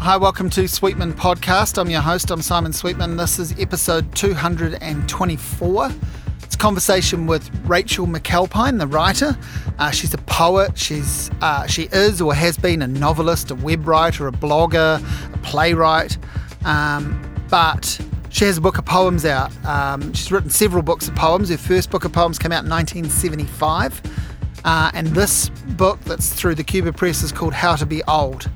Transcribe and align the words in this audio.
Hi, 0.00 0.16
welcome 0.16 0.48
to 0.50 0.66
Sweetman 0.66 1.12
Podcast. 1.12 1.76
I'm 1.76 1.90
your 1.90 2.00
host, 2.00 2.30
I'm 2.30 2.40
Simon 2.40 2.72
Sweetman. 2.72 3.18
This 3.18 3.38
is 3.38 3.52
episode 3.60 4.12
224. 4.16 5.90
It's 6.42 6.54
a 6.54 6.58
conversation 6.58 7.26
with 7.26 7.50
Rachel 7.66 8.06
McAlpine, 8.06 8.78
the 8.78 8.86
writer. 8.86 9.36
Uh, 9.78 9.90
she's 9.90 10.14
a 10.14 10.18
poet. 10.18 10.78
She's 10.78 11.30
uh, 11.42 11.66
she 11.66 11.90
is 11.92 12.22
or 12.22 12.34
has 12.34 12.56
been 12.56 12.80
a 12.80 12.86
novelist, 12.86 13.50
a 13.50 13.54
web 13.54 13.86
writer, 13.86 14.26
a 14.26 14.32
blogger, 14.32 15.04
a 15.34 15.38
playwright. 15.38 16.16
Um, 16.64 17.22
but 17.50 18.00
she 18.30 18.46
has 18.46 18.56
a 18.56 18.62
book 18.62 18.78
of 18.78 18.86
poems 18.86 19.26
out. 19.26 19.52
Um, 19.66 20.14
she's 20.14 20.32
written 20.32 20.48
several 20.48 20.82
books 20.82 21.08
of 21.08 21.14
poems. 21.14 21.50
Her 21.50 21.58
first 21.58 21.90
book 21.90 22.06
of 22.06 22.12
poems 22.14 22.38
came 22.38 22.52
out 22.52 22.64
in 22.64 22.70
1975. 22.70 24.00
Uh, 24.64 24.90
and 24.94 25.08
this 25.08 25.50
book 25.76 26.00
that's 26.04 26.32
through 26.32 26.54
the 26.54 26.64
Cuba 26.64 26.90
Press 26.90 27.22
is 27.22 27.32
called 27.32 27.52
How 27.52 27.76
to 27.76 27.84
Be 27.84 28.02
Old. 28.04 28.48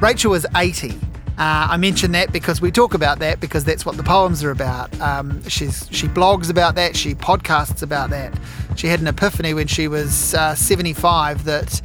Rachel 0.00 0.32
is 0.32 0.46
80. 0.56 0.92
Uh, 0.92 0.96
I 1.36 1.76
mention 1.76 2.12
that 2.12 2.32
because 2.32 2.60
we 2.62 2.70
talk 2.70 2.94
about 2.94 3.18
that 3.18 3.38
because 3.38 3.64
that's 3.64 3.84
what 3.84 3.98
the 3.98 4.02
poems 4.02 4.42
are 4.42 4.50
about. 4.50 4.98
Um, 4.98 5.46
she's 5.48 5.88
she 5.90 6.08
blogs 6.08 6.50
about 6.50 6.74
that. 6.76 6.96
She 6.96 7.14
podcasts 7.14 7.82
about 7.82 8.08
that. 8.10 8.32
She 8.76 8.86
had 8.86 9.00
an 9.00 9.06
epiphany 9.06 9.52
when 9.52 9.66
she 9.66 9.88
was 9.88 10.34
uh, 10.34 10.54
75 10.54 11.44
that 11.44 11.82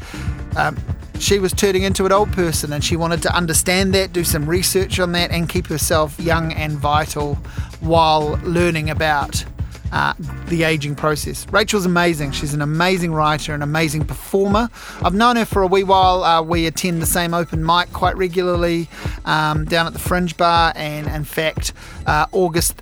um, 0.56 0.78
she 1.20 1.40
was 1.40 1.52
turning 1.52 1.84
into 1.84 2.06
an 2.06 2.14
old 2.14 2.32
person 2.32 2.72
and 2.72 2.84
she 2.84 2.96
wanted 2.96 3.22
to 3.24 3.36
understand 3.36 3.94
that, 3.96 4.14
do 4.14 4.24
some 4.24 4.46
research 4.46 5.00
on 5.00 5.12
that, 5.12 5.32
and 5.32 5.50
keep 5.50 5.68
herself 5.68 6.18
young 6.18 6.54
and 6.54 6.74
vital 6.74 7.36
while 7.82 8.40
learning 8.44 8.90
about 8.90 9.44
uh, 9.92 10.14
the 10.48 10.64
aging 10.64 10.96
process. 10.96 11.48
Rachel's 11.52 11.86
amazing. 11.86 12.32
She's 12.32 12.54
an 12.54 12.62
amazing 12.62 13.14
writer, 13.14 13.54
an 13.54 13.62
amazing 13.62 14.06
performer. 14.06 14.70
I've 15.02 15.14
known 15.14 15.36
her 15.36 15.46
for 15.46 15.62
a 15.62 15.68
wee 15.68 15.84
while. 15.84 16.24
Uh, 16.24 16.42
we 16.42 16.66
attend 16.66 17.02
the 17.02 17.06
same 17.06 17.34
open 17.34 17.66
mic 17.66 17.92
quite 17.94 18.16
regularly 18.18 18.90
um, 19.26 19.66
down 19.66 19.88
at 19.88 19.94
the 19.94 20.00
Fringe 20.00 20.36
Bar, 20.38 20.74
and 20.76 21.08
in 21.08 21.24
fact, 21.24 21.74
uh, 22.06 22.26
August 22.32 22.82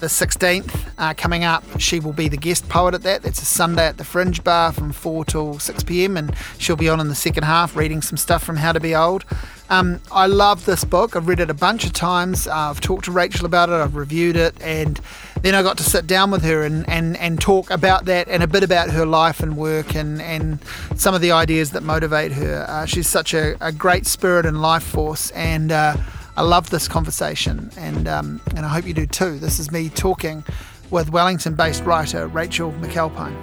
the 0.00 0.06
16th 0.06 0.88
uh, 0.98 1.14
coming 1.14 1.44
up, 1.44 1.62
she 1.78 2.00
will 2.00 2.12
be 2.12 2.28
the 2.28 2.36
guest 2.36 2.68
poet 2.68 2.94
at 2.94 3.02
that. 3.02 3.22
That's 3.22 3.40
a 3.42 3.44
Sunday 3.44 3.86
at 3.86 3.98
the 3.98 4.04
Fringe 4.04 4.42
Bar 4.42 4.72
from 4.72 4.92
4 4.92 5.24
till 5.26 5.58
6 5.58 5.84
pm, 5.84 6.16
and 6.16 6.34
she'll 6.58 6.76
be 6.76 6.88
on 6.88 7.00
in 7.00 7.08
the 7.08 7.14
second 7.14 7.44
half 7.44 7.76
reading 7.76 8.02
some 8.02 8.16
stuff 8.16 8.42
from 8.42 8.56
How 8.56 8.72
to 8.72 8.80
Be 8.80 8.94
Old. 8.94 9.24
Um, 9.68 10.00
I 10.10 10.26
love 10.26 10.64
this 10.64 10.84
book. 10.84 11.14
I've 11.14 11.28
read 11.28 11.38
it 11.38 11.48
a 11.48 11.54
bunch 11.54 11.84
of 11.84 11.92
times. 11.92 12.48
Uh, 12.48 12.54
I've 12.54 12.80
talked 12.80 13.04
to 13.04 13.12
Rachel 13.12 13.46
about 13.46 13.68
it. 13.68 13.74
I've 13.74 13.94
reviewed 13.94 14.36
it, 14.36 14.60
and 14.60 15.00
then 15.42 15.54
I 15.54 15.62
got 15.62 15.78
to 15.78 15.82
sit 15.82 16.06
down 16.06 16.30
with 16.30 16.42
her 16.42 16.62
and, 16.62 16.88
and, 16.88 17.16
and 17.16 17.40
talk 17.40 17.70
about 17.70 18.04
that 18.06 18.28
and 18.28 18.42
a 18.42 18.46
bit 18.46 18.62
about 18.62 18.90
her 18.90 19.06
life 19.06 19.40
and 19.40 19.56
work 19.56 19.94
and, 19.94 20.20
and 20.20 20.58
some 20.96 21.14
of 21.14 21.20
the 21.20 21.32
ideas 21.32 21.70
that 21.70 21.82
motivate 21.82 22.32
her. 22.32 22.66
Uh, 22.68 22.86
she's 22.86 23.08
such 23.08 23.34
a, 23.34 23.56
a, 23.60 23.72
great 23.72 24.06
spirit 24.06 24.46
and 24.46 24.60
life 24.60 24.82
force, 24.82 25.30
and 25.30 25.72
uh, 25.72 25.96
I 26.36 26.42
love 26.42 26.70
this 26.70 26.88
conversation, 26.88 27.70
and 27.76 28.06
um, 28.08 28.40
and 28.56 28.66
I 28.66 28.68
hope 28.68 28.86
you 28.86 28.94
do 28.94 29.06
too. 29.06 29.38
This 29.38 29.58
is 29.58 29.70
me 29.70 29.88
talking 29.88 30.44
with 30.90 31.10
Wellington-based 31.10 31.84
writer 31.84 32.26
Rachel 32.26 32.72
McAlpine, 32.72 33.36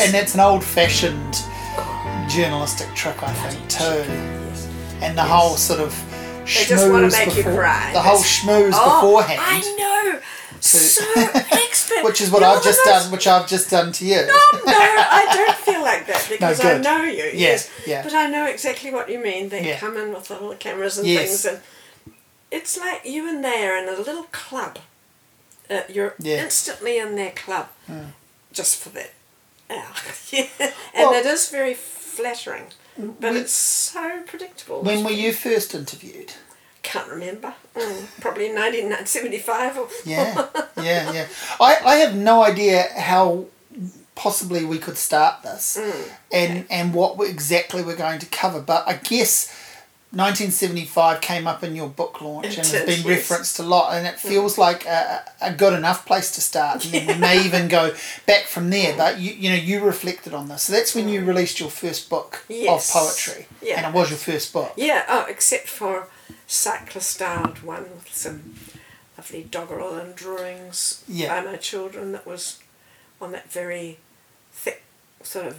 and 0.00 0.14
that's 0.14 0.34
an 0.34 0.40
old-fashioned 0.40 1.34
journalistic 2.28 2.92
trick, 2.94 3.22
I 3.22 3.32
think, 3.32 3.68
too 3.68 4.46
and 5.02 5.16
the 5.16 5.22
yes. 5.22 5.30
whole 5.30 5.56
sort 5.56 5.80
of 5.80 5.92
schmooze 6.44 7.24
before, 7.24 7.52
you 7.52 7.58
cry. 7.58 7.90
the 7.92 8.00
whole 8.00 8.18
schmooze 8.18 8.70
oh, 8.74 9.00
beforehand. 9.00 9.40
I 9.42 9.60
know. 9.60 10.20
So 10.66 11.04
expert. 11.52 12.04
which 12.04 12.20
is 12.20 12.30
what 12.30 12.40
You're 12.42 12.50
I've 12.50 12.62
just 12.62 12.80
most... 12.84 13.02
done, 13.04 13.12
which 13.12 13.26
I've 13.26 13.48
just 13.48 13.70
done 13.70 13.92
to 13.92 14.06
you. 14.06 14.16
No, 14.16 14.26
no, 14.26 14.62
I 14.66 15.32
don't 15.34 15.56
feel 15.56 15.82
like 15.82 16.06
that 16.06 16.26
because 16.30 16.62
no, 16.62 16.70
I 16.70 16.78
know 16.78 17.04
you. 17.04 17.24
Yeah, 17.24 17.32
yes, 17.32 17.70
yeah. 17.86 18.02
But 18.02 18.14
I 18.14 18.28
know 18.28 18.46
exactly 18.46 18.90
what 18.90 19.08
you 19.08 19.22
mean. 19.22 19.48
They 19.48 19.66
yeah. 19.66 19.78
come 19.78 19.96
in 19.96 20.12
with 20.12 20.30
all 20.30 20.50
the 20.50 20.56
cameras 20.56 20.98
and 20.98 21.06
yes. 21.06 21.42
things, 21.42 21.44
and 21.44 22.14
it's 22.50 22.78
like 22.78 23.02
you 23.04 23.28
and 23.28 23.44
they 23.44 23.66
are 23.66 23.76
in 23.76 23.88
a 23.88 23.98
little 23.98 24.24
club. 24.32 24.78
Uh, 25.68 25.82
you're 25.88 26.14
yeah. 26.18 26.44
instantly 26.44 26.98
in 26.98 27.16
their 27.16 27.32
club, 27.32 27.68
mm. 27.90 28.10
just 28.52 28.76
for 28.82 28.90
that. 28.90 29.12
Yeah, 29.68 29.86
and 30.60 30.72
well, 30.94 31.14
it 31.14 31.26
is 31.26 31.48
very 31.48 31.74
flattering. 31.74 32.66
But 32.96 33.32
we, 33.32 33.40
it's 33.40 33.52
so 33.52 34.22
predictable. 34.26 34.82
When 34.82 35.04
were 35.04 35.10
you 35.10 35.32
first 35.32 35.74
interviewed? 35.74 36.34
Can't 36.86 37.10
remember. 37.10 37.52
Mm, 37.74 38.20
probably 38.20 38.44
1975 38.44 39.78
or. 39.78 39.88
yeah, 40.04 40.46
yeah, 40.76 41.12
yeah. 41.12 41.26
I, 41.60 41.78
I 41.84 41.94
have 41.96 42.14
no 42.14 42.44
idea 42.44 42.84
how 42.96 43.46
possibly 44.14 44.64
we 44.64 44.78
could 44.78 44.96
start 44.96 45.42
this 45.42 45.76
mm, 45.78 46.10
and, 46.32 46.58
okay. 46.58 46.66
and 46.70 46.94
what 46.94 47.20
exactly 47.28 47.82
we're 47.82 47.96
going 47.96 48.20
to 48.20 48.26
cover, 48.26 48.60
but 48.60 48.86
I 48.86 48.94
guess 48.94 49.52
1975 50.12 51.20
came 51.20 51.48
up 51.48 51.64
in 51.64 51.74
your 51.74 51.88
book 51.88 52.20
launch 52.20 52.46
it 52.46 52.58
and 52.58 52.66
has 52.68 52.86
been 52.86 53.04
yes. 53.04 53.04
referenced 53.04 53.58
a 53.58 53.64
lot, 53.64 53.94
and 53.94 54.06
it 54.06 54.14
mm. 54.14 54.18
feels 54.28 54.54
mm. 54.54 54.58
like 54.58 54.86
a, 54.86 55.24
a, 55.42 55.52
good 55.52 55.72
enough 55.72 56.06
place 56.06 56.30
to 56.36 56.40
start. 56.40 56.84
And 56.84 56.94
yeah. 56.94 57.14
we 57.14 57.18
may 57.18 57.44
even 57.44 57.66
go 57.66 57.92
back 58.26 58.44
from 58.44 58.70
there. 58.70 58.94
Mm. 58.94 58.96
But 58.96 59.18
you, 59.18 59.32
you 59.32 59.50
know, 59.50 59.56
you 59.56 59.84
reflected 59.84 60.32
on 60.34 60.46
this. 60.46 60.62
So 60.62 60.72
that's 60.72 60.94
when 60.94 61.08
mm. 61.08 61.14
you 61.14 61.24
released 61.24 61.58
your 61.58 61.68
first 61.68 62.08
book 62.08 62.44
yes. 62.48 62.88
of 62.88 63.02
poetry, 63.02 63.48
yeah. 63.60 63.78
and 63.78 63.94
it 63.94 63.98
was 63.98 64.10
your 64.10 64.18
first 64.18 64.52
book. 64.52 64.72
Yeah. 64.76 65.04
Oh, 65.08 65.26
except 65.28 65.66
for 65.66 66.08
cyclostyled 66.48 67.62
one 67.62 67.84
with 67.94 68.08
some 68.12 68.54
lovely 69.16 69.44
doggerel 69.44 69.94
and 69.94 70.14
drawings 70.14 71.04
yeah. 71.08 71.28
by 71.28 71.50
my 71.50 71.56
children. 71.56 72.12
That 72.12 72.26
was 72.26 72.58
on 73.20 73.32
that 73.32 73.50
very 73.50 73.98
thick 74.52 74.82
sort 75.22 75.46
of 75.46 75.56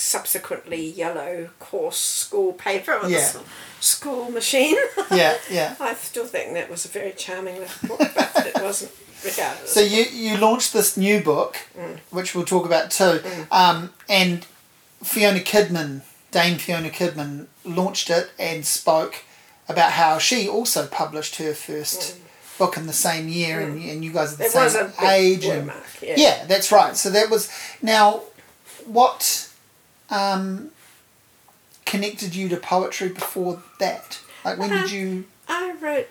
subsequently 0.00 0.90
yellow 0.90 1.50
coarse 1.58 1.98
school 1.98 2.54
paper 2.54 2.92
on 2.94 3.10
yeah. 3.10 3.32
the 3.32 3.42
school 3.80 4.30
machine. 4.30 4.76
yeah, 5.10 5.36
yeah. 5.50 5.76
I 5.78 5.94
still 5.94 6.24
think 6.24 6.54
that 6.54 6.70
was 6.70 6.84
a 6.84 6.88
very 6.88 7.12
charming 7.12 7.58
little 7.58 7.88
book, 7.88 8.10
but 8.14 8.46
it 8.46 8.62
wasn't 8.62 8.92
regardless. 9.22 9.72
So 9.72 9.80
you, 9.80 10.04
you 10.04 10.38
launched 10.38 10.72
this 10.72 10.96
new 10.96 11.20
book, 11.22 11.58
mm. 11.78 11.98
which 12.10 12.34
we'll 12.34 12.46
talk 12.46 12.64
about 12.64 12.90
too, 12.90 13.20
mm. 13.22 13.46
um, 13.52 13.92
and 14.08 14.46
Fiona 15.02 15.40
Kidman, 15.40 16.02
Dame 16.30 16.58
Fiona 16.58 16.88
Kidman, 16.88 17.46
launched 17.64 18.08
it 18.08 18.30
and 18.38 18.64
spoke 18.64 19.24
about 19.70 19.92
how 19.92 20.18
she 20.18 20.48
also 20.48 20.86
published 20.86 21.36
her 21.36 21.54
first. 21.54 22.16
Mm 22.16 22.20
book 22.60 22.76
in 22.76 22.86
the 22.86 22.92
same 22.92 23.26
year, 23.26 23.60
mm. 23.60 23.64
and, 23.64 23.82
and 23.82 24.04
you 24.04 24.12
guys 24.12 24.34
are 24.34 24.36
the 24.36 24.44
it 24.44 24.50
same 24.50 24.92
age. 25.02 25.46
And, 25.46 25.72
yeah. 26.02 26.14
yeah, 26.16 26.44
that's 26.44 26.70
right. 26.70 26.94
So 26.94 27.08
that 27.10 27.30
was 27.30 27.50
now 27.82 28.22
what 28.84 29.50
um, 30.10 30.70
connected 31.86 32.36
you 32.36 32.48
to 32.50 32.56
poetry 32.56 33.08
before 33.08 33.62
that? 33.80 34.20
Like 34.44 34.58
when 34.58 34.72
uh, 34.72 34.82
did 34.82 34.92
you? 34.92 35.24
I 35.48 35.74
wrote. 35.80 36.08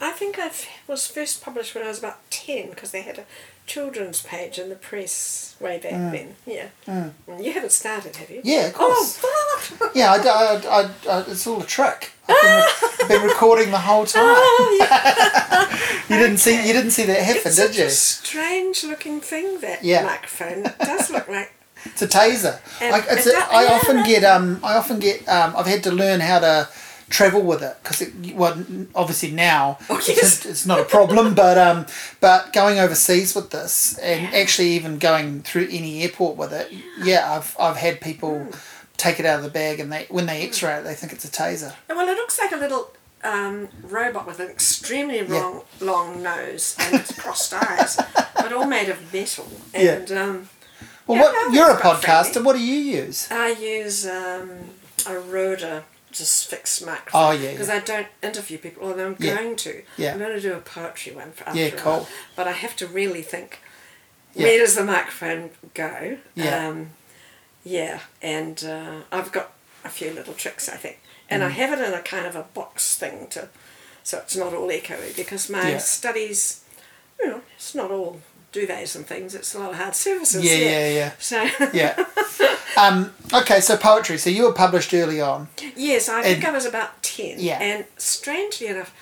I 0.00 0.10
think 0.10 0.38
I 0.38 0.50
was 0.86 1.06
first 1.06 1.42
published 1.42 1.74
when 1.74 1.84
I 1.84 1.88
was 1.88 2.00
about 2.00 2.18
ten 2.30 2.70
because 2.70 2.90
they 2.90 3.02
had 3.02 3.18
a 3.18 3.24
children's 3.70 4.20
page 4.20 4.58
in 4.58 4.68
the 4.68 4.74
press 4.74 5.54
way 5.60 5.78
back 5.78 5.92
mm. 5.92 6.10
then. 6.10 6.34
Yeah. 6.44 6.68
Mm. 6.88 7.44
You 7.44 7.52
haven't 7.52 7.70
started, 7.70 8.16
have 8.16 8.28
you? 8.28 8.40
Yeah, 8.42 8.66
of 8.66 8.74
course. 8.74 9.20
Oh, 9.22 9.90
yeah, 9.94 10.10
I, 10.12 10.16
I, 10.16 10.82
I, 10.82 10.90
I, 11.08 11.20
it's 11.28 11.46
all 11.46 11.62
a 11.62 11.66
trick. 11.66 12.10
I've 12.28 12.42
been, 12.42 12.90
I've 13.00 13.08
been 13.08 13.28
recording 13.28 13.70
the 13.70 13.78
whole 13.78 14.06
time. 14.06 14.24
Oh, 14.24 14.76
yeah. 14.80 15.70
you 16.08 16.20
didn't 16.20 16.38
see 16.38 16.66
you 16.66 16.72
didn't 16.72 16.90
see 16.90 17.04
that 17.04 17.22
happen, 17.22 17.42
it's 17.44 17.56
did 17.56 17.76
you? 17.76 17.84
It's 17.84 17.94
a 17.94 18.26
strange 18.26 18.82
looking 18.82 19.20
thing 19.20 19.60
that 19.60 19.84
yeah. 19.84 20.02
microphone. 20.02 20.66
It 20.66 20.78
does 20.80 21.08
look 21.10 21.28
like 21.28 21.52
it's 21.84 22.02
a 22.02 22.08
taser. 22.08 22.58
Like 22.80 23.04
it's 23.08 23.26
a, 23.28 23.36
I 23.36 23.66
often 23.66 24.02
get 24.02 24.24
um 24.24 24.58
I 24.64 24.74
often 24.74 24.98
get 24.98 25.28
um 25.28 25.54
I've 25.56 25.66
had 25.66 25.84
to 25.84 25.92
learn 25.92 26.18
how 26.18 26.40
to 26.40 26.68
travel 27.10 27.42
with 27.42 27.62
it 27.62 27.76
because 27.82 28.00
it 28.00 28.34
well 28.34 28.64
obviously 28.94 29.30
now 29.30 29.76
oh, 29.90 30.00
yes. 30.06 30.46
it's, 30.46 30.64
not 30.64 30.78
a 30.78 30.84
problem 30.84 31.34
but 31.44 31.58
um 31.58 31.84
but 32.20 32.52
going 32.52 32.78
overseas 32.78 33.34
with 33.34 33.50
this 33.50 33.98
and 33.98 34.32
actually 34.34 34.68
even 34.68 34.96
going 34.96 35.42
through 35.42 35.66
any 35.70 36.02
airport 36.02 36.36
with 36.36 36.52
it 36.52 36.72
yeah 37.02 37.32
I've 37.36 37.56
I've 37.58 37.76
had 37.76 38.00
people 38.00 38.46
mm. 38.48 38.80
take 38.96 39.18
it 39.18 39.26
out 39.26 39.38
of 39.38 39.44
the 39.44 39.50
bag 39.50 39.80
and 39.80 39.92
they 39.92 40.06
when 40.08 40.26
they 40.26 40.46
x-ray 40.46 40.78
it 40.78 40.84
they 40.84 40.94
think 40.94 41.12
it's 41.12 41.24
a 41.24 41.28
taser. 41.28 41.74
And 41.88 41.98
Well, 41.98 42.08
it 42.08 42.14
looks 42.14 42.38
like 42.38 42.52
a 42.52 42.56
little 42.56 42.92
um, 43.22 43.68
robot 43.82 44.26
with 44.26 44.40
an 44.40 44.48
extremely 44.48 45.22
long 45.22 45.62
yeah. 45.80 45.86
long 45.86 46.22
nose 46.22 46.76
and 46.80 47.04
crossed 47.16 47.52
eyes, 47.52 47.98
but 48.34 48.52
all 48.52 48.66
made 48.66 48.88
of 48.88 49.12
metal 49.12 49.46
and. 49.74 50.08
Yeah. 50.08 50.22
Um, 50.22 50.48
well, 51.06 51.18
yeah, 51.18 51.22
what 51.22 51.54
you're 51.54 51.70
a 51.70 51.76
podcaster. 51.76 52.34
Friendly. 52.34 52.42
What 52.42 52.56
do 52.56 52.62
you 52.62 52.76
use? 53.02 53.28
I 53.32 53.48
use 53.50 54.06
um, 54.06 54.50
a 55.08 55.18
Rode 55.18 55.82
just 56.12 56.48
fixed 56.48 56.84
microphone. 56.84 57.22
Oh 57.22 57.30
yeah. 57.32 57.52
Because 57.52 57.68
yeah. 57.68 57.74
I 57.74 57.80
don't 57.80 58.08
interview 58.22 58.58
people, 58.58 58.88
although 58.88 59.08
I'm 59.08 59.16
yeah. 59.18 59.36
going 59.36 59.56
to. 59.56 59.82
Yeah. 59.96 60.12
I'm 60.12 60.18
going 60.18 60.34
to 60.34 60.40
do 60.40 60.54
a 60.54 60.60
poetry 60.60 61.14
one 61.14 61.32
for 61.32 61.48
after 61.48 61.60
Yeah, 61.60 61.70
cool. 61.70 62.06
But 62.36 62.48
I 62.48 62.52
have 62.52 62.76
to 62.76 62.86
really 62.86 63.22
think. 63.22 63.60
Yeah. 64.34 64.44
Where 64.44 64.58
does 64.58 64.76
the 64.76 64.84
microphone 64.84 65.50
go? 65.74 66.18
Yeah. 66.34 66.68
Um, 66.68 66.90
yeah, 67.64 68.00
and 68.22 68.62
uh, 68.64 69.00
I've 69.12 69.32
got 69.32 69.52
a 69.84 69.88
few 69.88 70.12
little 70.12 70.34
tricks, 70.34 70.68
I 70.68 70.76
think, 70.76 71.00
and 71.28 71.42
mm. 71.42 71.46
I 71.46 71.48
have 71.50 71.78
it 71.78 71.84
in 71.84 71.92
a 71.92 72.00
kind 72.00 72.26
of 72.26 72.36
a 72.36 72.42
box 72.42 72.96
thing 72.96 73.26
to, 73.28 73.48
so 74.02 74.18
it's 74.18 74.36
not 74.36 74.54
all 74.54 74.68
echoey 74.68 75.14
because 75.14 75.50
my 75.50 75.76
studies, 75.78 76.64
you 77.18 77.26
know, 77.28 77.42
it's 77.56 77.74
not 77.74 77.90
all 77.90 78.20
duvets 78.52 78.96
and 78.96 79.06
things. 79.06 79.34
It's 79.34 79.54
a 79.54 79.58
lot 79.58 79.70
of 79.70 79.76
hard 79.76 79.94
surfaces. 79.94 80.44
Yeah, 80.44 80.56
yeah, 80.56 80.90
yeah. 80.90 81.12
So 81.18 81.48
yeah. 81.72 82.04
Um, 82.76 83.12
okay, 83.34 83.60
so 83.60 83.76
poetry. 83.76 84.16
So 84.16 84.30
you 84.30 84.44
were 84.44 84.52
published 84.52 84.94
early 84.94 85.20
on. 85.20 85.48
Yes, 85.76 86.08
I 86.08 86.22
think 86.22 86.44
I 86.44 86.52
was 86.52 86.64
about 86.64 87.02
10. 87.02 87.36
Yeah. 87.38 87.60
And 87.60 87.84
strangely 87.96 88.68
enough, 88.68 88.94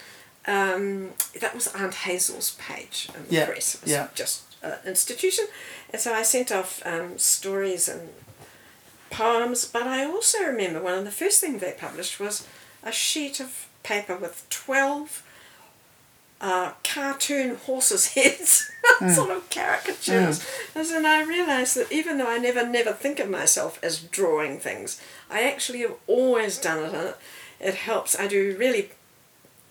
um, 0.46 1.10
that 1.38 1.54
was 1.54 1.68
Aunt 1.74 1.94
Hazel's 1.94 2.56
page 2.58 3.08
in 3.14 3.26
the 3.28 3.34
Yeah, 3.34 3.46
press. 3.46 3.74
It 3.76 3.82
was 3.82 3.90
yeah. 3.90 4.08
just 4.14 4.42
an 4.62 4.74
institution. 4.86 5.44
And 5.92 6.00
so 6.00 6.14
I 6.14 6.22
sent 6.22 6.50
off 6.50 6.82
um, 6.86 7.18
stories 7.18 7.88
and 7.88 8.08
poems, 9.10 9.66
but 9.66 9.82
I 9.82 10.04
also 10.06 10.42
remember 10.44 10.80
one 10.80 10.94
of 10.94 11.04
the 11.04 11.10
first 11.10 11.40
things 11.40 11.60
they 11.60 11.72
published 11.78 12.18
was 12.18 12.46
a 12.82 12.90
sheet 12.90 13.38
of 13.38 13.68
paper 13.82 14.16
with 14.16 14.48
12 14.48 15.22
uh, 16.40 16.72
cartoon 16.84 17.56
horses' 17.56 18.06
heads, 18.14 18.70
sort 19.14 19.30
of 19.30 19.48
caricatures. 19.50 20.46
And 20.74 20.86
then 20.86 21.04
I 21.06 21.22
realised 21.22 21.76
that 21.76 21.90
even 21.90 22.18
though 22.18 22.28
I 22.30 22.38
never, 22.38 22.66
never 22.66 22.92
think 22.92 23.18
of 23.20 23.28
myself 23.28 23.78
as 23.82 24.00
drawing 24.00 24.58
things, 24.60 25.00
I 25.30 25.42
actually 25.42 25.80
have 25.80 25.94
always 26.06 26.58
done 26.58 26.84
it, 26.84 26.94
and 26.94 27.14
it, 27.60 27.74
helps. 27.74 28.18
I 28.18 28.26
do 28.28 28.56
really 28.58 28.90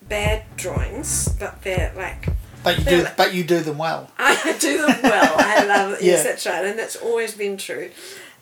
bad 0.01 0.43
drawings, 0.57 1.29
but 1.39 1.63
they're 1.63 1.93
like 1.95 2.27
But 2.63 2.79
you 2.79 2.83
do, 2.85 3.03
like- 3.03 3.17
but 3.17 3.33
you 3.33 3.43
do 3.43 3.59
them 3.61 3.77
well. 3.77 4.11
I 4.17 4.55
do 4.59 4.85
them 4.85 4.99
well. 5.03 5.35
I 5.37 5.63
love 5.65 5.93
it. 5.93 6.01
Yes, 6.01 6.23
Yeah. 6.25 6.31
that's 6.31 6.45
right, 6.45 6.65
and 6.65 6.77
that's 6.77 6.95
always 6.97 7.33
been 7.33 7.57
true. 7.57 7.91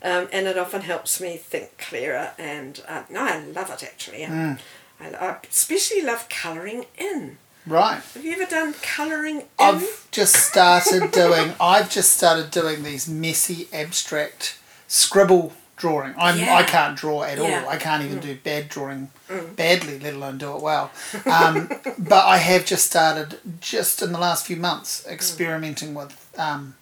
Um, 0.04 0.28
and 0.32 0.46
it 0.46 0.58
often 0.58 0.82
helps 0.82 1.20
me 1.20 1.38
think 1.38 1.78
clearer. 1.80 2.32
And 2.38 2.82
uh, 2.88 3.04
no, 3.10 3.22
I 3.22 3.40
love 3.40 3.72
it 3.72 3.84
actually. 3.84 4.20
Mm. 4.20 4.60
I, 5.00 5.06
I 5.10 5.38
especially 5.50 6.02
love 6.02 6.28
colouring 6.30 6.86
in. 6.98 7.38
Right. 7.68 8.02
Have 8.14 8.24
you 8.24 8.34
ever 8.34 8.46
done 8.46 8.74
colouring 8.82 9.38
in? 9.42 9.46
I've 9.60 10.08
just 10.12 10.36
started 10.36 11.12
doing. 11.12 11.54
I've 11.60 11.90
just 11.90 12.12
started 12.16 12.52
doing 12.52 12.84
these 12.84 13.08
messy 13.08 13.68
abstract 13.74 14.60
scribble 14.88 15.54
drawing. 15.76 16.14
I'm. 16.18 16.38
Yeah. 16.40 16.56
I 16.56 16.64
can't 16.64 16.96
draw 16.98 17.24
at 17.24 17.38
Yeah. 17.38 17.64
all. 17.64 17.70
I 17.70 17.78
can't 17.78 18.04
even 18.04 18.20
do 18.20 18.36
bad 18.44 18.70
drawing 18.70 19.10
badly, 19.56 20.00
let 20.00 20.14
alone 20.14 20.38
do 20.38 20.56
it 20.56 20.62
well. 20.62 20.92
Um, 21.26 21.70
but 21.98 22.26
I 22.26 22.38
have 22.38 22.66
just 22.66 22.86
started, 22.86 23.40
just 23.62 24.02
in 24.02 24.12
the 24.12 24.20
last 24.20 24.46
few 24.46 24.58
months, 24.58 25.06
experimenting 25.08 25.94
with. 25.96 26.14
Um, 26.38 26.76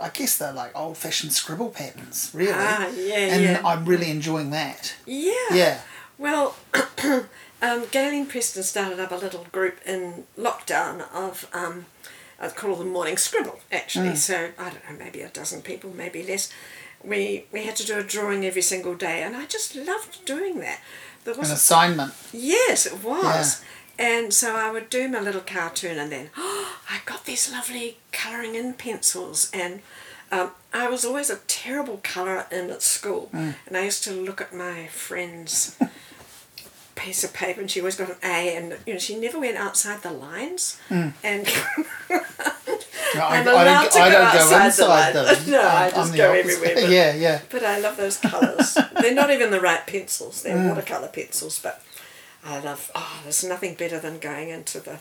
I 0.00 0.08
guess 0.10 0.36
they're 0.38 0.52
like 0.52 0.72
old 0.76 0.96
fashioned 0.96 1.32
scribble 1.32 1.70
patterns, 1.70 2.30
really. 2.34 2.52
Ah, 2.54 2.88
yeah, 2.96 3.14
and 3.16 3.42
yeah. 3.44 3.62
I'm 3.64 3.84
really 3.84 4.10
enjoying 4.10 4.50
that. 4.50 4.94
yeah. 5.06 5.32
Yeah. 5.52 5.80
Well, 6.18 6.54
um, 7.64 7.86
Galen 7.90 8.26
Preston 8.26 8.62
started 8.62 9.00
up 9.00 9.10
a 9.10 9.16
little 9.16 9.46
group 9.50 9.78
in 9.86 10.24
lockdown 10.38 11.10
of, 11.12 11.48
um, 11.54 11.86
I'd 12.38 12.54
call 12.54 12.76
them 12.76 12.90
Morning 12.90 13.16
Scribble, 13.16 13.60
actually. 13.72 14.10
Mm. 14.10 14.16
So, 14.16 14.50
I 14.58 14.70
don't 14.70 14.90
know, 14.90 15.04
maybe 15.04 15.22
a 15.22 15.28
dozen 15.28 15.62
people, 15.62 15.90
maybe 15.94 16.22
less. 16.22 16.52
We, 17.02 17.46
we 17.52 17.64
had 17.64 17.76
to 17.76 17.86
do 17.86 17.98
a 17.98 18.02
drawing 18.02 18.44
every 18.44 18.62
single 18.62 18.94
day, 18.94 19.22
and 19.22 19.34
I 19.34 19.46
just 19.46 19.74
loved 19.74 20.24
doing 20.26 20.60
that. 20.60 20.80
There 21.24 21.32
An 21.34 21.40
was 21.40 21.50
assignment. 21.50 22.12
Yes, 22.32 22.86
it 22.86 23.02
was. 23.02 23.64
And 23.98 24.34
so 24.34 24.56
I 24.56 24.70
would 24.70 24.90
do 24.90 25.08
my 25.08 25.20
little 25.20 25.40
cartoon, 25.40 25.98
and 25.98 26.12
then 26.12 26.30
oh, 26.36 26.78
I 26.90 27.00
got 27.06 27.24
these 27.24 27.50
lovely 27.50 27.98
colouring 28.12 28.56
in 28.56 28.74
pencils. 28.74 29.50
And 29.54 29.80
um, 30.30 30.50
I 30.72 30.88
was 30.90 31.04
always 31.04 31.30
a 31.30 31.36
terrible 31.46 32.00
colourer 32.02 32.46
in 32.50 32.70
at 32.70 32.82
school, 32.82 33.30
and 33.32 33.76
I 33.76 33.84
used 33.84 34.04
to 34.04 34.12
look 34.12 34.40
at 34.40 34.54
my 34.54 34.86
friend's 34.88 35.78
piece 37.04 37.24
of 37.24 37.32
paper, 37.32 37.60
and 37.60 37.70
she 37.70 37.80
always 37.80 37.96
got 37.96 38.08
an 38.10 38.16
A, 38.22 38.56
and 38.56 38.76
you 38.86 38.92
know 38.94 38.98
she 38.98 39.16
never 39.18 39.38
went 39.38 39.56
outside 39.56 40.02
the 40.02 40.10
lines. 40.12 40.78
And 40.90 41.14
No, 43.14 43.20
I, 43.20 43.38
I'm 43.38 43.46
I 43.48 43.50
allowed 43.52 43.82
don't, 43.82 43.92
to 43.92 43.98
I 44.00 44.10
go 44.10 44.22
outside 44.22 44.60
the 44.60 44.66
inside 44.66 45.14
line. 45.14 45.14
them. 45.14 45.36
No, 45.52 45.60
I 45.68 45.90
just 45.90 46.14
go 46.16 46.30
opposite. 46.30 46.52
everywhere, 46.52 46.74
but- 46.82 46.90
yeah, 46.98 47.14
yeah. 47.14 47.40
But 47.50 47.62
I 47.62 47.78
love 47.78 47.96
those 47.96 48.16
colours. 48.18 48.76
They're 49.00 49.14
not 49.14 49.30
even 49.30 49.50
the 49.52 49.60
right 49.60 49.86
pencils. 49.86 50.42
They're 50.42 50.68
watercolour 50.68 51.08
pencils, 51.08 51.60
but 51.62 51.80
I 52.44 52.58
love. 52.60 52.90
Oh, 52.94 53.20
there's 53.22 53.44
nothing 53.44 53.74
better 53.74 54.00
than 54.00 54.18
going 54.18 54.48
into 54.48 54.80
the 54.80 54.98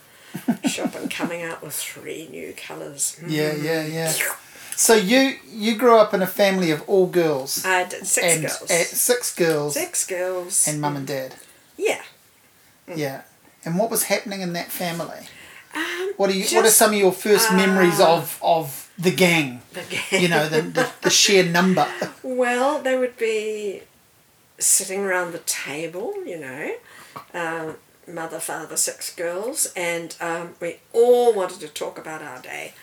shop 0.69 0.93
and 0.95 1.09
coming 1.09 1.41
out 1.41 1.63
with 1.63 1.73
three 1.73 2.27
new 2.29 2.53
colours. 2.55 3.17
Mm. 3.21 3.31
Yeah, 3.31 3.53
yeah, 3.55 3.85
yeah. 3.85 4.13
So 4.75 4.93
you 4.95 5.37
you 5.49 5.75
grew 5.75 5.97
up 5.97 6.13
in 6.13 6.21
a 6.21 6.27
family 6.27 6.71
of 6.71 6.81
all 6.87 7.07
girls 7.07 7.63
I 7.65 7.83
did 7.85 8.05
six 8.07 8.27
and 8.33 8.41
girls. 8.41 8.61
uh, 8.71 8.83
six 8.83 9.35
girls 9.35 9.73
six 9.75 10.05
girls. 10.07 10.67
and 10.67 10.81
mum 10.81 10.95
and 10.97 11.05
dad. 11.07 11.35
Yeah. 11.77 12.01
Yeah. 12.95 13.21
And 13.65 13.77
what 13.79 13.89
was 13.89 14.03
happening 14.03 14.41
in 14.41 14.53
that 14.53 14.69
family? 14.71 15.27
Um, 15.75 16.13
What 16.17 16.29
are 16.29 16.33
you? 16.33 16.45
what 16.55 16.65
are 16.65 16.69
some 16.69 16.91
of 16.93 16.97
your 16.99 17.11
first 17.13 17.51
memories 17.53 17.99
uh, 17.99 18.13
of 18.17 18.39
of 18.41 18.89
the 18.99 19.11
gang? 19.11 19.61
the 19.73 19.81
gang. 19.89 20.21
You 20.21 20.27
know, 20.27 20.47
the 20.49 20.61
the, 20.61 20.89
the 21.01 21.09
sheer 21.09 21.43
number. 21.45 21.87
Well, 22.23 22.81
they 22.81 22.97
would 22.97 23.17
be 23.17 23.81
sitting 24.59 25.01
around 25.01 25.31
the 25.33 25.39
table, 25.39 26.13
you 26.25 26.39
know, 26.39 26.71
um, 27.33 27.75
mother, 28.07 28.39
father, 28.39 28.77
six 28.77 29.13
girls, 29.15 29.71
and 29.75 30.15
um, 30.21 30.55
we 30.61 30.77
all 30.93 31.33
wanted 31.33 31.59
to 31.61 31.67
talk 31.67 31.97
about 31.97 32.21
our 32.21 32.41
day. 32.41 32.73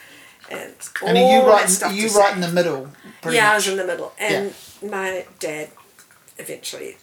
And, 0.51 0.75
And 1.07 1.17
are 1.19 1.33
you 1.33 1.47
right? 1.47 1.69
stuff 1.69 1.93
Are 1.93 1.95
you 1.95 2.09
say. 2.09 2.19
right 2.21 2.35
in 2.35 2.41
the 2.41 2.49
middle? 2.53 2.89
Yeah, 3.29 3.53
I 3.53 3.55
was 3.55 3.69
in 3.69 3.77
the 3.77 3.85
middle. 3.85 4.13
And 4.19 4.53
my 4.83 5.27
dad 5.39 5.69
eventually 6.39 6.97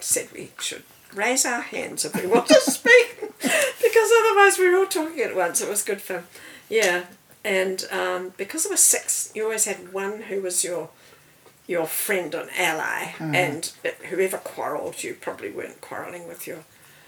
said 0.00 0.28
we 0.32 0.52
should 0.60 0.84
raise 1.14 1.44
our 1.46 1.60
hands 1.62 2.04
if 2.04 2.14
we 2.14 2.26
want 2.26 2.46
to 2.48 2.60
speak 2.60 3.20
because 3.40 4.10
otherwise 4.20 4.58
we 4.58 4.68
were 4.68 4.78
all 4.78 4.86
talking 4.86 5.20
at 5.20 5.36
once. 5.36 5.60
It 5.60 5.68
was 5.68 5.82
good 5.82 6.00
fun. 6.00 6.24
Yeah. 6.68 7.04
And 7.44 7.84
um, 7.90 8.32
because 8.36 8.62
there 8.64 8.70
were 8.72 8.76
six, 8.76 9.30
you 9.34 9.44
always 9.44 9.66
had 9.66 9.92
one 9.92 10.22
who 10.22 10.40
was 10.40 10.64
your 10.64 10.88
your 11.66 11.86
friend 11.86 12.34
and 12.34 12.50
ally, 12.58 13.12
Mm-hmm. 13.16 13.34
and 13.34 13.72
it- 13.82 13.98
whoever 14.10 14.36
quarrelled, 14.38 15.02
you 15.02 15.14
probably 15.14 15.50
weren't 15.50 15.80
quarrelling 15.80 16.28
with 16.28 16.46
your 16.46 16.58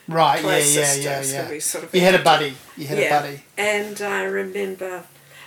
Right. 0.09 0.43
Yeah. 0.43 0.59
Yeah. 0.95 0.95
Yeah. 1.23 1.51
Yeah. 1.53 1.59
sort 1.59 1.85
of 1.85 1.95
You 1.95 2.01
had 2.01 2.15
a 2.15 2.23
buddy. 2.23 2.55
You 2.77 2.87
had 2.87 2.99
a 2.99 3.09
buddy. 3.11 3.43
and 3.59 4.01
I 4.01 4.23
remember, 4.23 5.03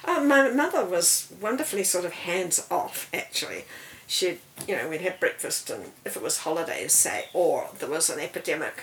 oh, 0.06 0.24
my 0.24 0.50
mother 0.50 0.84
was 0.86 1.32
wonderfully 1.42 1.84
sort 1.86 2.04
of 2.06 2.12
hands 2.14 2.68
off, 2.70 3.10
actually. 3.14 3.64
She'd, 4.12 4.40
you 4.68 4.76
know, 4.76 4.90
we'd 4.90 5.02
have 5.02 5.20
breakfast, 5.20 5.70
and 5.70 5.92
if 6.04 6.18
it 6.18 6.24
was 6.24 6.40
holidays, 6.40 6.94
say, 6.94 7.26
or 7.32 7.70
there 7.78 7.88
was 7.88 8.10
an 8.10 8.20
epidemic, 8.20 8.82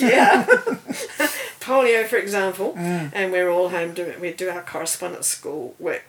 yeah, 0.00 0.44
polio, 1.60 2.04
for 2.04 2.16
example, 2.16 2.74
mm. 2.74 3.10
and 3.12 3.30
we're 3.30 3.48
all 3.48 3.68
home 3.68 3.94
doing, 3.94 4.18
we'd 4.20 4.36
do 4.36 4.50
our 4.50 4.62
correspondence 4.62 5.28
school 5.28 5.76
work 5.78 6.02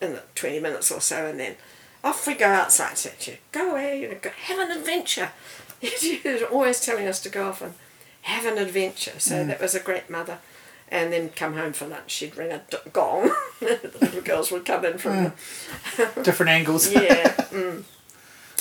in 0.00 0.12
the 0.12 0.22
20 0.36 0.60
minutes 0.60 0.92
or 0.92 1.00
so, 1.00 1.26
and 1.26 1.40
then 1.40 1.56
off 2.04 2.28
we 2.28 2.34
go 2.34 2.46
outside. 2.46 2.96
Said, 2.96 3.26
you 3.26 3.38
go 3.50 3.72
away, 3.72 4.02
you 4.02 4.08
know, 4.08 4.18
go, 4.22 4.30
have 4.44 4.58
an 4.58 4.76
adventure. 4.76 5.30
She 5.82 6.20
was 6.22 6.42
always 6.42 6.78
telling 6.78 7.08
us 7.08 7.22
to 7.22 7.30
go 7.30 7.48
off 7.48 7.62
and 7.62 7.72
have 8.22 8.44
an 8.44 8.58
adventure. 8.58 9.18
So 9.18 9.36
mm. 9.36 9.46
that 9.46 9.62
was 9.62 9.74
a 9.74 9.80
great 9.80 10.10
mother. 10.10 10.38
And 10.92 11.12
then 11.12 11.28
come 11.30 11.54
home 11.54 11.72
for 11.72 11.86
lunch, 11.86 12.10
she'd 12.10 12.36
ring 12.36 12.50
a 12.50 12.62
d- 12.68 12.76
gong. 12.92 13.32
the 13.60 13.90
little 14.00 14.22
girls 14.22 14.50
would 14.50 14.64
come 14.66 14.84
in 14.84 14.98
from 14.98 15.32
Different 16.22 16.50
angles. 16.50 16.90
yeah. 16.92 17.34
Mm. 17.50 17.82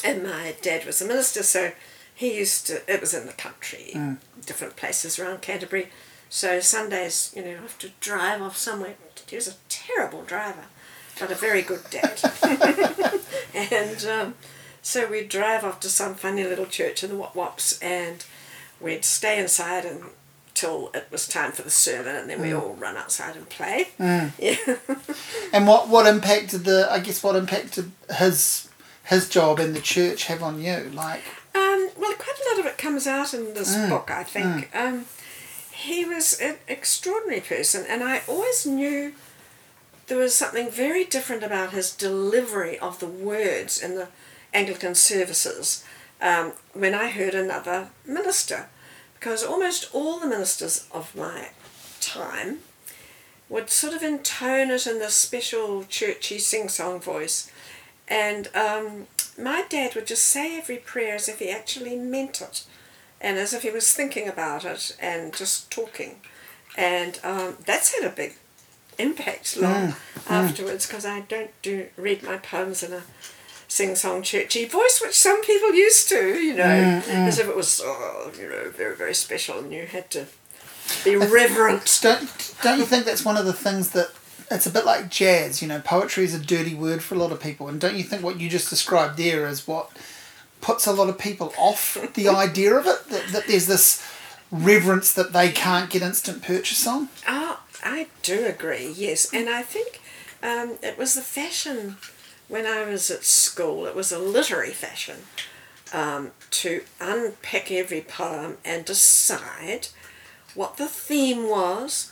And 0.04 0.24
my 0.24 0.56
dad 0.62 0.86
was 0.86 1.00
a 1.02 1.06
minister, 1.06 1.44
so 1.44 1.72
he 2.16 2.38
used 2.38 2.66
to. 2.68 2.82
It 2.92 3.02
was 3.02 3.14
in 3.14 3.28
the 3.28 3.34
country, 3.34 3.92
different 4.46 4.76
places 4.76 5.20
around 5.20 5.42
Canterbury. 5.42 5.90
So 6.30 6.60
Sundays, 6.60 7.32
you 7.36 7.44
know, 7.44 7.52
I 7.52 7.62
have 7.62 7.78
to 7.80 7.90
drive 8.00 8.42
off 8.42 8.58
somewhere. 8.58 8.96
He 9.28 9.36
was 9.36 9.48
a 9.48 9.54
terrible 9.68 10.24
driver, 10.24 10.66
but 11.20 11.30
a 11.32 11.36
very 11.36 11.62
good 11.62 11.82
dad. 11.92 12.20
and 13.54 14.06
um, 14.06 14.36
so 14.82 15.08
we'd 15.10 15.30
drive 15.30 15.64
off 15.64 15.80
to 15.82 15.90
some 15.90 16.16
funny 16.16 16.44
little 16.44 16.66
church 16.66 17.04
in 17.04 17.10
the 17.10 17.16
Wop 17.16 17.36
Wops 17.36 17.80
and 17.82 18.26
we'd 18.80 19.06
stay 19.06 19.40
inside 19.40 19.86
until 20.62 20.92
it 20.94 21.08
was 21.12 21.28
time 21.28 21.52
for 21.52 21.62
the 21.62 21.70
sermon 21.70 22.16
and 22.16 22.30
then 22.30 22.42
we 22.42 22.54
all 22.54 22.74
run 22.76 22.98
outside 22.98 23.36
and 23.36 23.48
play. 23.50 23.88
Yeah. 24.40 24.56
And 25.54 25.68
what 25.68 25.88
what 25.90 26.06
impacted 26.08 26.64
the? 26.66 26.88
I 26.92 27.00
guess 27.00 27.24
what 27.24 27.36
impacted 27.36 27.92
his 28.18 28.70
his 29.06 29.28
job 29.30 29.60
in 29.60 29.74
the 29.74 29.82
church 29.82 30.26
have 30.26 30.44
on 30.44 30.62
you? 30.62 30.92
Like. 30.94 31.22
Um, 31.56 31.90
well, 31.98 32.14
quite 32.14 32.38
a 32.40 32.50
lot 32.50 32.60
of 32.60 32.66
it 32.66 32.78
comes 32.78 33.08
out 33.08 33.34
in 33.34 33.54
this 33.54 33.76
book, 33.90 34.12
I 34.12 34.24
think. 34.24 34.70
Um, 34.76 35.06
he 35.72 36.06
was 36.06 36.40
an 36.40 36.58
extraordinary 36.68 37.42
person, 37.42 37.86
and 37.90 38.04
I 38.04 38.22
always 38.28 38.66
knew 38.66 39.14
there 40.08 40.18
was 40.18 40.36
something 40.36 40.70
very 40.70 41.04
different 41.06 41.44
about 41.44 41.72
his 41.72 41.92
delivery 41.92 42.78
of 42.80 43.00
the 43.00 43.08
words 43.08 43.82
in 43.82 43.96
the 43.96 44.10
Anglican 44.54 44.96
services 44.96 45.84
um, 46.22 46.54
when 46.74 46.94
I 46.94 47.10
heard 47.10 47.34
another 47.34 47.90
minister, 48.06 48.70
because 49.20 49.44
almost 49.44 49.90
all 49.94 50.20
the 50.20 50.28
ministers 50.28 50.88
of 50.92 51.16
my 51.16 51.50
time 52.00 52.60
would 53.50 53.70
sort 53.70 53.94
of 53.94 54.04
intone 54.04 54.70
it 54.70 54.88
in 54.88 55.00
this 55.00 55.14
special 55.14 55.84
churchy 55.84 56.38
sing-song 56.38 57.00
voice, 57.00 57.52
and 58.08 58.48
um, 58.56 59.08
my 59.38 59.66
dad 59.70 59.96
would 59.96 60.08
just 60.08 60.24
say 60.26 60.58
every 60.58 60.78
prayer 60.78 61.16
as 61.16 61.28
if 61.28 61.40
he 61.40 61.50
actually 61.50 61.96
meant 61.96 62.42
it, 62.42 62.64
and 63.20 63.38
as 63.38 63.54
if 63.54 63.64
he 63.64 63.70
was 63.72 63.92
thinking 63.94 64.28
about 64.28 64.64
it 64.64 64.96
and 65.02 65.34
just 65.34 65.70
talking, 65.72 66.18
and 66.78 67.20
um, 67.24 67.58
that's 67.66 67.94
had 67.94 68.10
a 68.10 68.16
big 68.16 68.36
impact 68.98 69.58
long 69.58 69.96
afterwards 70.30 70.86
because 70.86 71.06
I 71.06 71.22
don't 71.22 71.52
do 71.62 71.88
read 71.98 72.22
my 72.22 72.38
poems 72.38 72.84
in 72.84 72.94
a 72.94 73.04
sing 73.70 73.96
song 73.96 74.24
churchy 74.24 74.66
voice, 74.66 75.00
which 75.02 75.18
some 75.18 75.42
people 75.44 75.74
used 75.74 76.10
to, 76.10 76.40
you 76.40 76.56
know, 76.56 76.64
mm, 76.64 77.02
mm. 77.02 77.28
as 77.28 77.40
if 77.40 77.48
it 77.48 77.56
was, 77.56 77.80
oh, 77.84 78.32
you 78.38 78.50
know, 78.50 78.70
very, 78.72 78.96
very 78.96 79.14
special 79.14 79.60
and 79.60 79.72
you 79.72 79.86
had 79.86 80.10
to 80.12 80.26
be 81.06 81.16
reverent. 81.16 82.00
Don't, 82.02 82.56
don't 82.64 82.80
you 82.80 82.86
think 82.86 83.06
that's 83.06 83.24
one 83.24 83.38
of 83.38 83.46
the 83.46 83.54
things 83.54 83.92
that 83.92 84.10
it's 84.50 84.66
a 84.66 84.72
bit 84.72 84.86
like 84.86 85.10
jazz, 85.10 85.62
you 85.62 85.68
know, 85.68 85.80
poetry 85.80 86.24
is 86.24 86.34
a 86.34 86.40
dirty 86.40 86.74
word 86.74 87.04
for 87.04 87.14
a 87.14 87.20
lot 87.20 87.32
of 87.32 87.40
people. 87.40 87.70
And 87.70 87.80
don't 87.80 87.96
you 87.96 88.04
think 88.04 88.24
what 88.24 88.40
you 88.40 88.50
just 88.50 88.72
described 88.72 89.18
there 89.18 89.48
is 89.48 89.68
what 89.68 89.92
puts 90.62 90.88
a 90.88 90.92
lot 90.92 91.08
of 91.08 91.20
people 91.20 91.54
off 91.56 91.96
the 92.16 92.28
idea 92.30 92.74
of 92.74 92.88
it? 92.88 93.06
That, 93.10 93.28
that 93.28 93.48
there's 93.48 93.68
this 93.68 94.04
reverence 94.52 95.14
that 95.14 95.32
they 95.32 95.52
can't 95.52 95.92
get 95.92 96.02
instant 96.02 96.42
purchase 96.42 96.88
on? 96.88 97.10
Oh, 97.28 97.60
I 97.84 98.08
do 98.24 98.48
agree, 98.48 98.92
yes. 98.98 99.32
And 99.32 99.48
I 99.48 99.62
think 99.62 100.02
um, 100.42 100.80
it 100.82 100.98
was 100.98 101.14
the 101.14 101.22
fashion 101.22 101.98
when 102.50 102.66
I 102.66 102.84
was 102.84 103.10
at 103.10 103.24
school, 103.24 103.86
it 103.86 103.96
was 103.96 104.12
a 104.12 104.20
literary 104.20 104.72
fashion 104.72 105.22
um, 105.94 106.32
to 106.52 106.82
unpick 107.00 107.72
every 107.72 108.02
poem 108.02 108.58
and 108.66 108.84
decide 108.84 109.88
what 110.56 110.78
the 110.78 110.88
theme 110.88 111.48
was 111.48 112.12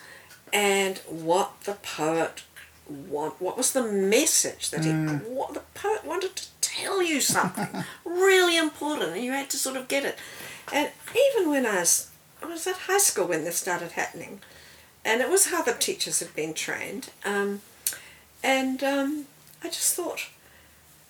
and 0.53 1.00
what 1.08 1.62
the 1.63 1.74
poet 1.74 2.44
want 2.88 3.34
what 3.41 3.58
was 3.58 3.74
the 3.74 3.84
message 3.84 4.70
that 4.70 4.86
he 4.86 4.91
mm. 4.91 5.22
what 5.27 5.53
the 5.53 5.62
poet 5.74 6.06
wanted 6.06 6.34
to 6.38 6.48
tell 6.62 7.03
you 7.03 7.20
something 7.20 7.84
really 8.06 8.58
important 8.58 9.12
and 9.12 9.22
you 9.22 9.32
had 9.32 9.50
to 9.50 9.58
sort 9.58 9.75
of 9.75 9.89
get 9.89 10.06
it 10.06 10.17
and 10.72 10.89
even 11.34 11.50
when 11.50 11.65
I 11.65 11.79
was 11.79 12.10
I 12.41 12.46
was 12.46 12.65
at 12.65 12.75
high 12.75 13.00
school 13.00 13.27
when 13.27 13.44
this 13.44 13.58
started 13.58 13.91
happening 13.91 14.39
and 15.03 15.20
it 15.20 15.29
was 15.29 15.48
how 15.51 15.62
the 15.63 15.74
teachers 15.74 16.20
had 16.20 16.34
been 16.34 16.53
trained 16.53 17.10
um, 17.25 17.62
and 18.41 18.82
um, 18.84 19.25
I 19.63 19.67
just 19.67 19.93
thought 19.95 20.27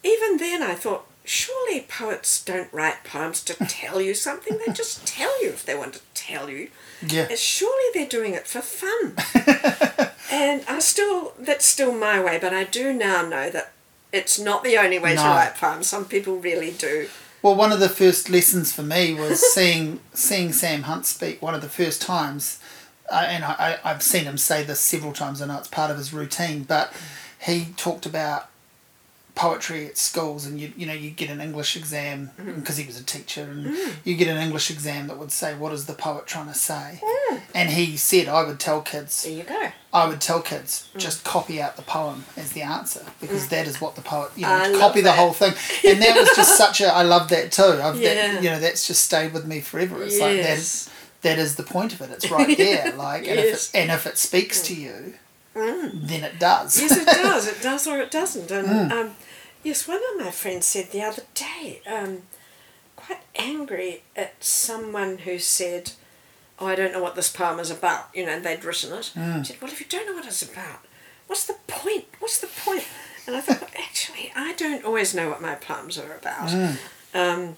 even 0.04 0.38
then 0.38 0.62
I 0.62 0.76
thought 0.76 1.06
surely 1.24 1.82
poets 1.82 2.44
don't 2.44 2.72
write 2.72 3.04
poems 3.04 3.44
to 3.46 3.54
tell 3.68 4.00
you 4.00 4.14
something 4.14 4.58
they 4.58 4.74
just 4.74 5.06
tell 5.06 5.44
you 5.44 5.50
if 5.50 5.66
they 5.66 5.76
want 5.76 5.94
to 5.94 6.02
tell 6.14 6.50
you 6.50 6.70
yeah. 7.06 7.28
Surely 7.36 7.84
they're 7.94 8.08
doing 8.08 8.34
it 8.34 8.48
for 8.48 8.62
fun. 8.62 9.14
and 10.32 10.64
I 10.68 10.80
still, 10.80 11.34
that's 11.40 11.66
still 11.66 11.94
my 11.94 12.24
way, 12.24 12.40
but 12.42 12.54
I 12.54 12.64
do 12.64 12.94
now 12.94 13.28
know 13.28 13.50
that 13.50 13.72
it's 14.12 14.40
not 14.40 14.64
the 14.64 14.78
only 14.78 15.00
way 15.00 15.16
no. 15.16 15.24
to 15.24 15.28
write 15.28 15.56
poems. 15.56 15.88
Some 15.88 16.06
people 16.06 16.38
really 16.38 16.72
do. 16.72 17.08
Well, 17.42 17.56
one 17.56 17.72
of 17.72 17.80
the 17.80 17.90
first 17.90 18.30
lessons 18.30 18.74
for 18.74 18.84
me 18.84 19.14
was 19.14 19.40
seeing 19.54 20.00
seeing 20.14 20.54
Sam 20.54 20.84
Hunt 20.84 21.06
speak. 21.06 21.42
One 21.42 21.54
of 21.54 21.62
the 21.62 21.70
first 21.70 22.02
times, 22.02 22.60
uh, 23.12 23.26
and 23.28 23.46
I, 23.46 23.78
I've 23.84 24.02
seen 24.02 24.24
him 24.24 24.38
say 24.38 24.64
this 24.64 24.80
several 24.80 25.14
times. 25.14 25.42
I 25.42 25.46
know 25.46 25.58
it's 25.60 25.68
part 25.68 25.92
of 25.92 25.98
his 25.98 26.14
routine, 26.14 26.64
but 26.64 26.92
he 27.48 27.66
talked 27.78 28.06
about 28.06 28.50
poetry 29.36 29.86
at 29.86 29.98
schools 29.98 30.48
and 30.48 30.60
you 30.60 30.74
you 30.76 30.86
know 30.86 30.94
you 30.94 31.12
get 31.12 31.30
an 31.30 31.40
English 31.40 31.78
exam 31.78 32.32
because 32.38 32.76
mm-hmm. 32.76 32.82
he 32.82 32.88
was 32.88 33.00
a 33.00 33.04
teacher 33.04 33.44
and 33.44 33.68
mm. 33.68 33.94
you 34.04 34.16
get 34.16 34.28
an 34.28 34.38
English 34.38 34.72
exam 34.72 35.06
that 35.08 35.18
would 35.18 35.32
say 35.32 35.54
what 35.54 35.72
is 35.72 35.86
the 35.86 35.94
poet 35.94 36.26
trying 36.26 36.48
to 36.48 36.56
say 36.56 37.00
mm. 37.00 37.40
and 37.54 37.70
he 37.70 37.96
said 37.96 38.28
I 38.28 38.44
would 38.44 38.60
tell 38.60 38.82
kids 38.82 39.24
there 39.24 39.34
you 39.34 39.44
go 39.44 39.70
I 39.94 40.08
would 40.08 40.22
tell 40.22 40.42
kids 40.42 40.90
mm. 40.92 41.00
just 41.00 41.24
copy 41.24 41.62
out 41.62 41.76
the 41.76 41.84
poem 41.84 42.26
as 42.36 42.54
the 42.54 42.64
answer 42.64 43.06
because 43.22 43.46
mm. 43.46 43.50
that 43.50 43.68
is 43.68 43.80
what 43.80 43.96
the 43.96 44.02
poet 44.02 44.32
you 44.36 44.48
know 44.48 44.80
copy 44.80 45.02
the 45.02 45.14
whole 45.14 45.34
thing 45.34 45.54
and 45.88 46.02
that 46.02 46.18
was 46.18 46.36
just 46.36 46.58
such 46.58 46.82
a 46.82 46.88
I 46.88 47.04
love 47.04 47.30
that 47.30 47.52
too 47.52 47.80
I've 47.80 48.02
yeah. 48.02 48.16
that, 48.16 48.44
you 48.44 48.50
know 48.50 48.60
that's 48.60 48.88
just 48.88 49.04
stayed 49.04 49.34
with 49.34 49.46
me 49.46 49.62
forever 49.62 50.02
it's 50.02 50.18
yes. 50.18 50.88
like 50.88 51.22
that 51.22 51.36
that 51.36 51.40
is 51.40 51.58
the 51.58 51.64
point 51.64 51.94
of 51.94 52.02
it 52.02 52.10
it's 52.10 52.32
right 52.32 52.58
there 52.58 52.92
like 52.94 53.28
and, 53.28 53.38
yes. 53.38 53.70
if 53.70 53.76
it, 53.76 53.80
and 53.80 53.92
if 53.92 54.08
it 54.08 54.18
speaks 54.18 54.64
to 54.64 54.74
you 54.74 55.14
Mm. 55.58 56.08
then 56.08 56.24
it 56.24 56.40
does. 56.40 56.80
yes, 56.80 56.98
it 56.98 57.06
does. 57.24 57.48
It 57.48 57.62
does 57.62 57.88
or 57.88 58.00
it 58.00 58.12
doesn't. 58.12 58.52
And 58.52 58.68
mm. 58.68 58.92
um, 58.92 59.16
Yes, 59.64 59.86
one 59.88 59.98
of 60.14 60.26
my 60.26 60.32
friends 60.32 60.66
said 60.66 60.92
the 60.92 61.02
other 61.02 61.24
day, 61.34 61.82
um, 61.86 62.24
quite 62.96 63.20
angry 63.36 64.04
at 64.16 64.42
someone 64.42 65.20
who 65.20 65.40
said, 65.40 65.92
Oh, 66.60 66.68
I 66.68 66.76
don't 66.76 66.94
know 66.94 67.04
what 67.04 67.16
this 67.16 67.30
poem 67.30 67.60
is 67.60 67.70
about. 67.70 68.10
You 68.14 68.26
know, 68.26 68.40
they'd 68.40 68.64
written 68.64 68.98
it. 68.98 69.12
Mm. 69.14 69.46
said, 69.46 69.58
Well, 69.62 69.70
if 69.72 69.80
you 69.80 69.86
don't 69.90 70.06
know 70.06 70.14
what 70.14 70.26
it's 70.26 70.42
about, 70.42 70.86
what's 71.28 71.46
the 71.46 71.58
point? 71.68 72.06
What's 72.20 72.40
the 72.40 72.48
point? 72.48 72.86
And 73.28 73.36
I 73.36 73.42
thought, 73.42 73.60
well, 73.60 73.70
actually, 73.78 74.32
I 74.38 74.54
don't 74.54 74.86
always 74.86 75.14
know 75.14 75.30
what 75.30 75.42
my 75.42 75.56
poems 75.56 75.98
are 75.98 76.16
about. 76.16 76.48
Mm. 76.48 76.78
Um, 77.14 77.56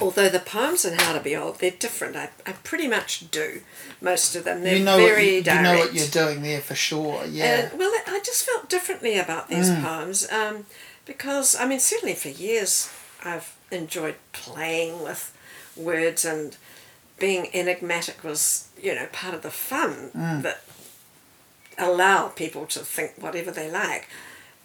although 0.00 0.28
the 0.28 0.40
poems 0.40 0.84
in 0.84 0.98
How 0.98 1.12
to 1.12 1.20
Be 1.20 1.36
Old, 1.36 1.58
they're 1.58 1.70
different. 1.70 2.16
I, 2.16 2.30
I 2.46 2.52
pretty 2.52 2.88
much 2.88 3.30
do 3.30 3.62
most 4.00 4.36
of 4.36 4.44
them. 4.44 4.62
They're 4.62 4.76
you 4.76 4.84
know 4.84 4.96
very 4.96 5.36
what, 5.36 5.44
direct. 5.44 5.58
You 5.58 5.62
know 5.62 5.78
what 5.78 5.94
you're 5.94 6.06
doing 6.08 6.42
there 6.42 6.60
for 6.60 6.74
sure, 6.74 7.24
yeah. 7.26 7.70
well, 7.76 7.90
I 8.06 8.20
just 8.24 8.44
felt 8.44 8.68
differently 8.68 9.18
about 9.18 9.48
these 9.48 9.70
mm. 9.70 9.82
poems. 9.82 10.30
Um, 10.30 10.66
because 11.06 11.56
I 11.56 11.66
mean 11.66 11.80
certainly 11.80 12.14
for 12.14 12.28
years 12.28 12.92
I've 13.24 13.56
enjoyed 13.70 14.16
playing 14.32 15.02
with 15.02 15.34
words 15.76 16.24
and 16.24 16.56
being 17.18 17.48
enigmatic 17.54 18.22
was 18.22 18.68
you 18.80 18.94
know 18.94 19.06
part 19.12 19.32
of 19.32 19.42
the 19.42 19.50
fun 19.50 20.10
mm. 20.14 20.42
that 20.42 20.62
allow 21.78 22.28
people 22.28 22.66
to 22.66 22.80
think 22.80 23.12
whatever 23.18 23.50
they 23.50 23.70
like 23.70 24.08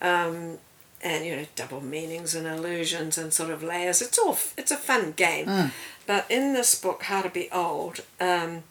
um, 0.02 0.58
and 1.04 1.26
you 1.26 1.36
know 1.36 1.46
double 1.56 1.82
meanings 1.82 2.36
and 2.36 2.48
illusions 2.48 3.18
and 3.18 3.34
sort 3.34 3.50
of 3.50 3.64
layers 3.64 4.02
it's 4.02 4.18
all 4.18 4.38
it's 4.58 4.72
a 4.72 4.78
fun 4.78 5.12
game 5.14 5.46
mm. 5.46 5.72
but 6.06 6.26
in 6.30 6.54
this 6.54 6.80
book 6.80 7.04
how 7.04 7.22
to 7.22 7.30
be 7.30 7.50
old 7.52 8.02
um, 8.20 8.64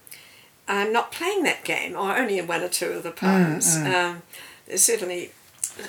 i'm 0.68 0.92
not 0.92 1.10
playing 1.12 1.42
that 1.42 1.64
game 1.64 1.96
or 1.96 2.16
only 2.16 2.38
in 2.38 2.46
one 2.46 2.62
or 2.62 2.68
two 2.68 2.90
of 2.90 3.02
the 3.02 3.10
poems 3.10 3.76
mm, 3.76 3.84
mm. 3.84 3.94
um, 3.94 4.22
there's 4.66 4.82
certainly 4.82 5.32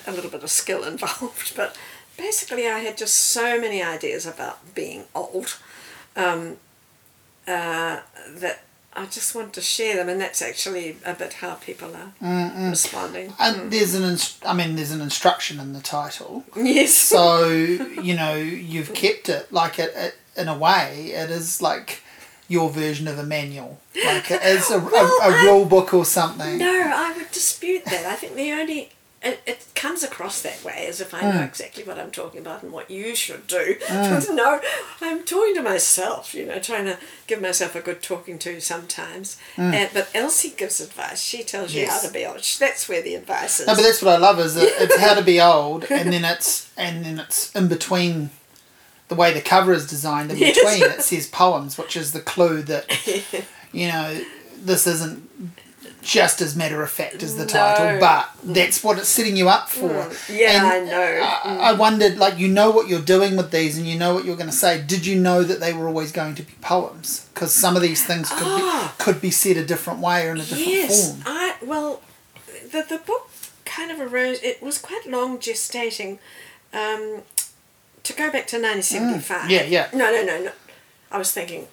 a 0.07 0.12
little 0.12 0.29
bit 0.29 0.43
of 0.43 0.50
skill 0.50 0.83
involved, 0.88 1.55
but 1.55 1.77
basically 2.17 2.67
I 2.67 2.79
had 2.79 2.98
just 2.98 3.15
so 3.15 3.60
many 3.60 3.81
ideas 3.81 4.25
about 4.25 4.74
being 4.75 5.05
old 5.15 5.57
um, 6.15 6.57
uh, 7.48 8.00
that 8.29 8.63
I 8.93 9.05
just 9.05 9.33
want 9.33 9.53
to 9.53 9.62
share 9.62 9.95
them, 9.95 10.10
and 10.10 10.19
that's 10.19 10.41
actually 10.41 10.98
a 11.05 11.13
bit 11.13 11.33
how 11.33 11.55
people 11.55 11.95
are 11.95 12.12
Mm-mm. 12.21 12.71
responding. 12.71 13.33
And 13.39 13.55
mm. 13.55 13.69
there's 13.71 13.95
an, 13.95 14.03
inst- 14.03 14.45
I 14.45 14.53
mean, 14.53 14.75
there's 14.75 14.91
an 14.91 15.01
instruction 15.01 15.60
in 15.60 15.74
the 15.74 15.79
title. 15.79 16.43
Yes. 16.55 16.93
So 16.93 17.48
you 17.48 18.15
know 18.15 18.36
you've 18.36 18.93
kept 18.93 19.29
it 19.29 19.51
like 19.51 19.79
it, 19.79 19.93
it 19.95 20.15
in 20.36 20.48
a 20.48 20.57
way. 20.57 21.12
It 21.13 21.29
is 21.29 21.62
like 21.62 22.01
your 22.48 22.69
version 22.69 23.07
of 23.07 23.17
a 23.17 23.24
manual, 23.24 23.79
like 24.05 24.29
it 24.29 24.41
is 24.43 24.69
a, 24.69 24.79
well, 24.79 25.10
a, 25.21 25.29
a 25.29 25.45
rule 25.45 25.65
book 25.65 25.93
or 25.93 26.03
something. 26.03 26.57
No, 26.57 26.91
I 26.93 27.13
would 27.15 27.31
dispute 27.31 27.86
that. 27.86 28.05
I 28.05 28.15
think 28.15 28.36
the 28.36 28.51
only 28.51 28.89
it, 29.23 29.39
it 29.45 29.67
comes 29.75 30.03
across 30.03 30.41
that 30.41 30.63
way 30.63 30.87
as 30.87 30.99
if 30.99 31.13
I 31.13 31.21
know 31.21 31.39
mm. 31.39 31.47
exactly 31.47 31.83
what 31.83 31.99
I'm 31.99 32.09
talking 32.09 32.39
about 32.39 32.63
and 32.63 32.71
what 32.71 32.89
you 32.89 33.15
should 33.15 33.47
do. 33.47 33.77
Mm. 33.91 34.35
no, 34.35 34.59
I'm 35.01 35.23
talking 35.23 35.53
to 35.55 35.61
myself, 35.61 36.33
you 36.33 36.45
know, 36.45 36.59
trying 36.59 36.85
to 36.85 36.97
give 37.27 37.41
myself 37.41 37.75
a 37.75 37.81
good 37.81 38.01
talking 38.01 38.39
to 38.39 38.59
sometimes. 38.61 39.37
Mm. 39.55 39.73
And, 39.73 39.89
but 39.93 40.09
Elsie 40.15 40.53
gives 40.55 40.79
advice. 40.79 41.21
She 41.21 41.43
tells 41.43 41.73
yes. 41.73 41.85
you 41.85 41.91
how 41.91 41.99
to 41.99 42.11
be 42.11 42.25
old. 42.25 42.43
That's 42.59 42.87
where 42.87 43.01
the 43.01 43.15
advice 43.15 43.59
is. 43.59 43.67
No, 43.67 43.75
but 43.75 43.81
that's 43.81 44.01
what 44.01 44.15
I 44.15 44.17
love 44.17 44.39
is 44.39 44.55
that 44.55 44.69
it's 44.81 44.97
how 44.97 45.13
to 45.13 45.21
be 45.21 45.41
old, 45.41 45.85
and 45.91 46.11
then 46.11 46.23
it's 46.23 46.71
and 46.77 47.05
then 47.05 47.19
it's 47.19 47.53
in 47.55 47.67
between. 47.67 48.31
The 49.09 49.15
way 49.15 49.33
the 49.33 49.41
cover 49.41 49.73
is 49.73 49.85
designed 49.87 50.31
in 50.31 50.37
yes. 50.37 50.55
between, 50.55 50.89
it 50.89 51.01
says 51.01 51.27
poems, 51.27 51.77
which 51.77 51.97
is 51.97 52.13
the 52.13 52.21
clue 52.21 52.61
that 52.63 52.87
you 53.73 53.89
know 53.89 54.21
this 54.55 54.87
isn't 54.87 55.29
just 56.01 56.41
as 56.41 56.55
matter 56.55 56.81
of 56.81 56.89
fact 56.89 57.22
as 57.24 57.36
the 57.36 57.46
no. 57.46 57.50
title, 57.50 58.00
but 58.00 58.29
that's 58.43 58.84
what 58.84 58.98
it's 58.98 59.08
setting 59.08 59.38
you 59.38 59.50
up 59.50 59.70
for. 59.70 59.89
Mm. 59.89 60.39
Yeah, 60.39 60.55
and 60.55 60.67
I 60.67 60.79
know. 60.91 61.01
I, 61.01 61.50
mm. 61.50 61.60
I, 61.60 61.74
wondered, 61.74 62.17
like, 62.17 62.38
you 62.38 62.48
know 62.48 62.72
what 62.72 62.88
you're 62.88 63.01
doing 63.01 63.38
with 63.38 63.51
these, 63.51 63.77
and 63.77 63.86
you 63.86 63.98
know 63.98 64.13
what 64.13 64.25
you're 64.25 64.36
going 64.36 64.50
to 64.50 64.55
say. 64.55 64.81
Did 64.81 65.05
you 65.05 65.20
know 65.20 65.43
that 65.43 65.60
they 65.60 65.74
were 65.74 65.88
always 65.88 66.12
going 66.12 66.36
to 66.36 66.43
be 66.43 66.53
poems? 66.62 67.27
Because 67.34 67.53
some 67.53 67.75
of 67.75 67.81
these 67.81 68.05
things 68.05 68.29
could 68.29 68.48
oh. 68.48 68.58
be, 68.58 68.63
ah. 68.63 68.96
could 68.98 69.22
be 69.22 69.31
said 69.31 69.58
a 69.58 69.65
different 69.65 70.00
way 70.00 70.27
or 70.27 70.31
in 70.31 70.38
a 70.38 70.41
different 70.41 70.67
yes, 70.67 71.12
form. 71.12 71.24
I 71.25 71.55
well, 71.63 72.01
the 72.72 72.86
the 72.88 73.01
book 73.05 73.29
kind 73.65 73.91
of 73.91 74.00
arose. 74.00 74.41
It 74.41 74.62
was 74.62 74.77
quite 74.77 75.05
long 75.05 75.38
gestating. 75.38 76.20
Um, 76.74 77.24
to 78.03 78.13
go 78.13 78.31
back 78.31 78.48
to 78.48 78.60
nineteen 78.60 78.81
seventy 78.81 79.20
five. 79.20 79.50
Mm. 79.50 79.51
Yeah, 79.51 79.63
yeah. 79.63 79.89
No, 79.93 80.12
no, 80.12 80.24
no, 80.24 80.43
no. 80.43 80.51
I 81.12 81.17
was 81.17 81.31
thinking, 81.31 81.67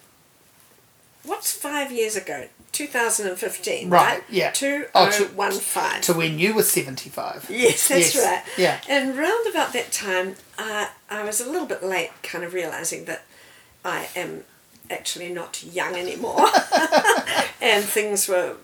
what's 1.23 1.51
five 1.51 1.91
years 1.91 2.15
ago? 2.15 2.47
2015, 2.71 3.89
right? 3.89 3.99
right? 3.99 4.23
Yeah. 4.29 4.51
2015. 4.51 5.35
Oh, 5.35 5.99
to, 5.99 6.13
to 6.13 6.17
when 6.17 6.39
you 6.39 6.53
were 6.53 6.63
75. 6.63 7.47
Yes, 7.49 7.87
that's 7.87 8.15
yes. 8.15 8.25
right. 8.25 8.43
Yeah. 8.57 8.79
And 8.87 9.17
round 9.17 9.47
about 9.49 9.73
that 9.73 9.91
time, 9.91 10.35
uh, 10.57 10.87
I 11.09 11.23
was 11.23 11.41
a 11.41 11.49
little 11.49 11.67
bit 11.67 11.83
late 11.83 12.11
kind 12.23 12.43
of 12.43 12.53
realizing 12.53 13.05
that 13.05 13.23
I 13.83 14.07
am 14.15 14.43
actually 14.89 15.31
not 15.31 15.63
young 15.63 15.95
anymore 15.95 16.47
and 17.61 17.83
things 17.83 18.27
were 18.27 18.55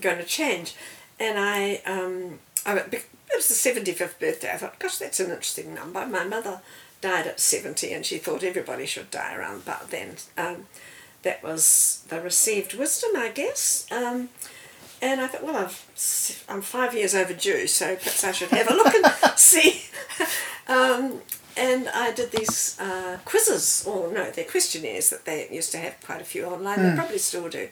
going 0.00 0.18
to 0.18 0.24
change. 0.24 0.74
And 1.18 1.38
I, 1.38 1.82
um, 1.86 2.38
I, 2.64 2.76
it 2.76 3.06
was 3.34 3.48
the 3.48 3.70
75th 3.70 4.18
birthday. 4.18 4.52
I 4.52 4.56
thought, 4.56 4.78
gosh, 4.78 4.98
that's 4.98 5.20
an 5.20 5.30
interesting 5.30 5.74
number. 5.74 6.06
My 6.06 6.24
mother 6.24 6.60
died 7.00 7.26
at 7.26 7.40
70 7.40 7.92
and 7.92 8.06
she 8.06 8.18
thought 8.18 8.42
everybody 8.42 8.86
should 8.86 9.10
die 9.10 9.34
around 9.34 9.62
about 9.62 9.90
then. 9.90 10.16
Um, 10.38 10.66
that 11.22 11.42
was 11.42 12.04
the 12.08 12.20
received 12.20 12.74
wisdom, 12.74 13.10
I 13.16 13.28
guess. 13.28 13.86
Um, 13.90 14.28
and 15.00 15.20
I 15.20 15.26
thought, 15.26 15.44
well, 15.44 15.56
I've, 15.56 16.44
I'm 16.48 16.62
five 16.62 16.94
years 16.94 17.14
overdue, 17.14 17.66
so 17.66 17.96
perhaps 17.96 18.22
I 18.22 18.32
should 18.32 18.50
have 18.50 18.70
a 18.70 18.74
look 18.74 18.94
and 18.94 19.06
see. 19.36 19.82
Um, 20.68 21.20
and 21.56 21.88
I 21.88 22.12
did 22.12 22.30
these 22.30 22.78
uh, 22.80 23.18
quizzes, 23.24 23.84
or 23.86 24.12
no, 24.12 24.30
they're 24.30 24.44
questionnaires 24.44 25.10
that 25.10 25.24
they 25.24 25.48
used 25.50 25.72
to 25.72 25.78
have 25.78 26.00
quite 26.00 26.20
a 26.20 26.24
few 26.24 26.44
online. 26.44 26.78
Mm. 26.78 26.82
They 26.82 26.90
hmm. 26.90 26.96
probably 26.96 27.18
still 27.18 27.48
do. 27.48 27.68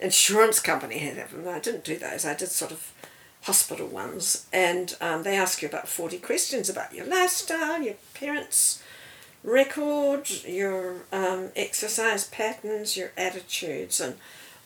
Insurance 0.00 0.60
company 0.60 0.98
had 0.98 1.16
them. 1.16 1.46
I 1.48 1.60
didn't 1.60 1.84
do 1.84 1.96
those. 1.96 2.26
I 2.26 2.34
did 2.34 2.48
sort 2.48 2.72
of 2.72 2.92
hospital 3.42 3.86
ones, 3.86 4.46
and 4.52 4.96
um, 5.00 5.22
they 5.22 5.36
ask 5.36 5.62
you 5.62 5.68
about 5.68 5.88
forty 5.88 6.18
questions 6.18 6.68
about 6.68 6.92
your 6.92 7.06
lifestyle, 7.06 7.80
your 7.80 7.94
parents' 8.14 8.82
record, 9.42 10.28
your 10.44 11.04
um, 11.12 11.50
exercise 11.56 12.26
patterns, 12.26 12.96
your 12.96 13.12
attitudes, 13.16 14.00
and 14.00 14.16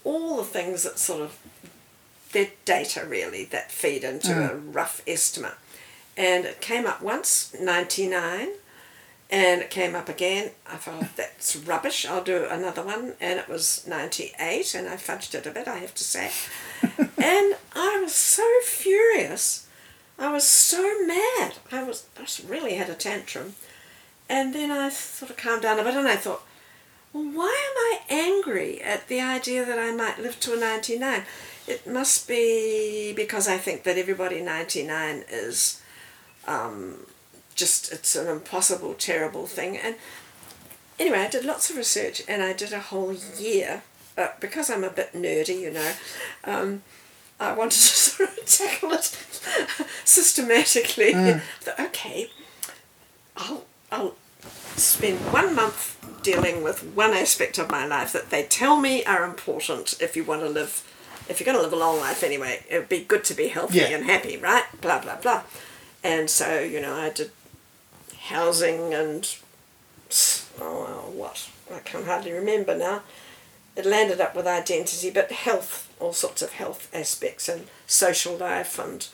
all 0.05 0.37
the 0.37 0.45
things 0.45 0.83
that 0.83 0.99
sort 0.99 1.23
of 1.23 1.39
they're 2.33 2.51
data 2.65 3.05
really 3.07 3.45
that 3.45 3.71
feed 3.71 4.05
into 4.05 4.29
mm. 4.29 4.51
a 4.51 4.57
rough 4.57 5.03
estimate 5.07 5.55
and 6.17 6.47
it 6.47 6.61
came 6.61 6.87
up 6.87 7.03
once, 7.03 7.55
99, 7.61 8.49
and 9.31 9.61
it 9.61 9.71
came 9.71 9.95
up 9.95 10.09
again. 10.09 10.51
I 10.67 10.77
thought, 10.77 11.09
that's 11.17 11.57
rubbish, 11.57 12.07
I'll 12.07 12.25
do 12.25 12.47
another 12.49 12.83
one, 12.83 13.15
and 13.21 13.39
it 13.39 13.49
was 13.49 13.87
98, 13.87 14.75
and 14.75 14.89
I 14.89 14.97
fudged 14.97 15.35
it 15.35 15.47
a 15.47 15.51
bit, 15.51 15.69
I 15.69 15.79
have 15.79 15.95
to 15.95 16.05
say. 16.05 16.31
and 16.99 17.57
I 17.75 18.01
was 18.03 18.15
so 18.15 18.47
furious. 18.65 19.69
I 20.19 20.33
was 20.33 20.45
so 20.45 21.07
mad. 21.07 21.57
I 21.71 21.83
was 21.83 22.07
I 22.19 22.27
really 22.49 22.75
had 22.75 22.89
a 22.89 22.95
tantrum. 22.95 23.55
And 24.29 24.55
then 24.55 24.71
I 24.71 24.89
sort 24.89 25.31
of 25.31 25.37
calmed 25.37 25.63
down 25.63 25.79
a 25.79 25.85
bit 25.85 25.95
and 25.95 26.09
I 26.09 26.17
thought, 26.17 26.43
well, 27.13 27.25
why 27.25 27.47
am 27.47 27.77
I 27.79 28.01
angry 28.11 28.83
at 28.83 29.09
the 29.09 29.21
idea 29.21 29.65
that 29.65 29.79
I 29.79 29.93
might 29.93 30.19
live 30.19 30.41
to 30.41 30.55
a 30.55 30.61
99? 30.61 31.23
It 31.67 31.87
must 31.87 32.29
be 32.29 33.13
because 33.15 33.49
I 33.49 33.57
think 33.59 33.85
that 33.85 33.97
everybody 33.97 34.41
99 34.41 35.25
is 35.31 35.83
um, 36.47 37.07
just 37.55 37.93
it's 37.93 38.15
an 38.17 38.29
impossible, 38.29 38.95
terrible 38.95 39.47
thing. 39.47 39.77
And 39.77 39.97
anyway, 40.99 41.21
I 41.21 41.29
did 41.29 41.45
lots 41.45 41.71
of 41.71 41.77
research 41.77 42.23
and 42.29 42.43
I 42.43 42.53
did 42.53 42.73
a 42.73 42.81
whole 42.81 43.13
year. 43.13 43.83
Uh, 44.19 44.29
because 44.41 44.71
I'm 44.71 44.83
a 44.83 44.89
bit 44.89 45.13
nerdy, 45.13 45.61
you 45.61 45.71
know, 45.71 45.93
um, 46.45 46.83
I 47.39 47.53
wanted 47.53 47.73
to 47.73 47.77
sort 47.79 48.31
of 48.31 48.47
tackle 48.47 48.93
it 48.93 49.05
systematically. 50.05 51.13
Mm. 51.13 51.43
okay, 51.79 52.31
I'll, 53.37 53.65
I'll 53.91 54.15
spend 54.77 55.19
one 55.33 55.55
month 55.55 55.97
dealing 56.23 56.63
with 56.63 56.83
one 56.83 57.13
aspect 57.13 57.59
of 57.59 57.71
my 57.71 57.87
life 57.87 58.13
that 58.13 58.31
they 58.31 58.43
tell 58.43 58.77
me 58.77 59.05
are 59.05 59.25
important 59.25 60.01
if 60.01 60.17
you 60.17 60.25
want 60.25 60.43
to 60.43 60.49
live, 60.49 60.85
if 61.29 61.39
you're 61.39 61.45
going 61.45 61.57
to 61.57 61.63
live 61.63 61.73
a 61.73 61.77
long 61.77 62.01
life 62.01 62.23
anyway. 62.23 62.65
It 62.69 62.79
would 62.79 62.89
be 62.89 63.01
good 63.01 63.25
to 63.25 63.35
be 63.35 63.49
healthy 63.49 63.79
yeah. 63.79 63.89
and 63.89 64.05
happy, 64.05 64.37
right? 64.37 64.65
Blah, 64.81 65.01
blah, 65.01 65.17
blah. 65.17 65.43
And 66.03 66.29
so, 66.29 66.61
you 66.61 66.81
know, 66.81 66.95
I 66.95 67.11
did 67.11 67.31
housing 68.29 68.93
and, 68.93 69.37
oh, 70.61 71.13
what? 71.15 71.49
I 71.73 71.79
can 71.81 72.05
hardly 72.05 72.33
remember 72.33 72.77
now. 72.77 73.03
It 73.77 73.85
landed 73.85 74.21
up 74.21 74.35
with 74.35 74.47
identity, 74.47 75.11
but 75.11 75.31
health, 75.31 75.93
all 76.01 76.13
sorts 76.13 76.43
of 76.43 76.53
health 76.53 76.89
aspects 76.95 77.49
and 77.49 77.67
social 77.87 78.37
life 78.37 78.79
and 78.79 79.07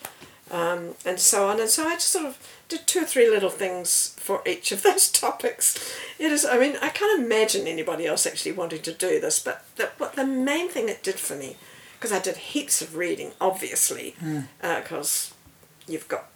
um, 0.51 0.95
and 1.05 1.19
so 1.19 1.47
on. 1.49 1.59
And 1.59 1.69
so 1.69 1.87
I 1.87 1.95
just 1.95 2.09
sort 2.09 2.25
of 2.25 2.37
did 2.77 2.87
two 2.87 3.01
or 3.01 3.05
three 3.05 3.29
little 3.29 3.49
things 3.49 4.15
for 4.19 4.41
each 4.45 4.71
of 4.71 4.83
those 4.83 5.11
topics. 5.11 5.95
It 6.19 6.31
is, 6.31 6.45
I 6.45 6.57
mean, 6.57 6.77
I 6.81 6.89
can't 6.89 7.23
imagine 7.23 7.67
anybody 7.67 8.05
else 8.05 8.25
actually 8.25 8.53
wanting 8.53 8.81
to 8.83 8.93
do 8.93 9.19
this, 9.19 9.39
but 9.39 9.65
the, 9.75 9.91
what 9.97 10.15
the 10.15 10.25
main 10.25 10.69
thing 10.69 10.89
it 10.89 11.03
did 11.03 11.15
for 11.15 11.35
me, 11.35 11.57
because 11.95 12.11
I 12.11 12.19
did 12.19 12.37
heaps 12.37 12.81
of 12.81 12.95
reading, 12.95 13.31
obviously, 13.39 14.15
because 14.17 14.47
mm. 14.61 15.31
uh, 15.31 15.91
you've 15.91 16.07
got 16.07 16.29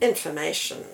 information, 0.00 0.84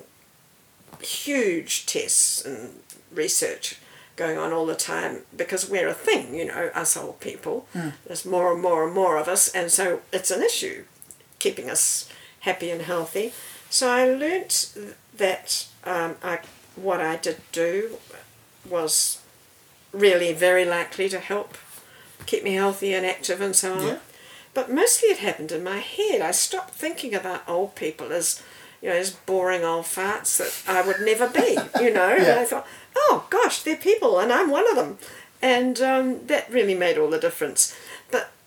huge 1.01 1.87
tests 1.87 2.45
and 2.45 2.81
research 3.13 3.79
going 4.17 4.39
on 4.39 4.53
all 4.53 4.67
the 4.67 4.77
time 4.77 5.23
because 5.37 5.69
we're 5.69 5.89
a 5.89 5.95
thing, 5.95 6.35
you 6.35 6.45
know, 6.45 6.71
us 6.75 6.97
old 6.97 7.21
people. 7.21 7.67
Mm. 7.75 7.95
There's 8.07 8.25
more 8.25 8.53
and 8.53 8.63
more 8.63 8.85
and 8.85 8.95
more 8.95 9.19
of 9.19 9.29
us, 9.29 9.49
and 9.49 9.71
so 9.71 10.01
it's 10.13 10.31
an 10.31 10.43
issue 10.43 10.85
keeping 11.39 11.69
us 11.69 12.09
happy 12.41 12.71
and 12.71 12.83
healthy. 12.83 13.33
So 13.75 13.91
I 13.91 14.05
learnt 14.05 14.73
that 15.17 15.67
um, 15.83 16.15
I, 16.23 16.39
what 16.77 17.01
I 17.01 17.17
did 17.17 17.39
do 17.51 17.97
was 18.71 19.21
really 19.93 20.33
very 20.33 20.65
likely 20.65 21.09
to 21.09 21.19
help 21.19 21.59
keep 22.25 22.45
me 22.45 22.55
healthy 22.55 22.95
and 22.95 23.05
active 23.05 23.41
and 23.41 23.57
so 23.57 23.75
on. 23.75 23.87
Yeah. 23.89 23.99
But 24.55 24.71
mostly 24.71 25.09
it 25.09 25.19
happened 25.19 25.51
in 25.51 25.65
my 25.65 25.79
head. 25.79 26.21
I 26.21 26.31
stopped 26.31 26.75
thinking 26.75 27.17
about 27.17 27.49
old 27.49 27.75
people 27.75 28.13
as 28.13 28.41
you 28.81 28.91
know, 28.91 28.95
those 28.95 29.11
boring 29.11 29.65
old 29.65 29.87
farts 29.87 30.37
that 30.37 30.73
I 30.73 30.87
would 30.87 31.01
never 31.01 31.29
be, 31.29 31.59
you 31.85 31.93
know. 31.93 32.11
yeah. 32.11 32.31
And 32.31 32.41
I 32.41 32.45
thought, 32.45 32.69
oh 32.95 33.27
gosh, 33.29 33.65
they're 33.65 33.75
people 33.75 34.21
and 34.21 34.33
I'm 34.33 34.51
one 34.51 34.71
of 34.71 34.77
them. 34.77 34.99
And 35.43 35.81
um, 35.81 36.27
that 36.29 36.49
really 36.49 36.77
made 36.77 36.97
all 36.97 37.11
the 37.11 37.19
difference. 37.19 37.77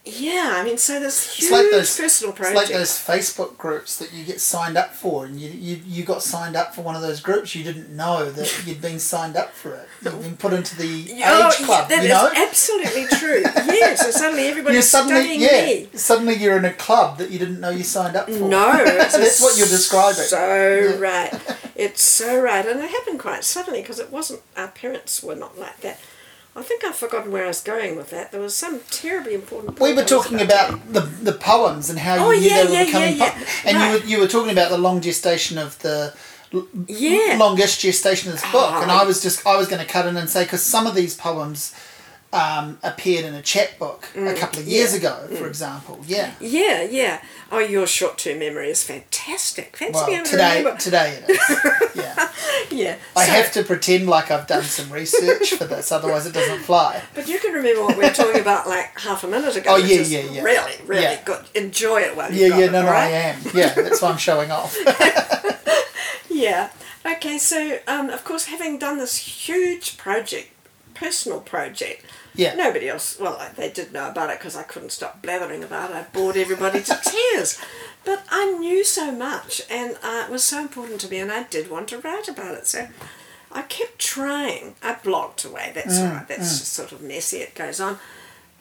Yeah, 0.10 0.54
I 0.56 0.64
mean, 0.64 0.78
so 0.78 1.00
there's 1.00 1.36
huge 1.36 1.52
like 1.52 1.70
those, 1.70 1.98
personal 1.98 2.34
projects. 2.34 2.62
It's 2.62 2.70
like 2.70 2.80
those 2.80 2.92
Facebook 2.92 3.58
groups 3.58 3.98
that 4.00 4.14
you 4.14 4.24
get 4.24 4.40
signed 4.40 4.78
up 4.78 4.94
for, 4.94 5.26
and 5.26 5.40
you, 5.40 5.50
you 5.50 5.82
you 5.86 6.04
got 6.06 6.24
signed 6.24 6.56
up 6.56 6.74
for 6.74 6.82
one 6.82 6.96
of 6.96 7.02
those 7.02 7.20
groups. 7.20 7.54
You 7.56 7.64
didn't 7.64 7.94
know 7.94 8.32
that 8.32 8.64
you'd 8.66 8.82
been 8.82 9.00
signed 9.00 9.36
up 9.36 9.52
for 9.52 9.74
it. 9.74 9.88
You've 10.02 10.22
been 10.22 10.38
put 10.38 10.54
into 10.54 10.78
the 10.78 11.22
oh, 11.26 11.48
age 11.48 11.66
club. 11.66 11.90
That 11.90 12.04
you 12.04 12.10
know? 12.10 12.32
absolutely 12.36 13.06
true. 13.18 13.42
yeah, 13.76 13.96
so 13.96 14.12
suddenly 14.12 14.48
everybody's 14.48 14.90
suddenly, 14.90 15.22
studying 15.22 15.42
yeah, 15.42 15.66
me. 15.66 15.90
Suddenly 15.94 16.36
you're 16.36 16.58
in 16.58 16.66
a 16.66 16.74
club 16.74 17.18
that 17.18 17.30
you 17.30 17.40
didn't 17.40 17.60
know 17.60 17.70
you 17.70 17.84
signed 17.84 18.16
up 18.16 18.28
for. 18.28 18.48
No, 18.48 18.72
that's 18.86 19.42
what 19.42 19.58
you're 19.58 19.68
describing. 19.68 20.24
So 20.24 20.38
yeah. 20.38 20.98
right, 21.00 21.58
it's 21.76 22.02
so 22.02 22.42
right, 22.42 22.66
and 22.66 22.80
it 22.80 22.90
happened 22.90 23.20
quite 23.20 23.44
suddenly 23.44 23.82
because 23.82 24.00
it 24.00 24.10
wasn't. 24.10 24.42
Our 24.56 24.70
parents 24.70 25.22
were 25.22 25.36
not 25.36 25.60
like 25.60 25.82
that 25.82 26.00
I 26.58 26.64
think 26.64 26.84
I've 26.84 26.96
forgotten 26.96 27.32
where 27.32 27.44
I 27.44 27.48
was 27.48 27.62
going 27.62 27.96
with 27.96 28.10
that. 28.10 28.32
There 28.32 28.42
was 28.42 28.56
some 28.56 28.82
terribly 28.90 29.36
important. 29.36 29.80
We 29.80 29.94
were 29.94 30.04
talking 30.04 30.42
about, 30.42 30.74
about 30.74 30.94
the 30.94 31.02
the 31.02 31.34
poems 31.34 31.92
and 31.92 32.00
how 32.00 32.18
oh, 32.18 32.32
you 32.32 32.42
knew 32.42 32.48
yeah, 32.48 32.64
they 32.64 32.68
were 32.68 32.74
yeah, 32.74 32.86
becoming 32.86 33.18
yeah, 33.18 33.40
yeah. 33.40 33.48
and 33.66 33.78
you 33.78 33.92
were 33.92 34.06
you 34.06 34.20
were 34.20 34.28
talking 34.28 34.52
about 34.52 34.72
the 34.72 34.78
long 34.80 35.00
gestation 35.00 35.60
of 35.60 35.78
the 35.80 36.16
yeah. 36.88 37.36
longest 37.38 37.82
gestation 37.82 38.30
of 38.30 38.42
this 38.42 38.52
book, 38.52 38.72
oh, 38.74 38.82
and 38.82 38.90
I 38.92 39.04
ah. 39.04 39.06
was 39.06 39.22
just 39.22 39.46
I 39.46 39.56
was 39.56 39.68
going 39.68 39.86
to 39.86 39.88
cut 39.88 40.08
in 40.08 40.18
and 40.18 40.28
say 40.28 40.46
because 40.46 40.64
some 40.64 40.88
of 40.88 40.96
these 40.96 41.16
poems 41.16 41.76
um, 42.34 42.78
appeared 42.84 43.26
in 43.26 43.34
a 43.34 43.42
chapbook 43.42 44.08
mm, 44.14 44.30
a 44.30 44.38
couple 44.38 44.60
of 44.60 44.68
years 44.68 44.92
yeah, 44.94 45.00
ago, 45.00 45.28
for 45.36 45.46
mm. 45.46 45.48
example. 45.48 46.00
Yeah. 46.06 46.34
Yeah, 46.40 46.84
yeah. 46.84 47.22
Oh, 47.52 47.60
your 47.60 47.88
short-term 47.88 48.40
memory 48.40 48.70
is 48.70 48.84
fantastic. 48.84 49.78
Fancy 49.78 49.94
well, 49.94 50.26
today, 50.26 50.64
to 50.64 50.78
today 50.78 51.24
it 51.24 51.30
is. 51.30 51.94
Yeah. 51.98 52.32
yeah. 52.70 52.96
I 53.16 53.26
so, 53.26 53.32
have 53.32 53.52
to 53.54 53.64
pretend 53.64 54.08
like 54.08 54.30
I've 54.30 54.46
done 54.46 54.64
some 54.64 54.92
research 54.92 55.54
for 55.54 55.66
this, 55.66 55.92
otherwise 55.92 56.28
it 56.28 56.34
doesn't 56.34 56.60
fly. 56.60 57.02
But 57.16 57.28
you 57.28 57.40
can 57.40 57.54
remember 57.54 57.82
what 57.82 57.98
we 57.98 58.04
were 58.04 58.12
talking 58.12 58.40
about 58.40 58.68
like 58.68 59.00
half 59.00 59.24
a 59.24 59.28
minute 59.28 59.56
ago. 59.56 59.72
Oh 59.74 59.78
yeah, 59.78 60.02
yeah, 60.02 60.32
yeah. 60.32 60.44
Really, 60.44 60.74
really 60.86 61.02
yeah. 61.02 61.24
good. 61.24 61.46
Enjoy 61.56 62.02
it 62.02 62.16
while 62.16 62.32
you 62.32 62.48
Yeah, 62.48 62.58
yeah. 62.58 62.66
It, 62.66 62.72
no, 62.72 62.84
no, 62.84 62.92
right? 62.92 63.06
I 63.06 63.10
am. 63.10 63.42
Yeah, 63.54 63.74
that's 63.74 64.02
why 64.02 64.12
I'm 64.12 64.18
showing 64.18 64.52
off. 64.52 64.78
yeah. 66.30 66.70
Okay, 67.06 67.38
so 67.38 67.80
um, 67.88 68.10
of 68.10 68.24
course, 68.24 68.46
having 68.46 68.78
done 68.78 68.98
this 68.98 69.16
huge 69.18 69.98
project, 69.98 70.50
personal 71.00 71.40
project 71.40 72.06
yeah. 72.38 72.54
Nobody 72.54 72.88
else, 72.88 73.20
well, 73.20 73.42
they 73.56 73.72
did 73.72 73.92
know 73.92 74.10
about 74.10 74.30
it 74.30 74.38
because 74.38 74.56
I 74.56 74.62
couldn't 74.62 74.92
stop 74.92 75.24
blathering 75.24 75.64
about 75.64 75.90
it. 75.90 75.96
I 75.96 76.04
bored 76.04 76.38
everybody 76.38 76.82
to 76.84 77.00
tears. 77.04 77.60
But 78.06 78.24
I 78.30 78.52
knew 78.54 78.84
so 78.86 79.12
much 79.12 79.64
and 79.70 79.98
uh, 80.04 80.26
it 80.28 80.32
was 80.32 80.44
so 80.44 80.62
important 80.62 81.02
to 81.02 81.10
me 81.10 81.18
and 81.18 81.32
I 81.32 81.44
did 81.44 81.70
want 81.70 81.90
to 81.90 81.98
write 81.98 82.30
about 82.30 82.56
it. 82.56 82.68
So 82.68 82.88
I 83.52 83.64
kept 83.64 83.98
trying. 83.98 84.76
I 84.84 84.98
blocked 85.04 85.44
away, 85.46 85.72
that's 85.74 85.98
mm, 85.98 86.14
right, 86.14 86.28
that's 86.28 86.54
mm. 86.54 86.60
just 86.60 86.74
sort 86.74 86.92
of 86.92 87.02
messy, 87.02 87.38
it 87.38 87.56
goes 87.56 87.82
on. 87.82 87.98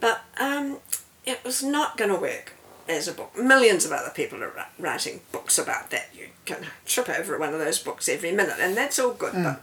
But 0.01 0.25
um, 0.41 0.79
it 1.27 1.45
was 1.45 1.63
not 1.63 1.99
going 1.99 2.11
to 2.11 2.21
work 2.21 2.55
as 2.89 3.07
a 3.07 3.13
book. 3.13 3.37
Millions 3.37 3.85
of 3.85 3.93
other 3.93 4.11
people 4.11 4.43
are 4.43 4.67
writing 4.79 5.21
books 5.33 5.59
about 5.59 5.91
that. 5.91 6.09
You 6.15 6.29
can 6.47 6.65
trip 6.87 7.11
over 7.11 7.39
one 7.39 7.53
of 7.53 7.59
those 7.59 7.79
books 7.79 8.09
every 8.09 8.33
minute, 8.33 8.57
and 8.59 8.77
that's 8.77 8.99
all 8.99 9.13
good. 9.13 9.35
Mm. 9.35 9.45
But 9.45 9.63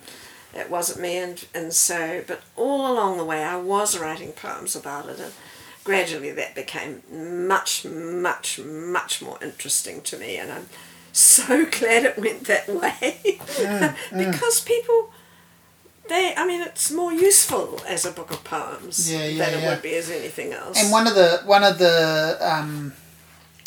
it 0.53 0.69
wasn't 0.69 0.99
me 0.99 1.17
and, 1.17 1.45
and 1.53 1.73
so 1.73 2.23
but 2.27 2.41
all 2.55 2.91
along 2.91 3.17
the 3.17 3.25
way 3.25 3.43
I 3.43 3.57
was 3.57 3.97
writing 3.97 4.31
poems 4.31 4.75
about 4.75 5.09
it 5.09 5.19
and 5.19 5.33
gradually 5.83 6.31
that 6.31 6.55
became 6.55 7.03
much 7.47 7.85
much 7.85 8.59
much 8.59 9.21
more 9.21 9.37
interesting 9.41 10.01
to 10.01 10.17
me 10.17 10.37
and 10.37 10.51
I'm 10.51 10.69
so 11.11 11.65
glad 11.71 12.05
it 12.05 12.17
went 12.17 12.45
that 12.45 12.67
way 12.67 13.19
mm, 13.25 13.95
because 14.17 14.61
mm. 14.61 14.65
people 14.65 15.11
they 16.09 16.33
I 16.35 16.45
mean 16.45 16.61
it's 16.61 16.91
more 16.91 17.13
useful 17.13 17.81
as 17.87 18.05
a 18.05 18.11
book 18.11 18.31
of 18.31 18.43
poems 18.43 19.11
yeah, 19.11 19.25
yeah, 19.25 19.45
than 19.45 19.59
yeah. 19.59 19.65
it 19.65 19.69
would 19.69 19.81
be 19.81 19.95
as 19.95 20.09
anything 20.09 20.53
else 20.53 20.81
and 20.81 20.91
one 20.91 21.07
of 21.07 21.15
the 21.15 21.41
one 21.45 21.63
of 21.63 21.77
the 21.77 22.37
um, 22.41 22.93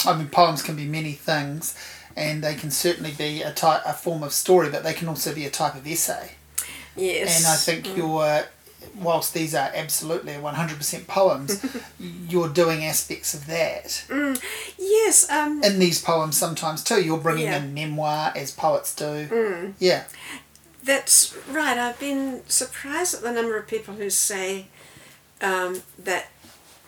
I 0.07 0.17
mean 0.17 0.29
poems 0.29 0.63
can 0.63 0.77
be 0.77 0.87
many 0.87 1.13
things 1.13 1.77
and 2.17 2.43
they 2.43 2.55
can 2.55 2.71
certainly 2.71 3.13
be 3.13 3.43
a 3.43 3.53
type 3.53 3.83
a 3.85 3.93
form 3.93 4.23
of 4.23 4.33
story 4.33 4.71
but 4.71 4.83
they 4.83 4.95
can 4.95 5.09
also 5.09 5.35
be 5.35 5.45
a 5.45 5.51
type 5.51 5.75
of 5.75 5.87
essay 5.87 6.33
Yes. 6.97 7.39
And 7.39 7.47
I 7.47 7.57
think 7.57 7.87
mm. 7.87 7.97
you're, 7.97 8.45
whilst 9.03 9.35
these 9.35 9.55
are 9.55 9.71
absolutely 9.75 10.35
100% 10.35 11.07
poems, 11.07 11.65
you're 12.29 12.49
doing 12.49 12.85
aspects 12.85 13.35
of 13.35 13.47
that. 13.47 14.05
Mm. 14.09 14.43
Yes. 14.79 15.31
Um, 15.31 15.63
in 15.63 15.79
these 15.79 16.01
poems 16.01 16.37
sometimes 16.37 16.83
too. 16.83 17.03
You're 17.03 17.19
bringing 17.19 17.45
yeah. 17.45 17.63
in 17.63 17.75
memoir 17.75 18.33
as 18.35 18.51
poets 18.51 18.95
do. 18.95 19.05
Mm. 19.05 19.75
Yeah. 19.79 20.05
That's 20.83 21.37
right. 21.49 21.77
I've 21.77 21.99
been 21.99 22.43
surprised 22.47 23.15
at 23.15 23.23
the 23.23 23.33
number 23.33 23.57
of 23.57 23.67
people 23.67 23.95
who 23.95 24.09
say 24.09 24.67
um, 25.41 25.83
that 25.99 26.29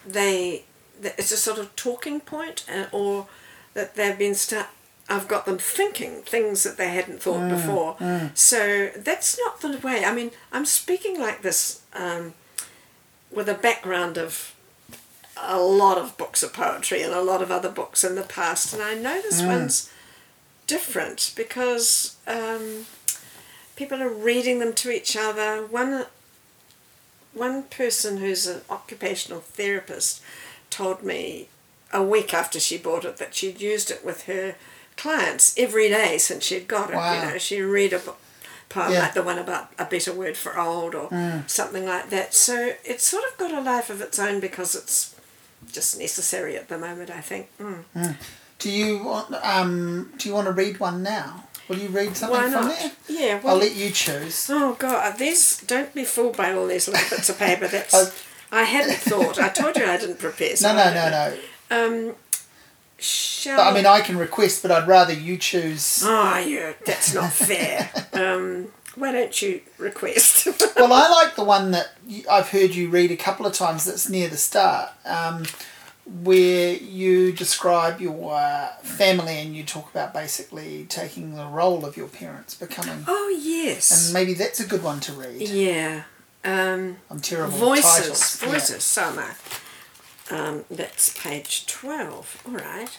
they 0.07 0.65
that 1.01 1.15
it's 1.19 1.33
a 1.33 1.37
sort 1.37 1.59
of 1.59 1.75
talking 1.77 2.21
point, 2.21 2.65
uh, 2.73 2.87
or 2.93 3.27
that 3.75 3.95
they've 3.95 4.19
been 4.19 4.35
start. 4.35 4.69
I've 5.09 5.29
got 5.29 5.47
them 5.47 5.59
thinking 5.59 6.23
things 6.23 6.63
that 6.65 6.77
they 6.77 6.91
hadn't 6.91 7.23
thought 7.23 7.41
mm, 7.41 7.51
before. 7.51 7.97
Mm. 7.97 8.37
So 8.37 8.91
that's 8.97 9.39
not 9.39 9.61
the 9.61 9.79
way. 9.79 10.05
I 10.05 10.13
mean, 10.13 10.33
I'm 10.53 10.67
speaking 10.67 11.19
like 11.19 11.43
this 11.43 11.83
um, 11.95 12.35
with 13.31 13.49
a 13.49 13.55
background 13.55 14.19
of 14.19 14.55
a 15.41 15.59
lot 15.59 15.99
of 15.99 16.17
books 16.19 16.43
of 16.43 16.53
poetry 16.53 17.03
and 17.03 17.15
a 17.15 17.23
lot 17.23 17.43
of 17.43 17.51
other 17.51 17.71
books 17.71 18.05
in 18.05 18.17
the 18.17 18.23
past, 18.23 18.75
and 18.75 18.83
I 18.83 18.95
know 18.95 19.23
this 19.23 19.41
mm. 19.41 19.47
one's 19.47 19.91
different 20.67 21.33
because 21.37 22.17
um, 22.27 22.87
people 23.77 24.03
are 24.03 24.09
reading 24.09 24.59
them 24.59 24.75
to 24.75 24.91
each 24.91 25.17
other. 25.17 25.67
One 25.67 26.07
one 27.35 27.63
person 27.65 28.19
who's 28.19 28.47
an 28.47 28.63
occupational 28.69 29.41
therapist 29.41 30.21
told 30.71 31.03
me 31.03 31.49
a 31.93 32.03
week 32.03 32.35
after 32.35 32.59
she 32.59 32.77
bought 32.77 33.05
it 33.05 33.17
that 33.19 33.35
she'd 33.35 33.61
used 33.61 33.91
it 33.91 34.05
with 34.05 34.25
her 34.25 34.57
clients 34.99 35.55
every 35.57 35.89
day 35.89 36.19
since 36.19 36.45
she'd 36.45 36.69
got 36.69 36.91
it. 36.91 36.97
Wow. 36.97 37.15
You 37.15 37.31
know, 37.31 37.39
she'd 37.39 37.63
read 37.63 37.93
a 37.95 37.99
book, 37.99 38.19
poem 38.69 38.93
yeah. 38.93 39.01
like 39.01 39.15
the 39.15 39.23
one 39.23 39.39
about 39.39 39.71
a 39.79 39.87
better 39.87 40.13
word 40.13 40.37
for 40.37 40.59
old 40.59 40.95
or 40.95 41.09
mm. 41.09 41.49
something 41.49 41.87
like 41.87 42.11
that. 42.11 42.35
So 42.35 42.73
it's 42.85 43.05
sort 43.05 43.25
of 43.25 43.39
got 43.39 43.53
a 43.53 43.61
life 43.61 43.89
of 43.89 44.03
its 44.03 44.19
own 44.19 44.41
because 44.41 44.75
it's 44.75 45.15
just 45.73 45.99
necessary 45.99 46.57
at 46.57 46.69
the 46.69 46.77
moment. 46.77 47.11
I 47.11 47.21
think. 47.21 47.49
Mm. 47.59 47.85
Mm. 47.97 48.17
Do 48.59 48.71
you 48.71 49.03
want 49.03 49.35
um 49.35 50.13
Do 50.19 50.29
you 50.29 50.35
want 50.35 50.47
to 50.49 50.53
read 50.53 50.79
one 50.79 51.03
now? 51.03 51.45
Will 51.69 51.79
you 51.79 51.89
read 51.89 52.17
something 52.17 52.51
from 52.51 52.69
there? 52.69 52.93
Yeah. 53.09 53.41
Well, 53.41 53.55
I'll 53.55 53.61
let 53.61 53.77
you 53.77 53.91
choose. 53.91 54.49
Oh 54.51 54.75
God, 54.79 55.19
these 55.19 55.61
don't 55.63 55.95
be 55.95 56.05
fooled 56.05 56.37
by 56.37 56.53
all 56.53 56.67
these 56.67 56.89
little 56.89 57.09
bits 57.09 57.29
of 57.29 57.39
paper. 57.39 57.69
That's. 57.69 58.25
I 58.51 58.63
hadn't 58.63 58.97
thought. 58.97 59.39
I 59.39 59.51
told 59.51 59.77
you 59.77 59.85
I 59.85 59.99
didn't 59.99 60.19
prepare. 60.19 60.57
So 60.57 60.75
no, 60.75 60.93
no, 60.95 61.11
no, 61.11 61.35
no. 61.71 62.09
Um, 62.11 62.15
shall 62.99 63.61
I 63.61 63.73
mean, 63.73 63.87
I 63.87 64.01
can 64.01 64.19
request, 64.19 64.63
but 64.63 64.71
I'd 64.71 64.89
rather 64.89 65.13
you 65.13 65.37
choose. 65.37 66.03
Oh, 66.05 66.39
yeah, 66.39 66.73
that's 66.85 67.15
not 67.15 67.33
fair. 67.33 67.91
um, 68.13 68.69
why 68.95 69.13
don't 69.13 69.41
you 69.41 69.61
request? 69.79 70.47
well, 70.77 70.93
I 70.93 71.09
like 71.09 71.37
the 71.37 71.45
one 71.45 71.71
that 71.71 71.93
I've 72.31 72.49
heard 72.49 72.75
you 72.75 72.89
read 72.91 73.11
a 73.11 73.17
couple 73.17 73.47
of 73.47 73.53
times. 73.53 73.85
That's 73.85 74.09
near 74.09 74.29
the 74.29 74.37
start. 74.37 74.91
Um, 75.05 75.45
where 76.23 76.75
you 76.75 77.33
describe 77.33 78.01
your 78.01 78.35
uh, 78.35 78.69
family 78.83 79.39
and 79.39 79.55
you 79.55 79.63
talk 79.63 79.91
about 79.91 80.15
basically 80.15 80.87
taking 80.89 81.35
the 81.35 81.45
role 81.47 81.85
of 81.85 81.97
your 81.97 82.09
parents, 82.09 82.55
becoming. 82.55 83.05
Oh 83.07 83.39
yes. 83.43 84.07
And 84.07 84.15
maybe 84.15 84.35
that's 84.35 84.59
a 84.59 84.67
good 84.67 84.83
one 84.83 85.01
to 85.01 85.13
read. 85.13 85.43
Yeah. 85.43 86.05
Um, 86.45 86.97
I'm 87.11 87.21
terrible. 87.21 87.57
Voices. 87.59 88.37
Voices. 88.37 88.71
Yeah. 88.71 88.79
Summer. 88.79 89.35
Um, 90.31 90.65
that's 90.71 91.17
page 91.21 91.67
twelve. 91.67 92.43
All 92.47 92.55
right. 92.55 92.99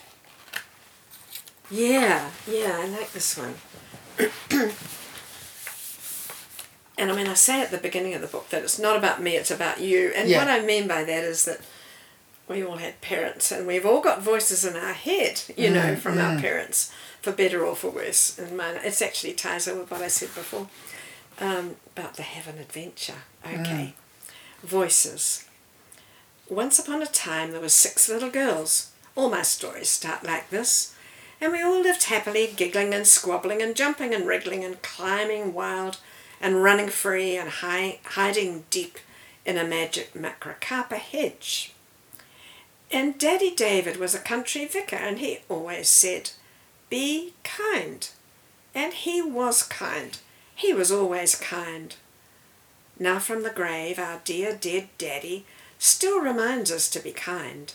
Yeah. 1.70 2.32
Yeah. 2.48 2.80
I 2.82 2.88
like 2.88 3.12
this 3.12 3.38
one. 3.38 3.56
and 6.98 7.12
I 7.12 7.16
mean, 7.16 7.28
I 7.28 7.36
say 7.36 7.62
at 7.62 7.72
the 7.72 7.78
beginning 7.78 8.14
of 8.16 8.22
the 8.22 8.28
book 8.28 8.50
that 8.50 8.64
it's 8.64 8.80
not 8.80 8.98
about 8.98 9.22
me; 9.22 9.36
it's 9.36 9.52
about 9.52 9.80
you. 9.80 10.12
And 10.16 10.30
yeah. 10.30 10.40
what 10.40 10.48
I 10.48 10.66
mean 10.66 10.88
by 10.88 11.04
that 11.04 11.24
is 11.24 11.46
that 11.46 11.62
we 12.50 12.64
all 12.64 12.78
had 12.78 13.00
parents 13.00 13.52
and 13.52 13.68
we've 13.68 13.86
all 13.86 14.02
got 14.02 14.22
voices 14.22 14.66
in 14.66 14.76
our 14.76 14.94
head, 14.94 15.44
you 15.56 15.70
mm, 15.70 15.74
know, 15.74 15.96
from 15.96 16.16
mm. 16.16 16.24
our 16.24 16.42
parents, 16.42 16.92
for 17.22 17.32
better 17.32 17.64
or 17.64 17.76
for 17.76 17.92
worse. 17.92 18.38
And 18.40 18.58
mine, 18.58 18.78
it 18.84 19.02
actually 19.02 19.34
ties 19.34 19.68
in 19.68 19.78
with 19.78 19.92
what 19.92 20.02
I 20.02 20.08
said 20.08 20.30
before 20.30 20.68
um, 21.40 21.76
about 21.96 22.16
the 22.16 22.24
heaven 22.24 22.58
adventure. 22.58 23.22
Okay. 23.46 23.94
Mm. 24.64 24.68
Voices. 24.68 25.46
Once 26.50 26.80
upon 26.80 27.02
a 27.02 27.06
time 27.06 27.52
there 27.52 27.62
were 27.62 27.70
six 27.70 28.10
little 28.10 28.32
girls. 28.32 28.92
All 29.16 29.30
my 29.30 29.44
stories 29.44 29.90
start 29.90 30.24
like 30.24 30.50
this. 30.50 30.96
And 31.40 31.52
we 31.54 31.62
all 31.62 31.80
lived 31.80 32.04
happily, 32.06 32.52
giggling 32.54 32.94
and 32.94 33.06
squabbling 33.06 33.62
and 33.62 33.76
jumping 33.76 34.14
and 34.14 34.26
wriggling 34.26 34.64
and 34.64 34.82
climbing 34.82 35.54
wild 35.54 36.00
and 36.42 36.64
running 36.64 36.90
free 36.90 37.38
and 37.38 37.50
hi- 37.50 38.00
hiding 38.04 38.66
deep 38.72 38.98
in 39.46 39.58
a 39.58 39.64
magic 39.64 40.14
macrocarpa 40.14 40.98
hedge. 40.98 41.74
And 42.92 43.20
Daddy 43.20 43.52
David 43.52 43.98
was 43.98 44.16
a 44.16 44.20
country 44.20 44.66
vicar, 44.66 44.96
and 44.96 45.20
he 45.20 45.40
always 45.48 45.88
said, 45.88 46.32
Be 46.90 47.34
kind. 47.44 48.10
And 48.74 48.94
he 48.94 49.22
was 49.22 49.62
kind. 49.62 50.18
He 50.56 50.74
was 50.74 50.92
always 50.92 51.36
kind. 51.36 51.96
Now 52.98 53.20
from 53.20 53.44
the 53.44 53.52
grave, 53.52 54.00
our 54.00 54.20
dear 54.26 54.56
dead 54.56 54.90
Daddy 54.98 55.46
still 55.80 56.20
reminds 56.20 56.72
us 56.72 56.88
to 56.92 57.00
be 57.00 57.12
kind. 57.12 57.74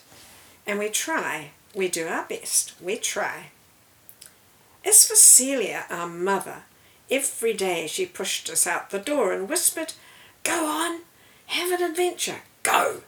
And 0.64 0.78
we 0.78 0.88
try, 0.88 1.50
we 1.74 1.88
do 1.88 2.06
our 2.06 2.24
best, 2.24 2.74
we 2.80 2.96
try. 2.96 3.46
As 4.86 5.04
for 5.04 5.16
Celia, 5.16 5.86
our 5.90 6.06
mother, 6.06 6.62
every 7.10 7.54
day 7.54 7.88
she 7.88 8.06
pushed 8.06 8.48
us 8.48 8.64
out 8.64 8.90
the 8.90 9.00
door 9.00 9.32
and 9.32 9.48
whispered, 9.48 9.94
Go 10.44 10.66
on, 10.66 11.00
have 11.46 11.72
an 11.72 11.82
adventure, 11.82 12.42
go 12.62 13.00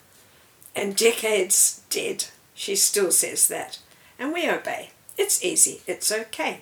and 0.76 0.94
decades 0.94 1.80
dead, 1.88 2.26
she 2.54 2.76
still 2.76 3.10
says 3.10 3.48
that. 3.48 3.78
And 4.18 4.32
we 4.32 4.48
obey. 4.48 4.90
It's 5.16 5.42
easy, 5.42 5.80
it's 5.86 6.12
okay. 6.12 6.60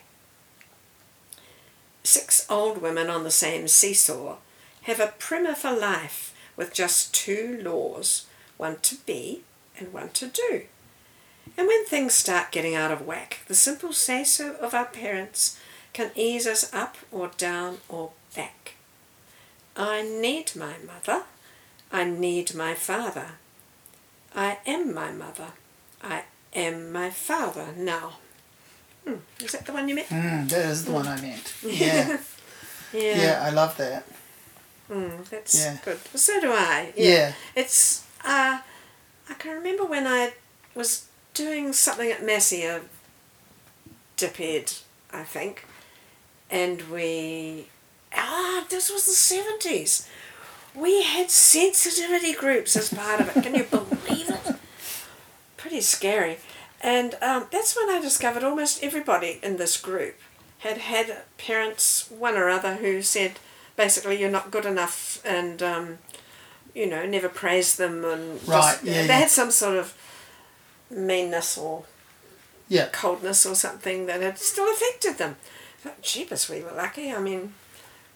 Six 2.04 2.46
old 2.48 2.80
women 2.80 3.10
on 3.10 3.24
the 3.24 3.30
same 3.30 3.66
seesaw 3.66 4.36
have 4.82 5.00
a 5.00 5.14
primer 5.18 5.54
for 5.54 5.72
life 5.72 6.33
with 6.56 6.72
just 6.72 7.14
two 7.14 7.60
laws 7.62 8.26
one 8.56 8.78
to 8.80 8.96
be 9.06 9.42
and 9.78 9.92
one 9.92 10.10
to 10.10 10.26
do. 10.26 10.62
And 11.56 11.66
when 11.66 11.84
things 11.84 12.14
start 12.14 12.52
getting 12.52 12.74
out 12.74 12.90
of 12.90 13.06
whack, 13.06 13.40
the 13.46 13.54
simple 13.54 13.92
say 13.92 14.24
so 14.24 14.54
of 14.56 14.74
our 14.74 14.86
parents 14.86 15.58
can 15.92 16.10
ease 16.14 16.46
us 16.46 16.72
up 16.72 16.96
or 17.12 17.30
down 17.36 17.78
or 17.88 18.10
back. 18.34 18.74
I 19.76 20.02
need 20.02 20.52
my 20.56 20.74
mother. 20.84 21.24
I 21.92 22.04
need 22.04 22.54
my 22.54 22.74
father. 22.74 23.32
I 24.34 24.58
am 24.66 24.94
my 24.94 25.12
mother. 25.12 25.52
I 26.02 26.24
am 26.54 26.90
my 26.92 27.10
father 27.10 27.68
now. 27.76 28.14
Hmm. 29.06 29.16
Is 29.40 29.52
that 29.52 29.66
the 29.66 29.72
one 29.72 29.88
you 29.88 29.94
meant? 29.94 30.08
Mm, 30.08 30.48
that 30.48 30.64
is 30.66 30.84
the 30.84 30.92
one 30.92 31.06
I 31.06 31.20
meant. 31.20 31.54
Yeah. 31.62 32.18
yeah. 32.92 33.22
Yeah, 33.22 33.42
I 33.42 33.50
love 33.50 33.76
that. 33.78 34.06
Mm, 34.90 35.24
that's 35.28 35.58
yeah. 35.58 35.78
good. 35.84 35.98
So 36.14 36.40
do 36.40 36.50
I. 36.50 36.92
Yeah. 36.96 37.10
yeah. 37.10 37.32
It's, 37.56 38.06
uh, 38.24 38.60
I 39.28 39.34
can 39.34 39.52
remember 39.52 39.84
when 39.84 40.06
I 40.06 40.34
was 40.74 41.08
doing 41.32 41.72
something 41.72 42.10
at 42.10 42.24
Massey, 42.24 42.64
a 42.64 42.82
DipEd, 44.16 44.82
I 45.12 45.22
think, 45.24 45.66
and 46.50 46.82
we, 46.90 47.68
ah, 48.16 48.64
this 48.68 48.90
was 48.90 49.06
the 49.06 49.34
70s 49.34 50.06
we 50.74 51.02
had 51.02 51.30
sensitivity 51.30 52.32
groups 52.32 52.76
as 52.76 52.92
part 52.92 53.20
of 53.20 53.36
it. 53.36 53.42
Can 53.42 53.54
you 53.54 53.64
believe 53.64 54.28
it? 54.28 54.56
Pretty 55.56 55.80
scary. 55.80 56.38
And 56.82 57.14
um, 57.22 57.46
that's 57.50 57.76
when 57.76 57.88
I 57.88 58.00
discovered 58.00 58.42
almost 58.44 58.82
everybody 58.82 59.38
in 59.42 59.56
this 59.56 59.80
group 59.80 60.16
had 60.58 60.78
had 60.78 61.22
parents, 61.38 62.10
one 62.10 62.34
or 62.34 62.48
other, 62.48 62.76
who 62.76 63.02
said 63.02 63.32
basically 63.76 64.20
you're 64.20 64.30
not 64.30 64.50
good 64.50 64.66
enough 64.66 65.24
and, 65.24 65.62
um, 65.62 65.98
you 66.74 66.86
know, 66.86 67.06
never 67.06 67.28
praise 67.28 67.76
them. 67.76 68.04
And 68.04 68.46
right, 68.48 68.72
just, 68.72 68.84
yeah, 68.84 69.02
they 69.02 69.06
yeah. 69.06 69.18
had 69.18 69.30
some 69.30 69.50
sort 69.50 69.76
of 69.76 69.96
meanness 70.90 71.58
or 71.58 71.84
yeah. 72.68 72.88
coldness 72.92 73.46
or 73.46 73.54
something 73.54 74.06
that 74.06 74.20
had 74.20 74.38
still 74.38 74.70
affected 74.70 75.18
them. 75.18 75.36
But, 75.82 76.02
jeepers, 76.02 76.48
we 76.48 76.62
were 76.62 76.72
lucky. 76.72 77.12
I 77.12 77.20
mean, 77.20 77.54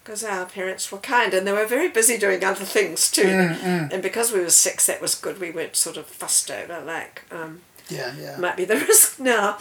because 0.08 0.24
our 0.24 0.46
parents 0.46 0.90
were 0.90 0.98
kind 0.98 1.34
and 1.34 1.46
they 1.46 1.52
were 1.52 1.66
very 1.66 1.88
busy 1.88 2.16
doing 2.16 2.42
other 2.42 2.64
things 2.64 3.10
too. 3.10 3.24
Mm, 3.24 3.56
mm. 3.56 3.92
And 3.92 4.02
because 4.02 4.32
we 4.32 4.40
were 4.40 4.48
six, 4.48 4.86
that 4.86 5.02
was 5.02 5.14
good. 5.14 5.38
We 5.38 5.50
weren't 5.50 5.76
sort 5.76 5.98
of 5.98 6.06
fussed 6.06 6.50
over 6.50 6.80
like. 6.80 7.24
Um, 7.30 7.60
yeah, 7.90 8.14
yeah. 8.18 8.38
Might 8.38 8.56
be 8.56 8.64
the 8.64 8.76
risk 8.88 9.20
now. 9.20 9.58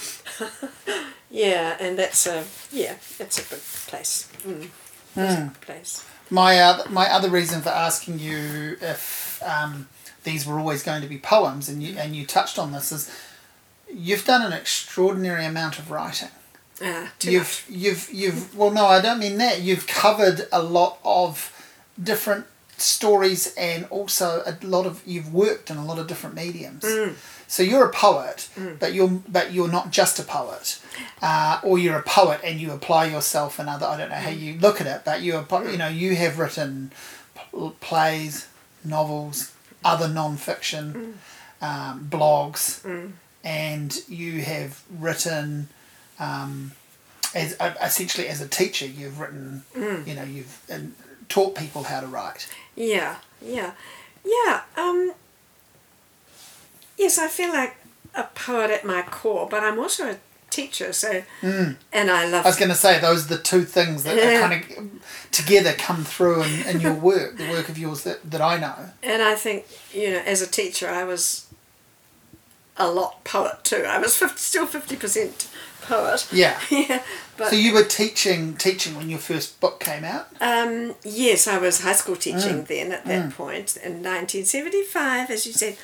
yeah, 1.30 1.76
and 1.82 2.00
that's 2.00 2.26
a 2.28 2.46
yeah, 2.72 2.96
that's 3.18 3.40
a 3.40 3.50
good 3.50 3.62
place. 3.88 4.30
Mm. 4.44 4.70
Mm. 5.18 5.60
Place. 5.62 6.06
My 6.30 6.60
other 6.60 6.90
my 6.90 7.12
other 7.12 7.30
reason 7.30 7.62
for 7.62 7.70
asking 7.70 8.20
you 8.20 8.78
if 8.82 9.42
um, 9.44 9.88
these 10.24 10.46
were 10.46 10.60
always 10.60 10.84
going 10.84 11.02
to 11.02 11.08
be 11.08 11.18
poems, 11.18 11.68
and 11.70 11.82
you 11.82 11.98
and 11.98 12.16
you 12.16 12.26
touched 12.26 12.60
on 12.60 12.72
this 12.72 12.92
is 12.92 13.12
you've 13.94 14.26
done 14.26 14.42
an 14.42 14.54
extraordinary 14.54 15.46
amount 15.46 15.80
of 15.80 15.90
writing. 15.90 16.30
Uh, 16.82 17.08
you've 17.22 17.66
much. 17.68 17.70
you've 17.70 18.14
you've 18.14 18.56
well 18.56 18.70
no 18.70 18.86
I 18.86 19.02
don't 19.02 19.20
mean 19.20 19.40
that 19.40 19.62
you've 19.62 19.88
covered 19.88 20.48
a 20.52 20.62
lot 20.62 21.00
of 21.04 21.52
different 22.02 22.46
stories 22.78 23.56
and 23.58 23.86
also 23.86 24.44
a 24.46 24.56
lot 24.64 24.86
of 24.86 25.02
you've 25.06 25.34
worked 25.34 25.72
in 25.72 25.78
a 25.78 25.86
lot 25.86 25.98
of 25.98 26.08
different 26.08 26.36
mediums. 26.36 26.84
Mm. 26.84 27.16
So 27.50 27.64
you're 27.64 27.86
a 27.86 27.90
poet, 27.92 28.50
Mm. 28.58 28.78
but 28.80 28.94
you're 28.94 29.08
but 29.28 29.54
you're 29.54 29.70
not 29.72 29.90
just 29.92 30.20
a 30.20 30.24
poet, 30.24 30.80
uh, 31.22 31.60
or 31.64 31.78
you're 31.80 31.98
a 31.98 32.04
poet 32.04 32.42
and 32.44 32.60
you 32.60 32.72
apply 32.72 33.06
yourself 33.06 33.60
in 33.60 33.70
other. 33.70 33.86
I 33.86 33.96
don't 33.98 34.10
know 34.10 34.16
how 34.18 34.30
Mm. 34.32 34.40
you 34.40 34.60
look 34.60 34.82
at 34.82 34.88
it, 34.88 35.02
but 35.06 35.22
you're 35.22 35.46
you 35.72 35.78
know 35.78 35.88
you 35.88 36.16
have 36.18 36.38
written 36.40 36.92
p- 37.36 37.72
plays, 37.80 38.48
novels, 38.84 39.52
other 39.84 40.08
non-fiction, 40.10 41.20
um, 41.62 42.08
blogs, 42.12 42.80
and 43.44 43.98
you 44.10 44.42
have 44.44 44.82
written. 44.90 45.70
Um, 46.20 46.72
as 47.36 47.56
uh, 47.60 47.74
essentially 47.84 48.28
as 48.28 48.42
a 48.42 48.48
teacher, 48.48 48.86
you've 48.86 49.20
written, 49.20 49.64
you 49.76 50.14
know, 50.16 50.24
you've 50.24 50.60
and 50.70 50.96
taught 51.30 51.56
people 51.56 51.84
how 51.84 52.00
to 52.00 52.08
write. 52.08 52.48
Yeah, 52.76 53.16
yeah, 53.42 53.72
yeah. 54.26 54.62
Um, 54.78 55.14
yes, 56.98 57.18
I 57.18 57.28
feel 57.28 57.50
like 57.50 57.76
a 58.16 58.24
poet 58.24 58.72
at 58.72 58.86
my 58.86 59.02
core, 59.04 59.48
but 59.50 59.64
I'm 59.64 59.80
also 59.80 60.12
a 60.12 60.18
teacher. 60.50 60.92
So, 60.94 61.24
mm. 61.42 61.76
and 61.94 62.12
I 62.12 62.28
love. 62.28 62.46
I 62.46 62.50
was 62.50 62.58
going 62.58 62.70
to 62.70 62.76
say 62.76 63.00
those 63.00 63.26
are 63.26 63.36
the 63.38 63.44
two 63.44 63.64
things 63.64 64.04
that 64.04 64.16
Yeah. 64.16 64.48
kind 64.48 64.54
of 64.54 65.02
together 65.32 65.74
come 65.74 66.04
through 66.04 66.44
in, 66.44 66.68
in 66.68 66.80
your 66.82 66.94
work, 66.94 67.38
the 67.38 67.50
work 67.50 67.70
of 67.70 67.78
yours 67.78 68.04
that, 68.04 68.30
that 68.30 68.42
I 68.42 68.58
know. 68.58 68.90
And 69.04 69.22
I 69.22 69.36
think, 69.36 69.66
you 69.94 70.12
know, 70.12 70.20
as 70.26 70.42
a 70.42 70.48
teacher, 70.48 70.90
I 70.90 71.04
was 71.04 71.48
a 72.78 72.90
lot 72.90 73.24
poet 73.24 73.64
too. 73.64 73.84
I 73.88 73.98
was 74.00 74.16
50, 74.18 74.38
still 74.38 74.68
50% 74.68 75.48
poet. 75.88 76.28
Yeah. 76.32 76.60
yeah. 76.72 77.02
But 77.38 77.50
So 77.50 77.56
you 77.56 77.74
were 77.74 77.84
teaching 77.84 78.56
teaching 78.56 78.96
when 78.96 79.10
your 79.10 79.20
first 79.20 79.60
book 79.60 79.80
came 79.80 80.04
out. 80.04 80.28
um, 80.42 80.96
yes, 81.04 81.48
I 81.48 81.58
was 81.58 81.82
high 81.82 81.94
school 81.94 82.16
teaching 82.16 82.64
then 82.66 82.92
at 82.92 83.06
that 83.06 83.32
point 83.34 83.78
in 83.78 84.04
1975, 84.04 85.30
as 85.30 85.46
you 85.46 85.54
said, 85.54 85.78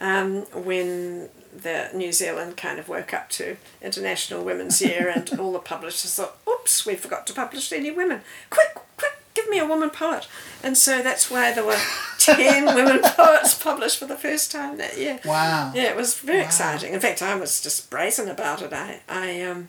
um, 0.00 0.42
when 0.64 1.28
the 1.56 1.88
New 1.94 2.12
Zealand 2.12 2.56
kind 2.56 2.78
of 2.78 2.88
woke 2.88 3.14
up 3.14 3.28
to 3.30 3.56
International 3.80 4.42
Women's 4.44 4.80
Year 4.82 5.08
and 5.14 5.38
all 5.38 5.52
the 5.52 5.58
publishers 5.60 6.14
thought, 6.14 6.36
oops, 6.48 6.84
we 6.84 6.94
forgot 6.96 7.26
to 7.28 7.32
publish 7.32 7.70
any 7.72 7.90
women. 7.90 8.20
Quick, 8.50 8.74
quick, 8.96 9.13
give 9.44 9.50
me 9.50 9.58
a 9.58 9.66
woman 9.66 9.90
poet. 9.90 10.26
And 10.62 10.76
so 10.76 11.02
that's 11.02 11.30
why 11.30 11.52
there 11.52 11.64
were 11.64 11.78
10 12.18 12.64
women 12.74 13.00
poets 13.02 13.54
published 13.54 13.98
for 13.98 14.06
the 14.06 14.16
first 14.16 14.50
time 14.50 14.78
that 14.78 14.96
year. 14.98 15.20
Wow. 15.24 15.72
Yeah, 15.74 15.84
it 15.90 15.96
was 15.96 16.14
very 16.18 16.38
Wow. 16.40 16.44
exciting. 16.46 16.92
In 16.94 17.00
fact, 17.00 17.22
I 17.22 17.34
was 17.34 17.60
just 17.62 17.90
brazen 17.90 18.28
about 18.28 18.62
it. 18.62 18.72
I, 18.72 19.00
I, 19.08 19.42
um, 19.42 19.68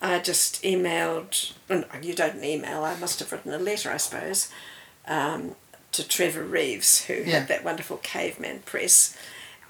I 0.00 0.18
just 0.20 0.62
emailed. 0.62 1.52
well, 1.68 1.80
no, 1.92 2.00
You 2.00 2.14
don't 2.14 2.42
email. 2.44 2.84
I 2.84 2.96
must 2.98 3.18
have 3.18 3.32
written 3.32 3.52
a 3.52 3.58
letter, 3.58 3.90
I 3.90 3.96
suppose, 3.96 4.48
um, 5.06 5.56
to 5.92 6.06
Trevor 6.06 6.44
Reeves, 6.44 7.04
who 7.06 7.14
Yeah. 7.14 7.40
had 7.40 7.48
that 7.48 7.64
wonderful 7.64 7.96
Caveman 7.98 8.60
Press, 8.64 9.16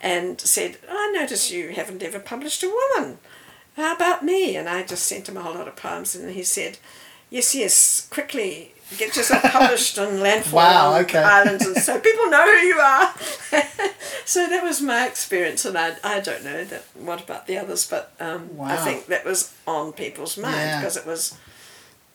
and 0.02 0.40
said, 0.40 0.78
"I 0.88 1.10
notice 1.12 1.50
you 1.50 1.70
haven't 1.70 2.02
ever 2.02 2.18
published 2.18 2.62
a 2.62 2.68
woman. 2.68 3.18
How 3.76 3.94
about 3.94 4.24
me?" 4.24 4.56
And 4.56 4.68
I 4.68 4.82
just 4.82 5.06
sent 5.06 5.28
him 5.28 5.36
a 5.36 5.42
whole 5.42 5.54
lot 5.54 5.68
of 5.68 5.76
poems, 5.76 6.14
and 6.14 6.30
he 6.34 6.42
said, 6.42 6.78
"Yes, 7.30 7.54
yes, 7.54 8.06
quickly." 8.10 8.74
Get 8.96 9.14
yourself 9.16 9.42
published 9.42 9.98
on 9.98 10.20
Landfall 10.20 10.56
Wow, 10.56 10.98
okay. 11.00 11.18
Islands, 11.18 11.66
and 11.66 11.76
so 11.76 12.00
people 12.00 12.30
know 12.30 12.42
who 12.50 12.66
you 12.66 12.78
are. 12.78 13.14
so 14.24 14.48
that 14.48 14.62
was 14.64 14.80
my 14.80 15.06
experience, 15.06 15.64
and 15.66 15.76
I, 15.76 15.96
I 16.02 16.20
don't 16.20 16.42
know 16.42 16.64
that 16.64 16.84
what 16.94 17.22
about 17.22 17.46
the 17.46 17.58
others, 17.58 17.86
but 17.86 18.12
um, 18.18 18.48
I 18.60 18.76
think 18.76 19.06
that 19.06 19.24
was 19.26 19.52
on 19.66 19.92
people's 19.92 20.38
mind 20.38 20.56
Yeah. 20.56 20.80
because 20.80 20.96
it 20.96 21.04
was 21.06 21.36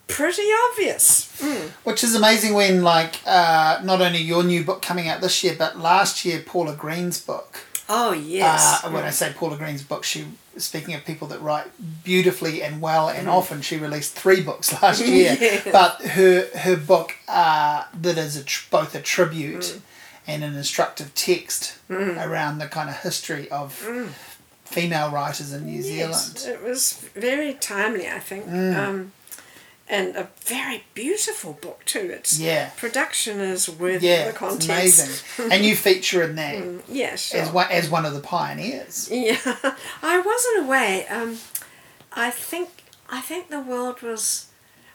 pretty 0.08 0.48
obvious. 0.72 1.32
Mm. 1.40 1.70
Which 1.84 2.04
is 2.04 2.16
amazing 2.16 2.54
when 2.56 2.82
like 2.82 3.20
uh, 3.26 3.80
not 3.84 4.02
only 4.02 4.20
your 4.20 4.44
new 4.44 4.64
book 4.64 4.82
coming 4.82 5.08
out 5.08 5.22
this 5.22 5.44
year, 5.44 5.56
but 5.58 5.78
last 5.80 6.26
year 6.26 6.40
Paula 6.46 6.76
Green's 6.76 7.22
book. 7.22 7.60
Oh 7.96 8.12
yes, 8.14 8.84
Uh, 8.84 8.90
when 8.90 9.04
I 9.04 9.12
say 9.12 9.32
Paula 9.36 9.56
Green's 9.58 9.84
book, 9.84 10.04
she 10.04 10.26
speaking 10.58 10.94
of 10.96 11.04
people 11.06 11.28
that 11.30 11.40
write 11.42 11.68
beautifully 12.04 12.62
and 12.64 12.82
well, 12.82 13.08
and 13.10 13.28
often 13.30 13.62
she 13.62 13.78
released 13.78 14.14
three 14.24 14.42
books 14.42 14.68
last 14.82 15.06
year. 15.06 15.38
Yes. 15.40 15.68
But 15.72 16.02
her 16.18 16.48
her 16.66 16.76
book 16.78 17.10
uh, 17.28 17.84
that 18.06 18.18
is 18.18 18.36
a 18.38 18.44
tr- 18.44 18.68
both 18.72 18.96
a 18.96 19.02
tribute 19.02 19.80
and 20.26 20.44
an 20.44 20.56
instructive 20.56 21.14
text 21.14 21.78
around 21.90 22.58
the 22.60 22.68
kind 22.68 22.90
of 22.90 22.96
history 23.02 23.46
of 23.52 23.70
female 24.66 25.12
writers 25.12 25.54
in 25.54 25.66
New 25.66 25.82
Zealand. 25.82 26.44
It 26.48 26.64
was 26.64 26.94
very 27.16 27.54
timely, 27.56 28.08
I 28.08 28.20
think, 28.20 28.46
Mm. 28.48 28.78
um, 28.78 29.12
and 29.90 30.16
a 30.16 30.30
very 30.42 30.84
beautiful 30.94 31.54
book 31.54 31.84
too. 31.86 32.00
Its 32.12 32.40
Yeah. 32.40 32.70
production 32.78 33.40
is 33.40 33.70
worth 33.70 34.02
Yeah, 34.02 34.24
the 34.24 34.30
it's 34.30 34.38
contents. 34.38 34.70
amazing, 34.70 35.52
and 35.52 35.66
you 35.66 35.76
feature 35.76 36.24
in 36.24 36.36
that 36.36 36.56
Yeah, 36.88 37.16
sure. 37.16 37.42
as 37.42 37.50
one 37.50 37.68
as 37.70 37.90
one 37.90 38.06
of 38.06 38.14
the 38.14 38.22
pioneers. 38.22 39.10
Yeah, 39.12 39.38
I 40.02 40.20
wasn't 40.20 40.66
away. 40.66 41.06
Um, 41.08 41.38
I 42.14 42.32
think 42.32 42.70
I 43.10 43.22
think 43.22 43.50
the 43.50 43.60
world 43.60 44.02
was. 44.02 44.48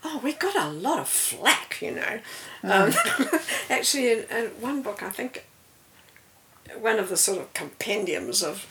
Oh, 0.05 0.20
we 0.22 0.33
got 0.33 0.55
a 0.55 0.68
lot 0.68 1.01
of 1.01 1.09
flack, 1.09 1.83
you 1.83 1.90
know. 1.90 2.20
Um, 2.62 2.92
actually, 3.68 4.12
in, 4.12 4.18
in 4.31 4.44
one 4.61 4.81
book, 4.81 5.03
I 5.03 5.11
think 5.11 5.44
one 6.81 7.01
of 7.01 7.09
the 7.09 7.16
sort 7.16 7.38
of 7.38 7.53
compendiums 7.53 8.42
of, 8.44 8.64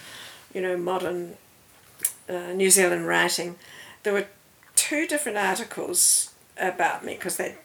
you 0.54 0.62
know, 0.62 0.78
modern 0.78 1.36
uh, 2.30 2.54
New 2.54 2.70
Zealand 2.70 3.08
writing, 3.08 3.58
there 4.04 4.14
were 4.14 4.28
two 4.78 5.06
different 5.08 5.38
articles 5.38 6.32
about 6.58 7.04
me 7.04 7.16
because 7.16 7.36
they 7.36 7.58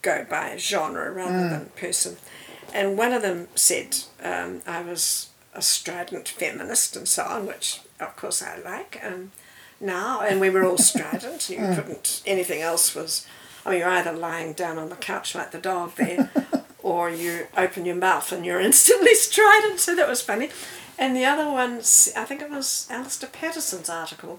go 0.00 0.24
by 0.28 0.56
genre 0.56 1.10
rather 1.10 1.48
than 1.50 1.66
person. 1.76 2.16
And 2.72 2.96
one 2.96 3.12
of 3.12 3.22
them 3.22 3.48
said 3.54 3.98
um, 4.22 4.62
I 4.66 4.80
was 4.80 5.28
a 5.52 5.60
strident 5.60 6.28
feminist 6.28 6.96
and 6.96 7.06
so 7.06 7.24
on, 7.24 7.46
which 7.46 7.80
of 8.00 8.16
course 8.16 8.42
I 8.42 8.58
like 8.58 9.00
um, 9.04 9.32
now. 9.80 10.20
And 10.20 10.40
we 10.40 10.50
were 10.50 10.64
all 10.64 10.78
strident. 10.90 11.50
You 11.50 11.58
couldn't, 11.58 12.22
anything 12.26 12.62
else 12.62 12.94
was, 12.94 13.26
I 13.66 13.70
mean, 13.70 13.80
you're 13.80 13.88
either 13.88 14.12
lying 14.12 14.52
down 14.52 14.78
on 14.78 14.88
the 14.88 14.96
couch 14.96 15.34
like 15.34 15.50
the 15.50 15.58
dog 15.58 15.94
there, 15.96 16.30
or 16.82 17.10
you 17.10 17.46
open 17.56 17.84
your 17.84 17.96
mouth 17.96 18.30
and 18.32 18.44
you're 18.44 18.60
instantly 18.68 19.14
strident. 19.14 19.80
So 19.80 19.94
that 19.96 20.08
was 20.08 20.22
funny. 20.22 20.50
And 20.98 21.16
the 21.16 21.24
other 21.24 21.50
one, 21.50 21.78
I 21.78 22.24
think 22.24 22.40
it 22.40 22.50
was 22.50 22.86
Alistair 22.90 23.28
Paterson's 23.32 23.88
article 23.88 24.38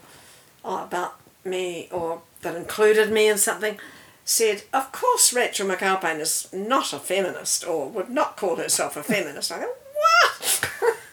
uh, 0.63 0.82
about 0.88 1.15
me, 1.46 1.88
or 1.92 2.22
that 2.42 2.56
included 2.56 3.12
me 3.12 3.28
in 3.30 3.38
something, 3.38 3.80
said, 4.24 4.64
Of 4.74 4.92
course, 4.92 5.34
Rachel 5.34 5.68
McAlpine 5.68 6.20
is 6.20 6.52
not 6.52 6.94
a 6.94 7.00
feminist, 7.00 7.66
or 7.68 7.88
would 7.90 8.10
not 8.10 8.38
call 8.38 8.56
herself 8.56 8.98
a 8.98 9.04
feminist. 9.04 9.52
I 9.52 9.60
go, 9.60 9.72
What? 9.94 10.70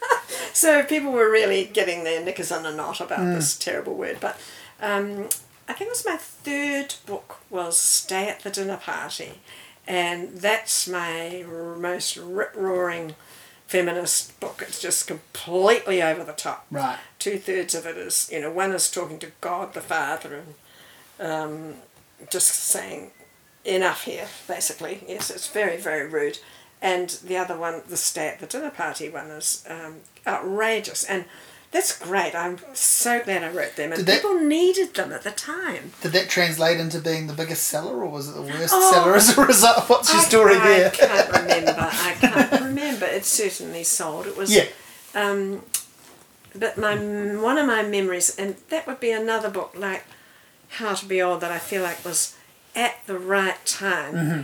so 0.52 0.82
people 0.82 1.12
were 1.12 1.30
really 1.30 1.64
getting 1.64 2.04
their 2.04 2.24
knickers 2.24 2.50
in 2.50 2.66
a 2.66 2.72
knot 2.74 3.00
about 3.00 3.24
this 3.34 3.56
terrible 3.56 3.94
word. 3.94 4.18
But 4.20 4.40
um, 4.80 5.28
I 5.68 5.74
think 5.74 5.88
it 5.88 5.90
was 5.90 6.06
my 6.06 6.16
third 6.16 6.94
book 7.06 7.38
was 7.50 7.78
Stay 7.78 8.28
at 8.28 8.40
the 8.40 8.50
Dinner 8.50 8.78
Party. 8.78 9.40
And 9.86 10.38
that's 10.38 10.86
my 10.88 11.44
r- 11.48 11.76
most 11.76 12.16
rip 12.16 12.54
roaring 12.54 13.14
feminist 13.72 14.38
book. 14.38 14.62
It's 14.68 14.78
just 14.80 15.06
completely 15.08 16.02
over 16.02 16.22
the 16.24 16.32
top 16.34 16.66
Right. 16.70 16.98
two 17.18 17.38
thirds 17.38 17.74
of 17.74 17.86
it 17.86 17.96
is 17.96 18.28
you 18.30 18.40
know 18.40 18.50
one 18.50 18.72
is 18.72 18.90
talking 18.90 19.18
to 19.20 19.32
God 19.40 19.72
the 19.72 19.80
Father 19.80 20.42
and 20.42 20.54
um, 21.30 21.74
just 22.30 22.48
saying 22.48 23.12
enough 23.64 24.04
here 24.04 24.28
basically 24.46 25.04
yes 25.08 25.30
it's 25.30 25.46
very 25.48 25.78
very 25.78 26.06
rude 26.06 26.38
and 26.82 27.08
the 27.24 27.36
other 27.36 27.56
one 27.56 27.80
the 27.88 27.96
stay 27.96 28.28
at 28.28 28.40
the 28.40 28.46
dinner 28.46 28.70
party 28.70 29.08
one 29.08 29.28
is 29.30 29.64
um, 29.68 29.94
outrageous 30.26 31.04
and 31.04 31.24
that's 31.72 31.98
great 31.98 32.34
I'm 32.34 32.58
so 32.74 33.20
glad 33.24 33.42
I 33.42 33.50
wrote 33.50 33.74
them 33.76 33.92
and 33.92 34.06
that- 34.06 34.22
people 34.22 34.38
needed 34.38 34.94
them 34.94 35.12
at 35.12 35.22
the 35.22 35.30
time 35.32 35.92
Did 36.02 36.12
that 36.12 36.28
translate 36.28 36.78
into 36.78 36.98
being 37.00 37.26
the 37.26 37.32
biggest 37.32 37.64
seller, 37.64 37.96
or 37.96 38.06
was 38.06 38.28
it 38.28 38.32
the 38.34 38.42
worst 38.42 38.72
Oh. 38.76 38.92
seller 38.92 39.14
as 39.16 39.36
a 39.36 39.44
result? 39.44 39.88
What's 39.88 40.12
your 40.12 40.20
I- 40.22 40.24
story 40.24 40.56
I, 40.56 40.68
there? 40.68 40.86
I 40.86 40.90
can't 40.90 41.30
remember 41.32 41.74
I 41.78 42.12
can't 42.20 42.52
remember 42.62 43.06
it 43.06 43.24
certainly 43.24 43.84
sold 43.84 44.26
it 44.26 44.36
was 44.36 44.54
Yeah. 44.54 44.66
Um, 45.14 45.62
but 46.54 46.76
my 46.78 46.94
one 46.96 47.56
of 47.58 47.66
my 47.66 47.82
memories, 47.82 48.36
and 48.38 48.56
that 48.68 48.86
would 48.86 49.00
be 49.00 49.10
another 49.10 49.48
book 49.50 49.72
like 49.76 50.04
How 50.68 50.94
to 50.94 51.04
Be 51.06 51.20
Old 51.22 51.40
that 51.40 51.50
I 51.50 51.58
feel 51.58 51.82
like 51.82 52.04
was 52.04 52.34
at 52.76 52.96
the 53.06 53.18
right 53.18 53.64
time. 53.66 54.14
Mm-hmm. 54.14 54.40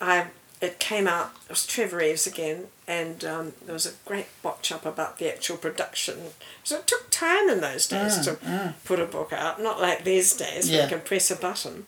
I 0.00 0.26
it 0.62 0.78
came 0.78 1.06
out. 1.08 1.32
It 1.46 1.50
was 1.50 1.66
Trevor 1.66 1.98
Reeves 1.98 2.26
again, 2.26 2.68
and 2.86 3.22
um, 3.24 3.52
there 3.66 3.74
was 3.74 3.84
a 3.84 3.92
great 4.06 4.28
botch 4.42 4.70
up 4.72 4.86
about 4.86 5.18
the 5.18 5.28
actual 5.34 5.56
production. 5.58 6.18
So 6.64 6.76
it 6.78 6.86
took 6.86 7.10
time 7.10 7.48
in 7.50 7.60
those 7.60 7.86
days 7.88 8.18
to 8.26 8.38
put 8.84 8.98
a 9.00 9.04
book 9.06 9.32
out, 9.32 9.60
not 9.60 9.80
like 9.80 10.04
these 10.04 10.32
days 10.34 10.70
where 10.70 10.78
Mm, 10.80 10.82
you 10.84 10.88
can 10.96 11.00
press 11.00 11.30
a 11.30 11.36
button. 11.36 11.86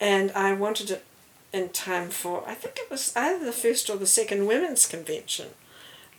And 0.00 0.30
I 0.32 0.52
wanted 0.54 0.90
it 0.90 1.04
in 1.52 1.68
time 1.70 2.08
for 2.10 2.42
I 2.48 2.54
think 2.54 2.76
it 2.78 2.90
was 2.90 3.12
either 3.16 3.44
the 3.44 3.52
first 3.52 3.90
or 3.90 3.96
the 3.96 4.06
second 4.06 4.46
women's 4.46 4.86
convention. 4.86 5.48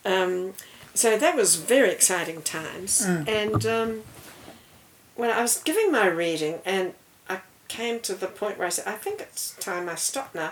Um, 0.05 0.53
so 0.93 1.17
that 1.17 1.35
was 1.35 1.55
very 1.55 1.91
exciting 1.91 2.41
times. 2.41 3.01
And 3.27 3.65
um, 3.65 4.01
when 5.15 5.29
I 5.31 5.41
was 5.41 5.61
giving 5.63 5.91
my 5.91 6.07
reading, 6.07 6.59
and 6.65 6.93
I 7.29 7.39
came 7.67 7.99
to 8.01 8.13
the 8.15 8.27
point 8.27 8.57
where 8.57 8.67
I 8.67 8.69
said, 8.69 8.87
I 8.87 8.93
think 8.97 9.19
it's 9.21 9.55
time 9.59 9.87
I 9.89 9.95
stop 9.95 10.35
now. 10.35 10.51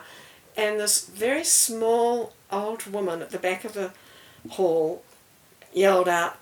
And 0.57 0.79
this 0.79 1.05
very 1.07 1.43
small 1.43 2.33
old 2.51 2.85
woman 2.87 3.21
at 3.21 3.31
the 3.31 3.39
back 3.39 3.65
of 3.65 3.73
the 3.73 3.91
hall 4.51 5.03
yelled 5.73 6.07
out, 6.07 6.37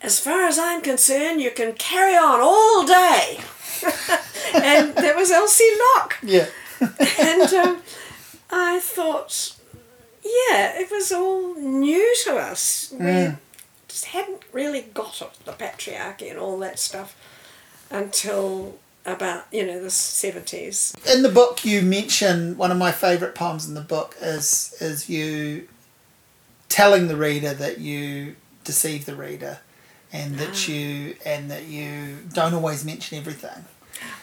As 0.00 0.20
far 0.20 0.44
as 0.46 0.58
I'm 0.58 0.82
concerned, 0.82 1.40
you 1.40 1.50
can 1.50 1.72
carry 1.74 2.14
on 2.16 2.40
all 2.40 2.86
day. 2.86 3.40
and 4.54 4.94
there 4.94 5.16
was 5.16 5.30
Elsie 5.30 5.70
Locke. 5.96 6.16
Yeah. 6.22 6.46
and 7.18 7.52
um, 7.54 7.82
I 8.50 8.78
thought, 8.80 9.56
yeah, 10.22 10.78
it 10.78 10.90
was 10.90 11.12
all 11.12 11.54
new 11.54 12.14
to 12.24 12.36
us. 12.36 12.92
We 12.92 13.04
Mm. 13.06 13.38
just 13.88 14.06
hadn't 14.06 14.42
really 14.52 14.82
got 14.82 15.20
it, 15.22 15.30
the 15.44 15.52
patriarchy 15.52 16.30
and 16.30 16.38
all 16.38 16.58
that 16.58 16.78
stuff, 16.78 17.16
until 17.90 18.78
about, 19.06 19.44
you 19.52 19.64
know, 19.66 19.80
the 19.80 19.88
70s. 19.88 20.94
In 21.14 21.22
the 21.22 21.28
book, 21.28 21.64
you 21.64 21.80
mention 21.82 22.56
one 22.58 22.70
of 22.70 22.76
my 22.78 22.92
favourite 22.92 23.34
poems 23.34 23.66
in 23.68 23.74
the 23.74 23.80
book 23.80 24.16
is 24.20 24.74
is 24.80 25.08
you 25.08 25.68
telling 26.68 27.08
the 27.08 27.16
reader 27.16 27.54
that 27.54 27.78
you 27.78 28.36
deceive 28.64 29.06
the 29.06 29.14
reader, 29.14 29.60
and 30.12 30.36
that 30.38 30.68
you 30.68 31.16
and 31.24 31.50
that 31.50 31.64
you 31.66 32.18
don't 32.32 32.52
always 32.54 32.84
mention 32.84 33.16
everything, 33.18 33.64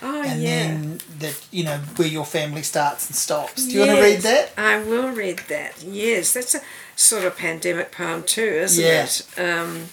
Oh, 0.01 0.21
and 0.21 0.41
yeah. 0.41 0.49
then 0.67 0.99
that 1.19 1.39
you 1.51 1.63
know 1.63 1.77
where 1.95 2.07
your 2.07 2.25
family 2.25 2.61
starts 2.63 3.07
and 3.07 3.15
stops. 3.15 3.65
Do 3.65 3.71
you 3.73 3.79
want 3.79 3.91
to 3.91 4.01
read 4.03 4.19
that? 4.21 4.51
I 4.57 4.79
will 4.83 5.09
read 5.11 5.39
that. 5.47 5.81
Yes, 5.83 6.33
that's 6.33 6.53
a 6.55 6.61
sort 6.95 7.23
of 7.23 7.37
pandemic 7.37 7.91
poem 7.93 8.23
too, 8.23 8.41
isn't 8.41 8.83
Yeah. 8.83 9.03
it? 9.05 9.25
Um, 9.39 9.85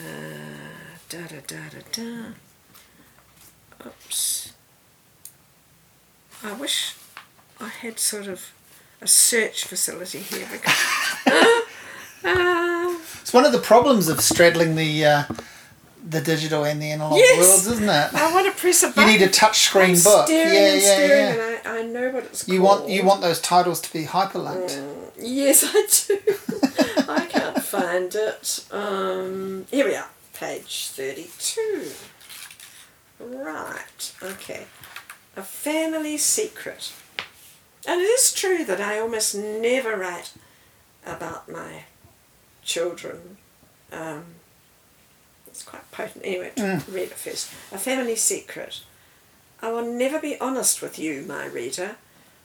uh, 0.00 0.04
da 1.10 1.18
da 1.26 1.36
da 1.46 1.56
da 1.70 1.82
da. 1.92 2.12
Oops. 3.86 4.52
I 6.46 6.52
wish 6.52 6.94
I 7.60 7.68
had 7.68 7.98
sort 7.98 8.26
of 8.28 8.52
a 9.00 9.06
search 9.08 9.64
facility 9.64 10.20
here 10.20 10.46
because. 10.50 10.74
uh, 12.24 12.94
It's 13.22 13.32
one 13.32 13.44
of 13.44 13.52
the 13.52 13.58
problems 13.58 14.08
of 14.08 14.20
straddling 14.20 14.76
the 14.76 15.04
uh, 15.04 15.22
the 16.08 16.20
digital 16.20 16.62
and 16.64 16.80
the 16.80 16.92
analog 16.92 17.18
Yes. 17.18 17.38
worlds, 17.38 17.66
isn't 17.66 17.88
it? 17.88 18.14
I 18.14 18.32
want 18.32 18.46
to 18.46 18.60
press 18.60 18.82
a 18.84 18.92
You 18.96 19.06
need 19.06 19.22
a 19.22 19.28
touchscreen 19.28 20.02
book. 20.04 20.26
Staring 20.26 20.54
yeah, 20.54 20.72
and 20.72 20.82
yeah, 20.82 20.94
staring, 20.94 21.36
yeah. 21.36 21.58
and 21.64 21.68
I, 21.68 21.78
I 21.80 21.82
know 21.82 22.10
what 22.10 22.24
it's 22.24 22.46
You 22.46 22.60
called. 22.60 22.80
want 22.82 22.90
you 22.90 23.04
want 23.04 23.20
those 23.22 23.40
titles 23.40 23.80
to 23.82 23.92
be 23.92 24.04
hyperlinked. 24.04 24.78
Yes, 25.18 25.64
I 25.66 25.86
do. 26.06 26.18
I 27.12 27.26
can't 27.26 27.60
find 27.62 28.14
it. 28.14 28.64
Um, 28.70 29.66
here 29.70 29.86
we 29.86 29.96
are, 29.96 30.08
page 30.34 30.90
32. 30.90 31.90
Right, 33.18 34.12
okay. 34.22 34.66
A 35.36 35.42
family 35.42 36.16
secret. 36.16 36.92
And 37.86 38.00
it 38.00 38.04
is 38.04 38.32
true 38.32 38.64
that 38.64 38.80
I 38.80 38.98
almost 38.98 39.34
never 39.34 39.96
write 39.96 40.32
about 41.06 41.48
my 41.48 41.84
children. 42.64 43.36
Um, 43.92 44.24
it's 45.46 45.62
quite 45.62 45.90
potent. 45.92 46.24
Anyway, 46.24 46.52
to 46.56 46.82
read 46.88 47.04
it 47.04 47.14
first. 47.14 47.50
A 47.70 47.78
family 47.78 48.16
secret. 48.16 48.80
I 49.62 49.70
will 49.70 49.86
never 49.86 50.18
be 50.18 50.38
honest 50.40 50.82
with 50.82 50.98
you, 50.98 51.24
my 51.28 51.46
reader. 51.46 51.96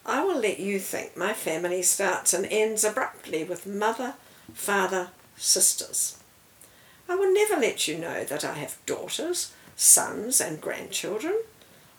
I 0.06 0.24
will 0.24 0.40
let 0.40 0.60
you 0.60 0.80
think 0.80 1.16
my 1.16 1.34
family 1.34 1.82
starts 1.82 2.34
and 2.34 2.46
ends 2.46 2.84
abruptly 2.84 3.44
with 3.44 3.66
mother, 3.66 4.16
father, 4.54 5.10
sisters. 5.38 6.18
I 7.08 7.16
will 7.16 7.34
never 7.34 7.60
let 7.60 7.88
you 7.88 7.98
know 7.98 8.24
that 8.24 8.46
I 8.46 8.54
have 8.56 8.78
daughters, 8.86 9.54
sons, 9.76 10.40
and 10.42 10.62
grandchildren. 10.62 11.36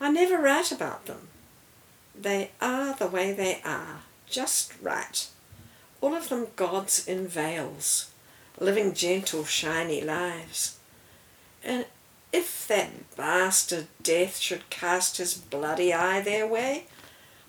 I 0.03 0.11
never 0.11 0.37
write 0.37 0.73
about 0.73 1.07
them. 1.07 1.29
They 2.21 2.51
are 2.61 2.93
the 2.93 3.07
way 3.07 3.33
they 3.33 3.63
are, 3.65 4.01
just 4.29 4.73
right. 4.83 5.29
All 6.01 6.17
of 6.17 6.29
them 6.29 6.49
gods 6.57 7.07
in 7.07 7.29
veils, 7.29 8.11
living 8.59 8.95
gentle, 8.95 9.45
shiny 9.45 10.01
lives. 10.01 10.77
And 11.63 11.87
if 12.33 12.67
that 12.67 13.15
bastard 13.17 13.87
death 14.03 14.39
should 14.39 14.69
cast 14.71 15.19
his 15.19 15.35
bloody 15.35 15.95
eye 15.95 16.21
their 16.21 16.49
way, 16.49 16.87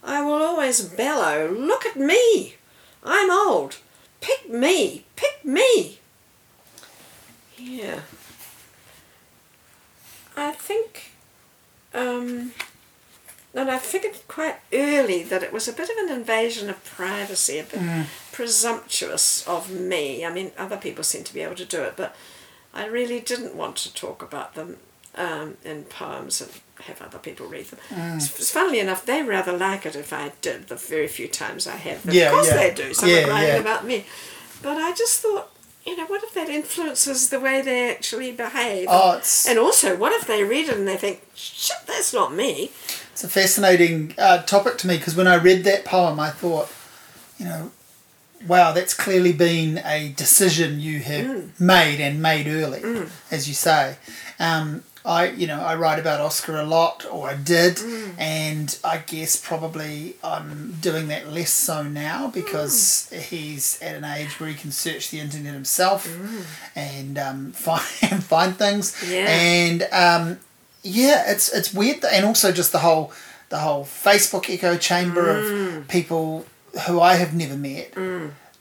I 0.04 0.22
will 0.22 0.44
always 0.44 0.80
bellow, 0.82 1.50
Look 1.50 1.88
at 1.88 1.96
me! 1.96 2.58
I'm 3.04 3.32
old! 3.32 3.78
Pick 4.22 4.48
me! 4.48 5.06
Pick 5.16 5.44
me! 5.44 5.98
Yeah. 7.58 8.02
I 10.38 10.52
think, 10.52 11.13
um, 11.94 12.52
and 13.56 13.70
I 13.70 13.78
figured 13.78 14.16
quite 14.28 14.56
early 14.72 15.22
that 15.24 15.44
it 15.44 15.54
was 15.54 15.68
a 15.68 15.74
bit 15.74 15.90
of 15.90 15.98
an 15.98 16.10
invasion 16.12 16.70
of 16.70 16.84
privacy, 16.86 17.60
a 17.60 17.64
bit 17.64 18.08
presumptuous 18.32 19.48
of 19.48 19.70
me. 19.72 20.26
I 20.26 20.32
mean, 20.34 20.52
other 20.58 20.78
people 20.78 21.04
seem 21.04 21.24
to 21.24 21.34
be 21.34 21.42
able 21.42 21.56
to 21.56 21.66
do 21.66 21.84
it, 21.84 21.94
but 21.96 22.16
I 22.74 22.86
really 22.88 23.20
didn't 23.20 23.56
want 23.56 23.76
to 23.78 23.94
talk 23.94 24.24
about 24.24 24.56
them 24.56 24.78
um, 25.16 25.58
in 25.64 25.84
poems 25.84 26.42
and 26.42 26.50
have 26.86 27.02
other 27.02 27.20
people 27.20 27.46
read 27.46 27.68
them. 27.68 27.80
It's 28.16 28.50
Funnily 28.50 28.80
enough, 28.80 29.06
they 29.06 29.22
rather 29.22 29.56
like 29.56 29.86
it 29.86 29.96
if 29.96 30.12
I 30.12 30.32
did 30.42 30.68
the 30.68 30.76
very 30.76 31.08
few 31.08 31.28
times 31.28 31.68
I 31.68 31.76
have. 31.76 32.04
them. 32.04 32.16
Yeah, 32.16 32.28
of 32.30 32.34
course 32.34 32.48
yeah. 32.48 32.58
they 32.58 32.74
do. 32.74 32.94
Someone 32.94 33.18
Yeah, 33.20 33.28
writing 33.28 33.50
yeah. 33.56 33.60
about 33.62 33.86
me. 33.86 34.06
But 34.64 34.78
I 34.78 34.94
just 34.94 35.22
thought, 35.22 35.53
you 35.86 35.98
know, 35.98 36.06
what 36.06 36.24
if 36.24 36.34
that 36.34 36.50
influences 36.50 37.30
the 37.30 37.40
way 37.40 37.62
they 37.62 37.90
actually 37.92 38.32
behave? 38.32 38.88
Oh, 38.90 39.18
it's 39.18 39.48
And 39.48 39.60
also, 39.60 39.96
what 39.96 40.14
if 40.14 40.26
they 40.28 40.44
read 40.44 40.70
it 40.70 40.78
and 40.78 40.88
they 40.88 40.98
think, 40.98 41.22
shit, 41.36 41.78
that's 41.88 42.14
not 42.14 42.34
me? 42.34 42.72
it's 43.12 43.24
a 43.24 43.30
fascinating 43.30 44.16
uh, 44.18 44.42
topic 44.44 44.78
to 44.80 44.88
me 44.88 44.98
because 44.98 45.16
when 45.16 45.28
I 45.28 45.36
read 45.36 45.64
that 45.66 45.86
poem, 45.86 46.20
I 46.20 46.30
thought, 46.32 46.68
you 47.38 47.46
know, 47.46 47.72
wow, 48.48 48.72
that's 48.72 48.94
clearly 48.94 49.34
been 49.34 49.80
a 49.86 50.10
decision 50.16 50.80
you 50.80 51.00
have 51.00 51.26
Mm. 51.26 51.60
made 51.60 52.02
and 52.02 52.22
made 52.22 52.48
early, 52.48 52.82
as 53.30 53.48
you 53.48 53.54
say. 53.54 53.98
Um, 54.40 54.84
I, 55.06 55.30
you 55.32 55.48
know, 55.48 55.60
I 55.62 55.76
write 55.76 56.00
about 56.00 56.22
Oscar 56.22 56.56
a 56.58 56.64
lot, 56.64 57.06
or 57.12 57.28
I 57.30 57.36
did, 57.36 57.76
Mm. 57.78 58.14
and 58.18 58.78
I 58.86 58.98
guess 59.00 59.36
probably 59.36 60.16
I'm 60.24 60.78
doing 60.80 61.08
that 61.10 61.32
less 61.34 61.52
so 61.52 61.84
now 61.84 62.28
because 62.28 63.10
Mm. 63.12 63.20
he's 63.22 63.78
at 63.82 63.96
an 63.96 64.06
age 64.06 64.40
where 64.40 64.50
he 64.50 64.56
can 64.56 64.72
search 64.72 65.10
the 65.12 65.20
internet 65.20 65.54
himself 65.54 66.08
Mm. 66.08 66.44
and 66.76 67.18
um, 67.20 67.52
find 67.66 68.24
find 68.24 68.58
things. 68.58 68.96
Yeah. 69.06 69.26
And 69.28 69.88
um, 69.92 70.40
yeah, 70.84 71.30
it's 71.32 71.50
it's 71.52 71.74
weird, 71.74 72.02
th- 72.02 72.14
and 72.16 72.26
also 72.26 72.52
just 72.54 72.72
the 72.72 72.80
whole 72.80 73.12
the 73.50 73.60
whole 73.60 73.84
Facebook 73.86 74.50
echo 74.50 74.78
chamber 74.78 75.26
Mm. 75.36 75.78
of 75.80 75.88
people 75.90 76.46
who 76.88 77.00
I 77.02 77.16
have 77.16 77.34
never 77.34 77.56
met 77.56 77.92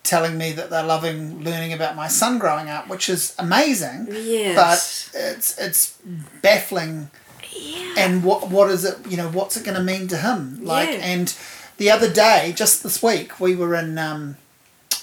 telling 0.04 0.36
me 0.36 0.52
that 0.52 0.68
they're 0.70 0.82
loving 0.84 1.42
learning 1.44 1.72
about 1.72 1.94
my 1.96 2.08
son 2.08 2.38
growing 2.38 2.68
up, 2.68 2.88
which 2.88 3.08
is 3.08 3.34
amazing. 3.38 4.08
Yes. 4.10 4.56
But 5.14 5.20
it's 5.30 5.58
it's 5.58 5.98
baffling. 6.42 7.10
Yeah. 7.54 7.94
And 7.98 8.24
what 8.24 8.50
what 8.50 8.70
is 8.70 8.84
it? 8.84 8.96
You 9.08 9.16
know, 9.16 9.28
what's 9.30 9.56
it 9.56 9.64
going 9.64 9.76
to 9.76 9.82
mean 9.82 10.08
to 10.08 10.16
him? 10.16 10.64
Like, 10.64 10.88
Yeah. 10.90 11.04
and 11.04 11.34
the 11.78 11.90
other 11.90 12.10
day, 12.12 12.52
just 12.56 12.82
this 12.82 13.02
week, 13.02 13.38
we 13.40 13.54
were 13.54 13.74
in. 13.74 13.98
Um, 13.98 14.36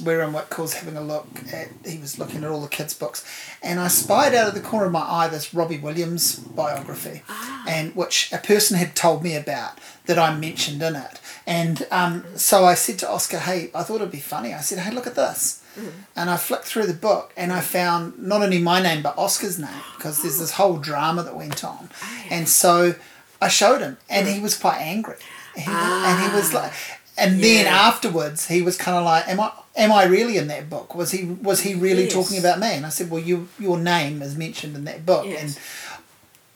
we 0.03 0.15
were 0.15 0.21
in 0.23 0.31
Whitcoulls 0.31 0.75
having 0.75 0.95
a 0.95 1.01
look 1.01 1.27
at 1.51 1.67
he 1.85 1.97
was 1.97 2.17
looking 2.17 2.43
at 2.45 2.49
all 2.49 2.61
the 2.61 2.69
kids 2.69 2.93
books 2.93 3.25
and 3.61 3.81
i 3.81 3.89
spied 3.89 4.33
out 4.33 4.47
of 4.47 4.53
the 4.53 4.61
corner 4.61 4.85
of 4.85 4.93
my 4.93 5.01
eye 5.01 5.27
this 5.27 5.53
robbie 5.53 5.77
williams 5.77 6.39
biography 6.39 7.21
and 7.67 7.93
which 7.97 8.31
a 8.31 8.37
person 8.37 8.77
had 8.77 8.95
told 8.95 9.21
me 9.23 9.35
about 9.35 9.77
that 10.05 10.17
i 10.17 10.33
mentioned 10.33 10.81
in 10.81 10.95
it 10.95 11.19
and 11.49 11.87
um, 11.89 12.23
so 12.35 12.63
i 12.63 12.75
said 12.75 12.99
to 12.99 13.09
oscar 13.09 13.39
hey 13.39 13.71
i 13.73 13.81
thought 13.83 13.95
it'd 13.95 14.11
be 14.11 14.19
funny. 14.19 14.53
I 14.53 14.61
said 14.61 14.77
hey 14.79 14.91
look 14.91 15.07
at 15.07 15.15
this. 15.15 15.63
Mm. 15.77 15.91
And 16.15 16.29
i 16.29 16.37
flicked 16.37 16.65
through 16.65 16.85
the 16.85 16.93
book 16.93 17.33
and 17.35 17.51
i 17.51 17.59
found 17.59 18.17
not 18.19 18.41
only 18.41 18.59
my 18.59 18.79
name 18.81 19.01
but 19.01 19.17
oscar's 19.17 19.57
name 19.57 19.83
because 19.95 20.21
there's 20.21 20.39
this 20.39 20.51
whole 20.51 20.77
drama 20.77 21.23
that 21.23 21.35
went 21.35 21.63
on. 21.63 21.89
Oh, 21.91 22.23
and 22.29 22.47
so 22.47 22.95
i 23.41 23.47
showed 23.47 23.81
him 23.81 23.97
and 24.09 24.27
he 24.27 24.39
mm. 24.39 24.43
was 24.43 24.55
quite 24.57 24.79
angry. 24.79 25.17
He, 25.55 25.69
and 25.69 26.15
he 26.23 26.35
was 26.37 26.53
like 26.53 26.71
ah, 26.71 26.97
and 27.17 27.43
then 27.43 27.65
Yeah. 27.65 27.87
afterwards 27.89 28.47
he 28.47 28.61
was 28.61 28.77
kind 28.77 28.95
of 28.97 29.03
like 29.03 29.27
am 29.27 29.39
i 29.39 29.51
am 29.75 29.91
i 29.91 30.03
really 30.05 30.37
in 30.37 30.47
that 30.47 30.69
book? 30.69 30.93
Was 30.93 31.11
he 31.11 31.25
was 31.25 31.61
he 31.61 31.73
really 31.73 32.03
Yes. 32.03 32.13
talking 32.13 32.37
about 32.37 32.59
me? 32.59 32.71
And 32.77 32.85
i 32.85 32.89
said 32.89 33.09
well 33.09 33.23
you 33.29 33.47
your 33.57 33.77
name 33.79 34.21
is 34.21 34.35
mentioned 34.37 34.75
in 34.75 34.83
that 34.85 35.05
book. 35.05 35.25
Yes. 35.25 35.41
and 35.41 35.57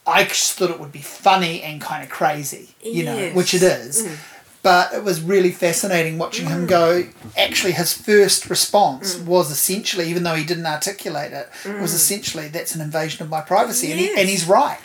i 0.06 0.24
just 0.26 0.54
thought 0.54 0.70
it 0.70 0.80
would 0.82 0.92
be 0.92 1.02
funny 1.26 1.62
and 1.62 1.80
kind 1.82 2.04
of 2.04 2.10
crazy 2.10 2.76
you 2.84 3.04
know 3.06 3.30
which 3.30 3.54
it 3.54 3.64
is 3.64 4.06
mm. 4.06 4.18
But 4.64 4.94
it 4.94 5.04
was 5.04 5.22
really 5.22 5.52
fascinating 5.52 6.18
watching 6.18 6.48
him 6.48 6.66
go. 6.66 7.04
Actually 7.38 7.74
his 7.74 7.94
first 7.94 8.50
response 8.50 9.16
mm. 9.16 9.26
was 9.26 9.52
essentially 9.52 10.10
even 10.10 10.24
though 10.24 10.36
he 10.36 10.46
didn't 10.46 10.66
articulate 10.66 11.34
it 11.34 11.50
was 11.82 11.92
mm. 11.92 11.96
essentially 11.96 12.48
that's 12.48 12.74
an 12.74 12.82
invasion 12.82 13.22
of 13.22 13.30
my 13.30 13.42
privacy 13.42 13.92
and, 13.92 14.00
he, 14.00 14.10
and 14.18 14.28
he's 14.30 14.46
right. 14.48 14.80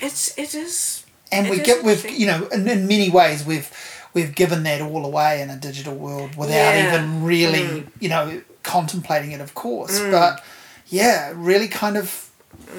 It's, 0.00 0.36
it 0.36 0.54
is. 0.54 1.06
and 1.30 1.46
it 1.46 1.50
we 1.50 1.60
is 1.60 1.66
get 1.66 1.84
we've 1.84 2.10
you 2.10 2.26
know 2.26 2.46
in, 2.48 2.68
in 2.68 2.86
many 2.88 3.10
ways 3.10 3.46
we've 3.46 3.70
we've 4.12 4.34
given 4.34 4.64
that 4.64 4.80
all 4.82 5.04
away 5.06 5.40
in 5.40 5.50
a 5.50 5.56
digital 5.56 5.94
world 5.94 6.34
without 6.36 6.74
Yeah. 6.74 6.94
even 6.94 7.24
really 7.24 7.58
mm. 7.82 7.86
you 8.00 8.08
know 8.08 8.42
contemplating 8.64 9.32
it 9.32 9.40
of 9.40 9.54
course. 9.54 9.98
But 10.00 10.44
yeah 10.88 11.32
really 11.36 11.68
kind 11.68 11.96
of 11.96 12.28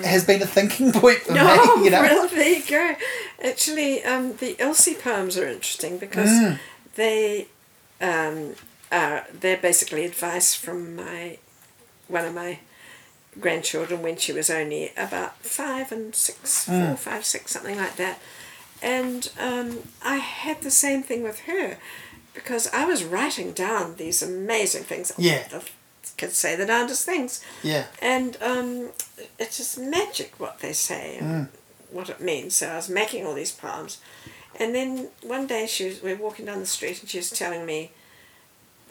has 0.03 0.25
been 0.25 0.41
a 0.41 0.47
thinking 0.47 0.91
point 0.91 1.19
for 1.19 1.33
No, 1.35 1.75
me 1.77 1.83
you 1.85 1.91
know 1.91 2.01
well, 2.01 2.27
there 2.33 2.59
you 2.59 2.63
go. 2.67 2.95
Actually, 3.43 4.03
um, 4.03 4.35
the 4.37 4.59
Elsie 4.59 4.95
poems 4.95 5.37
are 5.37 5.47
interesting 5.47 5.97
because 5.97 6.57
they 6.95 7.47
um, 8.01 8.55
are 8.91 9.25
they're 9.31 9.57
basically 9.57 10.05
advice 10.05 10.55
from 10.55 10.95
my 10.95 11.37
one 12.07 12.25
of 12.25 12.33
my 12.33 12.59
grandchildren 13.39 14.01
when 14.01 14.15
she 14.17 14.31
was 14.31 14.49
only 14.49 14.91
about 14.95 15.37
five 15.37 15.91
and 15.91 16.15
six, 16.15 16.67
mm. 16.67 16.87
four, 16.87 16.97
five, 16.97 17.25
six, 17.25 17.51
something 17.51 17.77
like 17.77 17.95
that. 17.95 18.19
And 18.81 19.31
um, 19.39 19.79
I 20.03 20.17
had 20.17 20.61
the 20.61 20.71
same 20.71 21.03
thing 21.03 21.23
with 21.23 21.41
her 21.41 21.77
because 22.33 22.71
I 22.73 22.85
was 22.85 23.03
writing 23.03 23.53
down 23.53 23.95
these 23.95 24.21
amazing 24.21 24.83
things. 24.83 25.11
Yeah. 25.17 25.47
The 25.47 25.67
kids 26.23 26.37
say 26.37 26.55
the 26.55 26.65
darndest 26.65 27.05
things. 27.05 27.43
Yeah. 27.61 27.85
And 28.01 28.37
um, 28.41 28.89
it's 29.37 29.57
just 29.57 29.77
magic 29.79 30.39
what 30.39 30.59
they 30.59 30.73
say 30.73 31.17
and 31.17 31.47
mm. 31.47 31.49
what 31.91 32.09
it 32.09 32.21
means. 32.21 32.55
So 32.55 32.67
I 32.69 32.75
was 32.75 32.89
making 32.89 33.25
all 33.25 33.33
these 33.33 33.51
poems. 33.51 33.99
And 34.59 34.73
then 34.73 35.09
one 35.21 35.47
day 35.47 35.67
she 35.67 35.85
was, 35.87 36.01
we 36.01 36.13
were 36.13 36.23
walking 36.23 36.45
down 36.45 36.59
the 36.59 36.65
street 36.65 37.01
and 37.01 37.09
she 37.09 37.17
was 37.17 37.29
telling 37.29 37.65
me 37.65 37.91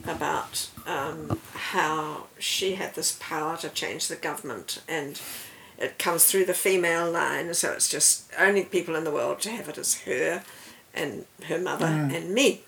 about 0.05 0.69
um, 0.87 1.39
how 1.55 2.25
she 2.39 2.75
had 2.75 2.95
this 2.95 3.17
power 3.21 3.57
to 3.59 3.69
change 3.69 4.09
the 4.09 4.17
government 4.17 4.83
and 4.89 5.21
it 5.79 5.99
comes 5.99 6.25
through 6.25 6.45
the 6.45 6.55
female 6.55 7.09
line 7.09 7.55
so 7.55 7.71
it's 7.73 7.89
just 7.89 8.29
only 8.37 8.65
people 8.65 8.97
in 8.97 9.05
the 9.05 9.13
world 9.13 9.39
to 9.39 9.51
have 9.51 9.69
it 9.69 9.79
as 9.79 10.01
her 10.01 10.43
and 10.93 11.25
her 11.45 11.59
mother 11.59 11.87
mm. 11.87 12.13
and 12.13 12.35
me 12.35 12.63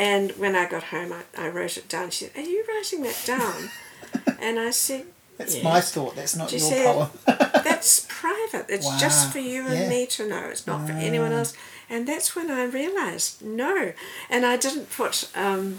and 0.00 0.32
when 0.32 0.56
i 0.56 0.66
got 0.68 0.84
home 0.84 1.12
I, 1.12 1.22
I 1.36 1.48
wrote 1.48 1.76
it 1.76 1.88
down. 1.88 2.10
She 2.10 2.24
said 2.24 2.36
are 2.36 2.48
you 2.48 2.64
writing 2.68 3.02
that 3.02 3.22
down? 3.26 3.70
And 4.42 4.58
i 4.58 4.70
said 4.70 5.04
that's 5.36 5.62
my 5.62 5.80
thought. 5.80 6.16
That's 6.16 6.36
not 6.36 6.50
she 6.50 6.58
your 6.58 6.68
said, 6.68 6.94
poem. 6.94 7.08
That's 7.64 8.06
private. 8.08 8.66
It's 8.68 8.84
wow. 8.84 8.98
just 9.00 9.32
for 9.32 9.38
you 9.38 9.66
and 9.66 9.80
yeah. 9.80 9.88
me 9.88 10.04
to 10.06 10.28
know. 10.28 10.48
It's 10.48 10.66
not 10.66 10.86
for 10.86 10.92
anyone 10.92 11.32
else. 11.32 11.54
And 11.88 12.06
that's 12.06 12.36
when 12.36 12.50
i 12.50 12.64
realized 12.64 13.42
no. 13.42 13.92
And 14.28 14.44
i 14.44 14.56
didn't 14.56 14.90
put 14.90 15.30
um, 15.34 15.78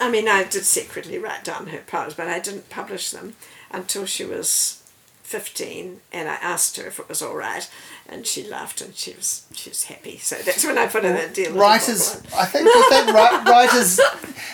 I 0.00 0.10
mean, 0.10 0.26
I 0.28 0.42
did 0.44 0.64
secretly 0.64 1.18
write 1.18 1.44
down 1.44 1.68
her 1.68 1.82
poems, 1.86 2.14
but 2.14 2.26
I 2.26 2.40
didn't 2.40 2.68
publish 2.70 3.10
them 3.10 3.34
until 3.70 4.06
she 4.06 4.24
was 4.24 4.82
15 5.22 6.00
and 6.10 6.28
I 6.28 6.36
asked 6.36 6.76
her 6.78 6.86
if 6.86 6.98
it 6.98 7.08
was 7.08 7.20
all 7.20 7.36
right 7.36 7.70
and 8.08 8.26
she 8.26 8.48
laughed 8.48 8.80
and 8.80 8.94
she 8.94 9.12
was 9.12 9.46
she 9.52 9.70
was 9.70 9.84
happy 9.84 10.18
so 10.18 10.36
that's 10.36 10.64
when 10.64 10.78
I 10.78 10.86
put 10.86 11.04
in 11.04 11.14
that 11.14 11.34
deal 11.34 11.52
writers 11.54 12.22
I 12.34 12.46
think 12.46 12.68
I 12.68 12.86
think 12.90 13.14
writers 13.46 14.00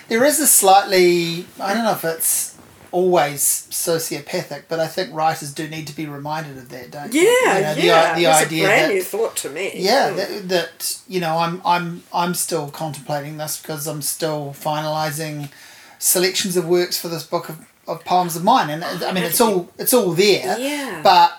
there 0.08 0.24
is 0.24 0.40
a 0.40 0.46
slightly 0.46 1.46
I 1.60 1.74
don't 1.74 1.84
know 1.84 1.92
if 1.92 2.04
it's 2.04 2.54
always 2.94 3.66
sociopathic, 3.72 4.64
but 4.68 4.78
I 4.78 4.86
think 4.86 5.12
writers 5.12 5.52
do 5.52 5.66
need 5.66 5.88
to 5.88 5.96
be 5.96 6.06
reminded 6.06 6.56
of 6.56 6.68
that, 6.68 6.92
don't 6.92 7.12
yeah, 7.12 7.22
you? 7.22 7.62
know, 7.62 7.74
the, 7.74 7.82
yeah. 7.82 8.14
The, 8.14 8.20
the 8.20 8.26
idea 8.28 8.64
a 8.64 8.66
brand 8.68 8.90
that, 8.90 8.94
new 8.94 9.02
thought 9.02 9.36
to 9.38 9.50
me. 9.50 9.72
Yeah, 9.74 10.10
mm. 10.10 10.16
that, 10.16 10.48
that, 10.48 11.00
you 11.08 11.18
know 11.18 11.38
I'm 11.38 11.60
I'm 11.64 12.04
I'm 12.12 12.34
still 12.34 12.70
contemplating 12.70 13.36
this 13.36 13.60
because 13.60 13.88
I'm 13.88 14.00
still 14.00 14.54
finalising 14.56 15.50
selections 15.98 16.56
of 16.56 16.68
works 16.68 17.00
for 17.00 17.08
this 17.08 17.24
book 17.24 17.48
of, 17.48 17.66
of 17.88 18.04
poems 18.04 18.36
of 18.36 18.44
mine, 18.44 18.70
and 18.70 18.84
I 18.84 19.10
mean 19.12 19.24
it's 19.24 19.40
all 19.40 19.68
it's 19.76 19.92
all 19.92 20.12
there. 20.12 20.56
Yeah. 20.56 21.00
But 21.02 21.36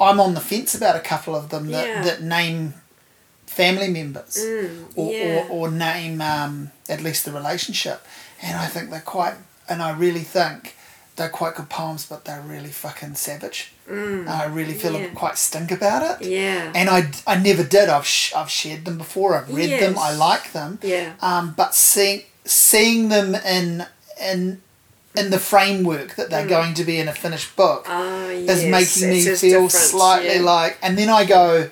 I'm 0.00 0.20
on 0.20 0.34
the 0.34 0.40
fence 0.40 0.74
about 0.74 0.96
a 0.96 1.00
couple 1.00 1.34
of 1.34 1.50
them 1.50 1.68
that, 1.68 1.86
yeah. 1.86 2.02
that 2.02 2.22
name 2.22 2.74
family 3.46 3.88
members 3.88 4.36
mm, 4.36 4.84
or, 4.94 5.12
yeah. 5.12 5.46
or, 5.48 5.68
or 5.68 5.70
name 5.70 6.20
um, 6.20 6.70
at 6.88 7.02
least 7.02 7.24
the 7.24 7.32
relationship, 7.32 8.06
and 8.42 8.56
I 8.58 8.66
think 8.66 8.90
they're 8.90 9.00
quite. 9.00 9.34
And 9.70 9.82
I 9.82 9.90
really 9.90 10.20
think 10.20 10.74
they're 11.16 11.28
quite 11.28 11.56
good 11.56 11.68
poems, 11.68 12.06
but 12.06 12.24
they're 12.24 12.40
really 12.40 12.70
fucking 12.70 13.16
savage. 13.16 13.72
Mm, 13.90 14.26
I 14.28 14.46
really 14.46 14.72
feel 14.72 14.98
yeah. 14.98 15.08
quite 15.08 15.36
stink 15.36 15.70
about 15.70 16.02
it. 16.22 16.26
Yeah. 16.26 16.72
And 16.74 16.88
I, 16.88 17.10
I 17.26 17.36
never 17.38 17.64
did. 17.64 17.88
I've 17.88 18.06
sh- 18.06 18.32
I've 18.34 18.50
shared 18.50 18.84
them 18.84 18.96
before. 18.96 19.34
I've 19.36 19.52
read 19.52 19.70
yes. 19.70 19.80
them. 19.80 19.98
I 19.98 20.14
like 20.14 20.52
them. 20.52 20.78
Yeah. 20.82 21.14
Um, 21.20 21.54
but 21.56 21.74
seeing 21.74 22.22
seeing 22.44 23.08
them 23.08 23.34
in 23.34 23.86
in 24.22 24.62
in 25.18 25.30
the 25.30 25.38
framework 25.38 26.14
that 26.16 26.30
they're 26.30 26.46
mm. 26.46 26.50
going 26.50 26.74
to 26.74 26.84
be 26.84 26.98
in 26.98 27.08
a 27.08 27.12
finished 27.12 27.56
book 27.56 27.86
is 27.88 28.64
yes, 28.64 29.00
making 29.00 29.10
me 29.10 29.36
feel 29.36 29.68
slightly 29.68 30.36
yeah. 30.36 30.42
like. 30.42 30.78
And 30.82 30.96
then 30.96 31.08
I 31.08 31.24
go. 31.24 31.70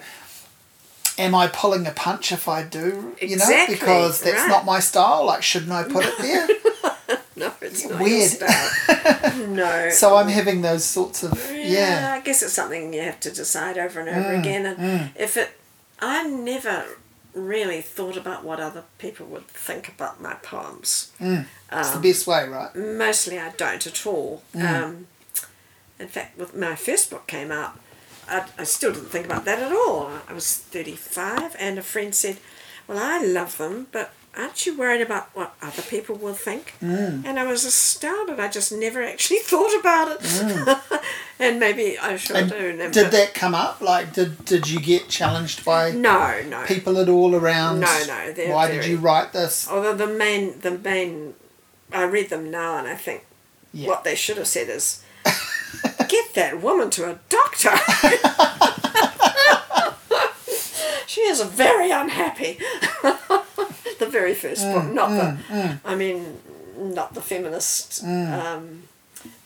Am 1.18 1.34
I 1.34 1.46
pulling 1.48 1.86
a 1.86 1.92
punch 1.92 2.30
if 2.30 2.46
I 2.46 2.62
do? 2.62 3.14
You 3.22 3.32
exactly, 3.32 3.74
know, 3.74 3.80
because 3.80 4.20
that's 4.20 4.36
right. 4.36 4.48
not 4.48 4.66
my 4.66 4.80
style. 4.80 5.24
Like, 5.24 5.42
shouldn't 5.42 5.72
I 5.72 5.84
put 5.84 6.04
it 6.04 6.18
there? 6.18 6.46
no, 7.36 7.52
it's 7.62 7.88
not 7.88 8.02
weird. 8.02 9.48
no. 9.48 9.88
So 9.88 10.16
I'm 10.16 10.28
having 10.28 10.60
those 10.60 10.84
sorts 10.84 11.22
of 11.22 11.32
yeah, 11.50 11.62
yeah. 11.62 12.12
I 12.12 12.20
guess 12.20 12.42
it's 12.42 12.52
something 12.52 12.92
you 12.92 13.00
have 13.00 13.18
to 13.20 13.30
decide 13.30 13.78
over 13.78 14.00
and 14.00 14.10
over 14.10 14.28
mm, 14.28 14.40
again. 14.40 14.66
And 14.66 14.78
mm. 14.78 15.10
if 15.16 15.38
it, 15.38 15.58
I 16.00 16.28
never 16.28 16.84
really 17.36 17.82
thought 17.82 18.16
about 18.16 18.42
what 18.42 18.58
other 18.58 18.84
people 18.98 19.26
would 19.26 19.46
think 19.48 19.88
about 19.88 20.20
my 20.20 20.34
poems. 20.34 21.12
Mm. 21.20 21.46
It's 21.70 21.94
um, 21.94 22.02
the 22.02 22.08
best 22.08 22.26
way, 22.26 22.48
right? 22.48 22.74
Mostly, 22.74 23.38
I 23.38 23.50
don't 23.50 23.86
at 23.86 24.06
all. 24.06 24.42
Mm. 24.54 24.82
Um, 24.82 25.06
in 25.98 26.08
fact, 26.08 26.38
when 26.38 26.58
my 26.58 26.74
first 26.74 27.10
book 27.10 27.26
came 27.26 27.52
out, 27.52 27.78
I, 28.28 28.46
I 28.58 28.64
still 28.64 28.92
didn't 28.92 29.10
think 29.10 29.26
about 29.26 29.44
that 29.44 29.58
at 29.58 29.72
all. 29.72 30.10
I 30.28 30.32
was 30.32 30.56
thirty 30.56 30.96
five, 30.96 31.54
and 31.58 31.78
a 31.78 31.82
friend 31.82 32.14
said, 32.14 32.38
"Well, 32.88 32.98
I 32.98 33.24
love 33.24 33.58
them, 33.58 33.86
but." 33.92 34.12
Aren't 34.36 34.66
you 34.66 34.76
worried 34.76 35.00
about 35.00 35.28
what 35.34 35.54
other 35.62 35.82
people 35.82 36.16
will 36.16 36.34
think? 36.34 36.74
Mm. 36.82 37.24
And 37.24 37.38
I 37.38 37.46
was 37.46 37.64
astounded. 37.64 38.38
I 38.38 38.48
just 38.48 38.70
never 38.72 39.02
actually 39.02 39.38
thought 39.42 39.74
about 39.80 40.12
it. 40.12 40.20
Mm. 40.20 41.02
and 41.38 41.58
maybe 41.58 41.98
I 41.98 42.16
should 42.16 42.36
and 42.36 42.50
do. 42.50 42.72
Never. 42.74 42.92
Did 42.92 43.10
that 43.12 43.34
come 43.34 43.54
up? 43.54 43.80
Like, 43.80 44.12
did, 44.12 44.44
did 44.44 44.68
you 44.68 44.80
get 44.80 45.08
challenged 45.08 45.64
by 45.64 45.90
no, 45.92 46.42
no 46.48 46.64
people 46.64 46.98
at 46.98 47.08
all 47.08 47.34
around? 47.34 47.80
No, 47.80 48.02
no. 48.06 48.34
Why 48.52 48.68
very, 48.68 48.80
did 48.80 48.90
you 48.90 48.98
write 48.98 49.32
this? 49.32 49.68
Although 49.70 49.94
the 49.94 50.06
main, 50.06 50.60
the 50.60 50.72
main, 50.78 51.34
I 51.92 52.04
read 52.04 52.30
them 52.30 52.50
now 52.50 52.78
and 52.78 52.86
I 52.86 52.94
think 52.94 53.24
yeah. 53.72 53.88
what 53.88 54.04
they 54.04 54.14
should 54.14 54.36
have 54.36 54.48
said 54.48 54.68
is, 54.68 55.02
get 56.08 56.34
that 56.34 56.60
woman 56.60 56.90
to 56.90 57.10
a 57.10 57.18
doctor. 57.28 57.70
she 61.06 61.22
is 61.22 61.40
very 61.42 61.90
unhappy 61.90 62.58
the 63.98 64.06
very 64.06 64.34
first 64.34 64.64
mm, 64.64 64.74
book, 64.74 64.92
not 64.92 65.10
mm, 65.10 65.18
the, 65.48 65.54
mm. 65.54 65.80
I 65.84 65.94
mean, 65.94 66.38
not 66.78 67.14
the 67.14 67.22
feminist 67.22 68.04
mm. 68.04 68.32
um, 68.32 68.82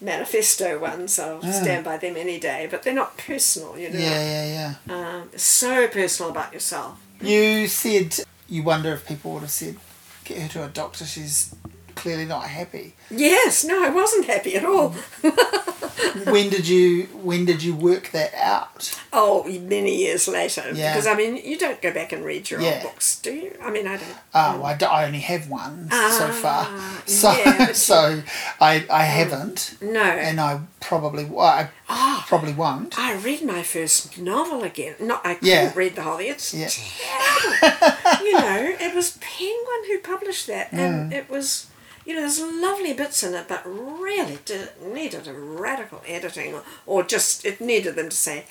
manifesto 0.00 0.78
ones. 0.78 1.18
I'll 1.18 1.40
mm. 1.40 1.52
stand 1.52 1.84
by 1.84 1.96
them 1.96 2.16
any 2.16 2.38
day, 2.38 2.68
but 2.70 2.82
they're 2.82 2.94
not 2.94 3.16
personal, 3.16 3.78
you 3.78 3.90
know. 3.90 3.98
Yeah, 3.98 4.44
yeah, 4.44 4.74
yeah. 4.88 4.94
Um, 4.94 5.30
so 5.36 5.88
personal 5.88 6.30
about 6.30 6.52
yourself. 6.52 6.98
You 7.20 7.66
said 7.68 8.16
you 8.50 8.64
wonder 8.64 8.92
if 8.92 9.06
people 9.06 9.32
would 9.32 9.42
have 9.42 9.50
said, 9.50 9.76
get 10.24 10.38
her 10.42 10.48
to 10.48 10.64
a 10.64 10.68
doctor, 10.68 11.06
she's 11.06 11.54
clearly 11.94 12.26
not 12.26 12.44
happy. 12.44 12.94
Yes, 13.10 13.64
no, 13.64 13.84
I 13.84 13.88
wasn't 13.88 14.26
happy 14.26 14.54
at 14.54 14.64
all. 14.64 14.90
when 16.24 16.48
did 16.48 16.68
you 16.68 17.04
when 17.22 17.44
did 17.44 17.62
you 17.62 17.74
work 17.74 18.10
that 18.12 18.32
out? 18.34 18.98
Oh, 19.12 19.44
many 19.44 19.96
years 19.96 20.28
later. 20.28 20.70
Yeah. 20.72 20.92
Because 20.92 21.06
I 21.06 21.14
mean, 21.14 21.36
you 21.36 21.58
don't 21.58 21.82
go 21.82 21.92
back 21.92 22.12
and 22.12 22.24
read 22.24 22.50
your 22.50 22.60
yeah. 22.60 22.74
old 22.74 22.82
books, 22.84 23.20
do 23.20 23.32
you? 23.32 23.56
I 23.60 23.70
mean, 23.70 23.86
I 23.86 23.96
don't. 23.96 24.16
Oh, 24.34 24.62
I, 24.62 24.76
do, 24.76 24.86
I 24.86 25.06
only 25.06 25.20
have 25.20 25.50
one 25.50 25.88
ah, 25.90 26.16
so 26.16 26.32
far. 26.32 26.66
So 27.06 27.32
yeah, 27.32 27.72
so 27.72 28.22
I 28.60 28.86
I 28.90 29.02
haven't. 29.02 29.76
No. 29.80 30.02
And 30.02 30.40
I 30.40 30.60
probably 30.80 31.24
I 31.38 31.70
oh, 31.88 32.24
probably 32.28 32.52
won't. 32.52 32.98
I 32.98 33.14
read 33.14 33.42
my 33.42 33.62
first 33.62 34.18
novel 34.18 34.62
again. 34.62 34.94
Not 35.00 35.26
I 35.26 35.34
couldn't 35.34 35.48
yeah. 35.48 35.72
read 35.74 35.96
the 35.96 36.02
whole. 36.02 36.18
It's 36.18 36.54
yeah. 36.54 36.68
terrible. 36.68 38.24
you 38.24 38.32
know, 38.34 38.76
it 38.80 38.94
was 38.94 39.18
Penguin 39.20 39.84
who 39.88 39.98
published 39.98 40.46
that, 40.46 40.72
and 40.72 41.10
mm. 41.10 41.14
it 41.14 41.28
was 41.28 41.66
you 42.10 42.16
know, 42.16 42.22
there's 42.22 42.40
lovely 42.40 42.92
bits 42.92 43.22
in 43.22 43.34
it, 43.34 43.46
but 43.46 43.62
really 43.64 44.40
did, 44.44 44.70
needed 44.84 45.28
a 45.28 45.32
radical 45.32 46.02
editing, 46.08 46.54
or, 46.54 46.62
or 46.84 47.02
just 47.04 47.44
it 47.44 47.60
needed 47.60 47.94
them 47.94 48.08
to 48.08 48.16
say, 48.16 48.46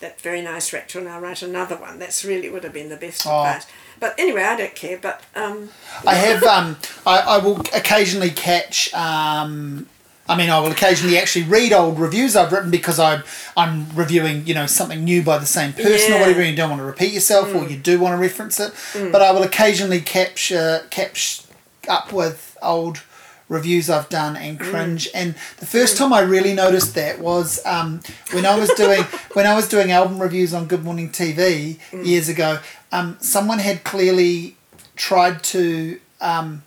that 0.00 0.18
very 0.22 0.40
nice 0.40 0.72
Rachel, 0.72 1.02
now 1.02 1.20
write 1.20 1.42
another 1.42 1.76
one. 1.76 1.98
That's 1.98 2.24
really 2.24 2.48
would 2.48 2.64
have 2.64 2.72
been 2.72 2.88
the 2.88 2.96
best 2.96 3.26
oh. 3.26 3.44
advice. 3.44 3.66
But 4.00 4.14
anyway, 4.18 4.42
I 4.42 4.56
don't 4.56 4.74
care. 4.74 4.98
But 4.98 5.22
um, 5.36 5.68
I 6.06 6.14
have 6.14 6.42
um, 6.44 6.78
I, 7.06 7.18
I 7.18 7.38
will 7.38 7.60
occasionally 7.74 8.30
catch. 8.30 8.92
Um, 8.94 9.86
I 10.26 10.36
mean, 10.38 10.48
I 10.48 10.58
will 10.60 10.72
occasionally 10.72 11.18
actually 11.18 11.44
read 11.44 11.74
old 11.74 11.98
reviews 11.98 12.34
I've 12.36 12.52
written 12.52 12.70
because 12.70 12.98
I'm 12.98 13.22
I'm 13.54 13.94
reviewing, 13.94 14.46
you 14.46 14.54
know, 14.54 14.64
something 14.64 15.04
new 15.04 15.22
by 15.22 15.36
the 15.36 15.46
same 15.46 15.74
person 15.74 16.10
yeah. 16.10 16.16
or 16.16 16.20
whatever. 16.20 16.40
And 16.40 16.50
you 16.50 16.56
don't 16.56 16.70
want 16.70 16.80
to 16.80 16.86
repeat 16.86 17.12
yourself, 17.12 17.48
mm. 17.48 17.62
or 17.62 17.68
you 17.68 17.76
do 17.76 18.00
want 18.00 18.14
to 18.14 18.18
reference 18.18 18.58
it. 18.58 18.72
Mm. 18.94 19.12
But 19.12 19.20
I 19.20 19.30
will 19.30 19.42
occasionally 19.42 20.00
capture 20.00 20.86
catch 20.88 21.43
up 21.88 22.12
with 22.12 22.56
old 22.62 23.02
reviews 23.48 23.90
I've 23.90 24.08
done 24.08 24.36
and 24.36 24.58
mm. 24.58 24.64
cringe. 24.70 25.06
Mm. 25.08 25.10
And 25.14 25.34
the 25.58 25.66
first 25.66 25.96
time 25.96 26.12
I 26.12 26.20
really 26.20 26.54
noticed 26.54 26.94
that 26.94 27.18
was 27.20 27.64
um, 27.66 28.00
when 28.32 28.46
I 28.46 28.58
was 28.58 28.70
doing 28.70 29.02
when 29.34 29.46
I 29.46 29.54
was 29.54 29.68
doing 29.68 29.90
album 29.90 30.20
reviews 30.20 30.54
on 30.54 30.66
Good 30.66 30.84
Morning 30.84 31.10
TV 31.10 31.78
mm. 31.90 32.06
years 32.06 32.28
ago. 32.28 32.58
Um, 32.92 33.16
someone 33.20 33.58
had 33.58 33.84
clearly 33.84 34.56
tried 34.96 35.42
to 35.44 36.00
um, 36.20 36.62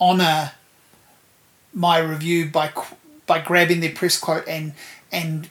honor 0.00 0.52
my 1.72 1.98
review 1.98 2.50
by 2.50 2.72
by 3.26 3.40
grabbing 3.40 3.80
their 3.80 3.92
press 3.92 4.18
quote 4.18 4.46
and 4.48 4.72
and 5.12 5.48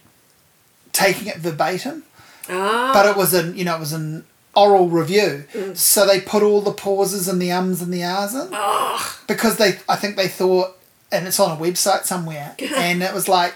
taking 0.91 1.27
it 1.27 1.37
verbatim. 1.37 2.03
Ah. 2.49 2.91
But 2.93 3.05
it 3.07 3.17
was 3.17 3.33
an 3.33 3.55
you 3.57 3.65
know 3.65 3.75
it 3.75 3.79
was 3.79 3.93
an 3.93 4.25
oral 4.55 4.89
review. 4.89 5.45
Mm. 5.53 5.77
So 5.77 6.05
they 6.05 6.21
put 6.21 6.43
all 6.43 6.61
the 6.61 6.71
pauses 6.71 7.27
and 7.27 7.41
the 7.41 7.51
ums 7.51 7.81
and 7.81 7.93
the 7.93 8.03
ahs 8.03 8.33
in 8.35 8.49
oh. 8.51 9.19
because 9.27 9.57
they 9.57 9.79
I 9.87 9.95
think 9.95 10.15
they 10.15 10.27
thought, 10.27 10.77
and 11.11 11.27
it's 11.27 11.39
on 11.39 11.57
a 11.57 11.59
website 11.59 12.03
somewhere, 12.03 12.55
and 12.75 13.03
it 13.03 13.13
was 13.13 13.27
like. 13.27 13.55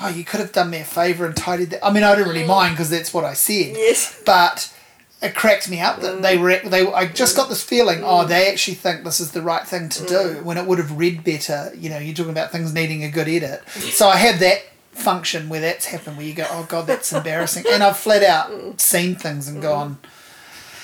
Oh, 0.00 0.06
you 0.06 0.22
could 0.22 0.38
have 0.38 0.52
done 0.52 0.70
me 0.70 0.78
a 0.78 0.84
favour 0.84 1.26
and 1.26 1.36
tidied 1.36 1.70
that. 1.70 1.84
I 1.84 1.92
mean, 1.92 2.04
I 2.04 2.14
don't 2.14 2.28
really 2.28 2.44
mm. 2.44 2.46
mind 2.46 2.74
because 2.74 2.88
that's 2.88 3.12
what 3.12 3.24
I 3.24 3.34
said. 3.34 3.74
Yes. 3.74 4.22
But 4.24 4.72
it 5.20 5.34
cracks 5.34 5.68
me 5.68 5.80
up 5.80 6.00
that 6.00 6.18
mm. 6.18 6.22
they 6.22 6.38
were 6.38 6.58
they 6.68 6.86
I 6.92 7.06
just 7.06 7.36
got 7.36 7.48
this 7.48 7.62
feeling 7.62 8.02
oh 8.04 8.24
mm. 8.24 8.28
they 8.28 8.50
actually 8.50 8.74
think 8.74 9.04
this 9.04 9.20
is 9.20 9.32
the 9.32 9.42
right 9.42 9.66
thing 9.66 9.88
to 9.88 10.06
do 10.06 10.14
mm. 10.14 10.42
when 10.42 10.56
it 10.56 10.66
would 10.66 10.78
have 10.78 10.96
read 10.96 11.24
better 11.24 11.72
you 11.76 11.90
know 11.90 11.98
you're 11.98 12.14
talking 12.14 12.32
about 12.32 12.52
things 12.52 12.72
needing 12.72 13.04
a 13.04 13.10
good 13.10 13.28
edit 13.28 13.68
so 13.68 14.08
I 14.08 14.16
have 14.16 14.40
that 14.40 14.62
function 14.92 15.48
where 15.48 15.60
that's 15.60 15.86
happened 15.86 16.16
where 16.16 16.26
you 16.26 16.34
go 16.34 16.46
oh 16.50 16.66
god 16.68 16.86
that's 16.86 17.12
embarrassing 17.12 17.64
and 17.70 17.82
I've 17.82 17.96
flat 17.96 18.22
out 18.22 18.80
seen 18.80 19.14
things 19.16 19.48
and 19.48 19.60
gone 19.60 19.98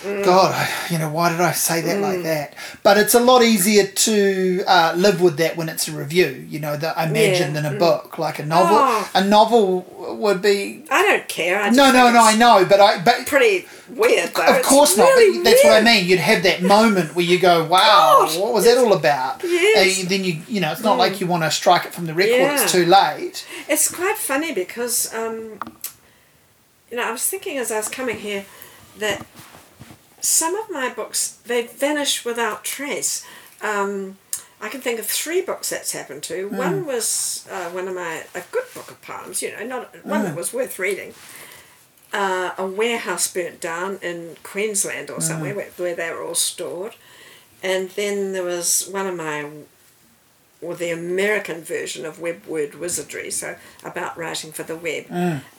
God, 0.05 0.69
you 0.91 0.99
know, 0.99 1.09
why 1.09 1.31
did 1.31 1.41
I 1.41 1.53
say 1.53 1.81
that 1.81 1.97
mm. 1.97 2.03
like 2.03 2.23
that? 2.25 2.55
But 2.83 2.99
it's 2.99 3.15
a 3.15 3.21
lot 3.21 3.43
easier 3.43 3.87
to 3.87 4.65
uh, 4.67 4.95
live 4.97 5.23
with 5.23 5.39
that 5.39 5.57
when 5.57 5.69
it's 5.69 5.89
a 5.89 5.93
review, 5.93 6.47
you 6.49 6.61
know, 6.61 6.77
that 6.77 6.99
I 6.99 7.07
imagine 7.09 7.55
yeah. 7.55 7.61
in 7.61 7.65
a 7.67 7.71
mm. 7.71 7.79
book, 7.79 8.19
like 8.19 8.39
a 8.39 8.45
novel. 8.45 8.77
Oh. 8.79 9.11
A 9.15 9.25
novel 9.25 9.83
would 10.19 10.43
be. 10.43 10.85
I 10.91 11.03
don't 11.03 11.27
care. 11.27 11.61
I 11.61 11.71
no, 11.71 11.91
no, 11.91 12.13
no. 12.13 12.23
I 12.23 12.37
know, 12.37 12.67
but 12.69 12.81
I. 12.81 13.03
But 13.03 13.27
pretty 13.27 13.67
weird. 13.89 14.35
Though. 14.35 14.59
Of 14.59 14.63
course 14.63 14.91
it's 14.91 14.99
not. 14.99 15.07
Really 15.07 15.43
that's 15.43 15.65
weird. 15.65 15.75
what 15.75 15.83
I 15.83 15.85
mean. 15.85 16.07
You'd 16.07 16.21
have 16.21 16.43
that 16.43 16.63
moment 16.63 17.15
where 17.15 17.25
you 17.25 17.39
go, 17.39 17.65
"Wow, 17.69 18.29
what 18.37 18.53
was 18.53 18.65
that 18.65 18.77
all 18.77 18.93
about?" 18.93 19.43
Yes. 19.43 20.01
And 20.01 20.09
then 20.09 20.25
you, 20.25 20.41
you 20.49 20.61
know, 20.61 20.73
it's 20.73 20.83
not 20.83 20.97
mm. 20.97 20.99
like 20.99 21.21
you 21.21 21.27
want 21.27 21.45
to 21.45 21.51
strike 21.51 21.87
it 21.87 21.95
from 21.95 22.07
the 22.07 22.15
record. 22.15 22.33
Yeah. 22.33 22.63
It's 22.63 22.71
too 22.71 22.85
late. 22.85 23.47
It's 23.69 23.91
quite 23.91 24.19
funny 24.19 24.53
because, 24.53 25.13
um, 25.15 25.59
you 26.91 26.99
know, 26.99 27.05
I 27.05 27.13
was 27.13 27.27
thinking 27.27 27.57
as 27.59 27.73
I 27.73 27.79
was 27.79 27.89
coming 27.89 28.19
here 28.19 28.45
that 28.99 29.27
some 30.25 30.57
of 30.57 30.71
my 30.71 30.89
books 30.89 31.39
they 31.45 31.67
vanish 31.67 32.25
without 32.25 32.65
trace. 32.65 33.25
Um, 33.63 34.19
I 34.61 34.69
can 34.69 34.81
think 34.81 34.99
of 34.99 35.07
three 35.07 35.43
books 35.43 35.71
that's 35.71 35.93
happened 35.93 36.23
to. 36.25 36.49
Mm. 36.49 36.57
One 36.57 36.87
was 36.87 37.47
uh, 37.51 37.69
one 37.71 37.87
of 37.87 37.95
my 37.95 38.25
a 38.35 38.43
good 38.51 38.65
book 38.75 38.91
of 38.91 39.01
poems, 39.03 39.43
you 39.43 39.53
know, 39.53 39.65
not 39.65 40.05
one 40.05 40.23
mm. 40.23 40.25
that 40.25 40.37
was 40.37 40.53
worth 40.53 40.79
reading. 40.79 41.15
Uh, 42.13 42.53
a 42.57 42.67
warehouse 42.67 43.27
burnt 43.33 43.61
down 43.61 43.99
in 44.01 44.37
Queensland 44.45 45.11
or 45.11 45.21
somewhere 45.21 45.53
mm. 45.53 45.57
where, 45.57 45.71
where 45.77 45.95
they 45.97 46.11
were 46.11 46.23
all 46.23 46.35
stored, 46.35 46.95
and 47.63 47.91
then 47.91 48.33
there 48.33 48.45
was 48.45 48.89
one 48.91 49.07
of 49.07 49.17
my 49.17 49.51
or 50.63 50.75
the 50.75 50.91
American 50.91 51.61
version 51.61 52.07
of 52.07 52.19
Web 52.19 52.47
Word 52.47 52.77
Wizardry, 52.77 53.31
so 53.31 53.57
about 53.85 54.17
writing 54.17 54.51
for 54.51 54.63
the 54.63 54.77
web. 54.77 55.05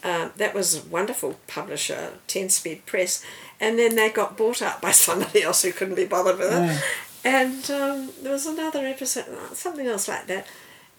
Uh, 0.03 0.29
that 0.35 0.55
was 0.55 0.75
a 0.75 0.87
wonderful 0.87 1.35
publisher, 1.45 2.13
Ten 2.25 2.49
Speed 2.49 2.87
Press, 2.87 3.23
and 3.59 3.79
then 3.79 3.95
they 3.95 4.09
got 4.09 4.37
bought 4.37 4.61
up 4.61 4.81
by 4.81 4.91
somebody 5.05 5.43
else 5.43 5.63
who 5.63 5.71
couldn't 5.71 5.95
be 5.95 6.05
bothered 6.05 6.37
with 6.37 6.51
it. 6.51 6.55
Mm. 6.55 6.81
And 7.25 7.71
um, 7.71 8.11
there 8.21 8.31
was 8.31 8.45
another 8.45 8.85
episode, 8.85 9.25
something 9.53 9.87
else 9.87 10.07
like 10.07 10.27
that. 10.27 10.45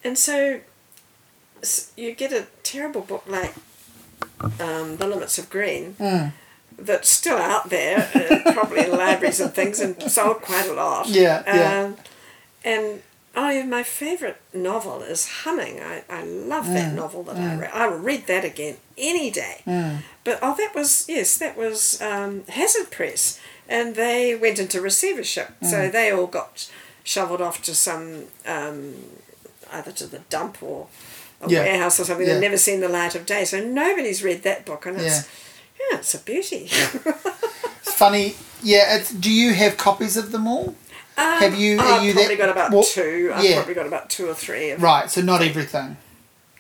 And 0.03 0.19
so 0.19 0.61
you 1.97 2.13
get 2.13 2.33
a 2.33 2.47
terrible 2.63 3.03
book 3.03 3.25
like 3.27 3.55
um, 4.61 4.97
The 4.97 5.07
Limits 5.07 5.39
of 5.39 5.49
Green. 5.51 5.95
Mm. 5.95 6.33
That's 6.79 7.09
still 7.09 7.39
out 7.39 7.71
there, 7.71 8.11
uh, 8.15 8.53
probably 8.53 8.85
in 8.85 8.91
libraries 8.91 9.41
and 9.41 9.53
things, 9.55 9.81
and 9.81 10.01
sold 10.03 10.43
quite 10.43 10.69
a 10.69 10.75
lot. 10.75 11.09
Yeah, 11.09 11.43
yeah. 11.47 11.85
Um, 11.85 11.97
and 12.65 13.03
Oh, 13.39 13.63
my 13.65 13.83
favourite 13.83 14.39
novel 14.55 15.03
is 15.03 15.29
Humming. 15.43 15.79
I, 15.79 16.05
I 16.09 16.25
love 16.25 16.67
that 16.69 16.93
mm. 16.93 16.97
novel 16.97 17.23
that 17.25 17.37
mm. 17.37 17.51
I 17.51 17.57
read. 17.57 17.71
I 17.75 17.87
will 17.87 17.99
read 17.99 18.27
that 18.29 18.47
again 18.47 18.79
any 18.97 19.31
day. 19.31 19.61
Mm. 19.67 19.99
But 20.25 20.39
oh, 20.41 20.55
that 20.57 20.75
was 20.75 21.07
yes, 21.07 21.37
that 21.37 21.55
was 21.55 22.01
um, 22.01 22.45
Hazard 22.49 22.91
Press, 22.91 23.39
and 23.69 23.95
they 23.95 24.35
went 24.35 24.59
into 24.59 24.81
receivership, 24.81 25.53
so 25.61 25.77
mm. 25.77 25.93
they 25.93 26.11
all 26.11 26.27
got 26.27 26.71
shoveled 27.05 27.43
off 27.43 27.61
to 27.65 27.75
some 27.75 28.25
um, 28.47 28.95
either 29.71 29.93
to 29.93 30.07
the 30.07 30.21
dump 30.31 30.63
or 30.63 30.87
a 31.43 31.51
yeah. 31.51 31.61
warehouse 31.61 32.01
or 32.01 32.05
something. 32.05 32.27
Yeah. 32.27 32.35
They've 32.35 32.43
never 32.43 32.57
seen 32.57 32.81
the 32.81 32.89
light 32.89 33.15
of 33.15 33.27
day, 33.27 33.45
so 33.45 33.63
nobody's 33.63 34.25
read 34.25 34.45
that 34.45 34.65
book, 34.65 34.87
and 34.87 34.97
it's 34.99 35.29
yeah, 35.79 35.87
yeah 35.91 35.99
it's 35.99 36.15
a 36.15 36.21
beauty. 36.21 36.69
it's 36.71 37.93
funny. 37.93 38.35
Yeah, 38.63 38.97
it's, 38.97 39.13
do 39.13 39.31
you 39.31 39.53
have 39.53 39.77
copies 39.77 40.17
of 40.17 40.33
them 40.33 40.49
all? 40.49 40.75
Um, 41.19 41.39
Have 41.39 41.59
you? 41.59 41.79
I've 41.79 42.05
you 42.05 42.13
probably 42.13 42.37
got 42.37 42.49
about 42.51 42.71
well, 42.73 42.83
two. 42.83 43.33
I've 43.35 43.45
yeah. 43.45 43.57
probably 43.57 43.75
got 43.75 43.87
about 43.87 44.11
two 44.11 44.29
or 44.29 44.35
three. 44.35 44.73
right, 44.75 45.11
so 45.11 45.23
not 45.23 45.43
everything. 45.43 45.97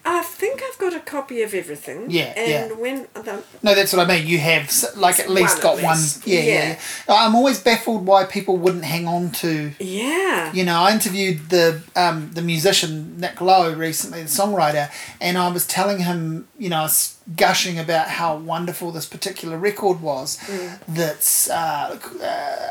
I 0.08 0.22
think 0.22 0.62
I've 0.62 0.78
got 0.78 0.94
a 0.94 1.00
copy 1.00 1.42
of 1.42 1.52
everything. 1.52 2.10
Yeah, 2.10 2.32
and 2.36 2.70
yeah. 2.70 2.76
when 2.76 3.08
the, 3.12 3.42
no, 3.64 3.74
that's 3.74 3.92
what 3.92 4.08
I 4.08 4.16
mean. 4.16 4.26
You 4.28 4.38
have 4.38 4.72
like 4.96 5.18
at 5.18 5.28
least 5.28 5.60
got 5.60 5.82
one. 5.82 5.98
Yeah, 6.24 6.40
yeah, 6.40 6.78
yeah, 6.78 6.78
I'm 7.08 7.34
always 7.34 7.60
baffled 7.60 8.06
why 8.06 8.24
people 8.24 8.56
wouldn't 8.56 8.84
hang 8.84 9.08
on 9.08 9.32
to. 9.32 9.72
Yeah. 9.80 10.52
You 10.52 10.64
know, 10.64 10.78
I 10.78 10.92
interviewed 10.92 11.50
the 11.50 11.82
um, 11.96 12.30
the 12.32 12.42
musician 12.42 13.18
Nick 13.18 13.40
Lowe 13.40 13.74
recently, 13.74 14.22
the 14.22 14.28
songwriter, 14.28 14.92
and 15.20 15.36
I 15.36 15.48
was 15.48 15.66
telling 15.66 15.98
him, 15.98 16.46
you 16.56 16.68
know, 16.68 16.86
gushing 17.34 17.78
about 17.78 18.08
how 18.08 18.36
wonderful 18.36 18.92
this 18.92 19.06
particular 19.06 19.58
record 19.58 20.00
was. 20.00 20.36
Mm. 20.38 20.78
That's 20.86 21.50
uh, 21.50 21.98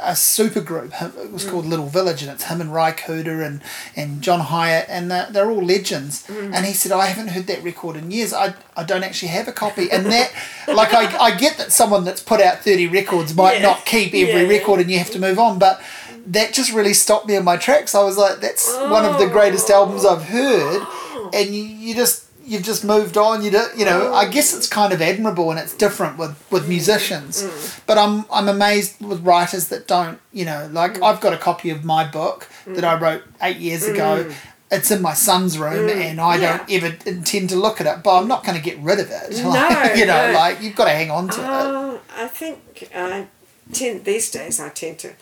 a 0.02 0.16
super 0.16 0.62
group. 0.62 0.94
It 1.02 1.32
was 1.32 1.46
mm. 1.46 1.52
called 1.52 1.66
Little 1.66 1.88
Village, 1.88 2.22
and 2.22 2.32
it's 2.32 2.46
him 2.46 2.62
and 2.62 2.74
Ry 2.74 2.94
Cooder 2.94 3.46
and 3.46 3.62
and 3.96 4.22
John 4.22 4.40
Hiatt, 4.40 4.86
and 4.88 5.12
they're, 5.12 5.28
they're 5.30 5.52
all 5.52 5.64
legends. 5.64 6.26
Mm. 6.28 6.54
And 6.54 6.66
he 6.66 6.74
said, 6.74 6.92
I 6.92 7.08
haven't 7.08 7.30
heard 7.30 7.48
that 7.48 7.64
record 7.64 7.96
in 7.96 8.12
years. 8.12 8.34
I, 8.34 8.54
I 8.76 8.84
don't 8.84 9.04
actually 9.04 9.30
have 9.30 9.48
a 9.48 9.52
copy. 9.52 9.92
And 9.92 10.06
that, 10.08 10.32
like, 10.68 10.94
I, 10.94 11.18
I 11.18 11.36
get 11.36 11.58
that 11.58 11.72
someone 11.72 12.04
that's 12.04 12.22
put 12.22 12.42
out 12.42 12.60
30 12.60 12.88
records 12.88 13.36
might 13.36 13.56
yeah. 13.56 13.64
not 13.64 13.86
keep 13.86 14.14
every 14.14 14.44
yeah, 14.44 14.48
record 14.48 14.80
and 14.80 14.90
you 14.90 14.98
have 14.98 15.12
to 15.12 15.20
move 15.20 15.40
on, 15.40 15.60
but 15.60 15.82
that 16.28 16.54
just 16.54 16.74
really 16.74 16.94
stopped 16.94 17.28
me 17.28 17.36
in 17.36 17.44
my 17.44 17.58
tracks. 17.58 17.94
I 17.94 18.04
was 18.04 18.18
like, 18.18 18.40
that's 18.40 18.68
oh. 18.70 18.92
one 18.92 19.06
of 19.06 19.20
the 19.20 19.28
greatest 19.28 19.70
albums 19.70 20.06
I've 20.06 20.24
heard. 20.24 20.86
And 21.34 21.54
you, 21.54 21.64
you 21.64 21.96
just, 21.96 22.25
you've 22.46 22.64
just 22.64 22.84
moved 22.86 23.18
on. 23.18 23.44
You 23.44 23.52
do, 23.52 23.64
you 23.76 23.86
know. 23.86 24.14
I 24.14 24.28
guess 24.28 24.56
it's 24.56 24.68
kind 24.68 24.94
of 24.94 25.02
admirable 25.02 25.50
and 25.52 25.60
it's 25.60 25.76
different 25.76 26.18
with 26.18 26.36
with 26.52 26.68
musicians. 26.70 27.44
Mm. 27.44 27.82
But 27.86 27.98
I'm 27.98 28.26
I'm 28.32 28.48
amazed 28.48 29.02
with 29.02 29.26
writers 29.26 29.68
that 29.70 29.88
don't. 29.88 30.20
You 30.32 30.46
know, 30.46 30.70
like 30.72 30.96
mm. 30.96 31.04
I've 31.04 31.22
got 31.22 31.34
a 31.34 31.38
copy 31.38 31.70
of 31.70 31.84
my 31.84 32.06
book 32.06 32.48
mm. 32.66 32.76
that 32.76 32.84
I 32.84 33.00
wrote 33.00 33.24
eight 33.42 33.58
years 33.58 33.86
ago. 33.88 34.26
Mm. 34.26 34.34
It's 34.72 34.90
in 34.90 35.02
my 35.02 35.14
son's 35.14 35.58
room, 35.60 35.88
Mm. 35.88 36.06
and 36.10 36.20
I 36.22 36.38
Yeah. 36.38 36.58
don't 36.58 36.72
ever 36.72 36.98
intend 37.06 37.50
to 37.50 37.56
look 37.56 37.80
at 37.80 37.88
it. 37.88 38.04
But 38.04 38.18
I'm 38.20 38.28
not 38.28 38.44
going 38.44 38.58
to 38.58 38.64
get 38.64 38.80
rid 38.80 39.00
of 39.00 39.10
it. 39.12 39.38
No, 39.44 39.50
Like, 39.50 39.96
you 39.96 40.06
know, 40.08 40.32
no. 40.32 40.34
like 40.34 40.62
you've 40.62 40.76
got 40.76 40.86
to 40.86 40.92
hang 40.92 41.12
on 41.12 41.30
to 41.30 41.40
it. 41.40 41.48
Oh, 41.48 42.00
I 42.18 42.28
think 42.28 42.90
I 42.96 43.28
tend 43.72 44.06
these 44.06 44.32
days. 44.32 44.60
I 44.60 44.70
tend 44.70 45.00
to 45.00 45.14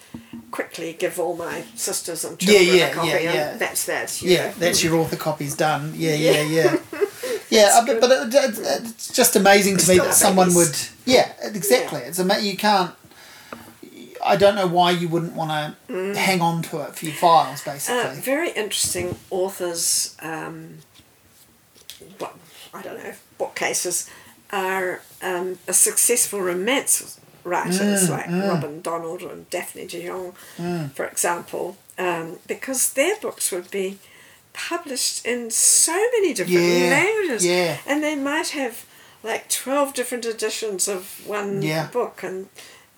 quickly 0.52 0.94
give 0.94 1.20
all 1.20 1.36
my 1.36 1.64
sisters 1.76 2.24
and 2.24 2.38
children 2.40 2.78
yeah, 2.78 2.88
a 2.88 2.94
copy, 2.94 3.08
yeah, 3.10 3.16
and 3.16 3.24
yeah. 3.24 3.58
that's 3.58 3.86
that. 3.86 4.22
Yeah, 4.22 4.48
know. 4.48 4.54
that's 4.60 4.84
your 4.84 4.96
author 4.96 5.16
copies 5.18 5.56
done. 5.56 5.94
Yeah, 5.96 6.16
yeah, 6.16 6.42
Yeah. 6.44 6.78
yeah. 7.54 7.62
Yeah, 7.62 7.78
uh, 7.80 7.86
but, 7.86 8.02
but 8.02 8.12
it, 8.12 8.34
it, 8.34 8.60
it's 8.90 9.08
just 9.20 9.36
amazing 9.36 9.78
to 9.78 9.86
me 9.90 9.98
that 10.00 10.14
someone 10.14 10.48
babies. 10.50 10.58
would. 11.06 11.14
Yeah, 11.16 11.28
exactly. 11.42 12.02
It's 12.08 12.20
ama- 12.20 12.40
you 12.50 12.56
can't. 12.58 12.92
I 14.34 14.36
don't 14.38 14.56
know 14.56 14.68
why 14.78 14.92
you 14.92 15.08
wouldn't 15.14 15.36
want 15.42 15.52
to 15.52 15.66
hang 16.28 16.42
on 16.42 16.62
to 16.70 16.82
it 16.86 16.96
for 16.96 17.06
your 17.06 17.16
files, 17.16 17.60
Uh, 17.68 17.72
basically. 17.74 18.22
very 18.22 18.52
interesting 18.64 19.08
authors. 19.30 20.16
Um, 20.22 20.78
what 22.20 22.34
I 22.74 22.82
don't 22.82 22.98
know 23.04 23.14
bookcases 23.38 24.10
are 24.52 25.02
um, 25.22 25.58
a 25.68 25.74
successful 25.74 26.40
romance 26.42 27.20
writers 27.44 28.08
Mm, 28.08 28.10
like 28.10 28.26
mm. 28.30 28.48
Robyn 28.50 28.82
Donald 28.82 29.22
and 29.24 29.50
Daphne 29.50 29.86
de 29.88 30.00
Jong, 30.08 30.34
Mm. 30.58 30.92
for 30.94 31.06
example, 31.06 31.76
um, 31.98 32.40
because 32.48 32.94
their 32.94 33.16
books 33.22 33.52
would 33.52 33.70
be 33.72 33.98
published 34.54 35.26
in 35.26 35.50
so 35.52 35.94
many 36.14 36.34
different 36.34 36.60
Yeah, 36.62 36.90
languages, 36.90 37.46
yeah. 37.46 37.78
and 37.86 38.04
they 38.04 38.16
might 38.16 38.50
have 38.50 38.86
like 39.24 39.50
twelve 39.50 39.94
different 39.94 40.26
editions 40.26 40.88
of 40.88 41.22
one 41.28 41.62
Yeah. 41.62 41.88
book 41.88 42.24
and. 42.24 42.50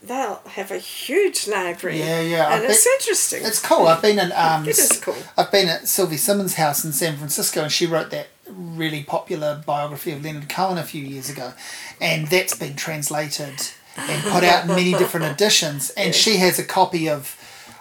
They'll 0.04 0.42
have 0.50 0.70
a 0.70 0.78
huge 0.78 1.48
library. 1.48 1.98
Yeah, 1.98 2.22
yeah, 2.22 2.54
And 2.54 2.64
it's 2.66 2.84
bet- 2.84 2.94
interesting. 3.00 3.44
It's 3.44 3.60
cool. 3.60 3.88
I've 3.88 4.04
been 4.04 4.20
in 4.20 4.32
um, 4.34 4.64
It 4.64 4.78
is 4.78 5.00
cool. 5.02 5.16
I've 5.36 5.52
been 5.52 5.68
at 5.68 5.88
Sylvie 5.88 6.18
Simmons' 6.18 6.54
house 6.56 6.86
in 6.86 6.94
San 6.94 7.18
Francisco, 7.18 7.64
and 7.64 7.72
she 7.72 7.88
wrote 7.88 8.12
that 8.12 8.28
really 8.48 9.02
popular 9.04 9.64
biography 9.66 10.12
of 10.12 10.24
Leonard 10.24 10.48
Cohen 10.48 10.78
a 10.78 10.84
few 10.84 11.02
years 11.04 11.28
ago, 11.28 11.54
and 12.00 12.28
that's 12.28 12.56
been 12.56 12.76
translated 12.76 13.56
and 13.98 14.22
put 14.26 14.44
out 14.44 14.66
in 14.66 14.76
many 14.76 14.92
different 14.92 15.26
editions. 15.32 15.90
And 15.92 16.14
she 16.14 16.38
has 16.38 16.60
a 16.60 16.64
copy 16.64 17.10
of, 17.10 17.36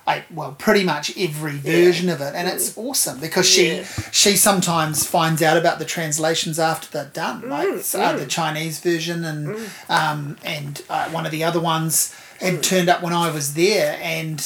I 0.07 0.25
well, 0.31 0.53
pretty 0.59 0.85
much 0.85 1.17
every 1.17 1.57
version 1.57 2.09
of 2.11 2.21
it, 2.21 2.35
and 2.35 2.47
it's 2.47 2.77
awesome 2.77 3.21
because 3.21 3.47
Yeah. 3.59 3.85
she 3.85 4.31
she 4.31 4.37
sometimes 4.37 5.07
finds 5.07 5.41
out 5.43 5.57
about 5.57 5.79
the 5.79 5.85
translations 5.87 6.59
after 6.59 6.89
they're 6.91 7.11
done, 7.13 7.49
like 7.49 7.69
Mm, 7.69 7.99
uh, 7.99 8.17
the 8.17 8.27
Chinese 8.27 8.81
version 8.81 9.25
and 9.25 9.57
um, 9.89 10.37
and 10.45 10.83
uh, 10.91 11.09
one 11.11 11.25
of 11.25 11.33
the 11.33 11.43
other 11.43 11.61
ones 11.61 12.13
had 12.41 12.55
Mm. 12.55 12.63
turned 12.63 12.89
up 12.91 13.03
when 13.03 13.13
I 13.15 13.31
was 13.31 13.55
there, 13.55 13.99
and 14.03 14.45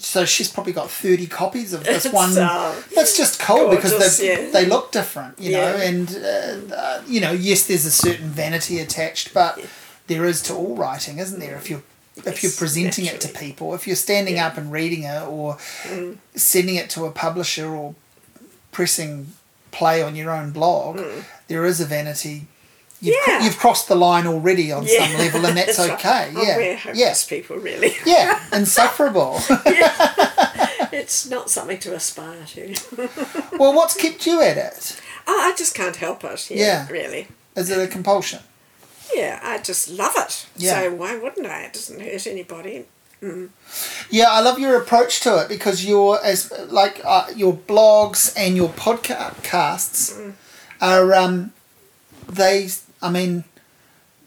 so 0.00 0.24
she's 0.24 0.50
probably 0.50 0.72
got 0.72 0.90
30 0.90 1.26
copies 1.26 1.72
of 1.72 1.84
this 1.84 2.06
It's, 2.06 2.14
one. 2.22 2.36
uh, 2.38 2.74
That's 2.94 3.16
just 3.16 3.38
cool 3.38 3.68
because 3.70 4.18
they 4.18 4.28
yeah. 4.28 4.50
they 4.50 4.64
look 4.64 4.92
different, 4.92 5.38
you 5.38 5.52
know, 5.52 5.76
Yeah. 5.76 5.82
and 5.88 6.16
uh, 6.70 6.74
uh, 6.74 7.02
you 7.06 7.20
know, 7.20 7.32
yes, 7.32 7.66
there's 7.66 7.84
a 7.84 7.90
certain 7.90 8.30
vanity 8.30 8.80
attached, 8.80 9.34
but 9.34 9.60
there 10.06 10.24
is 10.24 10.40
to 10.42 10.54
all 10.54 10.74
writing, 10.76 11.18
isn't 11.18 11.38
there? 11.38 11.56
If 11.56 11.68
you're 11.70 11.82
if 12.24 12.42
you're 12.42 12.52
presenting 12.52 13.04
naturally. 13.04 13.30
it 13.30 13.32
to 13.32 13.38
people, 13.38 13.74
if 13.74 13.86
you're 13.86 13.96
standing 13.96 14.36
yeah. 14.36 14.46
up 14.46 14.56
and 14.56 14.72
reading 14.72 15.02
it 15.02 15.22
or 15.26 15.56
mm. 15.82 16.16
sending 16.34 16.76
it 16.76 16.88
to 16.90 17.04
a 17.04 17.10
publisher 17.10 17.68
or 17.68 17.94
pressing 18.72 19.32
play 19.70 20.02
on 20.02 20.16
your 20.16 20.30
own 20.30 20.50
blog, 20.50 20.96
mm. 20.96 21.24
there 21.48 21.64
is 21.64 21.80
a 21.80 21.84
vanity. 21.84 22.46
You've, 23.00 23.16
yeah. 23.26 23.44
you've 23.44 23.58
crossed 23.58 23.88
the 23.88 23.94
line 23.94 24.26
already 24.26 24.72
on 24.72 24.84
yeah. 24.86 25.06
some 25.06 25.18
level, 25.18 25.46
and 25.46 25.56
that's, 25.58 25.76
that's 25.76 25.90
okay. 25.90 26.32
Right. 26.34 26.46
Yeah, 26.46 26.56
we're 26.56 26.94
yeah. 26.94 27.14
people, 27.28 27.58
really. 27.58 27.94
yeah, 28.06 28.42
insufferable. 28.52 29.38
yeah. 29.66 30.88
It's 30.92 31.28
not 31.28 31.50
something 31.50 31.78
to 31.80 31.94
aspire 31.94 32.44
to. 32.46 32.74
well, 33.58 33.74
what's 33.74 33.94
kept 33.94 34.26
you 34.26 34.40
at 34.40 34.56
it? 34.56 35.00
Oh, 35.26 35.38
I 35.38 35.54
just 35.56 35.74
can't 35.74 35.96
help 35.96 36.24
it. 36.24 36.50
Yeah, 36.50 36.88
really. 36.88 37.28
Is 37.54 37.68
it 37.68 37.78
a 37.78 37.86
compulsion? 37.86 38.40
Yeah, 39.14 39.40
I 39.42 39.58
just 39.58 39.90
love 39.90 40.12
it. 40.16 40.46
Yeah. 40.56 40.82
So 40.82 40.94
why 40.94 41.16
wouldn't 41.16 41.46
I? 41.46 41.64
It 41.64 41.72
doesn't 41.74 42.00
hurt 42.00 42.26
anybody. 42.26 42.86
Mm. 43.22 43.48
Yeah, 44.10 44.26
I 44.28 44.40
love 44.40 44.58
your 44.58 44.80
approach 44.80 45.20
to 45.20 45.38
it 45.42 45.48
because 45.48 45.84
your 45.84 46.22
as 46.24 46.52
like 46.68 47.00
uh, 47.04 47.26
your 47.34 47.54
blogs 47.54 48.32
and 48.36 48.56
your 48.56 48.68
podcasts 48.70 50.12
mm. 50.12 50.32
are 50.80 51.14
um, 51.14 51.52
they. 52.28 52.68
I 53.02 53.10
mean, 53.10 53.44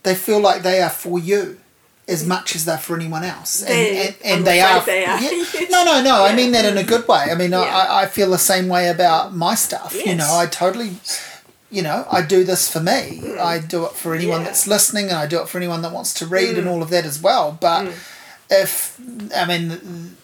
they 0.03 0.15
feel 0.15 0.39
like 0.39 0.63
they 0.63 0.81
are 0.81 0.89
for 0.89 1.19
you 1.19 1.59
as 2.07 2.25
much 2.25 2.55
as 2.55 2.65
they're 2.65 2.77
for 2.77 2.95
anyone 2.95 3.23
else, 3.23 3.61
and 3.61 3.69
they, 3.69 4.07
and, 4.07 4.15
and 4.25 4.47
they, 4.47 4.61
are, 4.61 4.83
they, 4.83 5.05
are, 5.05 5.21
Yeah, 5.21 5.29
no, 5.69 5.83
no, 5.83 6.01
no. 6.01 6.23
Yeah. 6.23 6.23
I 6.23 6.35
mean 6.35 6.51
that 6.53 6.65
in 6.65 6.77
a 6.77 6.83
good 6.83 7.07
way. 7.07 7.27
I 7.31 7.35
mean, 7.35 7.51
yeah. 7.51 7.59
I, 7.59 8.03
I 8.03 8.05
feel 8.07 8.31
the 8.31 8.39
same 8.39 8.67
way 8.67 8.89
about 8.89 9.35
my 9.35 9.53
stuff. 9.53 9.93
Yes. 9.93 10.07
You 10.07 10.15
know, 10.15 10.35
I 10.35 10.47
totally 10.47 10.97
you 11.71 11.81
know, 11.81 12.05
I 12.11 12.21
do 12.21 12.43
this 12.43 12.71
for 12.71 12.79
me. 12.79 13.19
Mm. 13.21 13.37
I 13.37 13.59
do 13.59 13.85
it 13.85 13.91
for 13.91 14.15
anyone 14.15 14.41
yeah. 14.41 14.47
that's 14.47 14.67
listening, 14.67 15.05
and 15.05 15.17
I 15.17 15.27
do 15.27 15.41
it 15.41 15.47
for 15.47 15.57
anyone 15.57 15.81
that 15.83 15.93
wants 15.93 16.13
to 16.15 16.25
read, 16.25 16.55
mm. 16.55 16.59
and 16.59 16.67
all 16.67 16.81
of 16.81 16.89
that 16.89 17.05
as 17.05 17.21
well. 17.21 17.57
But 17.59 17.85
mm. 17.85 17.93
if 18.49 18.99
I 19.35 19.45
mean, 19.45 20.15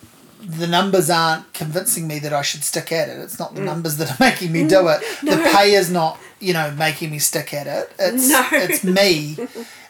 the 0.41 0.67
numbers 0.67 1.09
aren't 1.09 1.53
convincing 1.53 2.07
me 2.07 2.19
that 2.19 2.33
I 2.33 2.41
should 2.41 2.63
stick 2.63 2.91
at 2.91 3.09
it. 3.09 3.19
It's 3.19 3.39
not 3.39 3.55
the 3.55 3.61
mm. 3.61 3.65
numbers 3.65 3.97
that 3.97 4.11
are 4.11 4.17
making 4.19 4.51
me 4.51 4.67
do 4.67 4.87
it. 4.87 5.01
No. 5.23 5.35
The 5.35 5.43
pay 5.49 5.73
is 5.73 5.91
not, 5.91 6.19
you 6.39 6.53
know, 6.53 6.71
making 6.71 7.11
me 7.11 7.19
stick 7.19 7.53
at 7.53 7.67
it. 7.67 7.91
It's 7.99 8.29
no. 8.31 8.47
it's 8.51 8.83
me. 8.83 9.37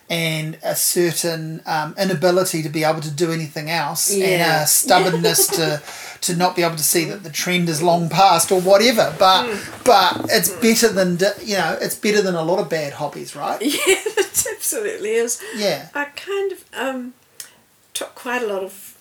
and 0.10 0.58
a 0.64 0.76
certain 0.76 1.62
um, 1.66 1.96
inability 1.98 2.62
to 2.62 2.70
be 2.70 2.84
able 2.84 3.02
to 3.02 3.10
do 3.10 3.32
anything 3.32 3.72
else 3.72 4.16
yeah. 4.16 4.26
and 4.26 4.64
a 4.64 4.68
stubbornness 4.68 5.48
to 5.58 5.82
to 6.22 6.36
not 6.36 6.56
be 6.56 6.64
able 6.64 6.76
to 6.76 6.84
see 6.84 7.06
that 7.06 7.24
the 7.24 7.30
trend 7.30 7.70
is 7.70 7.82
long 7.82 8.10
past 8.10 8.52
or 8.52 8.62
whatever. 8.62 9.16
But 9.18 9.48
mm. 9.48 9.86
but 9.86 10.32
it's 10.32 10.50
better 10.50 10.90
than 10.90 11.18
you 11.44 11.58
know 11.58 11.78
it's 11.82 11.96
better 11.96 12.22
than 12.22 12.36
a 12.36 12.44
lot 12.44 12.60
of 12.60 12.70
bad 12.70 12.94
hobbies 12.94 13.36
right? 13.36 13.62
Yeah 13.88 14.16
it 14.46 14.56
absolutely 14.56 15.12
is. 15.12 15.42
Yeah. 15.56 15.90
I 15.94 16.06
kind 16.06 16.52
of 16.52 16.66
um, 16.74 17.14
took 17.94 18.16
quite 18.16 18.42
a 18.42 18.48
lot 18.48 18.64
of 18.64 18.98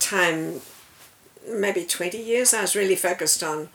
time 0.00 0.60
maybe 1.48 1.84
20 1.84 2.18
years. 2.18 2.54
I 2.54 2.62
was 2.62 2.74
really 2.74 2.96
focused 2.96 3.42
on 3.42 3.68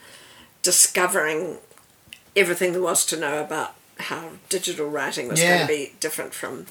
discovering 0.62 1.58
everything 2.36 2.74
there 2.74 2.82
was 2.82 3.06
to 3.08 3.20
know 3.20 3.42
about 3.42 3.76
how 4.00 4.30
digital 4.48 4.90
writing 4.90 5.28
was 5.28 5.42
yeah. 5.42 5.58
going 5.58 5.68
to 5.68 5.74
be 5.74 5.94
different 6.00 6.34
from 6.34 6.66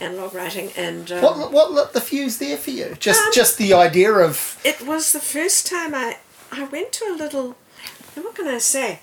analog 0.00 0.34
writing 0.34 0.70
and 0.76 1.12
um, 1.12 1.22
what 1.22 1.52
what 1.52 1.72
lit 1.72 1.92
the 1.92 2.00
fuse 2.00 2.38
there 2.38 2.56
for 2.56 2.70
you 2.70 2.96
just 2.98 3.22
um, 3.22 3.30
just 3.32 3.58
the 3.58 3.74
idea 3.74 4.10
of 4.10 4.60
it 4.64 4.86
was 4.86 5.12
the 5.12 5.20
first 5.20 5.66
time 5.66 5.94
i 5.94 6.16
i 6.50 6.64
went 6.64 6.92
to 6.92 7.04
a 7.04 7.14
little 7.16 7.56
what 8.14 8.34
can 8.34 8.48
i 8.48 8.56
say 8.56 9.00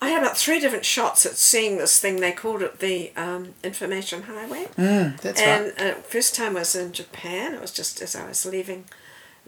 i 0.00 0.10
had 0.10 0.22
about 0.22 0.36
three 0.36 0.60
different 0.60 0.84
shots 0.84 1.26
at 1.26 1.32
seeing 1.32 1.78
this 1.78 1.98
thing 1.98 2.20
they 2.20 2.30
called 2.30 2.62
it 2.62 2.78
the 2.78 3.10
um, 3.16 3.54
information 3.64 4.22
highway 4.22 4.66
mm, 4.76 5.20
that's 5.20 5.40
and 5.40 5.72
right. 5.78 5.90
uh, 5.90 5.94
first 6.02 6.36
time 6.36 6.54
was 6.54 6.76
in 6.76 6.92
japan 6.92 7.54
it 7.54 7.60
was 7.60 7.72
just 7.72 8.00
as 8.00 8.14
i 8.14 8.26
was 8.26 8.46
leaving 8.46 8.84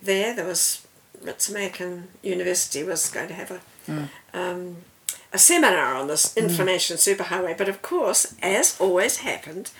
there 0.02 0.34
there 0.34 0.46
was 0.46 0.86
ritsumeikan 1.22 2.04
university 2.22 2.82
was 2.82 3.08
going 3.10 3.28
to 3.28 3.34
have 3.34 3.52
a 3.52 3.60
mm. 3.86 4.08
A 5.32 5.38
seminar 5.38 5.94
on 5.94 6.08
this 6.08 6.36
information 6.36 6.96
mm. 6.96 7.16
superhighway, 7.16 7.56
but 7.56 7.68
of 7.68 7.82
course, 7.82 8.34
as 8.42 8.76
always 8.80 9.18
happened, 9.18 9.70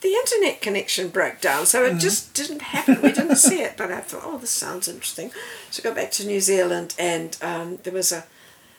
the 0.00 0.14
internet 0.14 0.60
connection 0.60 1.08
broke 1.08 1.40
down, 1.40 1.66
so 1.66 1.84
it 1.84 1.94
mm. 1.94 2.00
just 2.00 2.34
didn't 2.34 2.62
happen. 2.62 3.00
We 3.02 3.12
didn't 3.12 3.36
see 3.36 3.62
it, 3.62 3.76
but 3.76 3.90
I 3.90 4.00
thought, 4.00 4.22
oh, 4.24 4.38
this 4.38 4.50
sounds 4.50 4.88
interesting. 4.88 5.30
So 5.70 5.80
I 5.80 5.84
got 5.84 5.96
back 5.96 6.10
to 6.12 6.26
New 6.26 6.40
Zealand, 6.40 6.94
and 6.98 7.36
um, 7.40 7.78
there 7.82 7.92
was 7.92 8.12
a 8.12 8.24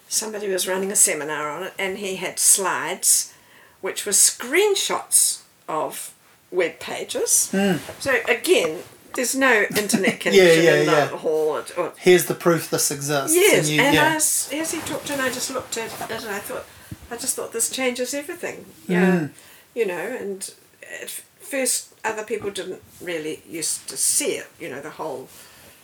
somebody 0.10 0.48
was 0.48 0.68
running 0.68 0.92
a 0.92 0.96
seminar 0.96 1.50
on 1.50 1.64
it, 1.64 1.74
and 1.78 1.98
he 1.98 2.18
had 2.18 2.40
slides, 2.40 3.34
which 3.82 4.06
were 4.06 4.12
screenshots 4.12 5.42
of 5.68 6.14
web 6.52 6.80
pages. 6.80 7.50
Mm. 7.52 7.80
So 8.02 8.20
again, 8.30 8.84
there's 9.18 9.36
no 9.36 9.66
internet 9.76 10.20
connection 10.22 10.64
yeah, 10.64 10.72
yeah, 10.72 10.76
in 10.76 10.86
yeah. 10.86 11.08
hall. 11.08 11.58
Or, 11.58 11.66
or, 11.78 11.94
Here's 11.98 12.26
the 12.26 12.36
proof 12.36 12.70
this 12.70 12.90
exists. 12.92 13.36
Yes, 13.36 13.58
and, 13.58 13.68
you, 13.68 13.82
and 13.82 13.96
yeah. 13.96 14.14
as, 14.16 14.50
as 14.54 14.72
he 14.72 14.80
talked 14.82 15.10
and 15.10 15.22
I 15.22 15.28
just 15.28 15.52
looked 15.52 15.78
at 15.78 15.88
it 15.88 16.24
and 16.24 16.30
I 16.30 16.40
thought, 16.40 16.66
I 17.12 17.18
just 17.18 17.36
thought 17.36 17.52
this 17.52 17.70
changes 17.70 18.14
everything. 18.14 18.66
Yeah, 18.88 19.20
mm. 19.20 19.30
you 19.74 19.86
know, 19.86 19.98
and 19.98 20.54
at 21.02 21.10
first 21.10 21.94
other 22.06 22.24
people 22.24 22.52
didn't 22.52 22.82
really 23.02 23.42
used 23.50 23.90
to 23.90 23.98
see 23.98 24.38
it. 24.38 24.48
You 24.60 24.70
know, 24.70 24.82
the 24.82 24.92
whole 24.92 25.28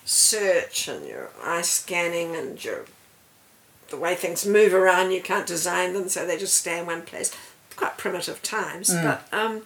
search 0.06 0.88
and 0.88 1.06
your 1.06 1.32
eye 1.44 1.62
scanning 1.62 2.36
and 2.36 2.64
your 2.64 2.86
the 3.90 3.98
way 3.98 4.16
things 4.16 4.46
move 4.46 4.74
around. 4.74 5.12
You 5.12 5.22
can't 5.22 5.48
design 5.48 5.94
them, 5.94 6.08
so 6.08 6.26
they 6.26 6.38
just 6.38 6.56
stay 6.56 6.80
in 6.80 6.86
one 6.86 7.02
place. 7.02 7.36
Quite 7.76 7.98
primitive 7.98 8.44
times, 8.44 8.92
mm. 8.92 9.04
but 9.04 9.36
um, 9.36 9.64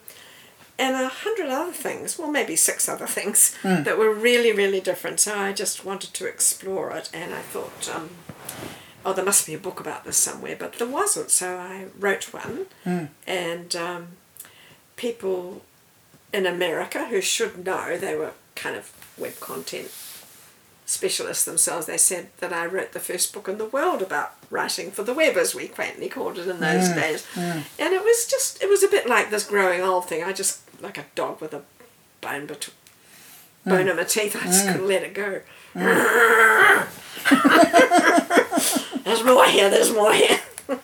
and 0.80 0.96
a 0.96 1.08
hundred 1.08 1.50
other 1.50 1.72
things, 1.72 2.20
well, 2.20 2.30
maybe 2.30 2.56
six 2.56 2.88
other 2.88 3.08
things 3.08 3.56
mm. 3.64 3.84
that 3.84 3.98
were 3.98 4.14
really, 4.14 4.52
really 4.52 4.80
different. 4.80 5.20
So 5.20 5.38
I 5.38 5.52
just 5.54 5.84
wanted 5.84 6.14
to 6.14 6.28
explore 6.28 6.92
it, 6.92 7.10
and 7.14 7.34
I 7.34 7.42
thought, 7.42 7.90
um, 7.94 8.10
oh, 9.06 9.14
there 9.14 9.26
must 9.26 9.48
be 9.48 9.54
a 9.54 9.60
book 9.60 9.80
about 9.80 10.06
this 10.06 10.18
somewhere, 10.18 10.56
but 10.58 10.74
there 10.74 10.88
wasn't. 10.88 11.32
So 11.32 11.58
I 11.58 11.86
wrote 11.98 12.34
one, 12.34 12.68
mm. 12.86 13.10
and 13.26 13.76
um, 13.76 14.08
people 14.96 15.64
in 16.32 16.46
America 16.46 17.06
who 17.06 17.22
should 17.22 17.66
know, 17.66 17.98
they 17.98 18.16
were 18.16 18.34
kind 18.56 18.76
of 18.76 18.92
web 19.18 19.40
content 19.40 19.92
specialists 20.88 21.44
themselves, 21.44 21.86
they 21.86 21.98
said 21.98 22.30
that 22.38 22.54
I 22.54 22.66
wrote 22.66 22.94
the 22.94 23.02
first 23.02 23.34
book 23.34 23.50
in 23.50 23.58
the 23.58 23.66
world 23.66 24.02
about 24.02 24.36
writing 24.50 24.90
for 24.90 25.04
the 25.04 25.14
web, 25.14 25.36
as 25.36 25.54
we 25.54 25.68
quaintly 25.68 26.08
called 26.08 26.38
it 26.38 26.48
in 26.48 26.62
those 26.62 26.88
mm, 26.88 26.96
days. 26.96 27.28
Mm. 27.34 27.64
And 27.78 27.94
it 27.94 28.04
was 28.04 28.26
just, 28.26 28.64
it 28.64 28.70
was 28.70 28.84
a 28.84 28.88
bit 28.88 29.06
like 29.08 29.30
this 29.30 29.44
growing 29.46 29.82
old 29.82 30.06
thing. 30.06 30.24
I 30.24 30.32
just 30.32 30.62
like 30.82 30.98
a 30.98 31.06
dog 31.16 31.42
with 31.42 31.54
a 31.54 31.62
bone 32.22 32.46
between 32.46 32.76
mm. 33.66 33.70
bone 33.72 33.88
in 33.88 33.96
my 33.96 34.04
teeth. 34.04 34.36
I 34.36 34.46
just 34.46 34.66
mm. 34.66 34.72
couldn't 34.72 34.88
let 34.88 35.04
it 35.04 35.14
go. 35.14 35.42
Mm. 35.76 36.88
there's 39.04 39.24
more 39.24 39.46
here. 39.46 39.70
There's 39.70 39.94
more 39.94 40.14
here. 40.14 40.40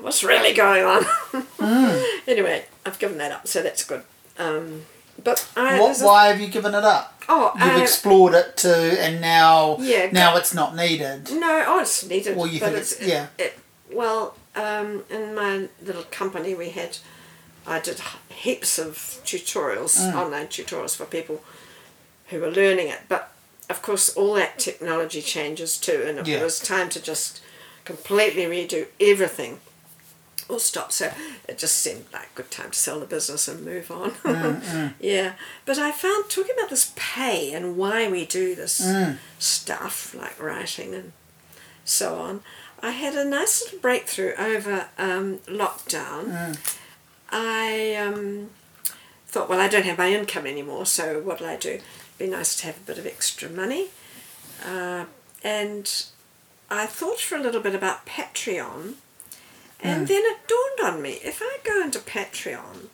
What's 0.00 0.24
really 0.24 0.54
going 0.54 0.84
on? 0.84 1.02
Mm. 1.02 2.04
Anyway, 2.28 2.64
I've 2.86 3.00
given 3.00 3.18
that 3.18 3.32
up, 3.32 3.48
so 3.48 3.62
that's 3.62 3.84
good. 3.84 4.04
Um, 4.38 4.82
but 5.22 5.46
I, 5.56 5.78
what, 5.80 5.98
why 5.98 6.28
have 6.28 6.40
you 6.40 6.46
given 6.46 6.72
it 6.72 6.84
up? 6.84 7.20
Oh, 7.28 7.52
you've 7.56 7.78
uh, 7.78 7.82
explored 7.82 8.34
it 8.34 8.56
too, 8.56 8.68
and 8.68 9.20
now 9.20 9.76
yeah, 9.80 10.08
now 10.12 10.36
it's 10.36 10.54
not 10.54 10.76
needed. 10.76 11.30
No, 11.32 11.64
oh, 11.66 11.80
it's 11.80 12.06
needed. 12.06 12.36
Well, 12.36 12.46
you 12.46 12.60
but 12.60 12.66
think 12.66 12.78
it's, 12.78 12.92
it's 12.92 13.06
yeah. 13.06 13.26
It, 13.38 13.42
it, 13.42 13.58
well, 13.92 14.36
um, 14.54 15.02
in 15.10 15.34
my 15.34 15.68
little 15.82 16.04
company, 16.04 16.54
we 16.54 16.70
had 16.70 16.98
I 17.66 17.80
did 17.80 18.00
heaps 18.28 18.78
of 18.78 18.96
tutorials, 19.24 19.98
mm. 19.98 20.14
online 20.14 20.46
tutorials 20.46 20.96
for 20.96 21.04
people 21.04 21.42
who 22.28 22.40
were 22.40 22.50
learning 22.50 22.88
it. 22.88 23.00
But 23.08 23.32
of 23.70 23.82
course, 23.82 24.14
all 24.16 24.34
that 24.34 24.58
technology 24.58 25.22
changes 25.22 25.78
too, 25.78 26.04
and 26.06 26.26
yeah. 26.26 26.38
it 26.38 26.42
was 26.42 26.58
time 26.58 26.88
to 26.90 27.02
just 27.02 27.40
completely 27.84 28.44
redo 28.44 28.86
everything 29.00 29.60
or 30.48 30.58
stop. 30.58 30.92
So 30.92 31.12
it 31.48 31.58
just 31.58 31.78
seemed 31.78 32.04
like 32.12 32.28
a 32.34 32.36
good 32.36 32.50
time 32.50 32.70
to 32.70 32.78
sell 32.78 33.00
the 33.00 33.06
business 33.06 33.48
and 33.48 33.64
move 33.64 33.90
on. 33.90 34.12
Mm, 34.32 34.60
mm. 34.62 34.94
yeah. 35.00 35.32
But 35.64 35.78
I 35.78 35.92
found 35.92 36.28
talking 36.28 36.54
about 36.56 36.70
this 36.70 36.92
pay 36.96 37.52
and 37.52 37.76
why 37.76 38.08
we 38.08 38.24
do 38.24 38.54
this 38.54 38.80
mm. 38.80 39.18
stuff 39.38 40.14
like 40.14 40.40
writing 40.40 40.94
and 40.94 41.12
so 41.84 42.16
on, 42.16 42.40
I 42.82 42.92
had 42.92 43.14
a 43.14 43.24
nice 43.24 43.62
little 43.62 43.78
breakthrough 43.78 44.32
over 44.38 44.88
um, 44.98 45.38
lockdown 45.46 46.24
mm. 46.24 46.78
I 47.32 47.96
um, 47.96 48.50
thought, 49.26 49.48
well, 49.48 49.60
I 49.60 49.68
don't 49.68 49.86
have 49.86 49.98
my 49.98 50.12
income 50.12 50.46
anymore, 50.46 50.86
so 50.86 51.20
what'll 51.20 51.46
I 51.46 51.56
do? 51.56 51.80
Be 52.18 52.26
nice 52.26 52.54
to 52.56 52.66
have 52.66 52.76
a 52.76 52.86
bit 52.86 52.98
of 52.98 53.06
extra 53.06 53.48
money. 53.48 53.88
Uh, 54.64 55.06
and 55.42 56.04
I 56.70 56.86
thought 56.86 57.18
for 57.18 57.36
a 57.36 57.40
little 57.40 57.62
bit 57.62 57.74
about 57.74 58.06
Patreon, 58.06 58.94
and 59.80 60.04
mm. 60.04 60.08
then 60.08 60.22
it 60.24 60.38
dawned 60.46 60.94
on 60.94 61.02
me 61.02 61.18
if 61.24 61.40
I 61.42 61.58
go 61.64 61.82
into 61.82 61.98
Patreon, 61.98 62.88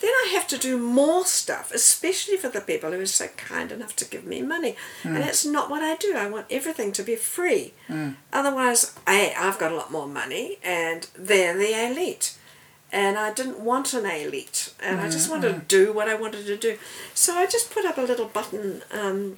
then 0.00 0.10
I 0.10 0.30
have 0.34 0.46
to 0.48 0.58
do 0.58 0.78
more 0.78 1.24
stuff, 1.26 1.72
especially 1.74 2.36
for 2.36 2.48
the 2.48 2.60
people 2.60 2.92
who 2.92 3.00
are 3.00 3.06
so 3.06 3.26
kind 3.36 3.72
enough 3.72 3.96
to 3.96 4.04
give 4.04 4.24
me 4.24 4.42
money. 4.42 4.76
Mm. 5.02 5.16
And 5.16 5.16
that's 5.16 5.44
not 5.44 5.70
what 5.70 5.82
I 5.82 5.96
do. 5.96 6.14
I 6.14 6.28
want 6.28 6.46
everything 6.50 6.92
to 6.92 7.02
be 7.02 7.16
free. 7.16 7.72
Mm. 7.88 8.14
Otherwise, 8.32 8.94
I, 9.06 9.34
I've 9.36 9.58
got 9.58 9.72
a 9.72 9.76
lot 9.76 9.90
more 9.90 10.06
money, 10.06 10.58
and 10.62 11.08
they're 11.16 11.56
the 11.56 11.74
elite 11.90 12.36
and 12.92 13.18
I 13.18 13.32
didn't 13.32 13.60
want 13.60 13.92
an 13.94 14.06
elite, 14.06 14.72
and 14.80 14.98
mm, 14.98 15.04
I 15.04 15.08
just 15.10 15.30
wanted 15.30 15.54
mm. 15.54 15.60
to 15.60 15.64
do 15.66 15.92
what 15.92 16.08
I 16.08 16.14
wanted 16.14 16.46
to 16.46 16.56
do. 16.56 16.78
So 17.14 17.34
I 17.34 17.46
just 17.46 17.70
put 17.70 17.84
up 17.84 17.98
a 17.98 18.02
little 18.02 18.26
button 18.26 18.82
um, 18.92 19.36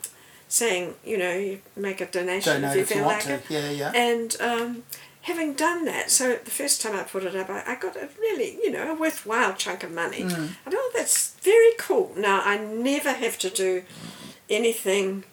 saying, 0.48 0.94
you 1.04 1.18
know, 1.18 1.32
you 1.32 1.60
make 1.76 2.00
a 2.00 2.06
donation 2.06 2.64
if 2.64 2.76
you 2.76 2.84
feel 2.84 3.04
like 3.04 3.26
it. 3.26 3.42
Yeah, 3.48 3.70
yeah. 3.70 3.92
And 3.94 4.36
um, 4.40 4.82
having 5.22 5.54
done 5.54 5.84
that, 5.86 6.10
so 6.10 6.36
the 6.36 6.50
first 6.50 6.80
time 6.80 6.94
I 6.94 7.02
put 7.02 7.24
it 7.24 7.34
up, 7.34 7.50
I, 7.50 7.64
I 7.66 7.74
got 7.74 7.96
a 7.96 8.08
really, 8.20 8.58
you 8.62 8.70
know, 8.70 8.92
a 8.92 8.94
worthwhile 8.94 9.54
chunk 9.54 9.82
of 9.82 9.92
money. 9.92 10.22
Mm. 10.22 10.50
I 10.66 10.70
thought 10.70 10.92
that's 10.94 11.34
very 11.40 11.72
cool. 11.78 12.12
Now 12.16 12.42
I 12.44 12.56
never 12.58 13.12
have 13.12 13.38
to 13.40 13.50
do 13.50 13.82
anything 14.48 15.24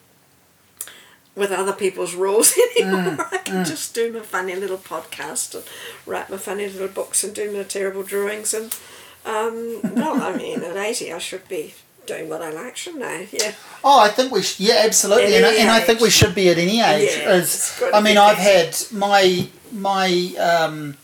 with 1.38 1.52
other 1.52 1.72
people's 1.72 2.14
rules 2.14 2.54
anymore. 2.76 3.16
Mm, 3.16 3.32
I 3.32 3.36
can 3.38 3.54
mm. 3.56 3.66
just 3.66 3.94
do 3.94 4.12
my 4.12 4.20
funny 4.20 4.54
little 4.54 4.78
podcast 4.78 5.54
and 5.54 5.64
write 6.04 6.28
my 6.28 6.36
funny 6.36 6.68
little 6.68 6.88
books 6.88 7.24
and 7.24 7.34
do 7.34 7.50
my 7.56 7.62
terrible 7.62 8.02
drawings. 8.02 8.52
And, 8.52 8.76
um, 9.24 9.80
well, 9.94 10.20
I 10.22 10.36
mean, 10.36 10.62
at 10.62 10.76
80, 10.76 11.12
I 11.12 11.18
should 11.18 11.48
be 11.48 11.74
doing 12.06 12.28
what 12.28 12.42
I 12.42 12.50
like, 12.50 12.76
shouldn't 12.76 13.04
I? 13.04 13.28
Yeah. 13.30 13.52
Oh, 13.84 14.00
I 14.00 14.08
think 14.08 14.32
we 14.32 14.42
should, 14.42 14.60
yeah, 14.60 14.82
absolutely, 14.84 15.36
and 15.36 15.46
I, 15.46 15.54
and 15.54 15.70
I, 15.70 15.80
think 15.80 16.00
we 16.00 16.10
should 16.10 16.34
be 16.34 16.48
at 16.48 16.58
any 16.58 16.80
age. 16.80 17.16
Yeah, 17.16 17.28
As, 17.28 17.80
I 17.94 18.00
mean, 18.00 18.16
I've 18.16 18.38
had 18.38 18.76
my 18.90 19.48
my 19.70 20.34
um, 20.38 20.96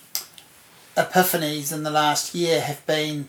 epiphanies 0.97 1.73
in 1.73 1.83
the 1.83 1.91
last 1.91 2.35
year 2.35 2.61
have 2.61 2.85
been 2.87 3.29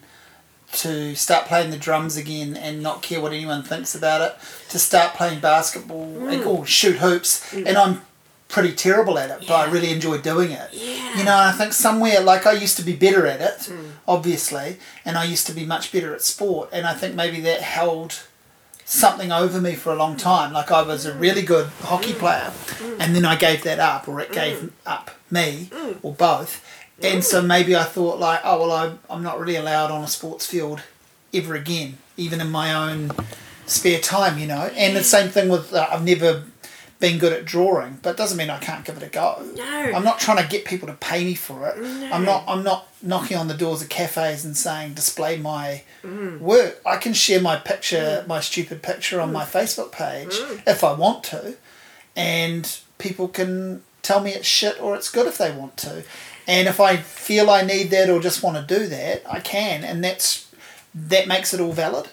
to 0.75 1.15
start 1.15 1.45
playing 1.45 1.71
the 1.71 1.77
drums 1.77 2.17
again 2.17 2.55
and 2.55 2.81
not 2.81 3.01
care 3.01 3.21
what 3.21 3.33
anyone 3.33 3.63
thinks 3.63 3.95
about 3.95 4.21
it, 4.21 4.35
to 4.69 4.79
start 4.79 5.13
playing 5.13 5.39
basketball 5.39 6.07
mm. 6.07 6.45
or 6.45 6.65
shoot 6.65 6.97
hoops, 6.97 7.53
mm. 7.53 7.65
and 7.65 7.77
I'm 7.77 8.01
pretty 8.47 8.73
terrible 8.73 9.17
at 9.17 9.29
it, 9.29 9.41
yeah. 9.41 9.47
but 9.49 9.67
I 9.67 9.71
really 9.71 9.91
enjoy 9.91 10.19
doing 10.19 10.51
it. 10.51 10.69
Yeah. 10.71 11.17
You 11.17 11.23
know, 11.25 11.37
I 11.37 11.51
think 11.51 11.73
somewhere 11.73 12.21
like 12.21 12.45
I 12.45 12.53
used 12.53 12.77
to 12.77 12.83
be 12.83 12.95
better 12.95 13.25
at 13.27 13.41
it, 13.41 13.71
mm. 13.71 13.91
obviously, 14.07 14.77
and 15.03 15.17
I 15.17 15.23
used 15.25 15.47
to 15.47 15.53
be 15.53 15.65
much 15.65 15.91
better 15.91 16.13
at 16.13 16.21
sport, 16.21 16.69
and 16.71 16.85
I 16.85 16.93
think 16.93 17.15
maybe 17.15 17.39
that 17.41 17.61
held 17.61 18.23
something 18.87 19.31
over 19.31 19.59
me 19.59 19.73
for 19.73 19.91
a 19.91 19.95
long 19.95 20.15
time. 20.15 20.53
Like 20.53 20.71
I 20.71 20.83
was 20.83 21.05
a 21.05 21.11
mm. 21.11 21.19
really 21.19 21.41
good 21.41 21.67
hockey 21.81 22.13
mm. 22.13 22.19
player, 22.19 22.51
mm. 22.51 22.97
and 22.99 23.15
then 23.15 23.25
I 23.25 23.35
gave 23.35 23.63
that 23.63 23.79
up, 23.79 24.07
or 24.07 24.19
it 24.19 24.31
gave 24.31 24.71
up 24.85 25.11
me, 25.31 25.69
or 26.03 26.13
both 26.13 26.63
and 27.01 27.23
so 27.23 27.41
maybe 27.41 27.75
I 27.75 27.83
thought 27.83 28.19
like, 28.19 28.41
oh 28.43 28.61
well, 28.61 28.71
I'm 28.71 28.99
I'm 29.09 29.23
not 29.23 29.39
really 29.39 29.55
allowed 29.55 29.91
on 29.91 30.03
a 30.03 30.07
sports 30.07 30.45
field 30.45 30.81
ever 31.33 31.55
again, 31.55 31.97
even 32.17 32.41
in 32.41 32.49
my 32.49 32.73
own 32.73 33.11
spare 33.65 33.99
time, 33.99 34.37
you 34.37 34.47
know. 34.47 34.71
And 34.75 34.95
the 34.95 35.03
same 35.03 35.29
thing 35.29 35.49
with 35.49 35.73
uh, 35.73 35.87
I've 35.91 36.05
never 36.05 36.43
been 36.99 37.19
good 37.19 37.33
at 37.33 37.45
drawing, 37.45 37.99
but 38.01 38.11
it 38.11 38.17
doesn't 38.17 38.37
mean 38.37 38.49
I 38.49 38.57
can't 38.57 38.85
give 38.85 38.97
it 38.97 39.03
a 39.03 39.09
go. 39.09 39.45
No. 39.55 39.63
I'm 39.63 40.03
not 40.03 40.19
trying 40.19 40.41
to 40.41 40.49
get 40.49 40.65
people 40.65 40.87
to 40.87 40.93
pay 40.93 41.25
me 41.25 41.35
for 41.35 41.67
it. 41.67 41.77
No. 41.77 42.09
I'm 42.11 42.23
not 42.23 42.43
I'm 42.47 42.63
not 42.63 42.87
knocking 43.01 43.37
on 43.37 43.47
the 43.47 43.53
doors 43.53 43.81
of 43.81 43.89
cafes 43.89 44.45
and 44.45 44.55
saying 44.55 44.93
display 44.93 45.37
my 45.37 45.83
mm. 46.03 46.39
work. 46.39 46.81
I 46.85 46.97
can 46.97 47.13
share 47.13 47.41
my 47.41 47.57
picture, 47.57 48.23
mm. 48.23 48.27
my 48.27 48.39
stupid 48.39 48.81
picture 48.81 49.19
on 49.19 49.29
mm. 49.29 49.33
my 49.33 49.43
Facebook 49.43 49.91
page 49.91 50.33
mm. 50.33 50.61
if 50.65 50.83
I 50.83 50.93
want 50.93 51.23
to. 51.25 51.55
And 52.15 52.79
people 52.97 53.27
can 53.27 53.83
tell 54.01 54.21
me 54.21 54.31
it's 54.31 54.47
shit 54.47 54.81
or 54.81 54.95
it's 54.95 55.09
good 55.09 55.27
if 55.27 55.37
they 55.37 55.51
want 55.51 55.75
to. 55.77 56.03
And 56.47 56.67
if 56.67 56.79
I 56.79 56.97
feel 56.97 57.49
I 57.49 57.63
need 57.63 57.89
that 57.91 58.09
or 58.09 58.19
just 58.19 58.43
want 58.43 58.55
to 58.57 58.79
do 58.79 58.87
that, 58.87 59.23
I 59.29 59.39
can, 59.39 59.83
and 59.83 60.03
that's 60.03 60.51
that 60.93 61.27
makes 61.27 61.53
it 61.53 61.59
all 61.59 61.73
valid, 61.73 62.07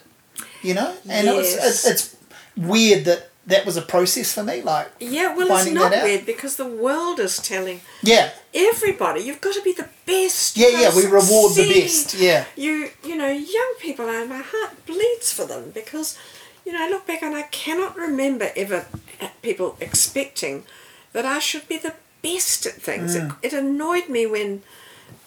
you 0.63 0.75
know. 0.75 0.95
And 1.09 1.27
yes. 1.27 1.35
it 1.35 1.37
was, 1.37 1.55
it's, 1.55 1.87
it's 1.87 2.17
weird 2.57 3.05
that 3.05 3.31
that 3.47 3.67
was 3.67 3.77
a 3.77 3.83
process 3.83 4.33
for 4.33 4.43
me. 4.43 4.63
Like 4.63 4.91
yeah, 5.01 5.35
well, 5.37 5.49
it's 5.51 5.71
not 5.71 5.91
weird 5.91 6.27
because 6.27 6.57
the 6.57 6.67
world 6.67 7.19
is 7.19 7.39
telling 7.39 7.81
yeah 8.03 8.31
everybody 8.55 9.21
you've 9.21 9.41
got 9.41 9.55
to 9.55 9.63
be 9.63 9.73
the 9.73 9.89
best. 10.07 10.57
Yeah, 10.57 10.69
yeah, 10.69 10.97
we 10.97 11.05
reward 11.05 11.55
the 11.55 11.69
best. 11.73 12.15
Yeah, 12.15 12.45
you 12.57 12.91
you 13.05 13.17
know 13.17 13.29
young 13.29 13.75
people, 13.81 14.09
and 14.09 14.29
my 14.29 14.43
heart 14.45 14.87
bleeds 14.87 15.33
for 15.33 15.47
them 15.47 15.71
because 15.71 16.19
you 16.65 16.73
know 16.73 16.85
I 16.85 16.89
look 16.89 17.07
back 17.07 17.23
and 17.23 17.35
I 17.35 17.43
cannot 17.43 17.97
remember 17.97 18.51
ever 18.57 18.87
uh, 19.21 19.29
people 19.43 19.77
expecting 19.81 20.65
that 21.13 21.27
I 21.27 21.39
should 21.39 21.69
be 21.69 21.79
the 21.79 21.95
best 22.23 22.67
at 22.67 22.75
things. 22.75 23.17
Mm. 23.17 23.37
It, 23.43 23.53
it, 23.53 23.59
annoyed 23.59 24.09
me 24.09 24.27
when 24.27 24.63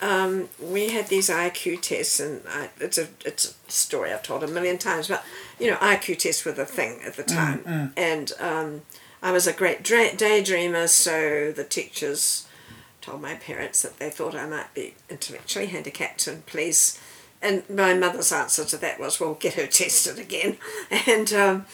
um, 0.01 0.49
we 0.61 0.89
had 0.89 1.07
these 1.07 1.29
IQ 1.29 1.81
tests, 1.81 2.19
and 2.19 2.41
I, 2.47 2.69
it's 2.79 2.97
a 2.97 3.07
it's 3.25 3.55
a 3.67 3.71
story 3.71 4.11
I've 4.11 4.23
told 4.23 4.43
a 4.43 4.47
million 4.47 4.77
times. 4.77 5.07
But 5.07 5.23
you 5.59 5.69
know, 5.69 5.77
IQ 5.77 6.19
tests 6.19 6.45
were 6.45 6.51
the 6.51 6.65
thing 6.65 6.99
at 7.05 7.15
the 7.15 7.23
mm, 7.23 7.35
time, 7.35 7.59
mm, 7.59 7.91
and 7.95 8.31
um, 8.39 8.81
I 9.21 9.31
was 9.31 9.47
a 9.47 9.53
great 9.53 9.83
dra- 9.83 10.15
daydreamer. 10.15 10.87
So 10.89 11.51
the 11.51 11.63
teachers 11.63 12.47
told 13.01 13.21
my 13.21 13.35
parents 13.35 13.81
that 13.83 13.99
they 13.99 14.09
thought 14.09 14.35
I 14.35 14.47
might 14.47 14.73
be 14.73 14.95
intellectually 15.09 15.67
handicapped, 15.67 16.27
and 16.27 16.45
please. 16.45 16.99
And 17.41 17.69
my 17.69 17.93
mother's 17.93 18.31
answer 18.31 18.65
to 18.65 18.77
that 18.77 18.99
was, 18.99 19.19
"Well, 19.19 19.35
get 19.35 19.53
her 19.53 19.67
tested 19.67 20.19
again," 20.19 20.57
and. 21.07 21.31
Um, 21.33 21.65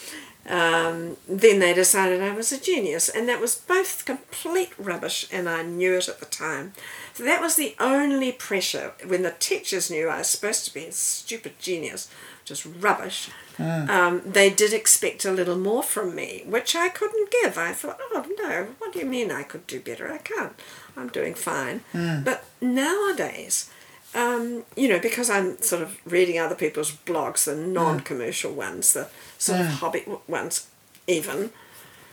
um, 0.49 1.17
then 1.27 1.59
they 1.59 1.73
decided 1.73 2.21
I 2.21 2.33
was 2.33 2.51
a 2.51 2.59
genius, 2.59 3.09
and 3.09 3.29
that 3.29 3.39
was 3.39 3.55
both 3.55 4.05
complete 4.05 4.71
rubbish, 4.77 5.27
and 5.31 5.47
I 5.47 5.61
knew 5.63 5.95
it 5.95 6.09
at 6.09 6.19
the 6.19 6.25
time. 6.25 6.73
So 7.13 7.23
that 7.23 7.41
was 7.41 7.55
the 7.55 7.75
only 7.79 8.31
pressure 8.31 8.93
when 9.05 9.21
the 9.21 9.35
teachers 9.37 9.91
knew 9.91 10.07
I 10.07 10.19
was 10.19 10.27
supposed 10.27 10.65
to 10.65 10.73
be 10.73 10.85
a 10.85 10.91
stupid 10.91 11.59
genius, 11.59 12.09
just 12.43 12.65
rubbish. 12.65 13.29
Mm. 13.57 13.89
Um, 13.89 14.21
they 14.25 14.49
did 14.49 14.73
expect 14.73 15.25
a 15.25 15.31
little 15.31 15.57
more 15.57 15.83
from 15.83 16.15
me, 16.15 16.43
which 16.47 16.75
I 16.75 16.89
couldn't 16.89 17.31
give. 17.31 17.57
I 17.57 17.73
thought, 17.73 17.99
oh 18.11 18.25
no, 18.39 18.67
what 18.79 18.93
do 18.93 18.99
you 18.99 19.05
mean 19.05 19.31
I 19.31 19.43
could 19.43 19.67
do 19.67 19.79
better? 19.79 20.11
I 20.11 20.17
can't. 20.17 20.53
I'm 20.97 21.09
doing 21.09 21.35
fine. 21.35 21.81
Mm. 21.93 22.23
But 22.23 22.45
nowadays, 22.59 23.69
um, 24.15 24.63
you 24.75 24.89
know, 24.89 24.99
because 24.99 25.29
I'm 25.29 25.61
sort 25.61 25.81
of 25.81 25.97
reading 26.05 26.39
other 26.39 26.55
people's 26.55 26.91
blogs, 26.91 27.45
the 27.45 27.55
non-commercial 27.55 28.51
ones, 28.51 28.93
the 28.93 29.07
sort 29.41 29.59
of 29.59 29.67
hobby 29.67 30.05
ones, 30.27 30.67
even. 31.07 31.49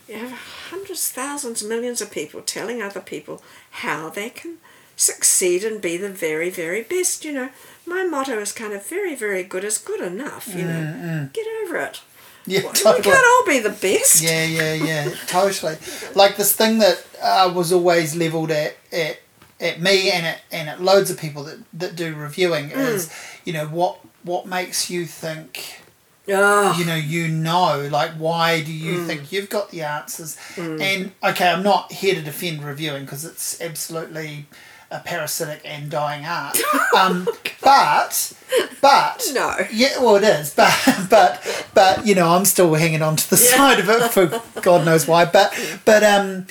You 0.09 0.17
have 0.17 0.33
hundreds, 0.71 1.11
thousands, 1.11 1.63
millions 1.63 2.01
of 2.01 2.11
people 2.11 2.41
telling 2.41 2.81
other 2.81 3.01
people 3.01 3.43
how 3.71 4.09
they 4.09 4.31
can 4.31 4.57
succeed 4.97 5.63
and 5.63 5.83
be 5.83 5.99
the 5.99 6.09
very, 6.09 6.49
very 6.49 6.83
best. 6.83 7.27
You 7.27 7.33
know, 7.33 7.51
my 7.87 8.05
motto 8.05 8.39
is 8.39 8.53
kind 8.53 8.73
of 8.73 8.87
very, 8.87 9.15
very 9.15 9.43
good 9.43 9.65
is 9.65 9.77
good 9.77 10.01
enough. 10.01 10.49
You 10.55 10.65
know, 10.65 10.95
mm, 11.03 11.33
get 11.35 11.47
over 11.63 11.77
it. 11.77 12.01
Yeah, 12.47 12.63
totally. 12.63 12.97
We 12.97 13.03
can't 13.03 13.27
all 13.27 13.47
be 13.47 13.59
the 13.59 13.77
best. 13.77 14.23
Yeah, 14.23 14.47
yeah, 14.47 14.73
yeah, 14.73 15.15
totally. 15.27 15.77
Like 16.15 16.37
this 16.37 16.55
thing 16.55 16.79
that 16.79 17.07
uh, 17.23 17.53
was 17.55 17.75
always 17.75 18.17
levelled 18.17 18.51
at, 18.51 18.77
at 18.91 19.19
at 19.61 19.81
me 19.81 20.11
and 20.11 20.25
at, 20.25 20.41
and 20.51 20.69
at 20.69 20.81
loads 20.81 21.11
of 21.11 21.19
people 21.19 21.43
that, 21.43 21.59
that 21.75 21.97
do 21.97 22.15
reviewing 22.15 22.71
mm. 22.71 22.77
is, 22.79 23.13
you 23.45 23.53
know, 23.53 23.67
what 23.67 23.99
what 24.23 24.47
makes 24.47 24.89
you 24.89 25.05
think 25.05 25.83
you 26.29 26.85
know, 26.85 26.95
you 26.95 27.29
know, 27.29 27.89
like 27.91 28.13
why 28.13 28.63
do 28.63 28.73
you 28.73 28.99
mm. 28.99 29.07
think 29.07 29.33
you've 29.33 29.49
got 29.49 29.71
the 29.71 29.83
answers? 29.83 30.37
Mm. 30.55 30.81
And 30.81 31.13
okay, 31.25 31.49
I'm 31.49 31.63
not 31.63 31.91
here 31.91 32.15
to 32.15 32.23
defend 32.23 32.63
reviewing 32.63 33.05
because 33.05 33.25
it's 33.25 33.61
absolutely 33.61 34.47
a 34.91 35.01
parasitic 35.01 35.61
and 35.65 35.91
dying 35.91 36.25
art. 36.25 36.59
Um, 36.97 37.29
but 37.63 38.33
but 38.81 39.23
no, 39.33 39.55
yeah, 39.71 39.99
well 40.01 40.17
it 40.17 40.25
is. 40.25 40.55
But 40.57 41.07
but 41.11 41.67
but 41.75 42.07
you 42.07 42.15
know, 42.15 42.31
I'm 42.31 42.45
still 42.45 42.75
hanging 42.75 43.03
on 43.03 43.17
to 43.17 43.31
the 43.31 43.37
yeah. 43.37 43.57
side 43.57 43.79
of 43.79 43.89
it 43.89 44.11
for 44.11 44.61
God 44.63 44.85
knows 44.85 45.07
why. 45.07 45.27
But 45.27 45.53
but 45.85 46.03
um 46.03 46.47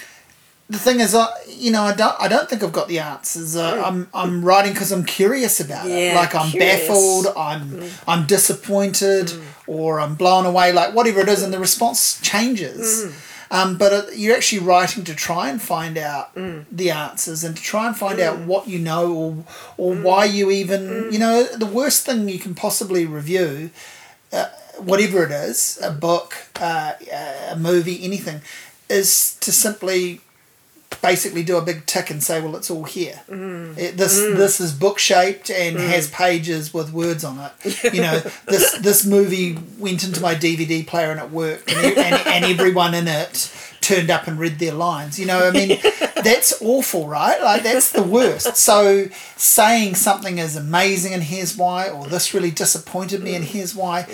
the 0.70 0.78
thing 0.78 1.00
is, 1.00 1.16
I 1.16 1.28
you 1.48 1.72
know 1.72 1.84
I 1.84 1.96
don't 1.96 2.16
I 2.20 2.28
don't 2.28 2.50
think 2.50 2.64
I've 2.64 2.74
got 2.74 2.88
the 2.88 3.00
answers. 3.00 3.56
Uh, 3.56 3.76
mm. 3.76 3.88
I'm 3.88 4.08
I'm 4.14 4.44
writing 4.44 4.74
because 4.74 4.92
I'm 4.92 5.06
curious 5.06 5.60
about 5.60 5.88
yeah, 5.88 5.96
it. 5.96 6.16
Like 6.16 6.36
I'm 6.36 6.50
curious. 6.50 6.88
baffled. 6.88 7.28
I'm 7.38 7.72
mm. 7.72 8.04
I'm 8.08 8.26
disappointed, 8.26 9.28
mm. 9.28 9.44
or 9.66 10.00
I'm 10.00 10.16
blown 10.16 10.46
away. 10.46 10.74
Like 10.74 10.94
whatever 10.94 11.22
it 11.22 11.30
is, 11.30 11.42
and 11.42 11.54
the 11.54 11.60
response 11.60 12.20
changes. 12.22 13.06
Mm. 13.06 13.24
Um, 13.50 13.78
but 13.78 13.94
uh, 13.94 14.02
you're 14.14 14.36
actually 14.36 14.60
writing 14.60 15.06
to 15.06 15.16
try 15.16 15.50
and 15.50 15.62
find 15.62 15.98
out 15.98 16.36
mm. 16.36 16.66
the 16.70 16.92
answers 16.92 17.46
and 17.46 17.56
to 17.56 17.64
try 17.64 17.88
and 17.88 17.96
find 17.96 18.20
out 18.20 18.40
Mm. 18.40 18.46
what 18.46 18.68
you 18.68 18.78
know 18.78 19.14
or 19.14 19.46
or 19.78 19.96
why 19.96 20.26
you 20.26 20.52
even 20.52 21.14
you 21.14 21.20
know 21.20 21.46
the 21.46 21.66
worst 21.66 22.06
thing 22.06 22.28
you 22.28 22.40
can 22.40 22.56
possibly 22.56 23.06
review. 23.06 23.70
Uh, 24.34 24.48
whatever 24.80 25.24
it 25.24 25.32
is, 25.32 25.80
a 25.82 25.90
book, 25.90 26.36
uh, 26.60 26.92
a 27.50 27.56
movie, 27.56 28.04
anything, 28.04 28.42
is 28.90 29.36
to 29.40 29.52
simply 29.52 30.22
basically 31.02 31.44
do 31.44 31.58
a 31.58 31.62
big 31.62 31.86
tick 31.86 32.10
and 32.10 32.24
say, 32.24 32.42
well, 32.42 32.56
it's 32.56 32.72
all 32.72 32.84
here. 32.84 33.22
Mm. 33.30 33.78
It, 33.78 33.98
this 33.98 34.20
mm. 34.20 34.36
this 34.36 34.60
is 34.60 34.74
book 34.74 35.00
shaped 35.00 35.50
and 35.50 35.78
mm. 35.78 35.88
has 35.88 36.10
pages 36.10 36.74
with 36.74 36.92
words 36.92 37.24
on 37.24 37.40
it. 37.40 37.84
you 37.94 38.02
know, 38.02 38.20
this 38.48 38.78
this 38.80 39.06
movie 39.06 39.58
went 39.78 40.04
into 40.04 40.22
my 40.22 40.36
DVD 40.36 40.86
player 40.86 41.12
and 41.12 41.20
it 41.20 41.30
worked, 41.30 41.72
and, 41.72 41.98
and, 41.98 42.28
and 42.28 42.46
everyone 42.46 42.94
in 42.94 43.08
it 43.08 43.52
turned 43.82 44.10
up 44.10 44.28
and 44.28 44.38
read 44.38 44.60
their 44.60 44.74
lines. 44.74 45.20
You 45.20 45.26
know, 45.26 45.48
I 45.48 45.52
mean, 45.52 45.80
that's 46.24 46.62
awful, 46.62 47.08
right? 47.08 47.42
Like 47.42 47.64
that's 47.64 47.92
the 47.92 48.04
worst. 48.04 48.58
So 48.58 49.08
saying 49.36 49.96
something 49.96 50.38
is 50.40 50.56
amazing 50.56 51.14
and 51.14 51.24
here's 51.24 51.56
why, 51.56 51.90
or 51.90 52.08
this 52.08 52.34
really 52.34 52.52
disappointed 52.52 53.24
me 53.24 53.36
and 53.36 53.46
here's 53.46 53.74
why, 53.76 54.08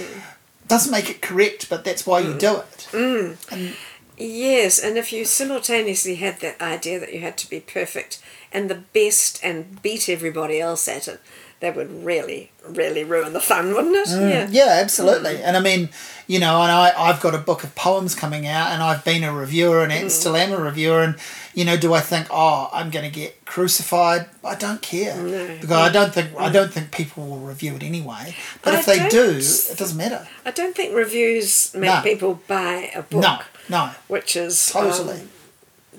doesn't 0.67 0.91
make 0.91 1.09
it 1.09 1.21
correct, 1.21 1.69
but 1.69 1.83
that's 1.83 2.05
why 2.05 2.19
you 2.19 2.33
do 2.37 2.57
it. 2.57 2.87
Mm. 2.91 3.51
And, 3.51 3.75
Yes, 4.17 4.79
and 4.79 4.97
if 4.97 5.11
you 5.11 5.25
simultaneously 5.25 6.15
had 6.15 6.39
that 6.41 6.61
idea 6.61 6.99
that 6.99 7.13
you 7.13 7.19
had 7.21 7.37
to 7.39 7.49
be 7.49 7.59
perfect 7.59 8.21
and 8.51 8.69
the 8.69 8.83
best 8.93 9.43
and 9.43 9.81
beat 9.81 10.07
everybody 10.07 10.59
else 10.59 10.87
at 10.87 11.07
it, 11.07 11.19
that 11.63 11.77
would 11.77 12.03
really, 12.03 12.51
really 12.67 13.05
ruin 13.05 13.31
the 13.31 13.39
fun, 13.39 13.73
wouldn't 13.73 13.95
it? 13.95 14.09
Mm, 14.09 14.29
yeah. 14.29 14.47
yeah, 14.51 14.81
absolutely. 14.81 15.35
Mm. 15.35 15.43
And 15.45 15.55
I 15.55 15.61
mean, 15.61 15.89
you 16.27 16.37
know, 16.37 16.61
and 16.61 16.69
I, 16.69 16.91
I've 16.95 17.21
got 17.21 17.33
a 17.33 17.37
book 17.37 17.63
of 17.63 17.73
poems 17.73 18.15
coming 18.15 18.45
out, 18.45 18.71
and 18.71 18.83
I've 18.83 19.05
been 19.05 19.23
a 19.23 19.33
reviewer, 19.33 19.81
and 19.81 19.89
mm. 19.89 20.11
still 20.11 20.35
am 20.35 20.51
a 20.51 20.57
reviewer. 20.57 21.01
And 21.01 21.15
you 21.53 21.63
know, 21.63 21.77
do 21.77 21.93
I 21.93 22.01
think, 22.01 22.27
oh, 22.29 22.69
I'm 22.73 22.89
going 22.89 23.09
to 23.09 23.11
get 23.11 23.45
crucified? 23.45 24.25
I 24.43 24.55
don't 24.55 24.81
care 24.81 25.15
no. 25.15 25.47
because 25.47 25.71
I 25.71 25.89
don't 25.89 26.13
think 26.13 26.37
I 26.37 26.51
don't 26.51 26.71
think 26.71 26.91
people 26.91 27.25
will 27.25 27.39
review 27.39 27.75
it 27.75 27.83
anyway. 27.83 28.35
But 28.61 28.75
I 28.75 28.79
if 28.79 28.85
they 28.85 29.07
do, 29.07 29.37
it 29.37 29.77
doesn't 29.77 29.97
matter. 29.97 30.27
I 30.45 30.51
don't 30.51 30.75
think 30.75 30.93
reviews 30.93 31.73
make 31.73 31.89
no. 31.89 32.01
people 32.01 32.41
buy 32.45 32.91
a 32.93 33.03
book. 33.03 33.21
No, 33.21 33.39
no, 33.69 33.91
which 34.07 34.35
is 34.35 34.71
totally. 34.71 35.21
Um, 35.21 35.29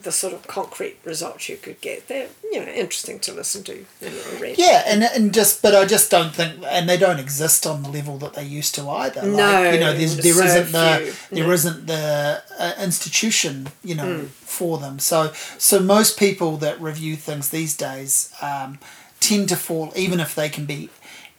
the 0.04 0.12
sort 0.12 0.34
of 0.34 0.46
concrete 0.46 0.98
results 1.04 1.48
you 1.48 1.56
could 1.56 1.80
get. 1.80 2.06
They're 2.08 2.28
you 2.52 2.60
know 2.60 2.70
interesting 2.70 3.18
to 3.20 3.32
listen 3.32 3.64
to 3.64 3.84
and 4.00 4.40
read. 4.40 4.56
Yeah, 4.58 4.82
and 4.86 5.02
and 5.02 5.34
just 5.34 5.62
but 5.62 5.74
I 5.74 5.84
just 5.84 6.10
don't 6.10 6.34
think 6.34 6.62
and 6.66 6.88
they 6.88 6.96
don't 6.96 7.18
exist 7.18 7.66
on 7.66 7.82
the 7.82 7.88
level 7.88 8.18
that 8.18 8.34
they 8.34 8.44
used 8.44 8.74
to 8.76 8.88
either. 8.88 9.22
Like, 9.22 9.30
no, 9.30 9.70
you 9.70 9.80
know, 9.80 9.92
there's 9.94 10.16
there 10.18 10.34
so 10.34 10.44
isn't 10.44 10.72
the 10.72 11.16
there 11.30 11.46
no. 11.46 11.54
not 11.54 11.86
the 11.86 12.42
uh, 12.58 12.72
institution 12.80 13.68
you 13.82 13.94
know 13.94 14.04
mm. 14.04 14.26
for 14.28 14.78
them. 14.78 14.98
So 14.98 15.32
so 15.58 15.80
most 15.80 16.18
people 16.18 16.56
that 16.58 16.80
review 16.80 17.16
things 17.16 17.48
these 17.48 17.76
days 17.76 18.32
um, 18.40 18.78
tend 19.20 19.48
to 19.48 19.56
fall 19.56 19.92
even 19.96 20.20
if 20.20 20.34
they 20.34 20.48
can 20.48 20.66
be 20.66 20.90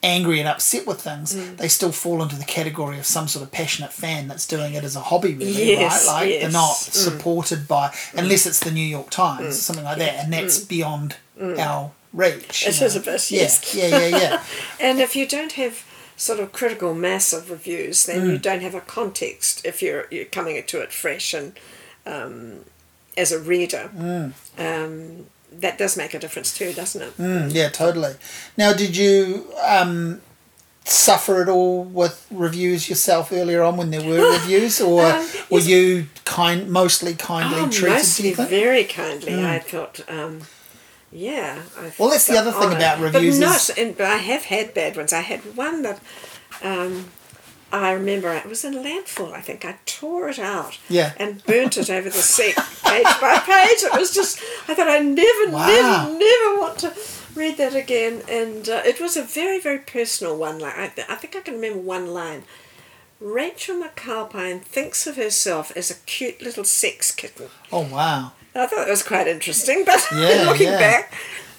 angry 0.06 0.40
and 0.40 0.48
upset 0.48 0.86
with 0.86 1.02
things, 1.02 1.36
mm. 1.36 1.58
they 1.58 1.68
still 1.68 1.92
fall 1.92 2.22
into 2.22 2.36
the 2.36 2.46
category 2.46 3.00
of 3.00 3.06
some 3.06 3.28
sort 3.28 3.44
of 3.44 3.52
passionate 3.52 3.92
fan 3.92 4.28
that's 4.28 4.48
doing 4.48 4.76
it 4.76 4.84
as 4.84 4.96
a 4.96 5.02
hobby, 5.02 5.34
really, 5.34 5.72
yes, 5.72 6.08
right? 6.08 6.14
Like 6.14 6.30
yes. 6.30 6.42
they're 6.42 6.52
not 6.52 6.76
mm. 6.76 6.94
supported 6.94 7.68
by, 7.68 7.94
unless 8.14 8.46
it's 8.46 8.60
the 8.60 8.72
New 8.72 8.86
York 8.86 9.10
Times, 9.10 9.56
mm. 9.56 9.60
something 9.60 9.84
like 9.84 9.98
that, 9.98 10.24
and 10.24 10.32
that's 10.32 10.60
mm. 10.60 10.70
beyond 10.70 11.18
mm. 11.38 11.58
our 11.58 11.92
reach. 12.14 12.68
It 12.68 12.82
is 12.82 12.96
a 12.96 13.00
bit, 13.00 13.32
yes. 13.32 13.76
Yeah, 13.76 13.88
yeah, 13.88 14.08
yeah. 14.08 14.18
yeah. 14.18 14.44
and 14.80 15.00
if 15.00 15.16
you 15.16 15.28
don't 15.28 15.54
have 15.54 15.84
sort 16.16 16.40
of 16.40 16.54
critical 16.54 16.94
mass 16.94 17.34
of 17.34 17.50
reviews, 17.50 18.06
then 18.06 18.30
you 18.30 18.38
don't 18.38 18.62
have 18.62 18.76
a 18.76 18.82
context 18.82 19.66
if 19.66 19.82
you're 19.82 20.08
you're 20.12 20.26
coming 20.26 20.62
to 20.64 20.82
it 20.82 20.94
fresh 20.94 21.34
and 21.34 21.54
um, 22.06 22.64
as 23.18 23.32
a 23.32 23.40
reader. 23.40 23.90
Um, 24.58 25.26
that 25.60 25.78
does 25.78 25.98
make 25.98 26.14
a 26.14 26.20
difference 26.20 26.58
too, 26.58 26.74
doesn't 26.74 27.02
it? 27.02 27.18
Mm, 27.18 27.54
yeah, 27.54 27.70
totally. 27.70 28.16
Now, 28.58 28.74
did 28.74 28.96
you 28.98 29.48
um, 29.64 30.22
suffer 30.84 31.42
at 31.42 31.50
all 31.50 31.84
with 31.84 32.26
reviews 32.32 32.90
yourself 32.90 33.32
earlier 33.32 33.64
on 33.64 33.78
when 33.78 33.92
there 33.92 34.04
were 34.04 34.32
reviews, 34.40 34.82
or 34.82 35.06
um, 35.06 35.28
were 35.50 35.60
you 35.60 36.08
kind, 36.26 36.70
mostly 36.70 37.16
kindly 37.16 37.60
oh, 37.60 37.70
treated? 37.70 37.98
Mostly 37.98 38.34
very 38.34 38.84
kindly. 38.84 39.34
Mm. 39.34 39.46
I 39.46 39.60
thought. 39.60 40.02
Um, 40.10 40.42
yeah. 41.12 41.62
I 41.78 41.94
well, 41.98 42.10
that's 42.10 42.28
the 42.28 42.38
other 42.38 42.52
thing 42.52 42.74
about 42.74 43.00
reviews. 43.00 43.40
But 43.40 43.46
not, 43.46 43.70
and, 43.78 43.98
but 43.98 44.08
I 44.08 44.18
have 44.18 44.46
had 44.46 44.74
bad 44.74 44.98
ones. 44.98 45.14
I 45.14 45.22
had 45.22 45.40
one 45.56 45.82
that 45.84 46.00
um, 46.62 47.06
I 47.84 47.92
remember 47.92 48.34
it 48.34 48.46
was 48.46 48.64
in 48.64 48.82
Landfall. 48.84 49.34
I 49.34 49.42
think 49.42 49.66
I 49.66 49.78
tore 49.86 50.30
it 50.30 50.40
out. 50.40 50.78
Yeah. 50.90 51.14
And 51.18 51.44
burnt 51.46 51.78
it 51.78 51.90
over 51.90 52.10
the 52.10 52.18
seat, 52.18 52.56
page 52.56 53.04
by 53.22 53.38
page. 53.46 53.84
It 53.84 54.00
was 54.00 54.14
just. 54.14 54.40
I 54.68 54.76
thought 54.76 54.88
I 54.88 55.00
never, 55.00 55.52
wow. 55.52 55.68
never, 55.68 56.18
never 56.18 56.60
want 56.60 56.80
to 56.80 56.94
read 57.36 57.58
that 57.58 57.76
again. 57.76 58.22
And 58.30 58.70
uh, 58.70 58.82
it 58.86 59.00
was 59.00 59.18
a 59.18 59.24
very, 59.24 59.60
very 59.60 59.80
personal 59.80 60.38
one. 60.38 60.60
Like 60.60 60.76
I, 60.78 60.86
I 61.10 61.16
think 61.16 61.36
I 61.36 61.42
can 61.42 61.56
remember 61.56 61.80
one 61.80 62.14
line. 62.14 62.44
Rachel 63.20 63.82
McAlpine 63.82 64.62
thinks 64.62 65.08
of 65.08 65.16
herself 65.16 65.72
as 65.76 65.90
a 65.90 65.96
cute 66.06 66.42
little 66.42 66.66
sex 66.66 67.12
kitten. 67.12 67.48
Oh 67.72 67.88
wow! 67.92 68.34
I 68.54 68.68
thought 68.68 68.88
it 68.88 68.92
was 68.92 69.04
quite 69.04 69.28
interesting, 69.28 69.84
but 69.86 70.06
yeah, 70.14 70.44
looking 70.48 70.68
yeah. 70.68 70.80
back, 70.80 71.14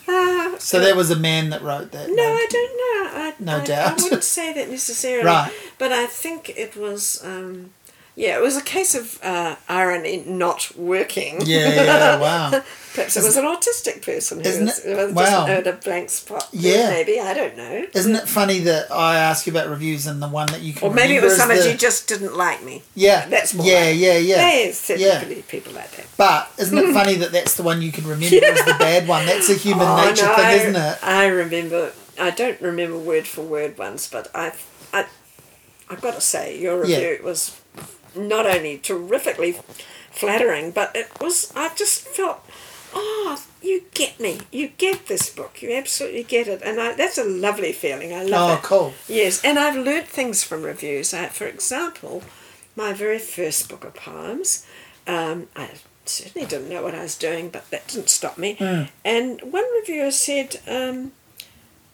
uh, 0.08 0.58
so 0.58 0.80
there 0.80 0.94
was 0.94 1.10
a 1.10 1.16
man 1.16 1.50
that 1.50 1.62
wrote 1.62 1.92
that. 1.92 2.08
No, 2.08 2.14
no 2.14 2.22
I 2.22 2.46
don't 2.50 2.76
know. 2.76 3.20
I, 3.20 3.34
no 3.38 3.62
I, 3.62 3.64
doubt. 3.64 4.00
I 4.00 4.02
wouldn't 4.02 4.24
say 4.24 4.52
that 4.52 4.68
necessarily. 4.70 5.26
right. 5.26 5.52
But 5.78 5.92
I 5.92 6.06
think 6.06 6.50
it 6.50 6.76
was. 6.76 7.22
Um, 7.24 7.72
yeah, 8.16 8.38
it 8.38 8.42
was 8.42 8.56
a 8.56 8.62
case 8.62 8.94
of 8.94 9.22
uh, 9.22 9.56
irony 9.68 10.24
not 10.26 10.74
working. 10.74 11.42
Yeah, 11.44 12.18
wow. 12.20 12.62
Perhaps 12.94 13.14
it 13.14 13.22
was 13.22 13.36
an 13.36 13.44
autistic 13.44 14.00
person 14.00 14.42
who 14.42 14.48
was, 14.48 14.78
it, 14.86 15.12
wow. 15.14 15.46
just 15.46 15.66
a 15.66 15.72
blank 15.84 16.08
spot. 16.08 16.48
Yeah, 16.50 16.88
maybe 16.88 17.20
I 17.20 17.34
don't 17.34 17.58
know. 17.58 17.84
Isn't 17.92 18.14
it 18.14 18.26
funny 18.26 18.60
that 18.60 18.90
I 18.90 19.16
ask 19.18 19.46
you 19.46 19.52
about 19.52 19.68
reviews 19.68 20.06
and 20.06 20.22
the 20.22 20.28
one 20.28 20.46
that 20.46 20.62
you 20.62 20.72
can? 20.72 20.88
Or 20.88 20.94
maybe 20.94 21.16
it 21.16 21.22
was 21.22 21.36
somebody 21.36 21.60
the... 21.60 21.72
you 21.72 21.76
just 21.76 22.08
didn't 22.08 22.34
like 22.34 22.64
me. 22.64 22.82
Yeah, 22.94 23.28
that's 23.28 23.52
more. 23.52 23.66
Yeah, 23.66 23.80
like 23.80 23.98
yeah, 23.98 24.16
yeah. 24.16 24.36
There's 24.36 24.88
yeah. 24.88 25.22
people 25.48 25.74
like 25.74 25.90
that. 25.90 26.06
But 26.16 26.50
isn't 26.58 26.78
it 26.78 26.94
funny 26.94 27.16
that 27.16 27.32
that's 27.32 27.58
the 27.58 27.64
one 27.64 27.82
you 27.82 27.92
can 27.92 28.04
remember 28.04 28.46
as 28.46 28.64
the 28.64 28.76
bad 28.78 29.06
one? 29.06 29.26
That's 29.26 29.50
a 29.50 29.54
human 29.54 29.86
oh, 29.86 30.08
nature 30.08 30.24
no, 30.24 30.36
thing, 30.36 30.60
isn't 30.60 30.76
it? 30.76 30.98
I 31.02 31.26
remember. 31.26 31.92
I 32.18 32.30
don't 32.30 32.58
remember 32.62 32.96
word 32.96 33.26
for 33.26 33.42
word 33.42 33.76
ones, 33.76 34.08
but 34.10 34.30
I, 34.34 34.54
I, 34.94 35.04
I've 35.90 36.00
got 36.00 36.14
to 36.14 36.22
say 36.22 36.58
your 36.58 36.80
review 36.80 37.18
yeah. 37.18 37.22
was 37.22 37.60
not 38.16 38.46
only 38.46 38.78
terrifically 38.78 39.56
flattering, 40.10 40.70
but 40.70 40.94
it 40.94 41.08
was, 41.20 41.52
I 41.54 41.74
just 41.74 42.06
felt, 42.08 42.44
oh, 42.94 43.42
you 43.62 43.82
get 43.94 44.18
me. 44.18 44.40
You 44.50 44.68
get 44.68 45.06
this 45.06 45.28
book. 45.28 45.60
You 45.60 45.72
absolutely 45.74 46.22
get 46.22 46.48
it. 46.48 46.62
And 46.64 46.80
I, 46.80 46.94
that's 46.94 47.18
a 47.18 47.24
lovely 47.24 47.72
feeling. 47.72 48.12
I 48.12 48.22
love 48.22 48.50
oh, 48.50 48.54
it. 48.54 48.56
Oh, 48.56 48.60
cool. 48.62 48.94
Yes. 49.08 49.44
And 49.44 49.58
I've 49.58 49.76
learnt 49.76 50.06
things 50.06 50.42
from 50.42 50.62
reviews. 50.62 51.12
I, 51.12 51.26
for 51.26 51.46
example, 51.46 52.22
my 52.74 52.92
very 52.92 53.18
first 53.18 53.68
book 53.68 53.84
of 53.84 53.94
poems, 53.94 54.66
um, 55.06 55.48
I 55.54 55.70
certainly 56.04 56.46
didn't 56.46 56.70
know 56.70 56.82
what 56.82 56.94
I 56.94 57.02
was 57.02 57.16
doing, 57.16 57.50
but 57.50 57.68
that 57.70 57.88
didn't 57.88 58.08
stop 58.08 58.38
me. 58.38 58.56
Mm. 58.56 58.88
And 59.04 59.40
one 59.52 59.64
reviewer 59.74 60.10
said 60.10 60.60
um, 60.66 61.12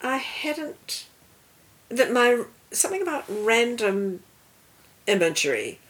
I 0.03 0.19
hadn't, 0.19 1.07
that 1.89 2.13
my, 2.13 2.45
something 2.71 3.03
about 3.03 3.25
random 3.29 4.21
imagery 5.07 5.81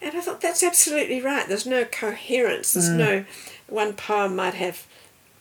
and 0.00 0.16
I 0.16 0.20
thought 0.20 0.40
that's 0.40 0.62
absolutely 0.62 1.20
right. 1.20 1.46
There's 1.48 1.66
no 1.66 1.84
coherence. 1.84 2.72
There's 2.72 2.88
mm. 2.88 2.96
no 2.96 3.24
one 3.66 3.94
poem 3.94 4.36
might 4.36 4.54
have. 4.54 4.86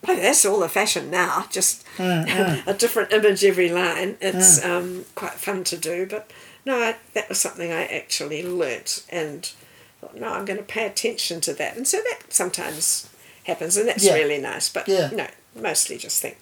Well, 0.05 0.18
that's 0.18 0.45
all 0.45 0.60
the 0.60 0.70
fashion 0.70 1.10
now. 1.10 1.47
Just 1.51 1.86
mm, 1.97 2.26
mm. 2.26 2.68
a 2.68 2.74
different 2.74 3.12
image 3.12 3.43
every 3.43 3.70
line. 3.70 4.18
It's 4.22 4.60
mm. 4.60 4.70
um, 4.70 5.05
quite 5.16 5.34
fun 5.34 5.64
to 5.66 5.78
do. 5.78 6.05
But 6.05 6.32
no, 6.66 6.78
I, 6.78 6.95
that 7.14 7.30
was 7.30 7.39
something 7.39 7.72
I 7.72 7.86
actually 7.86 8.43
learnt 8.43 9.05
and 9.10 9.51
thought, 9.99 10.16
no, 10.16 10.34
I'm 10.34 10.45
going 10.45 10.60
to 10.60 10.64
pay 10.64 10.86
attention 10.86 11.41
to 11.41 11.53
that. 11.53 11.76
And 11.78 11.88
so 11.88 11.97
that 11.97 12.32
sometimes 12.34 13.10
happens, 13.45 13.78
and 13.78 13.88
that's 13.88 14.05
yeah. 14.05 14.14
really 14.14 14.39
nice. 14.39 14.70
But 14.70 14.88
yeah. 14.88 15.10
no, 15.14 15.28
mostly 15.55 15.97
just 15.97 16.22
think, 16.22 16.38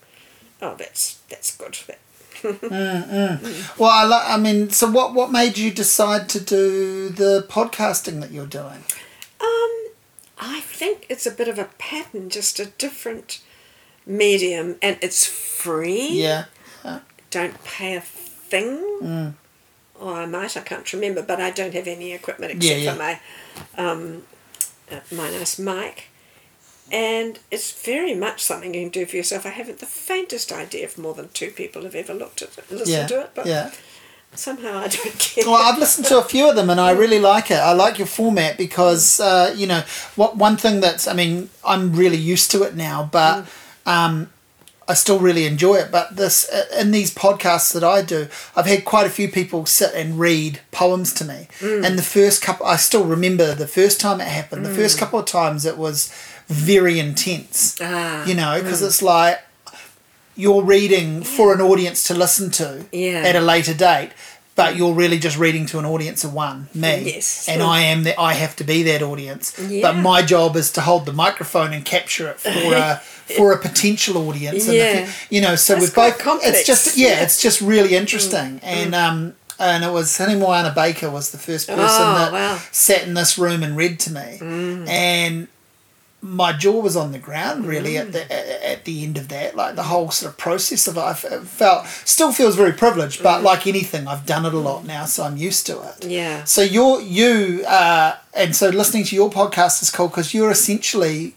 oh, 0.61 0.75
that's 0.77 1.19
that's 1.29 1.55
good. 1.55 1.77
That, 1.87 1.99
mm, 2.41 2.59
mm. 2.59 3.79
Well, 3.79 3.89
I, 3.89 4.03
lo- 4.03 4.23
I 4.25 4.37
mean, 4.37 4.69
so 4.69 4.89
what, 4.89 5.13
what 5.13 5.31
made 5.31 5.57
you 5.57 5.71
decide 5.71 6.29
to 6.29 6.39
do 6.39 7.09
the 7.09 7.45
podcasting 7.49 8.21
that 8.21 8.31
you're 8.31 8.45
doing? 8.45 8.83
Um, 9.41 9.71
I 10.37 10.61
think 10.63 11.05
it's 11.09 11.25
a 11.25 11.31
bit 11.31 11.47
of 11.47 11.59
a 11.59 11.69
pattern, 11.77 12.29
just 12.29 12.59
a 12.59 12.65
different 12.65 13.41
medium, 14.05 14.75
and 14.81 14.97
it's 15.01 15.25
free. 15.25 16.09
Yeah. 16.09 16.45
Don't 17.31 17.61
pay 17.63 17.95
a 17.95 18.01
thing. 18.01 18.77
Mm. 19.01 19.33
Or 19.99 20.13
I 20.13 20.25
might, 20.25 20.55
I 20.55 20.61
can't 20.61 20.91
remember, 20.93 21.21
but 21.21 21.41
I 21.41 21.51
don't 21.51 21.73
have 21.73 21.87
any 21.87 22.13
equipment 22.13 22.51
except 22.51 22.79
yeah, 22.79 22.85
yeah. 22.85 22.93
for 22.93 22.97
my 22.97 23.19
um, 23.77 24.23
uh, 24.91 24.99
my 25.11 25.29
nice 25.31 25.57
mic 25.57 26.09
and 26.91 27.39
it's 27.51 27.71
very 27.83 28.13
much 28.13 28.41
something 28.43 28.73
you 28.73 28.81
can 28.83 28.89
do 28.89 29.05
for 29.05 29.15
yourself. 29.15 29.45
I 29.45 29.49
haven't 29.49 29.79
the 29.79 29.85
faintest 29.85 30.51
idea 30.51 30.85
if 30.85 30.97
more 30.97 31.13
than 31.13 31.29
two 31.29 31.51
people 31.51 31.83
have 31.83 31.95
ever 31.95 32.13
looked 32.13 32.41
at 32.41 32.57
it, 32.57 32.69
listened 32.69 32.89
yeah, 32.89 33.07
to 33.07 33.21
it, 33.21 33.31
but 33.33 33.45
yeah. 33.45 33.71
somehow 34.33 34.77
I 34.79 34.87
don't 34.87 35.19
care. 35.19 35.45
Well, 35.45 35.55
I've 35.55 35.79
listened 35.79 36.07
to 36.07 36.19
a 36.19 36.23
few 36.23 36.49
of 36.49 36.55
them, 36.55 36.69
and 36.69 36.79
I 36.79 36.91
really 36.91 37.19
like 37.19 37.49
it. 37.49 37.55
I 37.55 37.73
like 37.73 37.97
your 37.97 38.07
format 38.07 38.57
because 38.57 39.19
uh, 39.19 39.53
you 39.55 39.67
know 39.67 39.83
what 40.15 40.37
one 40.37 40.57
thing 40.57 40.79
that's 40.79 41.07
I 41.07 41.13
mean 41.13 41.49
I'm 41.65 41.93
really 41.93 42.17
used 42.17 42.51
to 42.51 42.63
it 42.63 42.75
now, 42.75 43.09
but. 43.11 43.43
Mm. 43.43 43.47
Um, 43.87 44.29
I 44.87 44.93
still 44.93 45.19
really 45.19 45.45
enjoy 45.45 45.75
it, 45.75 45.91
but 45.91 46.15
this 46.15 46.47
uh, 46.49 46.65
in 46.79 46.91
these 46.91 47.13
podcasts 47.13 47.73
that 47.73 47.83
I 47.83 48.03
do, 48.03 48.27
I've 48.55 48.67
had 48.67 48.85
quite 48.85 49.07
a 49.07 49.09
few 49.09 49.27
people 49.27 49.65
sit 49.65 49.93
and 49.95 50.19
read 50.19 50.59
poems 50.71 51.11
to 51.15 51.25
me. 51.25 51.47
Mm. 51.59 51.85
And 51.85 51.97
the 51.97 52.03
first 52.03 52.43
couple, 52.43 52.65
I 52.67 52.75
still 52.75 53.03
remember 53.03 53.55
the 53.55 53.67
first 53.67 53.99
time 53.99 54.21
it 54.21 54.27
happened. 54.27 54.63
Mm. 54.63 54.69
The 54.69 54.75
first 54.75 54.99
couple 54.99 55.19
of 55.19 55.25
times 55.25 55.65
it 55.65 55.77
was 55.77 56.13
very 56.47 56.99
intense. 56.99 57.77
Ah, 57.81 58.25
you 58.25 58.33
know, 58.33 58.61
because 58.61 58.81
mm. 58.81 58.87
it's 58.87 59.01
like 59.01 59.41
you're 60.35 60.63
reading 60.63 61.23
for 61.23 61.53
an 61.53 61.61
audience 61.61 62.03
to 62.07 62.13
listen 62.13 62.51
to 62.51 62.85
yeah. 62.91 63.23
at 63.25 63.35
a 63.35 63.41
later 63.41 63.73
date, 63.73 64.11
but 64.55 64.75
you're 64.75 64.93
really 64.93 65.17
just 65.17 65.37
reading 65.37 65.65
to 65.67 65.79
an 65.79 65.85
audience 65.85 66.23
of 66.23 66.33
one, 66.33 66.67
me. 66.73 67.03
Yes. 67.05 67.47
And 67.47 67.61
I 67.61 67.81
am 67.81 68.03
that 68.03 68.19
I 68.19 68.33
have 68.33 68.55
to 68.57 68.63
be 68.63 68.83
that 68.83 69.01
audience. 69.01 69.57
Yeah. 69.59 69.81
But 69.81 69.97
my 70.01 70.21
job 70.21 70.55
is 70.55 70.71
to 70.73 70.81
hold 70.81 71.05
the 71.05 71.13
microphone 71.13 71.73
and 71.73 71.83
capture 71.83 72.29
it 72.29 72.39
for 72.39 72.49
a 72.73 72.97
for 73.35 73.53
a 73.53 73.57
potential 73.57 74.17
audience. 74.29 74.67
Yeah. 74.67 75.11
you 75.29 75.41
know, 75.41 75.55
so 75.55 75.73
That's 75.73 75.87
we've 75.87 75.95
both 75.95 76.19
complex. 76.19 76.59
it's 76.59 76.67
just 76.67 76.97
yeah, 76.97 77.21
it's 77.21 77.41
just 77.41 77.61
really 77.61 77.95
interesting. 77.95 78.59
Mm. 78.59 78.63
And 78.63 78.93
mm. 78.93 79.07
um 79.07 79.35
and 79.57 79.83
it 79.83 79.91
was 79.91 80.17
Hinemoana 80.17 80.75
Baker 80.75 81.09
was 81.09 81.31
the 81.31 81.37
first 81.37 81.67
person 81.67 82.01
oh, 82.01 82.15
that 82.15 82.33
wow. 82.33 82.59
sat 82.71 83.07
in 83.07 83.13
this 83.13 83.37
room 83.37 83.63
and 83.63 83.77
read 83.77 83.99
to 84.01 84.11
me. 84.11 84.37
Mm. 84.39 84.87
And 84.89 85.47
my 86.25 86.51
jaw 86.51 86.79
was 86.81 86.95
on 86.95 87.11
the 87.11 87.19
ground 87.19 87.67
really 87.67 87.93
mm. 87.93 88.01
at 88.01 88.11
the 88.11 88.67
at 88.67 88.83
the 88.85 89.03
end 89.03 89.15
of 89.15 89.27
that 89.27 89.55
like 89.55 89.75
the 89.75 89.83
whole 89.83 90.09
sort 90.09 90.31
of 90.31 90.37
process 90.37 90.87
of 90.87 90.97
it 90.97 91.01
I 91.01 91.13
felt 91.13 91.85
still 91.85 92.31
feels 92.31 92.55
very 92.55 92.71
privileged 92.73 93.21
but 93.21 93.41
mm. 93.41 93.43
like 93.43 93.67
anything 93.67 94.07
I've 94.07 94.25
done 94.25 94.45
it 94.45 94.53
a 94.53 94.57
lot 94.57 94.85
now 94.85 95.05
so 95.05 95.23
I'm 95.23 95.37
used 95.37 95.67
to 95.67 95.81
it 95.83 96.05
yeah 96.05 96.43
so 96.43 96.63
you're 96.63 96.99
you 96.99 97.63
uh, 97.67 98.17
and 98.33 98.55
so 98.55 98.69
listening 98.69 99.03
to 99.05 99.15
your 99.15 99.29
podcast 99.29 99.83
is 99.83 99.91
cool 99.91 100.07
because 100.07 100.33
you're 100.33 100.49
essentially 100.49 101.35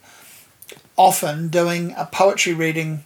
often 0.96 1.48
doing 1.48 1.94
a 1.96 2.06
poetry 2.06 2.54
reading 2.54 3.04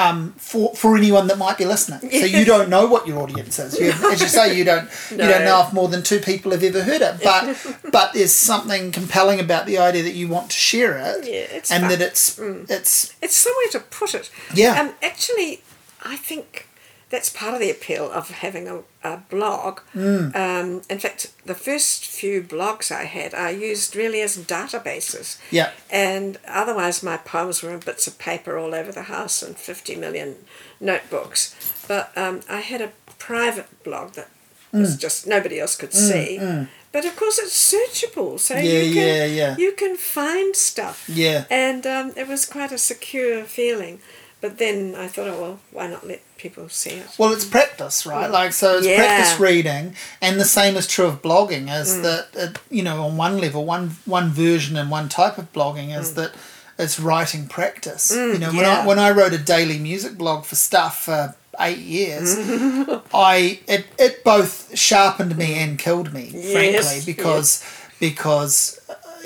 um, 0.00 0.32
for 0.32 0.74
for 0.74 0.96
anyone 0.96 1.26
that 1.26 1.38
might 1.38 1.58
be 1.58 1.64
listening. 1.64 2.10
So 2.10 2.24
you 2.24 2.44
don't 2.44 2.68
know 2.70 2.86
what 2.86 3.06
your 3.06 3.18
audience 3.18 3.58
is. 3.58 3.78
You, 3.78 3.90
as 3.90 4.20
you 4.20 4.28
say, 4.28 4.56
you 4.56 4.64
don't 4.64 4.88
no. 5.10 5.24
you 5.24 5.30
don't 5.30 5.44
know 5.44 5.62
if 5.66 5.72
more 5.72 5.88
than 5.88 6.02
two 6.02 6.20
people 6.20 6.52
have 6.52 6.62
ever 6.62 6.82
heard 6.82 7.02
it. 7.02 7.20
But 7.22 7.76
but 7.92 8.12
there's 8.14 8.32
something 8.32 8.92
compelling 8.92 9.40
about 9.40 9.66
the 9.66 9.78
idea 9.78 10.02
that 10.02 10.14
you 10.14 10.28
want 10.28 10.50
to 10.50 10.56
share 10.56 10.96
it, 10.96 11.26
yeah, 11.26 11.56
it's 11.56 11.70
and 11.70 11.82
fun. 11.82 11.90
that 11.90 12.00
it's 12.00 12.38
mm. 12.38 12.70
it's 12.70 13.14
it's 13.20 13.36
somewhere 13.36 13.68
to 13.72 13.80
put 13.80 14.14
it. 14.14 14.30
Yeah. 14.54 14.80
Um, 14.80 14.94
actually, 15.02 15.62
I 16.02 16.16
think 16.16 16.68
that's 17.10 17.28
part 17.28 17.54
of 17.54 17.60
the 17.60 17.70
appeal 17.70 18.10
of 18.10 18.30
having 18.30 18.68
a, 18.68 18.82
a 19.02 19.18
blog. 19.28 19.80
Mm. 19.94 20.34
Um, 20.34 20.82
in 20.88 21.00
fact, 21.00 21.32
the 21.44 21.56
first 21.56 22.06
few 22.06 22.40
blogs 22.40 22.92
I 22.92 23.04
had, 23.04 23.34
I 23.34 23.50
used 23.50 23.96
really 23.96 24.20
as 24.20 24.38
databases. 24.38 25.38
Yeah. 25.50 25.72
And 25.90 26.38
otherwise, 26.46 27.02
my 27.02 27.16
poems 27.16 27.62
were 27.62 27.74
in 27.74 27.80
bits 27.80 28.06
of 28.06 28.18
paper 28.18 28.56
all 28.56 28.74
over 28.74 28.92
the 28.92 29.02
house 29.02 29.42
and 29.42 29.56
50 29.56 29.96
million 29.96 30.36
notebooks. 30.78 31.84
But 31.88 32.16
um, 32.16 32.40
I 32.48 32.60
had 32.60 32.80
a 32.80 32.92
private 33.18 33.82
blog 33.82 34.12
that 34.12 34.28
mm. 34.72 34.80
was 34.80 34.96
just 34.96 35.26
nobody 35.26 35.58
else 35.58 35.76
could 35.76 35.90
mm, 35.90 35.94
see. 35.94 36.38
Mm. 36.40 36.68
But 36.92 37.04
of 37.04 37.14
course, 37.16 37.38
it's 37.38 37.74
searchable, 37.74 38.38
so 38.40 38.54
yeah, 38.54 38.62
you 38.62 38.94
can 38.94 39.06
yeah, 39.06 39.24
yeah. 39.24 39.56
you 39.56 39.72
can 39.72 39.96
find 39.96 40.56
stuff. 40.56 41.08
Yeah. 41.08 41.44
And 41.48 41.86
um, 41.86 42.12
it 42.16 42.26
was 42.26 42.46
quite 42.46 42.72
a 42.72 42.78
secure 42.78 43.44
feeling. 43.44 44.00
But 44.40 44.56
then 44.58 44.94
I 44.96 45.06
thought, 45.08 45.28
oh 45.28 45.40
well, 45.40 45.58
why 45.70 45.86
not 45.88 46.06
let 46.06 46.20
people 46.38 46.68
see 46.70 46.90
it? 46.90 47.06
Well, 47.18 47.32
it's 47.32 47.44
practice, 47.44 48.06
right? 48.06 48.30
Like 48.30 48.52
so, 48.54 48.78
it's 48.78 48.86
Yeah. 48.86 48.96
practice 48.96 49.38
reading, 49.38 49.94
and 50.22 50.40
the 50.40 50.44
same 50.46 50.76
is 50.76 50.86
true 50.86 51.06
of 51.06 51.20
blogging. 51.22 51.68
Is 51.70 51.88
Mm. 51.96 52.02
that 52.02 52.26
it, 52.34 52.58
you 52.70 52.82
know 52.82 53.04
on 53.04 53.16
one 53.18 53.38
level, 53.38 53.64
one 53.66 53.96
one 54.06 54.30
version 54.30 54.76
and 54.76 54.90
one 54.90 55.08
type 55.08 55.36
of 55.38 55.52
blogging 55.52 55.88
Mm. 55.90 56.00
is 56.00 56.14
that 56.14 56.32
it's 56.78 56.98
writing 56.98 57.46
practice. 57.48 58.10
you 58.10 58.38
know, 58.38 58.48
when 58.48 58.64
yeah. 58.64 58.80
I 58.82 58.86
when 58.86 58.98
I 58.98 59.10
wrote 59.10 59.34
a 59.34 59.38
daily 59.38 59.78
music 59.78 60.16
blog 60.16 60.44
for 60.46 60.56
stuff 60.56 61.04
for 61.04 61.34
eight 61.58 61.78
years, 61.78 62.36
I 63.12 63.60
it 63.68 63.84
it 63.98 64.24
both 64.24 64.76
sharpened 64.78 65.36
me 65.36 65.54
and 65.62 65.78
killed 65.78 66.12
me, 66.14 66.30
frankly, 66.30 66.72
Yes, 66.72 67.04
because 67.04 67.62
because 68.00 68.79
uh, 68.79 68.79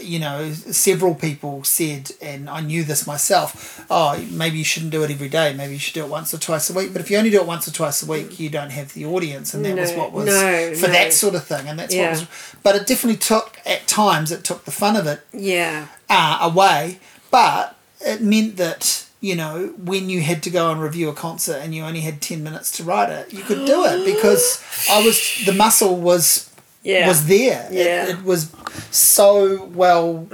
you 0.05 0.19
know 0.19 0.53
several 0.53 1.15
people 1.15 1.65
said, 1.65 2.13
and 2.21 2.49
I 2.49 2.61
knew 2.61 2.85
this 2.85 3.07
myself. 3.07 3.85
Oh, 3.91 4.19
maybe 4.31 4.59
you 4.59 4.65
shouldn't 4.65 4.93
do 4.93 5.03
it 5.03 5.11
every 5.11 5.29
day. 5.29 5.53
Maybe 5.55 5.73
you 5.75 5.79
should 5.79 5.95
do 5.95 6.05
it 6.05 6.11
once 6.11 6.33
or 6.35 6.39
twice 6.39 6.71
a 6.71 6.75
week. 6.75 6.93
But 6.93 7.01
if 7.01 7.11
you 7.11 7.17
only 7.19 7.31
do 7.31 7.41
it 7.41 7.47
once 7.47 7.67
or 7.67 7.73
twice 7.73 8.03
a 8.03 8.07
week, 8.07 8.39
you 8.39 8.49
don't 8.51 8.71
have 8.71 8.93
the 8.95 9.07
audience, 9.07 9.55
and 9.55 9.65
that 9.65 9.77
was 9.77 9.91
No, 9.93 9.99
what 9.99 10.13
was 10.13 10.27
no, 10.27 10.75
for 10.75 10.87
no. 10.87 10.93
that 10.93 11.13
sort 11.13 11.35
of 11.35 11.45
thing. 11.45 11.69
And 11.69 11.79
that's 11.79 11.95
Yeah. 11.95 12.11
what 12.13 12.21
was. 12.21 12.27
But 12.63 12.77
it 12.77 12.87
definitely 12.87 13.19
took 13.19 13.59
at 13.67 13.87
times 13.89 14.31
it 14.31 14.45
took 14.45 14.65
the 14.65 14.71
fun 14.71 14.97
of 14.97 15.07
it 15.07 15.21
Yeah. 15.33 15.87
uh, 16.11 16.39
away, 16.43 16.99
but 17.31 17.77
it 18.01 18.21
meant 18.23 18.57
that 18.59 19.05
you 19.21 19.35
know 19.35 19.73
when 19.83 20.11
you 20.11 20.21
had 20.21 20.43
to 20.43 20.51
go 20.51 20.71
and 20.71 20.83
review 20.83 21.09
a 21.09 21.15
concert 21.15 21.57
and 21.63 21.75
you 21.75 21.83
only 21.83 22.01
had 22.01 22.21
ten 22.21 22.43
minutes 22.45 22.71
to 22.73 22.85
write 22.85 23.09
it, 23.09 23.33
you 23.33 23.43
could 23.43 23.65
do 23.65 23.85
it 23.87 24.05
because 24.05 24.61
I 24.91 25.03
was 25.03 25.19
the 25.47 25.53
muscle 25.55 25.97
was 25.97 26.51
Yeah. 26.85 27.09
was 27.09 27.27
there. 27.27 27.69
It- 27.71 27.87
Yeah. 27.87 28.09
It, 28.11 28.23
was 28.25 28.51
so 28.91 29.65
well 29.65 30.29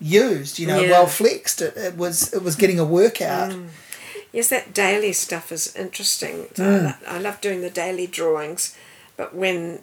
used, 0.00 0.58
you 0.58 0.66
know, 0.66 0.80
Yeah. 0.80 0.90
well 0.90 1.06
flexed. 1.06 1.60
It, 1.60 1.76
it 1.76 1.96
was 1.96 2.32
it 2.32 2.42
was 2.42 2.56
getting 2.56 2.78
a 2.80 2.84
workout. 2.84 3.52
Yes, 4.32 4.48
that 4.48 4.72
daily 4.72 5.12
stuff 5.12 5.52
is 5.52 5.74
interesting. 5.76 6.46
Mm. 6.54 6.96
I, 7.06 7.16
I 7.16 7.18
love 7.18 7.40
doing 7.42 7.60
the 7.60 7.68
daily 7.70 8.06
drawings, 8.06 8.74
but 9.16 9.34
when 9.34 9.80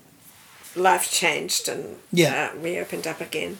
life 0.75 1.11
changed 1.11 1.69
and 1.69 1.97
Yeah. 2.11 2.51
uh, 2.53 2.57
we 2.59 2.79
opened 2.79 3.05
up 3.05 3.21
again, 3.21 3.59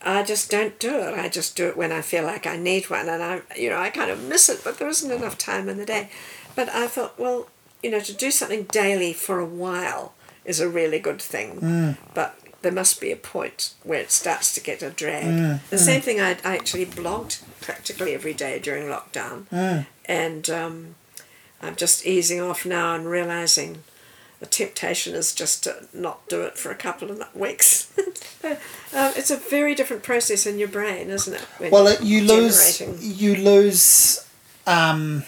I 0.00 0.22
just 0.22 0.50
don't 0.50 0.78
do 0.78 0.94
it. 0.98 1.14
I 1.18 1.28
just 1.28 1.56
do 1.56 1.66
it 1.68 1.76
when 1.76 1.90
I 1.92 2.02
feel 2.02 2.24
like 2.24 2.46
I 2.46 2.56
need 2.56 2.88
one, 2.90 3.08
and 3.08 3.22
I, 3.22 3.40
you 3.56 3.68
know, 3.70 3.78
I 3.78 3.90
kind 3.90 4.10
of 4.10 4.22
miss 4.22 4.48
it, 4.48 4.60
but 4.64 4.78
there 4.78 4.88
isn't 4.88 5.10
enough 5.10 5.36
time 5.38 5.68
in 5.68 5.76
the 5.78 5.86
day. 5.86 6.08
But 6.54 6.68
I 6.68 6.86
thought, 6.86 7.18
well, 7.18 7.48
you 7.82 7.90
know, 7.90 8.00
to 8.00 8.12
do 8.12 8.30
something 8.30 8.64
daily 8.70 9.12
for 9.12 9.38
a 9.40 9.46
while 9.46 10.14
is 10.44 10.60
a 10.60 10.68
really 10.68 10.98
good 10.98 11.20
thing, 11.22 11.60
Mm. 11.60 11.96
but 12.14 12.34
there 12.62 12.72
must 12.72 13.00
be 13.00 13.10
a 13.12 13.16
point 13.16 13.70
where 13.82 14.00
it 14.00 14.10
starts 14.12 14.52
to 14.54 14.60
get 14.60 14.82
a 14.82 14.90
drag. 14.90 15.24
Mm, 15.24 15.60
The 15.70 15.78
same 15.78 16.00
thing 16.00 16.20
I, 16.20 16.30
I 16.44 16.54
actually 16.56 16.86
blogged 16.86 17.42
practically 17.60 18.14
every 18.14 18.34
day 18.34 18.58
during 18.58 18.86
lockdown, 18.88 19.46
Mm. 19.52 19.86
and 20.06 20.50
um, 20.50 20.94
I'm 21.60 21.76
just 21.76 22.06
easing 22.06 22.40
off 22.40 22.64
now 22.64 22.94
and 22.94 23.06
realizing 23.06 23.82
the 24.40 24.46
temptation 24.46 25.14
is 25.14 25.32
just 25.34 25.62
to 25.64 25.86
not 25.92 26.28
do 26.28 26.42
it 26.42 26.58
for 26.58 26.70
a 26.72 26.74
couple 26.76 27.10
of 27.10 27.22
weeks. 27.34 27.86
um, 28.44 29.12
it's 29.16 29.30
a 29.30 29.36
very 29.36 29.74
different 29.74 30.02
process 30.02 30.46
in 30.46 30.58
your 30.58 30.68
brain, 30.68 31.10
isn't 31.10 31.34
it? 31.34 31.70
Well, 31.72 31.86
it, 31.86 32.02
you 32.02 32.22
lose 32.22 32.78
generating? 32.78 32.98
you 33.00 33.36
lose 33.36 34.24
um, 34.66 35.24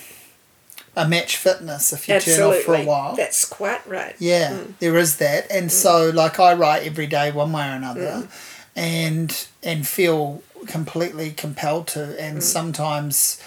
a 0.97 1.09
match 1.09 1.37
fitness 1.37 1.93
if 1.93 2.09
you 2.09 2.21
turn 2.21 2.43
off 2.43 2.57
for 2.63 2.75
a 2.75 2.85
while. 2.85 3.17
That's 3.17 3.45
quite 3.45 3.87
right. 3.87 4.15
Yeah, 4.19 4.53
mm. 4.53 4.79
there 4.79 4.97
is 4.97 5.17
that, 5.19 5.51
and 5.51 5.67
mm. 5.67 5.71
so 5.71 6.11
like 6.11 6.39
I 6.39 6.55
write 6.55 6.85
every 6.85 7.07
day 7.07 7.33
one 7.33 7.53
way 7.53 7.69
or 7.69 7.73
another, 7.73 8.01
mm. 8.01 8.29
and 8.77 9.47
and 9.63 9.87
feel 9.87 10.43
completely 10.67 11.31
compelled 11.33 11.89
to, 11.89 12.21
and 12.21 12.43
sometimes 12.43 13.43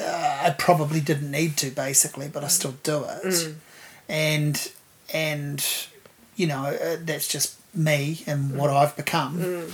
uh, 0.00 0.40
I 0.44 0.50
probably 0.50 1.00
didn't 1.00 1.30
need 1.30 1.56
to 1.58 1.70
basically, 1.70 2.28
but 2.28 2.42
I 2.44 2.48
still 2.48 2.74
do 2.82 3.04
it, 3.08 3.54
and 4.08 4.72
and 5.12 5.64
you 6.36 6.46
know 6.46 6.64
uh, 6.64 6.96
that's 7.00 7.28
just 7.28 7.58
me 7.74 8.22
and 8.26 8.56
what 8.56 8.70
I've 8.70 8.96
become, 8.96 9.68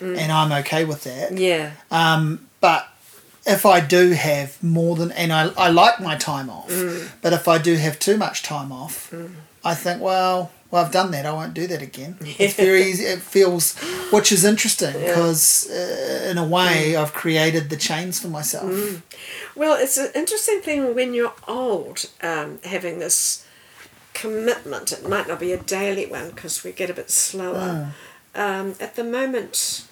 and 0.00 0.32
I'm 0.32 0.52
okay 0.64 0.84
with 0.84 1.04
that. 1.04 1.32
Yeah. 1.32 1.72
Um, 1.90 2.48
but 2.60 2.88
if 3.46 3.64
I 3.64 3.80
do 3.80 4.10
have 4.12 4.60
more 4.62 4.96
than, 4.96 5.12
and 5.12 5.32
I, 5.32 5.50
I 5.56 5.68
like 5.70 6.00
my 6.00 6.16
time 6.16 6.50
off, 6.50 6.70
but 7.22 7.32
if 7.32 7.46
I 7.48 7.58
do 7.58 7.76
have 7.76 7.98
too 7.98 8.16
much 8.16 8.42
time 8.42 8.72
off, 8.72 9.12
I 9.64 9.74
think, 9.74 10.00
well, 10.02 10.50
well, 10.70 10.84
I've 10.84 10.90
done 10.92 11.12
that. 11.12 11.24
I 11.26 11.32
won't 11.32 11.54
do 11.54 11.66
that 11.68 11.80
again. 11.80 12.16
It's 12.38 12.54
very 12.54 12.82
easy. 12.82 13.04
It 13.04 13.20
feels, 13.20 13.76
which 14.10 14.32
is 14.32 14.44
interesting 14.44 14.92
because 14.94 15.70
uh, 15.70 16.28
in 16.30 16.38
a 16.38 16.44
way 16.44 16.96
I've 16.96 17.12
created 17.12 17.70
the 17.70 17.76
chains 17.76 18.18
for 18.20 18.28
myself. 18.28 18.70
Well, 19.54 19.76
it's 19.80 19.96
an 19.96 20.10
interesting 20.14 20.60
thing 20.60 20.94
when 20.94 21.14
you're 21.14 21.34
old, 21.46 22.06
um, 22.20 22.58
having 22.64 22.98
this 22.98 23.46
commitment. 24.12 24.92
It 24.92 25.08
might 25.08 25.28
not 25.28 25.38
be 25.40 25.52
a 25.52 25.58
daily 25.58 26.06
one 26.06 26.30
because 26.30 26.64
we 26.64 26.72
get 26.72 26.90
a 26.90 26.94
bit 26.94 27.10
slower. 27.10 27.92
Um, 28.34 28.74
at 28.80 28.96
the 28.96 29.04
moment, 29.04 29.86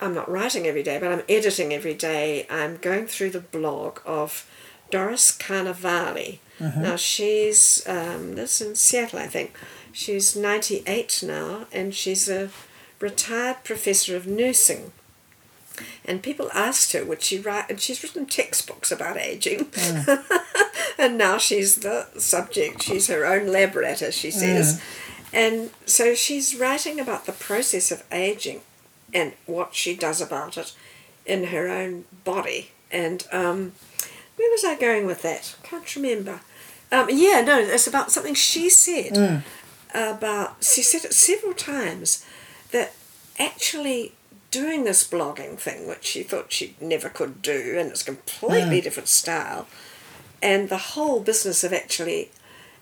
I'm 0.00 0.14
not 0.14 0.30
writing 0.30 0.66
every 0.66 0.82
day, 0.82 0.98
but 0.98 1.10
I'm 1.10 1.22
editing 1.28 1.72
every 1.72 1.94
day. 1.94 2.46
I'm 2.50 2.76
going 2.76 3.06
through 3.06 3.30
the 3.30 3.40
blog 3.40 4.00
of 4.04 4.48
Doris 4.90 5.36
Carnevali. 5.36 6.38
Mm-hmm. 6.58 6.82
Now 6.82 6.96
she's 6.96 7.86
um, 7.88 8.34
lives 8.34 8.60
in 8.60 8.74
Seattle, 8.74 9.20
I 9.20 9.26
think. 9.26 9.58
She's 9.92 10.36
98 10.36 11.22
now, 11.26 11.66
and 11.72 11.94
she's 11.94 12.28
a 12.28 12.50
retired 13.00 13.64
professor 13.64 14.16
of 14.16 14.26
nursing. 14.26 14.92
And 16.04 16.22
people 16.22 16.50
asked 16.54 16.92
her, 16.92 17.04
would 17.04 17.22
she 17.22 17.38
write? 17.38 17.68
And 17.68 17.80
she's 17.80 18.02
written 18.02 18.26
textbooks 18.26 18.90
about 18.92 19.16
aging. 19.16 19.66
Mm. 19.66 20.24
and 20.98 21.18
now 21.18 21.38
she's 21.38 21.76
the 21.76 22.06
subject. 22.18 22.82
She's 22.82 23.08
her 23.08 23.26
own 23.26 23.48
lab 23.48 23.74
rat, 23.74 24.02
as 24.02 24.14
she 24.14 24.30
says. 24.30 24.78
Mm. 24.78 24.82
And 25.32 25.70
so 25.84 26.14
she's 26.14 26.54
writing 26.54 26.98
about 27.00 27.26
the 27.26 27.32
process 27.32 27.90
of 27.90 28.04
aging 28.10 28.62
and 29.16 29.32
what 29.46 29.74
she 29.74 29.96
does 29.96 30.20
about 30.20 30.58
it 30.58 30.74
in 31.24 31.44
her 31.44 31.68
own 31.68 32.04
body. 32.24 32.70
And 32.92 33.26
um, 33.32 33.72
where 34.36 34.50
was 34.50 34.62
I 34.64 34.76
going 34.78 35.06
with 35.06 35.22
that? 35.22 35.56
Can't 35.62 35.96
remember. 35.96 36.40
Um, 36.92 37.08
yeah, 37.10 37.40
no, 37.40 37.58
it's 37.58 37.86
about 37.86 38.12
something 38.12 38.34
she 38.34 38.68
said 38.70 39.16
about. 39.94 40.62
She 40.62 40.82
said 40.82 41.04
it 41.04 41.14
several 41.14 41.54
times 41.54 42.24
that 42.70 42.92
actually 43.38 44.12
doing 44.50 44.84
this 44.84 45.08
blogging 45.08 45.58
thing, 45.58 45.88
which 45.88 46.04
she 46.04 46.22
thought 46.22 46.52
she 46.52 46.76
never 46.80 47.08
could 47.08 47.42
do, 47.42 47.76
and 47.78 47.90
it's 47.90 48.02
a 48.02 48.04
completely 48.04 48.80
different 48.82 49.08
style, 49.08 49.66
and 50.42 50.68
the 50.68 50.92
whole 50.94 51.20
business 51.20 51.64
of 51.64 51.72
actually 51.72 52.30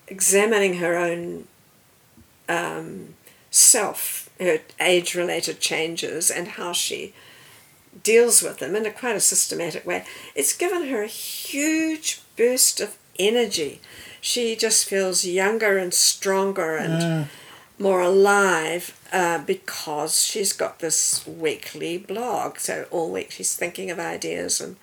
examining 0.07 0.75
her 0.75 0.95
own 0.95 1.47
um, 2.47 3.15
self, 3.49 4.24
her 4.39 4.59
age 4.79 5.15
related 5.15 5.59
changes, 5.59 6.29
and 6.29 6.49
how 6.49 6.73
she 6.73 7.13
deals 8.03 8.41
with 8.41 8.59
them 8.59 8.75
in 8.75 8.85
a 8.85 8.91
quite 8.91 9.15
a 9.15 9.21
systematic 9.21 9.85
way, 9.85 10.05
it's 10.35 10.55
given 10.55 10.87
her 10.87 11.03
a 11.03 11.07
huge 11.07 12.21
burst 12.37 12.79
of 12.81 12.97
energy. 13.17 13.79
She 14.21 14.55
just 14.55 14.89
feels 14.89 15.23
younger 15.23 15.77
and 15.77 15.93
stronger 15.93 16.75
and 16.75 17.29
more 17.77 18.01
alive 18.01 18.99
uh, 19.11 19.39
because 19.39 20.21
she's 20.21 20.53
got 20.53 20.79
this 20.79 21.25
weekly 21.27 21.97
blog. 21.97 22.57
So 22.57 22.87
all 22.91 23.11
week 23.11 23.31
she's 23.31 23.55
thinking 23.55 23.91
of 23.91 23.99
ideas, 23.99 24.59
and 24.59 24.75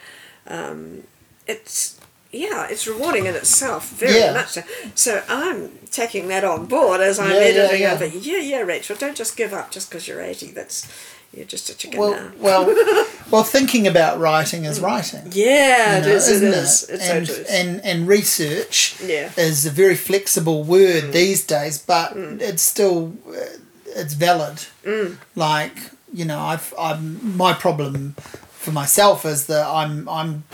um, 0.46 1.03
it's 1.46 1.98
yeah, 2.33 2.66
it's 2.68 2.87
rewarding 2.87 3.26
in 3.26 3.35
itself 3.35 3.91
very 3.91 4.18
Yeah. 4.18 4.33
much. 4.33 4.49
So. 4.49 4.62
so 4.95 5.22
I'm 5.28 5.70
taking 5.91 6.28
that 6.28 6.45
on 6.45 6.66
board 6.66 7.01
as 7.01 7.18
I'm 7.18 7.30
Yeah, 7.30 7.37
editing 7.37 7.80
yeah. 7.83 7.93
over. 7.93 8.07
Yeah, 8.07 8.39
yeah, 8.39 8.61
Rachel, 8.61 8.97
don't 8.97 9.16
just 9.16 9.37
give 9.37 9.53
up 9.53 9.70
just 9.70 9.91
because 9.91 10.09
you're 10.09 10.20
eighty. 10.22 10.51
That's 10.51 10.87
you're 11.35 11.47
just 11.47 11.70
a 11.70 11.74
chicken 11.76 11.99
Well, 11.99 12.12
now. 12.14 12.30
well, 12.39 12.66
well. 13.30 13.43
Thinking 13.45 13.87
about 13.87 14.18
writing 14.18 14.64
is 14.66 14.80
writing. 14.80 15.22
Yeah, 15.33 15.97
you 15.97 16.03
it 16.03 16.07
know, 16.07 16.14
is. 16.16 16.28
It 16.28 16.35
isn't 16.35 16.49
is. 16.55 16.83
It's 16.91 17.09
and, 17.09 17.28
so 17.28 17.45
and 17.51 17.80
and 17.85 18.09
research 18.09 18.97
Yeah. 19.05 19.30
is 19.37 19.64
a 19.66 19.70
very 19.70 19.97
flexible 19.97 20.62
word 20.64 21.05
Mm. 21.05 21.12
these 21.12 21.43
days, 21.43 21.78
but 21.78 22.12
it's 22.16 22.62
still 22.62 23.12
uh, 23.28 23.57
it's 23.97 24.14
valid. 24.14 24.59
Mm. 24.85 25.16
Like 25.35 25.76
you 26.14 26.24
know, 26.26 26.41
I've 26.41 26.72
I'm 26.78 27.37
my 27.37 27.53
problem 27.55 28.14
for 28.53 28.70
myself 28.72 29.24
is 29.24 29.47
that 29.47 29.66
I'm 29.66 30.09
I'm 30.09 30.45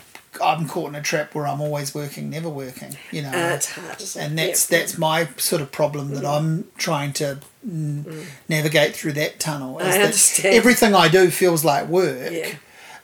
I'm 0.43 0.69
caught 0.69 0.89
in 0.89 0.95
a 0.95 1.03
trap 1.03 1.35
where 1.35 1.47
I'm 1.47 1.61
always 1.61 1.95
working, 1.95 2.31
never 2.31 2.49
working. 2.49 2.97
You 3.11 3.23
know, 3.23 3.31
Uh, 3.31 3.55
it's 3.57 3.67
hard, 3.67 4.03
and 4.19 4.39
that's 4.39 4.71
Yeah. 4.71 4.79
that's 4.79 4.99
my 4.99 5.29
sort 5.37 5.63
of 5.63 5.71
problem 5.73 6.11
that 6.15 6.25
I'm 6.25 6.65
trying 6.77 7.13
to 7.15 7.39
mm, 7.67 8.27
navigate 8.49 8.95
through 8.97 9.13
that 9.15 9.39
tunnel. 9.41 9.79
I 9.79 9.85
that 9.85 10.01
understand. 10.03 10.55
Everything 10.55 10.95
I 10.95 11.09
do 11.09 11.31
feels 11.31 11.65
like 11.65 11.87
work. 11.89 12.31
Yeah. 12.33 12.49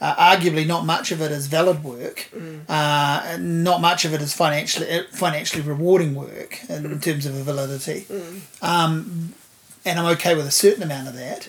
Uh, 0.00 0.36
arguably, 0.36 0.66
not 0.66 0.84
much 0.84 1.12
of 1.12 1.22
it 1.22 1.30
is 1.30 1.46
valid 1.46 1.82
work. 1.82 2.28
Uh, 2.68 3.22
and 3.26 3.64
not 3.64 3.80
much 3.80 4.04
of 4.04 4.12
it 4.12 4.20
is 4.20 4.32
financially 4.34 4.90
uh, 4.90 5.02
financially 5.12 5.62
rewarding 5.62 6.14
work 6.14 6.58
in 6.68 7.00
terms 7.00 7.24
of 7.26 7.32
validity. 7.34 8.06
Um, 8.60 9.34
and 9.84 9.98
I'm 9.98 10.06
okay 10.16 10.34
with 10.34 10.46
a 10.46 10.50
certain 10.50 10.82
amount 10.82 11.08
of 11.08 11.14
that, 11.14 11.48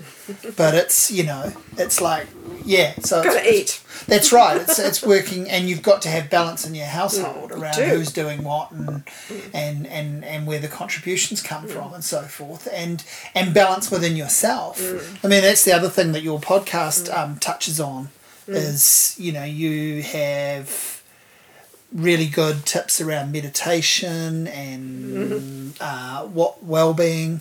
but 0.57 0.73
it's 0.73 1.09
you 1.11 1.23
know 1.23 1.53
it's 1.77 2.01
like 2.01 2.27
yeah. 2.65 2.93
So 3.01 3.23
Gotta 3.23 3.53
eat. 3.53 3.81
that's 4.07 4.33
right. 4.33 4.61
It's 4.61 4.79
it's 4.79 5.03
working, 5.03 5.49
and 5.49 5.69
you've 5.69 5.81
got 5.81 6.01
to 6.03 6.09
have 6.09 6.29
balance 6.29 6.65
in 6.65 6.75
your 6.75 6.87
household 6.87 7.51
mm, 7.51 7.61
around 7.61 7.75
do. 7.75 7.83
who's 7.83 8.11
doing 8.11 8.43
what 8.43 8.71
and 8.71 9.03
and 9.53 9.87
and 9.87 10.25
and 10.25 10.47
where 10.47 10.59
the 10.59 10.67
contributions 10.67 11.41
come 11.41 11.65
mm. 11.65 11.71
from 11.71 11.93
and 11.93 12.03
so 12.03 12.23
forth, 12.23 12.67
and 12.73 13.03
and 13.33 13.53
balance 13.53 13.89
within 13.89 14.15
yourself. 14.15 14.81
Mm. 14.81 15.25
I 15.25 15.27
mean, 15.27 15.41
that's 15.41 15.63
the 15.63 15.73
other 15.73 15.89
thing 15.89 16.11
that 16.11 16.23
your 16.23 16.39
podcast 16.39 17.15
um, 17.15 17.37
touches 17.37 17.79
on 17.79 18.09
is 18.47 19.15
you 19.17 19.31
know 19.31 19.43
you 19.43 20.03
have 20.03 21.01
really 21.95 22.27
good 22.27 22.65
tips 22.65 22.99
around 22.99 23.31
meditation 23.31 24.47
and 24.47 25.73
uh, 25.79 26.23
what 26.25 26.61
well-being 26.61 27.39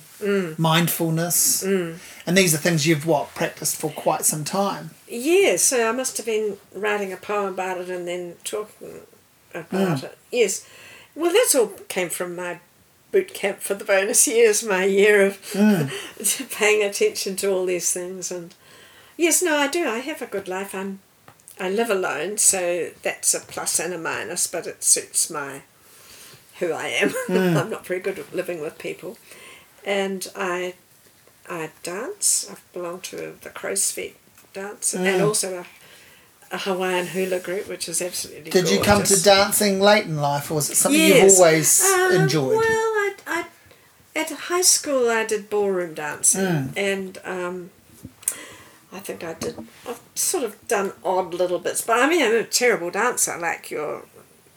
mindfulness 0.56 1.62
and 1.62 1.98
these 2.38 2.54
are 2.54 2.58
things 2.58 2.86
you've 2.86 3.04
what 3.06 3.34
practiced 3.34 3.76
for 3.76 3.90
quite 3.90 4.24
some 4.24 4.44
time 4.44 4.90
Yes, 5.08 5.62
so 5.62 5.88
I 5.88 5.92
must 5.92 6.16
have 6.16 6.26
been 6.26 6.56
writing 6.74 7.12
a 7.12 7.16
poem 7.16 7.52
about 7.54 7.78
it 7.78 7.90
and 7.90 8.06
then 8.08 8.34
talking 8.44 9.00
about 9.54 10.00
Hmm. 10.00 10.06
it. 10.06 10.18
Yes. 10.32 10.66
Well, 11.14 11.32
that's 11.32 11.54
all 11.54 11.68
came 11.88 12.08
from 12.08 12.34
my 12.34 12.58
boot 13.12 13.32
camp 13.32 13.60
for 13.60 13.74
the 13.74 13.84
bonus 13.84 14.26
years, 14.26 14.64
my 14.64 14.84
year 14.84 15.24
of 15.24 15.36
Hmm. 15.52 15.84
paying 16.50 16.82
attention 16.82 17.36
to 17.36 17.50
all 17.52 17.64
these 17.66 17.92
things. 17.92 18.32
And 18.32 18.54
yes, 19.16 19.40
no, 19.42 19.56
I 19.56 19.68
do. 19.68 19.86
I 19.88 19.98
have 19.98 20.20
a 20.22 20.26
good 20.26 20.48
life. 20.48 20.74
I'm, 20.74 20.98
I 21.60 21.70
live 21.70 21.90
alone, 21.90 22.38
so 22.38 22.90
that's 23.02 23.32
a 23.34 23.40
plus 23.40 23.78
and 23.78 23.94
a 23.94 23.98
minus, 23.98 24.46
but 24.46 24.66
it 24.66 24.82
suits 24.82 25.30
my 25.30 25.62
who 26.58 26.72
I 26.72 26.86
am. 26.88 27.10
Hmm. 27.26 27.56
I'm 27.56 27.70
not 27.70 27.86
very 27.86 28.00
good 28.00 28.18
at 28.18 28.34
living 28.34 28.60
with 28.60 28.78
people, 28.78 29.16
and 29.84 30.26
I 30.36 30.74
I 31.48 31.70
dance. 31.82 32.48
I 32.50 32.56
belong 32.72 33.00
to 33.02 33.34
the 33.40 33.50
Crow's 33.50 33.90
Feet 33.90 34.16
dance 34.52 34.94
and 34.94 35.04
Mm. 35.06 35.26
also 35.26 35.58
a, 35.58 35.66
a 36.54 36.58
Hawaiian 36.58 37.08
hula 37.08 37.38
group, 37.40 37.68
which 37.68 37.88
is 37.88 38.00
absolutely. 38.02 38.50
Did 38.50 38.70
you 38.70 38.80
come 38.80 39.02
to 39.02 39.22
dancing 39.22 39.80
late 39.80 40.04
in 40.06 40.16
life, 40.16 40.50
or 40.50 40.54
was 40.54 40.70
it 40.70 40.76
something 40.76 41.00
you've 41.00 41.32
always 41.38 41.82
Um, 41.84 42.12
enjoyed? 42.22 42.56
Well, 42.58 42.64
I, 42.66 43.14
I, 43.26 43.44
at 44.16 44.30
high 44.30 44.62
school, 44.62 45.08
I 45.10 45.24
did 45.24 45.50
ballroom 45.50 45.94
dancing, 45.94 46.40
Mm. 46.40 46.72
and 46.76 47.18
um, 47.24 47.70
I 48.94 49.00
think 49.00 49.24
I 49.24 49.34
did. 49.34 49.58
I've 49.88 50.00
sort 50.14 50.44
of 50.44 50.68
done 50.68 50.92
odd 51.04 51.34
little 51.34 51.58
bits, 51.58 51.82
but 51.82 51.98
I 51.98 52.08
mean, 52.08 52.22
I'm 52.24 52.34
a 52.36 52.44
terrible 52.44 52.90
dancer, 52.90 53.36
like 53.38 53.70
you're. 53.70 54.04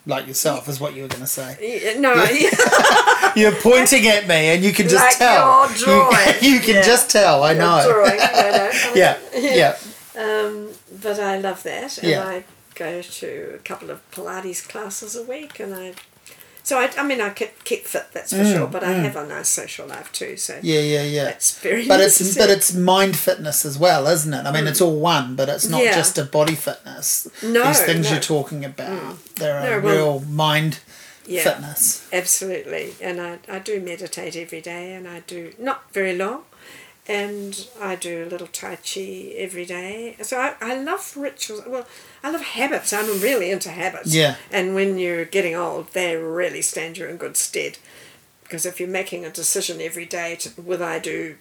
Like 0.06 0.26
yourself, 0.28 0.70
is 0.70 0.80
what 0.80 0.96
you 0.96 1.02
were 1.02 1.10
going 1.10 1.22
to 1.22 1.28
say. 1.28 1.96
No, 2.00 2.14
You're 3.36 3.52
pointing 3.52 4.08
at 4.08 4.26
me, 4.26 4.50
and 4.56 4.64
you 4.64 4.72
can 4.72 4.88
just 4.88 5.04
Like 5.04 5.18
tell. 5.18 5.70
You, 5.76 6.10
you 6.54 6.60
can 6.62 6.76
Yeah. 6.76 6.82
just 6.82 7.10
tell. 7.10 7.44
I 7.44 7.54
know. 7.54 7.84
drawing. 7.86 8.18
No, 8.18 8.52
no. 8.52 8.72
Yeah, 8.96 9.18
yeah. 9.36 9.76
Um, 10.18 10.70
but 11.02 11.20
I 11.20 11.40
love 11.40 11.62
that, 11.64 11.98
and 11.98 12.08
Yeah. 12.08 12.24
I 12.26 12.44
go 12.76 13.02
to 13.02 13.52
a 13.56 13.58
couple 13.58 13.90
of 13.90 14.00
Pilates 14.12 14.66
classes 14.68 15.16
a 15.18 15.24
week, 15.24 15.60
and 15.60 15.74
I. 15.76 15.94
So 16.68 16.78
I, 16.78 16.92
I 16.98 17.04
mean, 17.08 17.22
I 17.22 17.30
keep, 17.30 17.64
keep 17.64 17.86
fit, 17.86 18.08
that's 18.12 18.34
for 18.34 18.40
Mm, 18.44 18.54
sure. 18.54 18.68
But 18.68 18.84
I 18.84 18.92
have 18.92 19.16
a 19.16 19.26
nice 19.26 19.48
social 19.48 19.88
life 19.88 20.12
too, 20.12 20.36
so 20.36 20.60
Yeah, 20.62 20.82
yeah, 20.82 21.04
yeah. 21.04 21.24
that's 21.24 21.58
very. 21.60 21.88
But 21.88 22.02
it's 22.02 22.36
but 22.36 22.50
it's 22.50 22.74
mind 22.74 23.16
fitness 23.16 23.64
as 23.64 23.80
well, 23.80 24.06
isn't 24.08 24.34
it? 24.34 24.46
I 24.46 24.52
mean, 24.52 24.68
it's 24.68 24.82
all 24.82 25.00
one, 25.00 25.38
but 25.38 25.48
it's 25.48 25.70
not 25.70 25.82
Yeah. 25.82 25.96
just 25.96 26.18
a 26.18 26.26
body 26.26 26.56
fitness. 26.56 27.26
No, 27.42 27.68
These 27.68 27.84
things 27.84 28.04
no. 28.04 28.10
Mm. 28.10 28.12
you're 28.12 28.20
talking 28.20 28.66
about, 28.66 29.18
they're 29.36 29.60
a 29.60 29.64
No, 29.64 29.80
well- 29.80 29.96
real 29.96 30.20
mind 30.30 30.80
Yeah. 31.26 31.44
fitness. 31.44 32.06
Absolutely, 32.12 32.96
and 33.02 33.22
I, 33.22 33.40
I 33.48 33.60
do 33.60 33.80
meditate 33.80 34.36
every 34.36 34.60
day, 34.60 34.92
and 34.94 35.08
I 35.08 35.22
do 35.22 35.54
not 35.58 35.84
very 35.94 36.18
long, 36.18 36.44
and 37.08 37.68
I 37.82 37.96
do 37.96 38.26
a 38.26 38.30
little 38.30 38.48
Tai 38.48 38.78
Chi 38.78 39.34
every 39.38 39.66
day. 39.66 40.18
So 40.22 40.38
I, 40.38 40.56
I 40.60 40.76
love 40.76 41.16
rituals. 41.16 41.64
Well, 41.66 41.88
I 42.24 42.32
love 42.32 42.42
habits. 42.42 42.92
I'm 42.92 43.22
really 43.22 43.50
into 43.50 43.70
habits. 43.70 44.14
Yeah. 44.14 44.36
And 44.52 44.76
when 44.76 44.98
you're 44.98 45.26
getting 45.26 45.56
old, 45.56 45.94
they 45.94 46.16
really 46.16 46.62
stand 46.62 46.98
you 46.98 47.08
in 47.08 47.18
good 47.18 47.38
stead, 47.38 47.78
because 48.44 48.66
if 48.66 48.80
you're 48.80 48.90
making 48.90 49.26
a 49.26 49.30
decision 49.30 49.80
every 49.82 50.06
day 50.06 50.36
to 50.38 50.62
will 50.62 50.84
I 50.84 51.00
do 51.00 51.38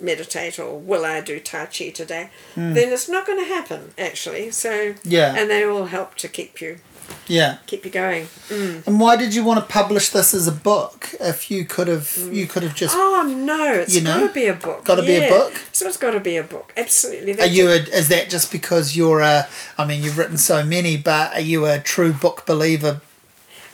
meditate 0.00 0.58
or 0.58 0.78
will 0.78 1.04
I 1.04 1.20
do 1.20 1.38
Tai 1.38 1.66
Chi 1.66 1.90
today, 1.90 2.30
hmm. 2.54 2.74
then 2.74 2.92
it's 2.92 3.08
not 3.08 3.26
going 3.26 3.38
to 3.38 3.48
happen 3.48 3.94
actually. 3.96 4.50
So. 4.50 4.94
Yeah. 5.04 5.34
and 5.36 5.48
they 5.48 5.64
all 5.64 5.86
help 5.86 6.16
to 6.16 6.28
keep 6.28 6.60
you 6.60 6.78
Yeah. 7.26 7.56
keep 7.66 7.84
you 7.84 7.90
going. 7.90 8.28
And 8.50 9.00
why 9.00 9.16
did 9.16 9.34
you 9.34 9.44
want 9.44 9.60
to 9.60 9.66
publish 9.72 10.10
this 10.10 10.34
as 10.34 10.46
a 10.46 10.52
book? 10.52 11.08
If 11.20 11.50
you 11.50 11.64
could 11.64 11.88
have, 11.88 12.28
you 12.30 12.46
could 12.46 12.62
have 12.62 12.74
just. 12.74 12.94
Oh 12.96 13.22
no, 13.26 13.72
it's 13.72 13.94
You 13.94 14.02
know, 14.02 14.20
got 14.20 14.26
to 14.28 14.32
be 14.34 14.46
a 14.46 14.54
book. 14.54 14.84
gotta 14.84 15.02
be 15.02 15.16
a 15.16 15.28
book? 15.28 15.54
So 15.72 15.86
it's 15.86 15.96
got 15.96 16.10
to 16.12 16.20
be 16.20 16.36
a 16.36 16.42
book. 16.42 16.72
Absolutely. 16.76 17.40
Are 17.40 17.46
you? 17.46 17.68
A, 17.68 17.76
is 17.76 18.08
that 18.08 18.28
just 18.28 18.52
because 18.52 18.94
you're 18.96 19.20
a? 19.20 19.48
I 19.78 19.86
mean, 19.86 20.02
you've 20.02 20.18
written 20.18 20.36
so 20.36 20.64
many, 20.64 20.96
but 20.98 21.32
are 21.34 21.40
you 21.40 21.64
a 21.66 21.78
true 21.78 22.12
book 22.12 22.44
believer? 22.46 23.00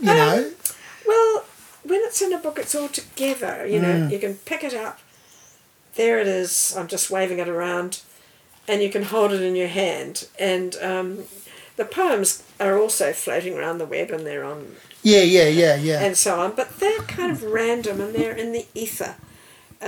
You 0.00 0.10
Um, 0.10 0.16
know. 0.16 0.50
well, 1.06 1.44
when 1.82 2.00
it's 2.04 2.22
in 2.22 2.32
a 2.32 2.38
book, 2.38 2.58
it's 2.58 2.74
all 2.74 2.88
together. 2.88 3.66
You 3.66 3.80
know, 3.80 3.94
Mm. 4.06 4.10
you 4.12 4.18
can 4.18 4.34
pick 4.36 4.62
it 4.64 4.74
up. 4.74 5.00
There 5.96 6.18
it 6.20 6.28
is. 6.28 6.74
I'm 6.76 6.86
just 6.86 7.10
waving 7.10 7.38
it 7.40 7.48
around, 7.48 8.00
and 8.68 8.80
you 8.82 8.90
can 8.90 9.02
hold 9.02 9.32
it 9.32 9.42
in 9.42 9.56
your 9.56 9.68
hand. 9.68 10.28
And 10.38 10.76
um, 10.80 11.24
the 11.80 11.84
poems 12.00 12.42
are 12.64 12.74
also 12.82 13.06
floating 13.24 13.54
around 13.58 13.78
the 13.78 13.86
web, 13.96 14.08
and 14.10 14.22
they're 14.26 14.44
on 14.52 14.58
Yeah, 15.02 15.22
yeah, 15.36 15.48
yeah, 15.62 15.74
yeah. 15.88 16.00
and 16.06 16.14
so 16.16 16.30
on. 16.42 16.48
But 16.60 16.68
they're 16.80 17.04
kind 17.18 17.30
of 17.32 17.42
random 17.42 17.96
and 18.04 18.14
they're 18.14 18.36
in 18.42 18.52
the 18.52 18.66
ether. 18.74 19.14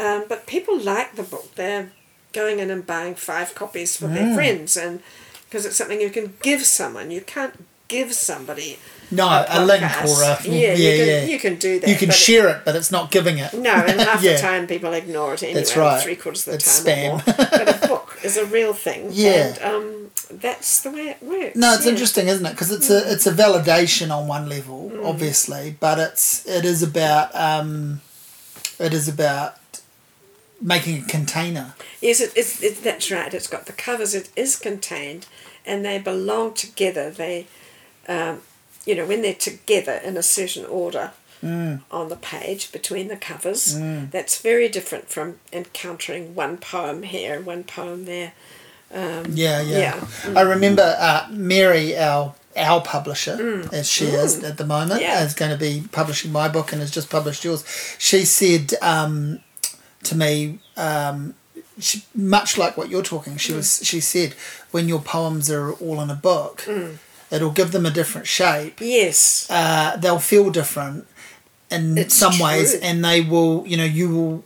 Um, 0.02 0.24
but 0.31 0.47
people 0.47 0.77
like 0.93 1.10
the 1.16 1.23
book. 1.32 1.55
They're 1.55 1.90
going 2.32 2.59
in 2.62 2.70
and 2.70 2.86
buying 2.86 3.14
five 3.14 3.55
copies 3.55 3.90
for 3.98 4.06
Mm. 4.09 4.14
their 4.14 4.35
friends, 4.35 4.77
and 4.85 5.01
because 5.44 5.66
it's 5.66 5.77
something 5.77 6.01
you 6.01 6.10
can 6.19 6.27
give 6.43 6.62
someone. 6.64 7.10
You 7.10 7.20
can't 7.20 7.55
give 7.89 8.14
somebody 8.14 8.78
no, 9.10 9.27
a, 9.28 9.44
a, 9.51 9.60
link 9.66 9.82
or 10.09 10.23
a 10.23 10.39
yeah, 10.44 10.73
yeah, 10.73 10.73
you 10.73 10.97
can, 10.97 11.06
yeah. 11.09 11.24
you 11.32 11.39
can 11.47 11.55
do 11.56 11.73
that. 11.81 11.89
You 11.90 11.97
can 11.97 12.09
but 12.09 12.14
it- 12.16 12.27
share 12.28 12.48
it, 12.48 12.59
but 12.64 12.74
it's 12.74 12.90
not 12.90 13.10
giving 13.10 13.36
it. 13.44 13.52
no, 13.52 13.74
and 13.90 14.01
half 14.01 14.23
Yeah. 14.27 14.32
the 14.32 14.39
time 14.48 14.66
people 14.66 14.94
ignore 14.94 15.35
it 15.35 15.43
anyway. 15.43 15.59
That's 15.60 15.77
right. 15.77 16.02
Three 16.02 16.16
quarters 16.16 16.47
of 16.48 16.52
the 16.52 16.56
It's 16.56 16.82
time. 16.82 17.20
spam. 17.20 17.36
But 17.60 17.85
a 17.85 17.89
book 17.89 18.02
is 18.24 18.36
a 18.36 18.47
real 18.47 18.73
thing. 18.73 19.09
Yeah. 19.12 19.55
And 19.61 19.74
um, 19.74 20.11
that's 20.31 20.82
the 20.82 20.90
way 20.90 21.09
it 21.09 21.23
works. 21.23 21.57
No, 21.57 21.74
it's 21.74 21.85
yeah. 21.85 21.93
interesting, 21.93 22.28
isn't 22.28 22.44
it? 22.47 22.53
Because 22.53 22.70
it's 22.70 22.90
a 22.90 23.12
it's 23.12 23.27
a 23.27 23.32
validation 23.32 24.11
on 24.11 24.27
one 24.28 24.49
level, 24.49 24.90
Mm. 24.90 25.07
obviously, 25.07 25.77
but 25.78 25.99
it's 25.99 26.47
it 26.47 26.65
is 26.65 26.82
about 26.82 27.35
um, 27.35 28.01
it 28.78 28.93
is 28.94 29.09
about 29.09 29.57
making 30.61 31.03
a 31.03 31.07
container. 31.07 31.74
Yes, 32.01 32.20
it, 32.20 32.32
it's, 32.36 32.62
it, 32.62 32.82
that's 32.82 33.11
right. 33.11 33.32
It's 33.35 33.47
got 33.49 33.66
the 33.66 33.73
covers. 33.73 34.15
It 34.15 34.31
is 34.36 34.57
contained, 34.57 35.27
and 35.66 35.85
they 35.85 35.99
belong 35.99 36.55
together. 36.55 37.11
They, 37.11 37.47
um, 38.09 38.40
you 38.86 38.94
know, 38.94 39.07
when 39.07 39.23
they're 39.23 39.35
together 39.35 40.01
in 40.05 40.16
a 40.16 40.23
certain 40.23 40.65
order 40.65 41.12
on 41.43 42.09
the 42.09 42.16
page 42.16 42.73
between 42.73 43.09
the 43.09 43.16
covers, 43.16 43.77
that's 44.10 44.40
very 44.40 44.69
different 44.69 45.09
from 45.09 45.39
encountering 45.52 46.35
one 46.35 46.56
poem 46.59 47.02
here, 47.02 47.35
and 47.35 47.47
one 47.47 47.64
poem 47.64 48.05
there. 48.05 48.32
Um, 48.93 49.24
Yeah, 49.35 49.60
yeah. 49.62 49.78
Yeah. 50.27 50.39
I 50.39 50.43
remember 50.43 50.97
uh, 50.98 51.27
Mary, 51.31 51.97
our 51.97 52.35
our 52.55 52.82
publisher, 52.82 53.66
as 53.73 53.89
she 53.89 54.05
is 54.05 54.44
at 54.44 54.59
the 54.59 54.66
moment, 54.66 55.01
Mm. 55.01 55.05
Yeah. 55.05 55.24
is 55.24 55.35
going 55.35 55.51
to 55.51 55.56
be 55.56 55.85
publishing 55.90 56.31
my 56.32 56.48
book 56.48 56.70
and 56.73 56.81
has 56.82 56.90
just 56.90 57.09
published 57.09 57.44
yours. 57.44 57.64
She 57.98 58.24
said 58.24 58.74
um, 58.82 59.40
to 60.05 60.14
me. 60.16 60.59
Um, 60.77 61.35
she, 61.78 62.05
much 62.14 62.59
like 62.59 62.77
what 62.77 62.90
you're 62.90 63.02
talking, 63.02 63.39
she 63.39 63.52
mm. 63.52 63.56
was. 63.56 63.81
She 63.82 64.01
said, 64.01 64.35
when 64.73 64.89
your 64.89 65.01
poems 65.01 65.51
are 65.51 65.73
all 65.73 66.01
in 66.02 66.10
a 66.10 66.14
book, 66.14 66.62
mm. 66.66 66.98
it'll 67.31 67.51
give 67.51 67.73
them 67.73 67.86
a 67.86 67.90
different 67.90 68.27
shape. 68.27 68.78
Yes, 68.81 69.47
uh, 69.51 69.97
they'll 69.97 70.19
feel 70.19 70.51
different 70.51 71.06
in 71.73 71.99
it's 71.99 72.15
some 72.15 72.35
true. 72.35 72.44
ways, 72.44 72.74
and 72.74 73.05
they 73.05 73.20
will. 73.20 73.66
You 73.66 73.77
know, 73.77 73.85
you 73.85 74.09
will 74.09 74.44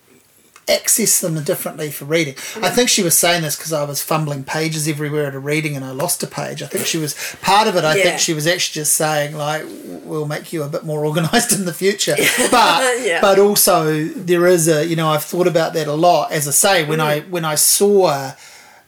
access 0.68 1.20
them 1.20 1.42
differently 1.44 1.90
for 1.90 2.04
reading. 2.04 2.34
I 2.56 2.70
think 2.70 2.88
she 2.88 3.02
was 3.02 3.16
saying 3.16 3.42
this 3.42 3.56
because 3.56 3.72
I 3.72 3.84
was 3.84 4.02
fumbling 4.02 4.42
pages 4.42 4.88
everywhere 4.88 5.26
at 5.26 5.34
a 5.34 5.38
reading 5.38 5.76
and 5.76 5.84
I 5.84 5.92
lost 5.92 6.22
a 6.22 6.26
page. 6.26 6.62
I 6.62 6.66
think 6.66 6.86
she 6.86 6.98
was 6.98 7.14
part 7.40 7.68
of 7.68 7.76
it. 7.76 7.84
I 7.84 7.94
yeah. 7.94 8.02
think 8.02 8.18
she 8.18 8.34
was 8.34 8.46
actually 8.46 8.80
just 8.80 8.94
saying 8.94 9.36
like, 9.36 9.64
"We'll 10.04 10.26
make 10.26 10.52
you 10.52 10.62
a 10.62 10.68
bit 10.68 10.84
more 10.84 11.06
organised 11.06 11.52
in 11.52 11.64
the 11.64 11.74
future." 11.74 12.16
But 12.50 13.00
yeah. 13.02 13.20
but 13.20 13.38
also 13.38 14.04
there 14.04 14.46
is 14.46 14.68
a 14.68 14.86
you 14.86 14.96
know 14.96 15.08
I've 15.08 15.24
thought 15.24 15.46
about 15.46 15.74
that 15.74 15.86
a 15.88 15.94
lot. 15.94 16.32
As 16.32 16.46
I 16.46 16.50
say, 16.50 16.84
when 16.84 16.98
mm. 16.98 17.04
I 17.04 17.20
when 17.20 17.44
I 17.44 17.54
saw 17.54 18.32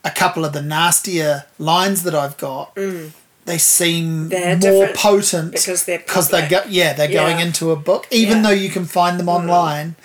a 0.05 0.11
couple 0.11 0.45
of 0.45 0.53
the 0.53 0.63
nastier 0.63 1.45
lines 1.59 2.03
that 2.05 2.15
I've 2.15 2.37
got. 2.37 2.75
Mm 2.75 3.13
they 3.49 3.59
seem 3.59 4.29
they're 4.29 4.57
more 4.59 4.89
potent 4.95 5.53
because 5.53 5.85
they're 5.85 5.99
because 5.99 6.31
they 6.31 6.47
go 6.47 6.63
yeah 6.69 6.93
they're 6.93 7.11
yeah. 7.11 7.25
going 7.25 7.41
into 7.45 7.71
a 7.71 7.77
book 7.77 8.07
even 8.11 8.39
yeah. 8.39 8.43
though 8.43 8.51
you 8.51 8.69
can 8.69 8.85
find 8.85 9.19
them 9.19 9.27
mm. 9.27 9.41
online 9.41 9.97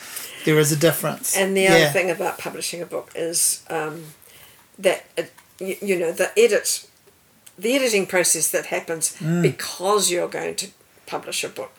there 0.45 0.59
is 0.59 0.71
a 0.71 0.75
difference. 0.75 1.35
And 1.35 1.55
the 1.55 1.61
yeah. 1.61 1.73
other 1.73 1.85
thing 1.87 2.09
about 2.09 2.37
publishing 2.37 2.81
a 2.81 2.85
book 2.85 3.11
is 3.15 3.63
um, 3.69 4.05
that 4.79 5.05
it, 5.17 5.31
you, 5.59 5.75
you, 5.81 5.99
know 5.99 6.11
the 6.11 6.31
edit, 6.37 6.87
the 7.57 7.75
editing 7.75 8.05
process 8.05 8.49
that 8.51 8.67
happens 8.67 9.15
mm. 9.17 9.41
because 9.41 10.11
you're 10.11 10.27
going 10.27 10.55
to 10.55 10.69
publish 11.05 11.43
a 11.43 11.49
book. 11.49 11.71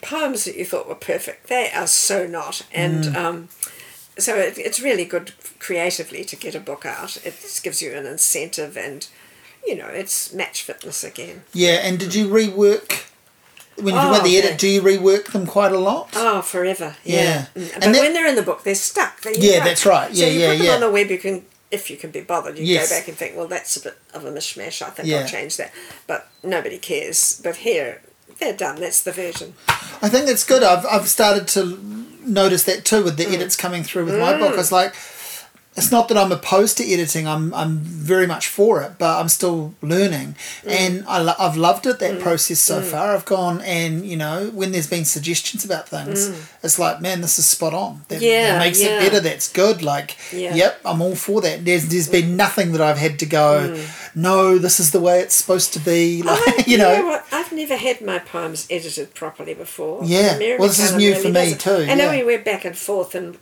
Poems 0.00 0.44
that 0.44 0.56
you 0.56 0.64
thought 0.64 0.88
were 0.88 0.94
perfect, 0.94 1.48
they 1.48 1.70
are 1.72 1.86
so 1.86 2.26
not, 2.26 2.64
and 2.72 3.04
mm. 3.04 3.16
um, 3.16 3.48
so 4.16 4.36
it, 4.36 4.56
it's 4.56 4.80
really 4.80 5.04
good 5.04 5.32
creatively 5.58 6.24
to 6.24 6.36
get 6.36 6.54
a 6.54 6.60
book 6.60 6.86
out. 6.86 7.16
It 7.26 7.60
gives 7.62 7.82
you 7.82 7.92
an 7.92 8.06
incentive, 8.06 8.76
and 8.76 9.08
you 9.66 9.76
know 9.76 9.86
it's 9.86 10.32
match 10.32 10.62
fitness 10.62 11.04
again. 11.04 11.42
Yeah, 11.52 11.80
and 11.82 11.98
did 11.98 12.14
you 12.14 12.28
rework 12.28 13.08
when 13.82 13.94
you 13.94 14.00
oh, 14.00 14.22
the 14.22 14.36
edit, 14.36 14.50
yeah. 14.52 14.56
do 14.56 14.68
you 14.68 14.82
rework 14.82 15.32
them 15.32 15.46
quite 15.46 15.72
a 15.72 15.78
lot? 15.78 16.10
Oh, 16.14 16.42
forever. 16.42 16.96
Yeah. 17.04 17.46
yeah. 17.54 17.62
Mm. 17.62 17.74
But 17.74 17.80
that, 17.80 18.00
when 18.00 18.12
they're 18.12 18.26
in 18.26 18.34
the 18.34 18.42
book, 18.42 18.64
they're 18.64 18.74
stuck. 18.74 19.20
They're 19.20 19.34
yeah, 19.34 19.62
that's 19.62 19.86
right. 19.86 20.10
Yeah, 20.10 20.26
so 20.26 20.32
you 20.32 20.40
yeah, 20.40 20.50
put 20.50 20.58
them 20.58 20.66
yeah. 20.66 20.74
on 20.74 20.80
the 20.80 20.90
web, 20.90 21.10
you 21.10 21.18
can, 21.18 21.44
if 21.70 21.90
you 21.90 21.96
can 21.96 22.10
be 22.10 22.20
bothered, 22.20 22.58
you 22.58 22.64
yes. 22.64 22.90
go 22.90 22.96
back 22.96 23.08
and 23.08 23.16
think, 23.16 23.36
well, 23.36 23.46
that's 23.46 23.76
a 23.76 23.82
bit 23.82 23.98
of 24.14 24.24
a 24.24 24.32
mishmash. 24.32 24.82
I 24.82 24.90
think. 24.90 25.12
I'll 25.12 25.26
change 25.26 25.56
that. 25.58 25.72
But 26.06 26.28
nobody 26.42 26.78
cares. 26.78 27.40
But 27.42 27.56
here, 27.56 28.02
they're 28.38 28.56
done. 28.56 28.80
That's 28.80 29.02
the 29.02 29.12
version. 29.12 29.54
I 30.02 30.08
think 30.08 30.26
that's 30.26 30.44
good. 30.44 30.62
I've, 30.62 30.86
I've 30.86 31.08
started 31.08 31.46
to 31.48 32.06
notice 32.24 32.64
that 32.64 32.84
too 32.84 33.04
with 33.04 33.16
the 33.16 33.24
mm. 33.24 33.34
edits 33.34 33.56
coming 33.56 33.82
through 33.82 34.06
with 34.06 34.14
mm. 34.14 34.20
my 34.20 34.38
book. 34.38 34.54
I 34.54 34.56
was 34.56 34.72
like 34.72 34.94
it's 35.78 35.92
not 35.92 36.08
that 36.08 36.18
I'm 36.18 36.32
opposed 36.32 36.76
to 36.78 36.92
editing. 36.92 37.28
I'm 37.28 37.54
I'm 37.54 37.78
very 37.78 38.26
much 38.26 38.48
for 38.48 38.82
it, 38.82 38.92
but 38.98 39.20
I'm 39.20 39.28
still 39.28 39.74
learning, 39.80 40.34
mm. 40.62 40.70
and 40.70 41.04
I 41.06 41.18
lo- 41.22 41.38
I've 41.38 41.56
loved 41.56 41.86
it 41.86 42.00
that 42.00 42.16
mm. 42.16 42.20
process 42.20 42.58
so 42.58 42.80
mm. 42.80 42.84
far. 42.84 43.14
I've 43.14 43.24
gone 43.24 43.60
and 43.60 44.04
you 44.04 44.16
know 44.16 44.50
when 44.52 44.72
there's 44.72 44.90
been 44.90 45.04
suggestions 45.04 45.64
about 45.64 45.88
things, 45.88 46.28
mm. 46.28 46.64
it's 46.64 46.80
like 46.80 47.00
man, 47.00 47.20
this 47.20 47.38
is 47.38 47.46
spot 47.46 47.74
on. 47.74 48.02
That, 48.08 48.20
yeah, 48.20 48.52
that 48.52 48.58
makes 48.58 48.82
yeah. 48.82 48.98
it 48.98 49.00
better. 49.00 49.20
That's 49.20 49.50
good. 49.52 49.82
Like 49.82 50.16
yeah. 50.32 50.54
yep, 50.54 50.80
I'm 50.84 51.00
all 51.00 51.14
for 51.14 51.40
that. 51.42 51.64
There's 51.64 51.86
there's 51.86 52.08
been 52.08 52.32
mm. 52.32 52.36
nothing 52.36 52.72
that 52.72 52.80
I've 52.80 52.98
had 52.98 53.20
to 53.20 53.26
go. 53.26 53.72
Mm. 53.72 54.16
No, 54.16 54.58
this 54.58 54.80
is 54.80 54.90
the 54.90 55.00
way 55.00 55.20
it's 55.20 55.36
supposed 55.36 55.72
to 55.74 55.78
be. 55.78 56.22
Like 56.24 56.40
I, 56.40 56.64
you 56.66 56.76
know, 56.76 56.92
you 56.92 57.02
know 57.02 57.22
I've 57.30 57.52
never 57.52 57.76
had 57.76 58.00
my 58.00 58.18
poems 58.18 58.66
edited 58.68 59.14
properly 59.14 59.54
before. 59.54 60.04
Yeah, 60.04 60.38
well, 60.58 60.66
this 60.66 60.80
is 60.80 60.96
new 60.96 61.12
really 61.12 61.22
for 61.22 61.28
me 61.30 61.54
too. 61.54 61.86
I 61.88 61.94
then 61.94 62.10
we 62.10 62.24
went 62.24 62.44
back 62.44 62.64
and 62.64 62.76
forth 62.76 63.14
and. 63.14 63.38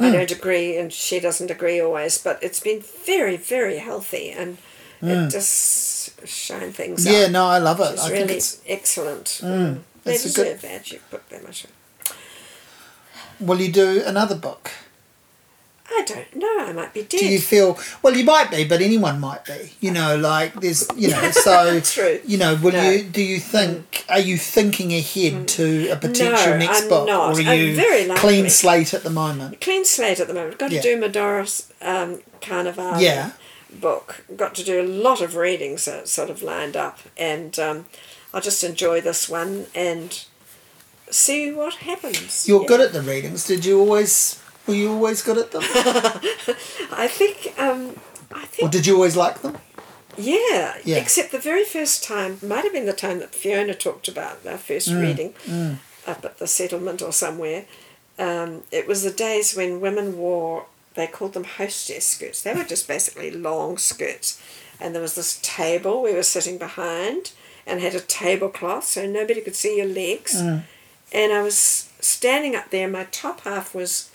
I 0.00 0.10
don't 0.12 0.30
agree, 0.30 0.76
and 0.78 0.92
she 0.92 1.20
doesn't 1.20 1.50
agree 1.50 1.80
always, 1.80 2.18
but 2.18 2.42
it's 2.42 2.60
been 2.60 2.80
very, 2.80 3.36
very 3.36 3.78
healthy, 3.78 4.30
and 4.30 4.56
mm. 5.02 5.26
it 5.26 5.30
just 5.30 6.26
shine 6.26 6.72
things 6.72 7.06
yeah, 7.06 7.24
up. 7.26 7.30
no, 7.30 7.46
I 7.46 7.58
love 7.58 7.80
it. 7.80 7.92
It's 7.92 8.04
I 8.04 8.10
really 8.10 8.26
think 8.26 8.36
it's 8.38 8.62
excellent. 8.66 9.26
Mm, 9.42 9.80
they 10.04 10.12
deserve 10.12 10.60
good... 10.60 10.70
that. 10.70 10.90
You 10.90 11.00
put 11.10 11.28
that 11.28 11.42
much. 11.42 11.66
Will 13.38 13.60
you 13.60 13.72
do 13.72 14.02
another 14.04 14.34
book? 14.34 14.70
I 15.92 16.04
don't 16.04 16.36
know. 16.36 16.60
I 16.60 16.72
might 16.72 16.94
be 16.94 17.02
dead. 17.02 17.18
Do 17.18 17.28
you 17.28 17.40
feel 17.40 17.78
well? 18.02 18.16
You 18.16 18.24
might 18.24 18.50
be, 18.50 18.64
but 18.64 18.80
anyone 18.80 19.18
might 19.18 19.44
be. 19.44 19.72
You 19.80 19.90
know, 19.90 20.16
like 20.16 20.54
there's, 20.54 20.88
you 20.96 21.10
know, 21.10 21.30
so 21.32 21.80
true. 21.80 22.20
You 22.24 22.38
know, 22.38 22.54
will 22.56 22.72
no. 22.72 22.90
you? 22.90 23.02
Do 23.02 23.22
you 23.22 23.40
think? 23.40 24.04
Are 24.08 24.20
you 24.20 24.38
thinking 24.38 24.92
ahead 24.92 25.32
mm. 25.32 25.46
to 25.48 25.88
a 25.90 25.96
potential 25.96 26.52
no, 26.52 26.58
next 26.58 26.82
I'm 26.82 26.88
book, 26.88 27.06
not. 27.08 27.38
or 27.38 27.48
are 27.48 27.54
you 27.54 27.74
very 27.74 28.08
clean 28.16 28.48
slate 28.48 28.94
at 28.94 29.02
the 29.02 29.10
moment? 29.10 29.60
Clean 29.60 29.84
slate 29.84 30.20
at 30.20 30.28
the 30.28 30.34
moment. 30.34 30.58
Got 30.58 30.70
yeah. 30.70 30.80
to 30.80 30.94
do 30.94 31.00
Medora's 31.00 31.72
um, 31.82 32.20
Carnevali. 32.40 33.02
Yeah. 33.02 33.32
Book. 33.72 34.24
Got 34.36 34.54
to 34.56 34.64
do 34.64 34.80
a 34.80 34.86
lot 34.86 35.20
of 35.20 35.36
readings 35.36 35.84
that 35.86 36.08
sort 36.08 36.30
of 36.30 36.42
lined 36.42 36.76
up, 36.76 36.98
and 37.16 37.58
um, 37.58 37.86
I'll 38.32 38.40
just 38.40 38.62
enjoy 38.62 39.00
this 39.00 39.28
one 39.28 39.66
and 39.74 40.24
see 41.10 41.52
what 41.52 41.74
happens. 41.74 42.48
You're 42.48 42.62
yeah. 42.62 42.68
good 42.68 42.80
at 42.80 42.92
the 42.92 43.02
readings. 43.02 43.46
Did 43.46 43.64
you 43.64 43.80
always 43.80 44.39
were 44.66 44.74
you 44.74 44.92
always 44.92 45.22
good 45.22 45.38
at 45.38 45.52
them? 45.52 45.62
I 46.92 47.08
think. 47.08 47.54
Um, 47.58 47.96
I 48.32 48.44
think. 48.46 48.68
Or 48.68 48.70
did 48.70 48.86
you 48.86 48.94
always 48.94 49.16
like 49.16 49.42
them? 49.42 49.58
Yeah, 50.16 50.76
yeah. 50.84 50.96
Except 50.96 51.32
the 51.32 51.38
very 51.38 51.64
first 51.64 52.04
time 52.04 52.38
might 52.42 52.64
have 52.64 52.72
been 52.72 52.86
the 52.86 52.92
time 52.92 53.18
that 53.20 53.34
Fiona 53.34 53.74
talked 53.74 54.08
about 54.08 54.44
our 54.46 54.58
first 54.58 54.88
mm, 54.88 55.00
reading 55.00 55.32
mm. 55.46 55.78
up 56.06 56.24
at 56.24 56.38
the 56.38 56.46
settlement 56.46 57.00
or 57.02 57.12
somewhere. 57.12 57.64
Um, 58.18 58.62
it 58.70 58.86
was 58.86 59.02
the 59.02 59.10
days 59.10 59.56
when 59.56 59.80
women 59.80 60.16
wore. 60.16 60.66
They 60.94 61.06
called 61.06 61.34
them 61.34 61.44
hostess 61.44 62.04
skirts. 62.04 62.42
They 62.42 62.52
were 62.52 62.64
just 62.64 62.88
basically 62.88 63.30
long 63.30 63.78
skirts, 63.78 64.42
and 64.80 64.94
there 64.94 65.02
was 65.02 65.14
this 65.14 65.38
table 65.42 66.02
we 66.02 66.12
were 66.12 66.24
sitting 66.24 66.58
behind, 66.58 67.32
and 67.66 67.80
had 67.80 67.94
a 67.94 68.00
tablecloth 68.00 68.84
so 68.84 69.06
nobody 69.06 69.40
could 69.40 69.54
see 69.54 69.76
your 69.76 69.86
legs. 69.86 70.42
Mm. 70.42 70.64
And 71.12 71.32
I 71.32 71.42
was 71.42 71.88
standing 72.00 72.56
up 72.56 72.70
there. 72.70 72.88
My 72.88 73.04
top 73.04 73.42
half 73.42 73.74
was 73.74 74.09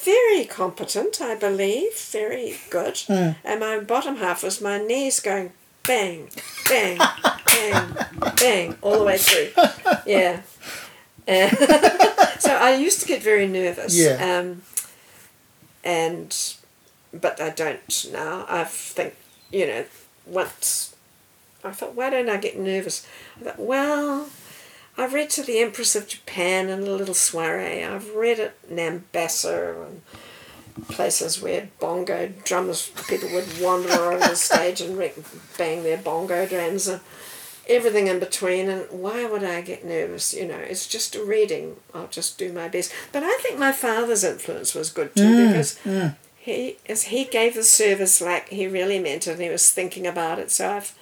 very 0.00 0.44
competent, 0.44 1.20
I 1.20 1.34
believe, 1.34 1.96
very 1.96 2.56
good. 2.70 2.94
Mm. 2.94 3.36
And 3.44 3.60
my 3.60 3.78
bottom 3.80 4.16
half 4.16 4.42
was 4.42 4.60
my 4.60 4.78
knees 4.78 5.20
going 5.20 5.52
bang, 5.86 6.28
bang, 6.68 6.98
bang, 7.46 7.96
bang, 8.36 8.76
all 8.82 8.98
the 8.98 9.04
way 9.04 9.18
through. 9.18 9.50
Yeah. 10.06 10.42
so 12.38 12.54
I 12.56 12.76
used 12.78 13.00
to 13.00 13.06
get 13.06 13.22
very 13.22 13.46
nervous. 13.46 13.98
Yeah. 13.98 14.40
Um, 14.40 14.62
and, 15.84 16.34
but 17.12 17.40
I 17.40 17.50
don't 17.50 18.06
now. 18.12 18.46
I 18.48 18.64
think, 18.64 19.14
you 19.50 19.66
know, 19.66 19.84
once 20.26 20.94
I 21.64 21.70
thought, 21.72 21.94
why 21.94 22.10
don't 22.10 22.28
I 22.28 22.36
get 22.36 22.58
nervous? 22.58 23.06
I 23.40 23.44
thought, 23.44 23.58
well, 23.58 24.28
I've 24.98 25.14
read 25.14 25.30
to 25.30 25.42
the 25.42 25.60
Empress 25.60 25.94
of 25.94 26.08
Japan 26.08 26.68
and 26.68 26.82
a 26.82 26.90
little 26.90 27.14
soiree. 27.14 27.84
I've 27.84 28.14
read 28.16 28.40
at 28.40 28.68
Nambassa 28.68 29.86
and 29.86 30.02
places 30.88 31.40
where 31.40 31.68
bongo 31.78 32.32
drummers, 32.44 32.90
people 33.08 33.30
would 33.32 33.60
wander 33.60 33.92
over 33.92 34.18
the 34.18 34.34
stage 34.34 34.80
and 34.80 34.98
bang 35.56 35.84
their 35.84 35.98
bongo 35.98 36.46
drums 36.46 36.88
and 36.88 37.00
everything 37.68 38.08
in 38.08 38.18
between. 38.18 38.68
And 38.68 38.86
why 38.90 39.24
would 39.24 39.44
I 39.44 39.60
get 39.60 39.84
nervous? 39.84 40.34
You 40.34 40.48
know, 40.48 40.58
it's 40.58 40.88
just 40.88 41.14
a 41.14 41.24
reading. 41.24 41.76
I'll 41.94 42.08
just 42.08 42.36
do 42.36 42.52
my 42.52 42.66
best. 42.66 42.92
But 43.12 43.22
I 43.22 43.38
think 43.38 43.56
my 43.56 43.70
father's 43.70 44.24
influence 44.24 44.74
was 44.74 44.90
good 44.90 45.14
too 45.14 45.22
mm, 45.22 45.48
because 45.48 45.78
mm. 45.84 46.16
he 46.36 46.78
as 46.88 47.04
he 47.04 47.24
gave 47.24 47.54
the 47.54 47.62
service 47.62 48.20
like 48.20 48.48
he 48.48 48.66
really 48.66 48.98
meant 48.98 49.28
it 49.28 49.32
and 49.32 49.42
he 49.42 49.48
was 49.48 49.70
thinking 49.70 50.08
about 50.08 50.40
it. 50.40 50.50
So 50.50 50.68
I've 50.68 50.94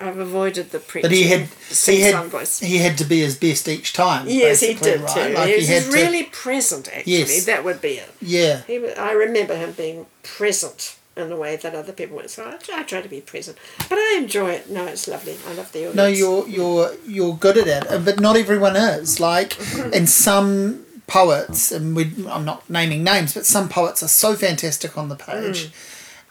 I've 0.00 0.18
avoided 0.18 0.70
the 0.70 0.78
preaching. 0.78 1.10
But 1.10 1.16
he 1.16 1.24
had 1.24 1.48
he 1.68 2.00
had 2.00 2.26
voice. 2.26 2.60
he 2.60 2.78
had 2.78 2.98
to 2.98 3.04
be 3.04 3.20
his 3.20 3.36
best 3.36 3.68
each 3.68 3.92
time. 3.92 4.26
Yes, 4.28 4.60
he 4.60 4.74
did 4.74 5.00
right? 5.00 5.28
too. 5.28 5.34
Like 5.34 5.48
he, 5.48 5.66
he 5.66 5.74
was 5.74 5.88
really 5.88 6.24
to, 6.24 6.30
present. 6.30 6.88
Actually, 6.88 7.12
yes. 7.12 7.44
that 7.46 7.64
would 7.64 7.80
be 7.80 7.94
it. 7.94 8.12
Yeah, 8.20 8.62
he, 8.62 8.92
I 8.94 9.12
remember 9.12 9.56
him 9.56 9.72
being 9.72 10.06
present 10.22 10.98
in 11.16 11.32
a 11.32 11.36
way 11.36 11.56
that 11.56 11.74
other 11.74 11.92
people 11.92 12.16
weren't. 12.16 12.30
So 12.30 12.44
I, 12.44 12.58
I 12.74 12.82
try 12.82 13.00
to 13.00 13.08
be 13.08 13.20
present, 13.20 13.58
but 13.88 13.98
I 13.98 14.18
enjoy 14.18 14.50
it. 14.50 14.70
No, 14.70 14.86
it's 14.86 15.08
lovely. 15.08 15.36
I 15.46 15.54
love 15.54 15.72
the 15.72 15.88
audience. 15.88 15.96
No, 15.96 16.06
you're 16.06 16.48
you're 16.48 16.94
you're 17.06 17.36
good 17.36 17.58
at 17.58 17.66
it, 17.66 18.04
but 18.04 18.20
not 18.20 18.36
everyone 18.36 18.76
is. 18.76 19.20
Like 19.20 19.56
and 19.94 20.08
some 20.08 20.84
poets, 21.06 21.72
and 21.72 21.96
we 21.96 22.12
I'm 22.28 22.44
not 22.44 22.68
naming 22.68 23.04
names, 23.04 23.34
but 23.34 23.46
some 23.46 23.68
poets 23.68 24.02
are 24.02 24.08
so 24.08 24.34
fantastic 24.34 24.98
on 24.98 25.08
the 25.08 25.16
page, 25.16 25.68
mm. 25.68 25.72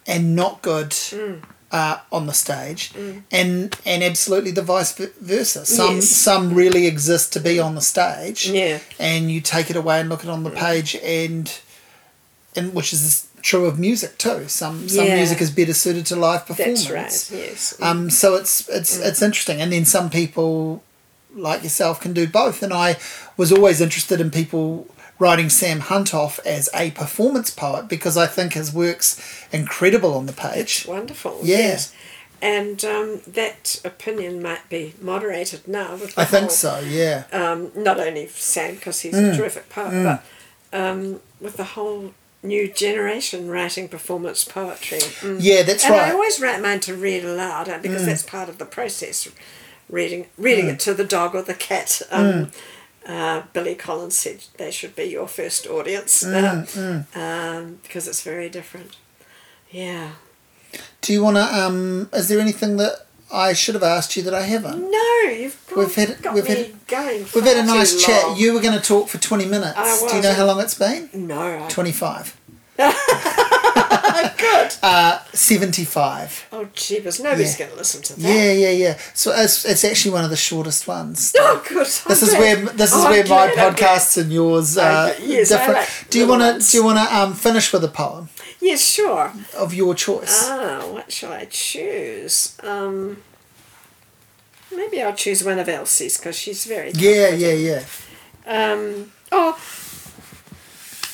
and 0.08 0.36
not 0.36 0.62
good. 0.62 0.90
Mm 0.90 1.42
uh, 1.76 2.00
on 2.10 2.26
the 2.26 2.34
stage, 2.34 2.94
mm. 2.94 3.22
and 3.32 3.78
and 3.86 4.02
absolutely 4.02 4.52
the 4.52 4.62
vice 4.62 4.94
versa. 4.94 5.66
Some 5.66 5.96
yes. 5.96 6.10
some 6.10 6.54
really 6.54 6.88
exist 6.88 7.34
to 7.34 7.42
be 7.42 7.60
on 7.60 7.76
the 7.76 7.82
stage, 7.82 8.50
yeah, 8.50 8.80
and 8.98 9.30
you 9.30 9.42
take 9.42 9.70
it 9.70 9.76
away 9.76 10.00
and 10.00 10.08
look 10.08 10.24
it 10.24 10.30
on 10.30 10.44
the 10.44 10.52
mm. 10.52 10.56
page, 10.56 10.96
and 11.04 11.54
and 12.56 12.74
which 12.74 12.94
is 12.94 13.28
true 13.42 13.66
of 13.66 13.78
music 13.78 14.18
too. 14.18 14.48
Some 14.48 14.88
some 14.88 15.06
yeah. 15.06 15.18
music 15.18 15.42
is 15.42 15.52
better 15.52 15.74
suited 15.74 16.06
to 16.06 16.16
live 16.16 16.46
performance. 16.46 16.88
That's 16.88 17.32
right. 17.32 17.40
Yes. 17.40 17.78
Um. 17.82 18.10
So 18.10 18.36
it's 18.36 18.70
it's 18.70 18.98
mm. 18.98 19.06
it's 19.06 19.22
interesting, 19.22 19.60
and 19.60 19.74
then 19.74 19.84
some 19.84 20.10
people 20.10 20.82
like 21.36 21.62
yourself 21.62 22.00
can 22.00 22.14
do 22.14 22.26
both, 22.26 22.64
and 22.64 22.72
I 22.72 22.96
was 23.36 23.52
always 23.52 23.82
interested 23.82 24.22
in 24.22 24.32
people 24.32 24.88
writing 25.20 25.50
Sam 25.50 25.80
Hunt 25.80 26.14
off 26.14 26.40
as 26.46 26.70
a 26.74 26.92
performance 26.92 27.50
poet 27.50 27.88
because 27.88 28.18
I 28.18 28.28
think 28.28 28.54
his 28.54 28.74
work's 28.74 29.20
incredible 29.52 30.14
on 30.14 30.26
the 30.26 30.34
page. 30.34 30.80
It's 30.82 30.86
wonderful. 30.86 31.40
Yeah. 31.44 31.58
Yes. 31.58 31.94
And 32.42 32.84
um, 32.86 33.22
that 33.26 33.80
opinion 33.86 34.42
might 34.42 34.70
be 34.70 34.94
moderated 35.02 35.68
now. 35.68 35.94
With 35.94 36.16
the 36.16 36.22
I 36.22 36.26
think 36.26 36.42
whole, 36.44 36.50
so, 36.50 36.80
yeah. 36.80 37.24
Um, 37.32 37.72
not 37.76 38.00
only 38.00 38.28
Sam, 38.28 38.76
because 38.76 39.00
he's 39.02 39.14
Mm. 39.16 39.34
a 39.34 39.38
terrific 39.38 39.70
poet, 39.70 40.04
but 40.72 40.78
um, 40.78 41.22
with 41.40 41.56
the 41.58 41.64
whole 41.64 42.14
new 42.44 42.72
generation 42.72 43.50
writing 43.50 43.88
performance 43.88 44.44
poetry. 44.44 45.00
Mm. 45.00 45.38
Yeah, 45.40 45.64
that's 45.64 45.86
right. 45.90 45.94
and 45.94 46.02
I. 46.02 46.10
Mm. 46.10 46.14
always 46.14 46.40
write 46.40 46.62
mine 46.62 46.82
to 46.82 46.94
read 46.94 47.24
aloud 47.24 47.70
uh, 47.70 47.80
because 47.80 48.06
that's 48.06 48.22
part 48.22 48.50
of 48.50 48.58
the 48.58 48.66
process. 48.66 49.28
Reading, 49.90 50.28
reading 50.38 50.68
it 50.68 50.80
to 50.82 50.94
the 50.94 51.04
dog 51.06 51.36
or 51.36 51.42
the 51.42 51.54
cat. 51.54 52.02
Um, 52.12 52.52
uh, 53.06 53.44
Billy 53.54 53.76
Collins 53.76 54.16
said 54.16 54.44
they 54.58 54.72
should 54.72 54.96
be 54.96 55.04
your 55.06 55.28
first 55.28 55.68
audience 55.68 56.24
Mm, 56.24 57.06
uh, 57.16 57.20
Um, 57.20 57.80
because 57.84 58.08
it's 58.08 58.22
very 58.24 58.50
different. 58.50 58.96
Yeah. 59.72 60.12
Do 61.02 61.14
you 61.14 61.24
want 61.24 61.38
to? 61.38 61.44
Um, 61.44 62.10
is 62.14 62.28
there 62.28 62.40
anything 62.40 62.78
that 62.78 63.06
I 63.32 63.54
should 63.54 63.76
have 63.76 63.84
asked 63.84 64.16
you 64.18 64.24
that 64.24 64.34
I 64.34 64.42
haven't? 64.42 64.80
No, 64.92 65.32
you've 65.32 65.58
got, 65.70 65.78
We've 65.78 65.96
had- 65.96 66.22
got 66.22 66.34
we've 66.34 66.48
had- 66.48 66.88
going. 66.88 67.26
We've 67.34 67.44
had 67.44 67.58
a 67.58 67.64
nice 67.64 68.04
chat. 68.04 68.38
You 68.38 68.54
were 68.54 68.60
going 68.62 68.80
to 68.80 68.86
talk 68.86 69.08
for 69.10 69.18
twenty 69.20 69.46
minutes. 69.46 70.02
Do 70.10 70.16
you 70.18 70.22
know 70.22 70.34
how 70.34 70.46
long 70.46 70.60
it's 70.60 70.74
been? 70.78 71.10
No, 71.14 71.40
I, 71.42 71.68
Twenty-five. 74.22 74.38
good. 74.38 74.74
Uh, 74.84 75.20
seventy-five. 75.34 76.48
Oh, 76.52 76.68
jeepers, 76.74 77.20
nobody's 77.20 77.54
Yeah. 77.60 77.66
going 77.66 77.72
to 77.72 77.78
listen 77.78 78.02
to 78.04 78.14
that. 78.20 78.22
Yeah, 78.22 78.52
yeah, 78.52 78.70
yeah. 78.72 78.98
So 79.14 79.32
it's, 79.36 79.66
it's 79.66 79.84
actually 79.84 80.12
one 80.12 80.24
of 80.24 80.30
the 80.30 80.36
shortest 80.38 80.88
ones. 80.88 81.34
Oh, 81.48 81.64
good. 81.68 81.86
This 81.86 82.22
is 82.24 82.34
where 82.34 82.56
this 82.56 82.92
is 82.94 83.04
Oh, 83.04 83.10
where 83.10 83.24
my 83.28 83.48
podcasts 83.50 84.18
and 84.22 84.32
yours 84.32 84.78
are 84.78 85.10
Okay, 85.12 85.26
yes, 85.28 85.50
different. 85.50 85.74
like 85.80 85.90
do 86.10 86.20
you 86.20 86.28
want 86.28 86.62
to 86.62 86.72
do 86.72 86.78
you 86.78 86.84
want 86.84 86.98
to 86.98 87.16
um, 87.16 87.34
finish 87.34 87.72
with 87.72 87.84
a 87.84 87.88
poem 87.88 88.30
Yes, 88.62 88.82
sure. 88.86 89.32
of 89.56 89.74
your 89.74 89.94
choice? 89.96 90.48
Ah, 90.50 90.86
what 90.92 91.12
shall 91.12 91.32
I 91.34 91.46
choose? 91.46 92.58
Um, 92.64 93.18
maybe 94.76 95.02
I'll 95.02 95.14
choose 95.14 95.44
one 95.44 95.60
of 95.60 95.70
Elsie's 95.70 96.18
because 96.18 96.36
she's 96.38 96.66
very. 96.66 96.92
yeah, 96.96 97.30
yeah, 97.30 97.54
yeah. 97.54 97.84
Um, 98.48 99.12
oh, 99.32 99.54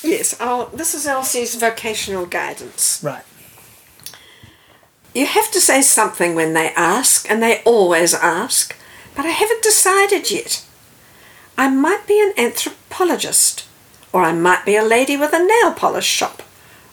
yes. 0.04 0.36
Oh, 0.40 0.70
this 0.74 0.94
is 0.94 1.08
Elsie's 1.08 1.56
vocational 1.56 2.26
guidance. 2.26 3.02
Right. 3.04 3.24
You 5.14 5.26
have 5.26 5.52
to 5.52 5.60
say 5.60 5.82
something 5.82 6.36
when 6.36 6.54
they 6.54 6.70
ask, 6.70 7.30
and 7.30 7.44
they 7.44 7.62
always 7.64 8.14
ask, 8.14 8.76
but 9.16 9.26
I 9.26 9.30
haven't 9.30 9.64
decided 9.64 10.32
yet. 10.32 10.66
I 11.58 11.68
might 11.68 12.08
be 12.08 12.22
an 12.22 12.34
anthropologist, 12.38 13.68
or 14.14 14.24
I 14.24 14.32
might 14.32 14.66
be 14.66 14.76
a 14.78 14.84
lady 14.84 15.18
with 15.18 15.34
a 15.34 15.46
nail 15.46 15.74
polish 15.74 16.06
shop, 16.06 16.42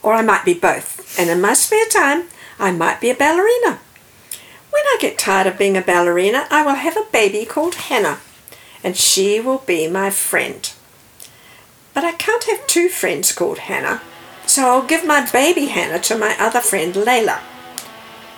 or 0.03 0.15
I 0.15 0.23
might 0.23 0.45
be 0.45 0.55
both, 0.55 1.17
and 1.19 1.31
in 1.31 1.41
my 1.41 1.53
spare 1.53 1.87
time, 1.87 2.25
I 2.59 2.73
might 2.73 3.01
be 3.01 3.11
a 3.11 3.15
ballerina. 3.15 3.79
When 4.71 4.83
I 4.87 4.99
get 5.01 5.17
tired 5.17 5.47
of 5.47 5.59
being 5.59 5.77
a 5.77 5.81
ballerina, 5.81 6.47
I 6.51 6.65
will 6.65 6.75
have 6.75 6.97
a 6.97 7.07
baby 7.13 7.45
called 7.45 7.77
Hannah, 7.77 8.19
and 8.83 8.97
she 8.97 9.39
will 9.39 9.59
be 9.59 9.89
my 9.89 10.11
friend. 10.11 10.71
But 11.99 12.05
I 12.05 12.13
can't 12.13 12.45
have 12.45 12.65
two 12.69 12.89
friends 12.89 13.33
called 13.33 13.59
Hannah, 13.59 14.01
so 14.47 14.69
I'll 14.69 14.87
give 14.87 15.05
my 15.05 15.29
baby 15.33 15.67
Hannah 15.67 15.99
to 16.03 16.17
my 16.17 16.37
other 16.39 16.61
friend 16.61 16.95
Layla. 16.95 17.41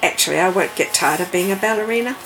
Actually, 0.03 0.39
I 0.39 0.49
won't 0.49 0.75
get 0.77 0.95
tired 0.95 1.21
of 1.21 1.31
being 1.31 1.53
a 1.53 1.57
ballerina. 1.57 2.17